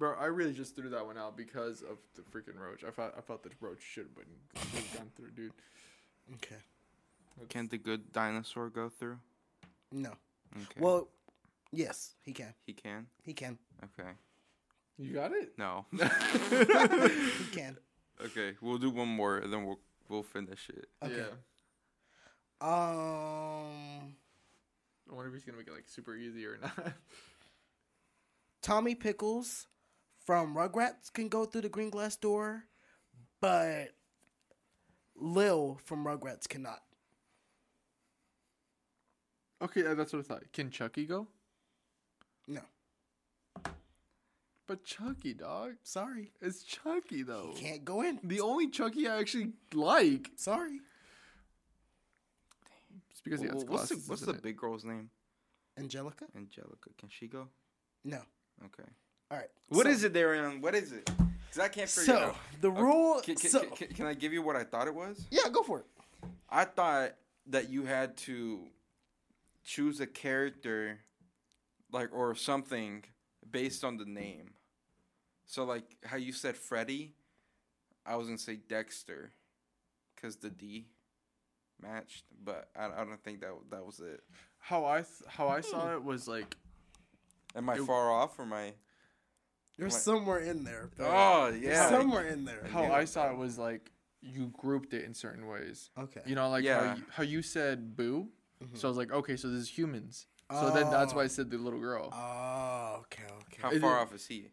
Bro, 0.00 0.14
I 0.18 0.24
really 0.24 0.54
just 0.54 0.74
threw 0.74 0.88
that 0.88 1.04
one 1.04 1.18
out 1.18 1.36
because 1.36 1.82
of 1.82 1.98
the 2.14 2.22
freaking 2.22 2.58
roach. 2.58 2.84
I 2.84 2.90
thought 2.90 3.12
I 3.18 3.20
thought 3.20 3.42
the 3.42 3.50
roach 3.60 3.82
should 3.82 4.06
have 4.06 4.14
been 4.14 4.24
should 4.56 4.82
have 4.82 4.96
gone 4.96 5.10
through, 5.14 5.32
dude. 5.32 5.52
Okay. 6.36 6.56
Can't 7.50 7.70
the 7.70 7.76
good 7.76 8.10
dinosaur 8.10 8.70
go 8.70 8.88
through? 8.88 9.18
No. 9.92 10.12
Okay. 10.56 10.80
Well, 10.80 11.08
yes, 11.70 12.14
he 12.22 12.32
can. 12.32 12.54
he 12.64 12.72
can. 12.72 13.08
He 13.22 13.34
can. 13.34 13.58
Okay. 13.84 14.08
You 14.96 15.12
got 15.12 15.32
it. 15.32 15.52
No. 15.58 15.84
He 15.92 17.56
can. 17.56 17.76
okay. 18.24 18.54
We'll 18.62 18.78
do 18.78 18.88
one 18.88 19.08
more, 19.08 19.36
and 19.36 19.52
then 19.52 19.66
we'll 19.66 19.80
we'll 20.08 20.22
finish 20.22 20.70
it. 20.70 20.88
Okay. 21.04 21.16
Yeah. 21.16 21.24
Um, 22.62 24.14
I 25.10 25.14
wonder 25.14 25.28
if 25.28 25.34
he's 25.34 25.44
gonna 25.44 25.58
make 25.58 25.68
it 25.68 25.74
like 25.74 25.88
super 25.88 26.16
easy 26.16 26.46
or 26.46 26.58
not. 26.62 26.94
Tommy 28.62 28.94
Pickles 28.94 29.66
from 30.24 30.54
Rugrats 30.54 31.12
can 31.12 31.28
go 31.28 31.44
through 31.44 31.62
the 31.62 31.68
green 31.68 31.90
glass 31.90 32.16
door, 32.16 32.64
but 33.40 33.90
Lil 35.16 35.78
from 35.84 36.04
Rugrats 36.04 36.48
cannot. 36.48 36.82
okay, 39.62 39.86
uh, 39.86 39.94
that's 39.94 40.12
what 40.12 40.20
I 40.20 40.22
thought. 40.22 40.52
Can 40.52 40.70
Chucky 40.70 41.04
go? 41.06 41.26
No. 42.48 42.60
But 44.66 44.84
Chucky, 44.84 45.34
dog, 45.34 45.72
Sorry. 45.82 46.30
it's 46.40 46.62
Chucky 46.62 47.22
though. 47.22 47.50
He 47.54 47.60
can't 47.60 47.84
go 47.84 48.02
in. 48.02 48.20
The 48.22 48.40
only 48.40 48.68
Chucky 48.70 49.08
I 49.08 49.18
actually 49.18 49.52
like 49.74 50.30
Sorry. 50.36 50.80
is 53.12 53.20
because 53.24 53.40
he 53.40 53.46
has 53.48 53.56
Well, 53.64 53.64
what's 53.66 53.88
the, 53.88 53.94
glasses. 53.96 54.08
what's 54.08 54.22
the 54.22 54.32
big 54.34 54.56
girl's 54.56 54.84
name? 54.84 55.10
Angelica? 55.76 56.26
Angelica. 56.36 56.90
Can 56.98 57.08
she 57.08 57.26
go? 57.26 57.48
No. 58.04 58.20
Okay. 58.64 58.88
All 59.30 59.38
right. 59.38 59.48
What 59.68 59.86
so, 59.86 59.92
is 59.92 60.04
it, 60.04 60.12
Daryon? 60.12 60.60
What 60.60 60.74
is 60.74 60.92
it? 60.92 61.04
Because 61.06 61.60
I 61.60 61.68
can't 61.68 61.88
figure 61.88 62.14
it 62.14 62.18
So, 62.18 62.24
out. 62.28 62.36
the 62.60 62.70
rule. 62.70 63.20
Can, 63.20 63.36
can, 63.36 63.50
so, 63.50 63.60
can, 63.64 63.88
can 63.88 64.06
I 64.06 64.14
give 64.14 64.32
you 64.32 64.42
what 64.42 64.56
I 64.56 64.64
thought 64.64 64.86
it 64.88 64.94
was? 64.94 65.26
yeah, 65.30 65.48
go 65.52 65.62
for 65.62 65.80
it. 65.80 65.86
I 66.48 66.64
thought 66.64 67.14
that 67.46 67.70
you 67.70 67.84
had 67.84 68.16
to 68.18 68.60
choose 69.64 70.00
a 70.00 70.06
character, 70.06 70.98
like 71.92 72.10
or 72.12 72.34
something, 72.34 73.04
based 73.48 73.84
on 73.84 73.96
the 73.96 74.04
name. 74.04 74.52
So 75.46 75.64
like 75.64 75.84
how 76.04 76.16
you 76.16 76.32
said 76.32 76.56
Freddie, 76.56 77.14
I 78.04 78.16
was 78.16 78.26
gonna 78.26 78.38
say 78.38 78.56
Dexter, 78.68 79.32
cause 80.20 80.36
the 80.36 80.50
D 80.50 80.86
matched, 81.80 82.24
but 82.44 82.68
I, 82.76 82.86
I 82.86 83.04
don't 83.04 83.22
think 83.22 83.40
that 83.40 83.50
that 83.70 83.84
was 83.84 84.00
it. 84.00 84.22
How 84.58 84.84
I 84.84 84.98
th- 84.98 85.28
how 85.28 85.48
I 85.48 85.60
saw 85.60 85.86
hmm. 85.88 85.94
it 85.94 86.04
was 86.04 86.28
like 86.28 86.56
Am 87.56 87.68
I 87.68 87.74
It- 87.74 87.82
far 87.84 88.10
off 88.12 88.38
or 88.38 88.42
am 88.42 88.52
I? 88.52 88.72
You're 89.80 89.88
What? 89.88 90.00
somewhere 90.00 90.38
in 90.40 90.62
there. 90.64 90.90
bro. 90.94 91.06
Oh 91.08 91.48
You're 91.48 91.72
yeah. 91.72 91.88
somewhere 91.88 92.28
in 92.28 92.44
there. 92.44 92.62
how 92.70 92.82
knew 92.86 92.92
I 92.92 93.04
saw 93.06 93.30
it 93.30 93.36
was 93.36 93.58
like 93.58 93.90
you 94.20 94.52
grouped 94.58 94.92
it 94.92 95.04
in 95.04 95.14
certain 95.14 95.46
ways. 95.46 95.90
Okay. 95.98 96.20
You 96.26 96.34
know, 96.34 96.48
like 96.50 96.66
how 96.66 96.94
you, 96.94 97.04
how 97.10 97.22
you 97.22 97.40
said 97.42 97.96
boo. 97.96 98.28
Mm-hmm. 98.62 98.76
So 98.76 98.86
I 98.86 98.90
was 98.90 98.98
like, 98.98 99.10
okay, 99.10 99.36
so 99.36 99.48
this 99.48 99.60
is 99.62 99.68
humans. 99.70 100.26
So 100.52 100.70
then 100.70 100.90
that's 100.90 101.14
why 101.14 101.22
I 101.22 101.28
said 101.28 101.48
the 101.50 101.56
little 101.58 101.78
girl. 101.80 102.10
Oh, 102.12 102.98
okay, 103.02 103.22
okay. 103.44 103.62
How 103.62 103.70
Is 103.70 103.80
far 103.80 103.98
it- 103.98 104.02
off 104.02 104.14
is 104.14 104.26
he? 104.26 104.48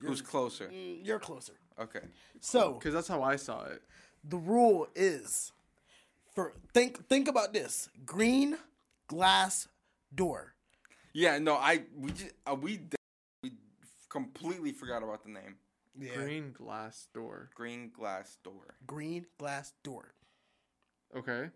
Who's 0.00 0.22
closer? 0.22 0.68
Mm, 0.72 1.04
You're 1.04 1.18
closer. 1.18 1.54
Okay. 1.78 2.00
So 2.40 2.74
Because 2.74 2.94
that's 2.94 3.08
how 3.08 3.22
I 3.22 3.36
saw 3.36 3.64
it. 3.64 3.82
the 4.24 4.36
rule 4.38 4.86
is 4.94 5.52
for 6.34 6.54
think 6.72 7.06
think 7.08 7.26
about 7.28 7.52
this 7.52 7.88
green 8.06 8.56
glass 9.08 9.66
door. 10.14 10.54
Yeah. 11.12 11.38
No. 11.38 11.54
I 11.56 11.82
we 11.96 12.12
just 12.12 12.30
uh, 12.46 12.54
we 12.54 12.80
completely 14.08 14.72
forgot 14.72 15.02
about 15.02 15.22
the 15.24 15.30
name. 15.30 15.56
Yeah. 15.98 16.14
Green 16.14 16.52
glass 16.52 17.08
door. 17.12 17.50
Green 17.54 17.90
glass 17.90 18.38
door. 18.44 18.76
Green 18.86 19.26
glass 19.38 19.72
door. 19.82 20.14
Okay. 21.16 21.48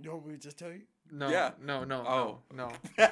You 0.00 0.10
want 0.12 0.26
me 0.26 0.34
to 0.34 0.40
just 0.40 0.58
tell 0.58 0.70
you? 0.70 0.82
No. 1.10 1.28
Yeah. 1.30 1.52
No. 1.62 1.84
No. 1.84 2.04
Oh. 2.06 2.38
No. 2.54 2.70
No. 2.98 3.08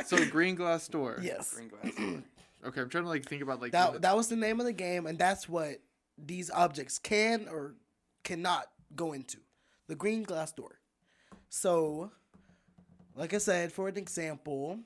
So 0.06 0.24
green 0.26 0.54
glass 0.54 0.88
door. 0.88 1.18
Yes. 1.22 1.54
Green 1.54 1.68
glass 1.68 1.94
door. 1.94 2.22
Okay, 2.66 2.80
I'm 2.80 2.88
trying 2.88 3.04
to 3.04 3.10
like 3.10 3.24
think 3.24 3.40
about 3.40 3.60
like 3.60 3.70
That 3.70 3.92
when 3.92 4.00
that 4.00 4.16
was 4.16 4.26
the 4.26 4.34
name 4.34 4.58
of 4.58 4.66
the 4.66 4.72
game, 4.72 5.06
and 5.06 5.16
that's 5.16 5.48
what 5.48 5.76
these 6.18 6.50
objects 6.50 6.98
can 6.98 7.46
or 7.48 7.76
cannot 8.24 8.66
go 8.96 9.12
into. 9.12 9.38
The 9.86 9.94
green 9.94 10.24
glass 10.24 10.50
door. 10.50 10.80
So, 11.50 12.10
like 13.14 13.32
I 13.32 13.38
said, 13.38 13.72
for 13.72 13.86
an 13.86 13.96
example, 13.96 14.80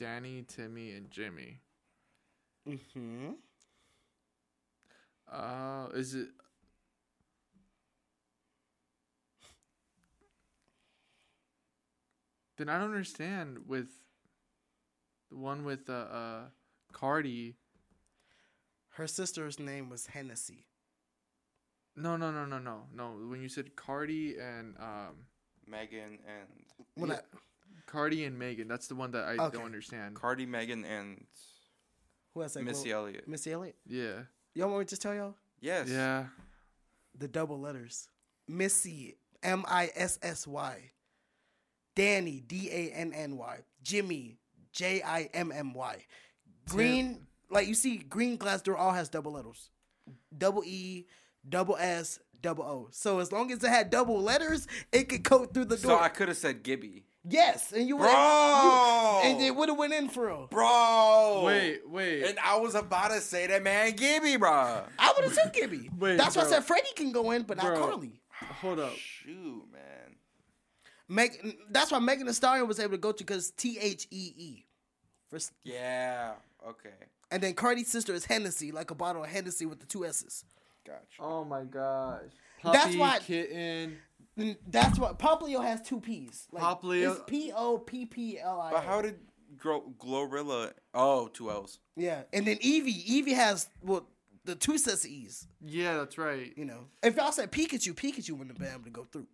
Danny, 0.00 0.42
Timmy, 0.48 0.92
and 0.92 1.10
Jimmy. 1.10 1.60
Mm-hmm. 2.66 3.32
Uh, 5.30 5.88
is 5.92 6.14
it? 6.14 6.28
Then 12.56 12.70
I 12.70 12.78
don't 12.78 12.86
understand 12.86 13.58
with 13.66 13.88
the 15.30 15.36
one 15.36 15.66
with 15.66 15.90
uh, 15.90 15.92
uh 15.92 16.40
Cardi. 16.94 17.56
Her 18.94 19.06
sister's 19.06 19.58
name 19.58 19.90
was 19.90 20.06
Hennessy. 20.06 20.64
No, 21.94 22.16
no, 22.16 22.30
no, 22.30 22.46
no, 22.46 22.58
no, 22.58 22.84
no. 22.94 23.10
When 23.28 23.42
you 23.42 23.50
said 23.50 23.76
Cardi 23.76 24.36
and 24.38 24.76
um, 24.78 25.26
Megan 25.66 26.18
and 26.26 26.48
When 26.94 27.10
Yeah. 27.10 27.16
I, 27.16 27.38
Cardi 27.86 28.24
and 28.24 28.38
Megan, 28.38 28.68
that's 28.68 28.86
the 28.88 28.94
one 28.94 29.10
that 29.12 29.24
I 29.24 29.36
Okay. 29.36 29.56
don't 29.56 29.66
understand. 29.66 30.14
Cardi, 30.14 30.46
Megan, 30.46 30.84
and 30.84 31.26
who 32.34 32.42
else? 32.42 32.54
that 32.54 32.62
Missy 32.62 32.90
girl? 32.90 33.00
Elliott. 33.02 33.26
Missy 33.28 33.52
Elliott. 33.52 33.76
Yeah. 33.86 34.22
Y'all 34.54 34.68
want 34.68 34.80
me 34.80 34.84
to 34.84 34.90
just 34.90 35.02
tell 35.02 35.14
y'all 35.14 35.34
Yes. 35.60 35.88
Yeah. 35.88 36.28
the 37.18 37.28
double 37.28 37.60
letters? 37.60 38.08
Missy, 38.48 39.16
M 39.42 39.64
I 39.68 39.90
S 39.94 40.18
S 40.22 40.46
Y. 40.46 40.90
Danny, 41.94 42.40
D 42.40 42.68
A 42.70 42.90
N 42.92 43.12
N 43.12 43.36
Y. 43.36 43.58
Jimmy, 43.82 44.38
J 44.72 45.02
I 45.02 45.28
M 45.34 45.50
M 45.52 45.72
Y. 45.74 46.04
Green, 46.68 47.26
like 47.50 47.66
you 47.66 47.74
see, 47.74 47.98
green 47.98 48.36
glass 48.36 48.62
door 48.62 48.76
all 48.76 48.92
has 48.92 49.08
double 49.08 49.32
letters. 49.32 49.70
Double 50.36 50.62
E, 50.64 51.06
double 51.48 51.76
S, 51.76 52.18
double 52.40 52.64
O. 52.64 52.88
So 52.90 53.18
as 53.18 53.32
long 53.32 53.50
as 53.52 53.62
it 53.62 53.68
had 53.68 53.90
double 53.90 54.20
letters, 54.20 54.66
it 54.92 55.08
could 55.08 55.22
go 55.22 55.44
through 55.46 55.66
the 55.66 55.76
door. 55.76 55.98
So. 55.98 55.98
I 55.98 56.08
could 56.08 56.28
have 56.28 56.36
said 56.36 56.62
Gibby. 56.62 57.04
yes, 57.28 57.72
and 57.72 57.86
you 57.86 57.96
would, 57.96 58.04
Bro! 58.04 59.20
and 59.24 59.40
it 59.42 59.54
would 59.54 59.68
have 59.68 59.76
went 59.78 59.92
in 59.92 60.08
for 60.08 60.26
real. 60.28 60.46
Bro. 60.50 61.42
Wait, 61.44 61.80
wait. 61.88 62.24
And 62.24 62.38
I 62.38 62.56
was 62.58 62.74
about 62.74 63.10
to 63.10 63.20
say 63.20 63.46
that 63.46 63.62
man 63.62 63.92
Gibby, 63.94 64.36
bro. 64.36 64.84
I 64.98 65.12
would 65.16 65.24
have 65.24 65.34
took 65.44 65.52
Gibby. 65.52 65.90
Wait, 65.98 66.16
That's 66.16 66.34
why 66.36 66.42
I 66.42 66.46
said 66.46 66.64
Freddie 66.64 66.88
can 66.96 67.12
go 67.12 67.30
in, 67.32 67.42
but 67.42 67.56
not 67.58 67.66
Bro. 67.74 67.78
Carly. 67.90 68.20
Hold 68.62 68.80
up. 68.80 68.94
Shoot, 68.96 69.64
man. 69.72 70.16
Meg, 71.08 71.56
that's 71.70 71.90
why 71.90 71.98
Megan 71.98 72.26
Thee 72.26 72.32
Stallion 72.32 72.66
was 72.68 72.78
able 72.80 72.92
to 72.92 72.98
go 72.98 73.12
to 73.12 73.18
because 73.18 73.50
T 73.50 73.78
H 73.80 74.06
E 74.10 74.32
E. 74.36 74.64
First, 75.28 75.52
Yeah. 75.64 76.32
Okay. 76.66 76.90
and 77.30 77.42
then 77.42 77.54
Cardi's 77.54 77.88
sister 77.88 78.12
is 78.14 78.24
Hennessy, 78.24 78.72
like 78.72 78.90
a 78.90 78.94
bottle 78.94 79.24
of 79.24 79.30
Hennessy 79.30 79.66
with 79.66 79.80
the 79.80 79.86
two 79.86 80.04
S's. 80.06 80.44
Gotcha. 80.86 81.00
Oh 81.20 81.44
my 81.44 81.64
gosh. 81.64 82.22
That's 82.64 82.96
why- 82.96 83.18
kitten. 83.20 83.98
And 84.36 84.56
that's 84.68 84.98
what 84.98 85.18
Poplio 85.18 85.62
has 85.62 85.82
two 85.82 86.00
P's. 86.00 86.46
Like, 86.52 86.62
Poplio- 86.62 87.12
It's 87.12 87.20
P 87.26 87.52
O 87.54 87.78
P 87.78 88.06
P 88.06 88.38
L 88.38 88.60
I. 88.60 88.70
But 88.70 88.84
how 88.84 89.02
did 89.02 89.18
Gro- 89.58 89.92
Glorilla? 89.98 90.72
Oh, 90.94 91.28
two 91.28 91.50
L's. 91.50 91.78
Yeah, 91.96 92.22
and 92.32 92.46
then 92.46 92.56
Eevee, 92.58 93.06
Eevee 93.06 93.34
has 93.34 93.68
well 93.82 94.06
the 94.44 94.54
two 94.54 94.78
sets 94.78 95.04
of 95.04 95.10
E's. 95.10 95.46
Yeah, 95.60 95.98
that's 95.98 96.16
right. 96.16 96.52
You 96.56 96.64
know, 96.64 96.86
if 97.02 97.16
y'all 97.16 97.32
said 97.32 97.52
Pikachu, 97.52 97.92
Pikachu 97.92 98.30
wouldn't 98.30 98.50
have 98.50 98.58
been 98.58 98.72
able 98.72 98.84
to 98.84 98.90
go 98.90 99.04
through. 99.04 99.26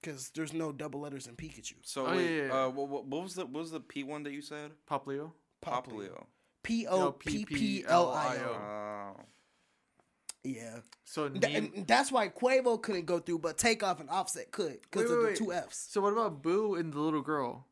Because 0.00 0.30
there's 0.34 0.52
no 0.52 0.72
double 0.72 1.00
letters 1.00 1.26
in 1.26 1.36
Pikachu. 1.36 1.74
So 1.82 2.06
Oh, 2.06 2.16
wait, 2.16 2.36
yeah, 2.36 2.46
yeah. 2.46 2.64
uh, 2.64 2.68
what, 2.70 2.88
what, 2.88 3.06
what 3.06 3.22
was 3.22 3.34
the 3.34 3.46
what 3.46 3.60
was 3.60 3.70
the 3.70 3.80
P 3.80 4.02
one 4.04 4.24
that 4.24 4.32
you 4.32 4.42
said? 4.42 4.72
Poplio. 4.88 5.32
Poplio. 5.64 6.24
P 6.62 6.86
O 6.86 7.12
P 7.12 7.44
P 7.44 7.84
L 7.86 8.10
I 8.10 8.36
O. 8.38 9.16
Yeah. 10.44 10.78
So 11.04 11.28
Th- 11.28 11.54
and 11.54 11.86
that's 11.86 12.10
why 12.10 12.28
Quavo 12.28 12.80
couldn't 12.80 13.06
go 13.06 13.18
through, 13.20 13.38
but 13.40 13.58
Takeoff 13.58 14.00
and 14.00 14.10
Offset 14.10 14.50
could 14.50 14.78
because 14.82 15.10
of 15.10 15.18
the 15.20 15.24
wait. 15.26 15.36
two 15.36 15.52
F's. 15.52 15.88
So 15.90 16.00
what 16.00 16.12
about 16.12 16.42
Boo 16.42 16.74
and 16.74 16.92
the 16.92 16.98
little 16.98 17.20
girl? 17.22 17.66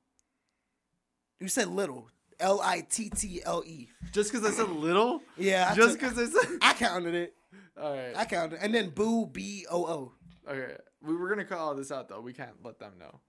You 1.40 1.48
said 1.48 1.68
little, 1.68 2.08
L 2.38 2.60
I 2.62 2.82
T 2.88 3.08
T 3.10 3.40
L 3.44 3.62
E. 3.66 3.88
Just 4.12 4.30
because 4.32 4.46
I 4.46 4.50
said 4.54 4.68
little? 4.68 5.20
Yeah, 5.36 5.68
I 5.70 5.74
Just 5.74 5.98
because 5.98 6.18
I 6.18 6.26
said. 6.26 6.58
I 6.62 6.74
counted 6.74 7.14
it. 7.14 7.34
All 7.80 7.94
right. 7.94 8.12
I 8.16 8.24
counted, 8.24 8.56
it. 8.56 8.60
and 8.62 8.74
then 8.74 8.90
Boo 8.90 9.26
B 9.26 9.66
O 9.70 9.86
O. 9.86 10.12
Okay. 10.48 10.74
We 11.02 11.16
were 11.16 11.28
gonna 11.28 11.44
cut 11.44 11.58
all 11.58 11.74
this 11.74 11.90
out 11.90 12.08
though. 12.08 12.20
We 12.20 12.32
can't 12.34 12.62
let 12.62 12.78
them 12.78 12.92
know. 12.98 13.20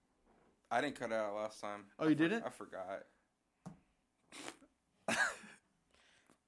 I 0.70 0.80
didn't 0.80 0.98
cut 1.00 1.10
it 1.10 1.14
out 1.16 1.34
last 1.34 1.60
time. 1.60 1.84
Oh, 1.98 2.04
I 2.04 2.08
you 2.08 2.14
for- 2.14 2.22
didn't? 2.22 2.44
I 2.44 2.50
forgot. 2.50 3.02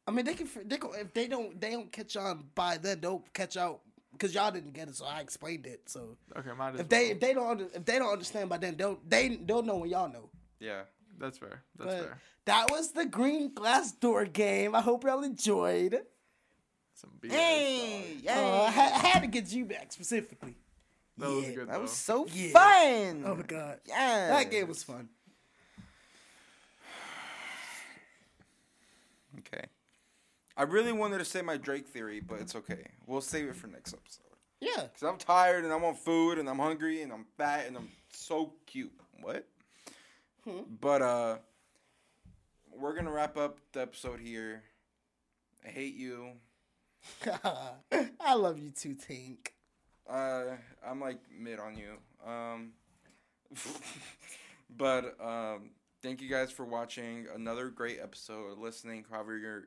I 0.06 0.10
mean, 0.10 0.24
they 0.24 0.34
can. 0.34 0.48
They 0.66 0.76
can 0.76 0.90
if 0.98 1.14
they 1.14 1.28
don't. 1.28 1.58
They 1.60 1.70
don't 1.70 1.90
catch 1.90 2.16
on 2.16 2.44
by 2.54 2.76
then. 2.78 3.00
They'll 3.00 3.24
catch 3.32 3.56
out 3.56 3.80
because 4.12 4.34
y'all 4.34 4.50
didn't 4.50 4.72
get 4.74 4.88
it, 4.88 4.96
so 4.96 5.06
I 5.06 5.20
explained 5.20 5.66
it. 5.66 5.82
So 5.86 6.16
Okay, 6.36 6.50
might 6.56 6.74
as 6.74 6.80
if 6.80 6.88
they 6.88 7.04
well. 7.04 7.10
if 7.12 7.20
they 7.20 7.32
don't 7.34 7.46
under, 7.50 7.64
if 7.74 7.84
they 7.84 7.98
don't 7.98 8.12
understand 8.12 8.48
by 8.50 8.58
then, 8.58 8.76
they'll 8.76 8.98
they 9.08 9.36
they'll 9.36 9.62
know 9.62 9.76
when 9.76 9.90
y'all 9.90 10.08
know. 10.12 10.28
Yeah. 10.60 10.82
That's 11.18 11.38
fair. 11.38 11.62
That's 11.78 11.94
But 11.94 12.02
fair. 12.04 12.18
that 12.46 12.70
was 12.72 12.90
the 12.90 13.06
green 13.06 13.54
glass 13.54 13.92
door 13.92 14.24
game. 14.24 14.74
I 14.74 14.80
hope 14.80 15.04
y'all 15.04 15.22
enjoyed. 15.22 16.00
Some 16.94 17.10
BS. 17.20 17.30
Hey, 17.32 18.16
dog. 18.24 18.36
Uh, 18.36 18.62
I, 18.62 18.70
had, 18.70 18.92
I 18.92 19.06
had 19.08 19.20
to 19.20 19.26
get 19.28 19.52
you 19.52 19.64
back 19.64 19.92
specifically. 19.92 20.56
That 21.18 21.30
was 21.30 21.44
Yeah, 21.46 21.52
good. 21.54 21.68
That 21.68 21.80
was 21.80 21.92
so 21.92 22.26
Yeah. 22.26 22.50
fun. 22.50 23.22
Oh 23.24 23.36
my 23.36 23.42
god, 23.42 23.78
yeah. 23.86 24.28
that 24.28 24.50
game 24.50 24.66
was 24.68 24.82
fun. 24.82 25.08
Okay. 29.38 29.64
I 30.56 30.62
really 30.62 30.92
wanted 30.92 31.18
to 31.18 31.24
say 31.24 31.42
my 31.42 31.56
Drake 31.56 31.88
theory, 31.88 32.20
but 32.20 32.40
it's 32.40 32.54
okay. 32.54 32.86
We'll 33.06 33.20
save 33.20 33.48
it 33.48 33.56
for 33.56 33.66
next 33.66 33.92
episode. 33.92 34.20
Yeah, 34.60 34.76
Cause 34.76 35.02
I'm 35.02 35.18
tired 35.18 35.64
and 35.64 35.72
I 35.72 35.76
want 35.76 35.98
food 35.98 36.38
and 36.38 36.48
I'm 36.48 36.58
hungry 36.58 37.02
and 37.02 37.12
I'm 37.12 37.26
fat 37.36 37.66
and 37.66 37.76
I'm 37.76 37.88
so 38.10 38.52
cute. 38.66 38.92
What? 39.20 39.46
Hmm. 40.44 40.60
But 40.80 41.02
uh, 41.02 41.36
we're 42.72 42.94
gonna 42.94 43.10
wrap 43.10 43.36
up 43.36 43.58
the 43.72 43.82
episode 43.82 44.20
here. 44.20 44.62
I 45.66 45.68
hate 45.68 45.96
you. 45.96 46.30
I 48.20 48.34
love 48.34 48.58
you 48.58 48.70
too, 48.70 48.94
Tink. 48.94 49.48
Uh, 50.08 50.56
I'm 50.86 51.00
like 51.00 51.18
mid 51.36 51.58
on 51.58 51.76
you. 51.76 51.96
Um, 52.26 52.72
but 54.76 55.16
um, 55.20 55.70
thank 56.02 56.22
you 56.22 56.28
guys 56.28 56.50
for 56.50 56.64
watching 56.64 57.26
another 57.34 57.68
great 57.68 57.98
episode, 58.00 58.58
listening, 58.58 59.04
however 59.10 59.36
you're 59.36 59.64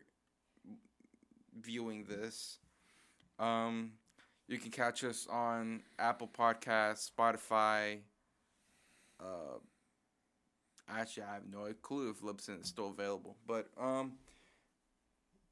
viewing 1.61 2.05
this. 2.05 2.59
Um, 3.39 3.91
you 4.47 4.57
can 4.57 4.71
catch 4.71 5.03
us 5.03 5.27
on 5.29 5.81
Apple 5.99 6.29
Podcasts, 6.29 7.11
Spotify. 7.11 7.99
Uh, 9.19 9.59
actually, 10.89 11.23
I 11.23 11.33
have 11.33 11.47
no 11.51 11.67
clue 11.81 12.09
if 12.09 12.21
Libsyn 12.21 12.61
is 12.61 12.67
still 12.67 12.89
available, 12.89 13.35
but 13.45 13.67
um, 13.79 14.13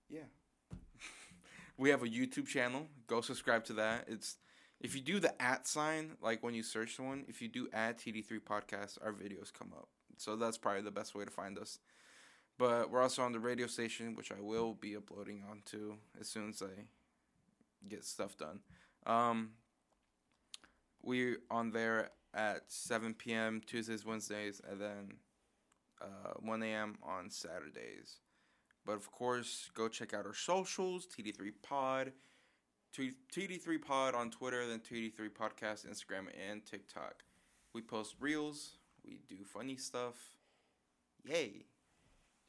yeah. 0.10 0.22
we 1.78 1.90
have 1.90 2.04
a 2.04 2.08
YouTube 2.08 2.48
channel. 2.48 2.88
Go 3.08 3.22
subscribe 3.22 3.66
to 3.66 3.74
that. 3.74 4.06
It's 4.08 4.38
if 4.80 4.96
you 4.96 5.02
do 5.02 5.20
the 5.20 5.40
at 5.42 5.68
sign, 5.68 6.12
like 6.22 6.44
when 6.44 6.54
you 6.54 6.64
search 6.64 7.00
one, 7.00 7.26
if 7.28 7.42
you 7.42 7.48
do 7.48 7.68
add 7.74 7.98
TD3 7.98 8.40
podcast, 8.42 8.98
our 9.04 9.12
videos 9.12 9.52
come 9.52 9.72
up. 9.76 9.88
So 10.18 10.36
that's 10.36 10.58
probably 10.58 10.82
the 10.82 10.92
best 10.92 11.16
way 11.16 11.26
to 11.26 11.32
find 11.32 11.58
us. 11.58 11.80
But 12.58 12.90
we're 12.90 13.02
also 13.02 13.22
on 13.22 13.34
the 13.34 13.40
radio 13.40 13.68
station, 13.68 14.16
which 14.16 14.32
I 14.32 14.40
will 14.40 14.74
be 14.74 14.96
uploading 14.96 15.44
onto 15.50 15.96
as 16.20 16.30
soon 16.30 16.50
as 16.50 16.62
I 16.62 16.86
get 17.90 18.06
stuff 18.06 18.38
done. 18.38 18.62
Um, 19.06 19.52
we're 21.02 21.38
on 21.52 21.72
there 21.72 22.12
at 22.34 22.64
7 22.68 23.14
p.m. 23.14 23.62
Tuesdays, 23.66 24.06
Wednesdays, 24.06 24.62
and 24.70 24.80
then 24.80 25.14
uh, 26.02 26.34
1 26.40 26.64
a.m. 26.64 26.98
on 27.04 27.30
Saturdays. 27.30 28.20
But 28.86 28.96
of 28.96 29.12
course, 29.12 29.70
go 29.74 29.88
check 29.88 30.14
out 30.14 30.26
our 30.26 30.34
socials, 30.34 31.08
TD3 31.08 31.52
Pod, 31.64 32.12
TD3 32.96 33.82
Pod 33.82 34.16
on 34.16 34.30
Twitter, 34.30 34.68
then 34.68 34.80
TD3 34.80 35.30
Podcast, 35.30 35.88
Instagram, 35.88 36.28
and 36.50 36.66
TikTok. 36.66 37.24
We 37.74 37.82
post 37.82 38.16
reels, 38.20 38.78
we 39.04 39.20
do 39.28 39.44
funny 39.44 39.76
stuff. 39.76 40.16
Yay. 41.26 41.66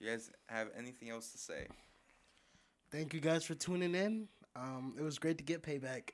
You 0.01 0.11
guys 0.11 0.31
have 0.47 0.69
anything 0.79 1.11
else 1.11 1.31
to 1.33 1.39
say? 1.39 1.67
Thank 2.91 3.15
you 3.15 3.21
guys 3.21 3.45
for 3.45 3.55
tuning 3.55 3.95
in. 3.95 4.29
Um, 4.55 4.95
it 4.99 5.03
was 5.03 5.19
great 5.19 5.39
to 5.39 5.45
get 5.45 5.63
payback. 5.63 6.11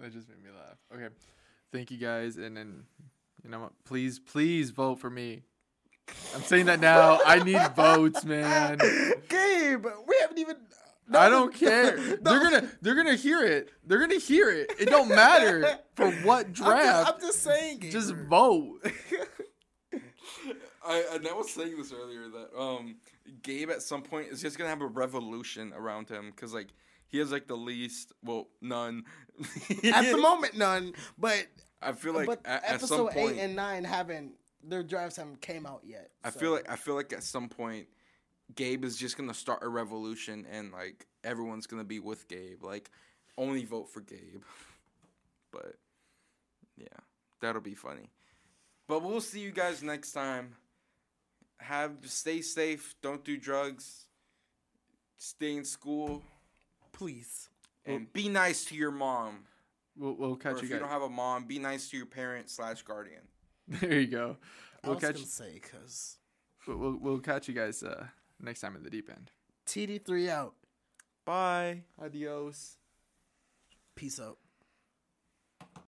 That 0.00 0.12
just 0.12 0.28
made 0.28 0.42
me 0.42 0.50
laugh. 0.50 0.78
Okay. 0.92 1.14
Thank 1.72 1.90
you 1.90 1.98
guys, 1.98 2.36
and 2.36 2.56
then 2.56 2.84
you 3.44 3.50
know 3.50 3.60
what? 3.60 3.72
Please, 3.84 4.18
please 4.18 4.70
vote 4.70 4.98
for 4.98 5.10
me. 5.10 5.42
I'm 6.34 6.42
saying 6.42 6.66
that 6.66 6.80
now. 6.80 7.20
I 7.24 7.42
need 7.42 7.60
votes, 7.76 8.24
man. 8.24 8.78
Gabe, 9.28 9.86
we 10.06 10.16
haven't 10.20 10.38
even. 10.38 10.56
I 11.12 11.28
don't 11.28 11.54
care. 11.54 11.96
They're 12.22 12.40
gonna 12.40 12.70
they're 12.80 12.94
gonna 12.94 13.14
hear 13.14 13.42
it. 13.44 13.68
They're 13.86 13.98
gonna 14.00 14.18
hear 14.18 14.50
it. 14.50 14.72
It 14.80 14.86
don't 14.86 15.08
matter 15.10 15.78
for 15.96 16.10
what 16.22 16.46
I'm 16.46 16.52
draft. 16.52 17.06
just, 17.06 17.14
I'm 17.14 17.20
just 17.20 17.42
saying, 17.42 17.78
Gabe. 17.80 17.92
just 17.92 18.14
vote. 18.14 18.80
I, 20.84 21.04
and 21.14 21.26
I 21.26 21.32
was 21.32 21.50
saying 21.50 21.76
this 21.76 21.92
earlier 21.92 22.28
that 22.28 22.58
um 22.58 22.96
Gabe 23.42 23.70
at 23.70 23.82
some 23.82 24.02
point 24.02 24.28
is 24.28 24.40
just 24.42 24.58
gonna 24.58 24.70
have 24.70 24.82
a 24.82 24.86
revolution 24.86 25.72
around 25.74 26.08
him 26.08 26.30
because 26.30 26.52
like 26.52 26.68
he 27.06 27.18
has 27.18 27.32
like 27.32 27.46
the 27.46 27.56
least 27.56 28.12
well 28.22 28.48
none 28.60 29.04
At 29.92 30.10
the 30.10 30.16
moment, 30.20 30.56
none. 30.56 30.92
But 31.18 31.46
I 31.82 31.92
feel 31.92 32.12
like 32.12 32.26
but 32.26 32.40
at, 32.44 32.64
at 32.64 32.80
some 32.80 33.08
point 33.08 33.36
eight 33.36 33.38
and 33.38 33.56
nine 33.56 33.84
haven't 33.84 34.32
their 34.62 34.82
drafts 34.82 35.16
haven't 35.16 35.40
came 35.40 35.66
out 35.66 35.82
yet. 35.84 36.10
I 36.22 36.30
so- 36.30 36.40
feel 36.40 36.52
like 36.52 36.70
I 36.70 36.76
feel 36.76 36.94
like 36.94 37.12
at 37.12 37.22
some 37.22 37.48
point 37.48 37.88
Gabe 38.54 38.84
is 38.84 38.96
just 38.96 39.16
gonna 39.16 39.34
start 39.34 39.60
a 39.62 39.68
revolution 39.68 40.46
and 40.50 40.72
like 40.72 41.06
everyone's 41.22 41.66
gonna 41.66 41.84
be 41.84 42.00
with 42.00 42.28
Gabe 42.28 42.62
like 42.62 42.90
only 43.36 43.64
vote 43.64 43.88
for 43.88 44.00
Gabe. 44.00 44.42
but 45.50 45.76
yeah, 46.76 46.86
that'll 47.40 47.60
be 47.62 47.74
funny. 47.74 48.10
But 48.86 49.02
we'll 49.02 49.20
see 49.20 49.40
you 49.40 49.50
guys 49.50 49.82
next 49.82 50.12
time. 50.12 50.56
Have 51.58 51.92
stay 52.04 52.40
safe. 52.42 52.94
Don't 53.02 53.24
do 53.24 53.36
drugs. 53.36 54.06
Stay 55.16 55.56
in 55.56 55.64
school 55.64 56.22
Please. 56.92 57.48
and 57.86 58.12
be 58.12 58.28
nice 58.28 58.64
to 58.66 58.74
your 58.74 58.90
mom. 58.90 59.44
We'll, 59.96 60.14
we'll 60.14 60.32
Or 60.32 60.36
catch 60.36 60.56
if 60.56 60.64
you 60.64 60.68
you 60.70 60.78
don't 60.78 60.88
have 60.88 61.02
a 61.02 61.08
mom, 61.08 61.44
be 61.44 61.58
nice 61.58 61.88
to 61.90 61.96
your 61.96 62.06
parent 62.06 62.50
slash 62.50 62.82
guardian. 62.82 63.22
there 63.68 64.00
you 64.00 64.06
go. 64.08 64.36
We'll 64.82 64.92
I 64.92 64.94
was 64.96 65.04
catch. 65.04 65.14
gonna 65.14 65.26
say 65.26 65.50
because 65.54 66.18
We'll, 66.66 66.76
we'll, 66.76 66.96
we'll 67.00 67.18
catch 67.20 67.46
you 67.48 67.54
guys 67.54 67.82
uh, 67.82 68.06
next 68.40 68.60
time 68.60 68.74
in 68.76 68.82
the 68.82 68.90
deep 68.90 69.08
end. 69.10 69.30
TD3 69.66 70.28
out. 70.28 70.54
Bye. 71.24 71.82
Adios. 72.02 72.76
Peace 73.94 74.20
out. 74.20 74.38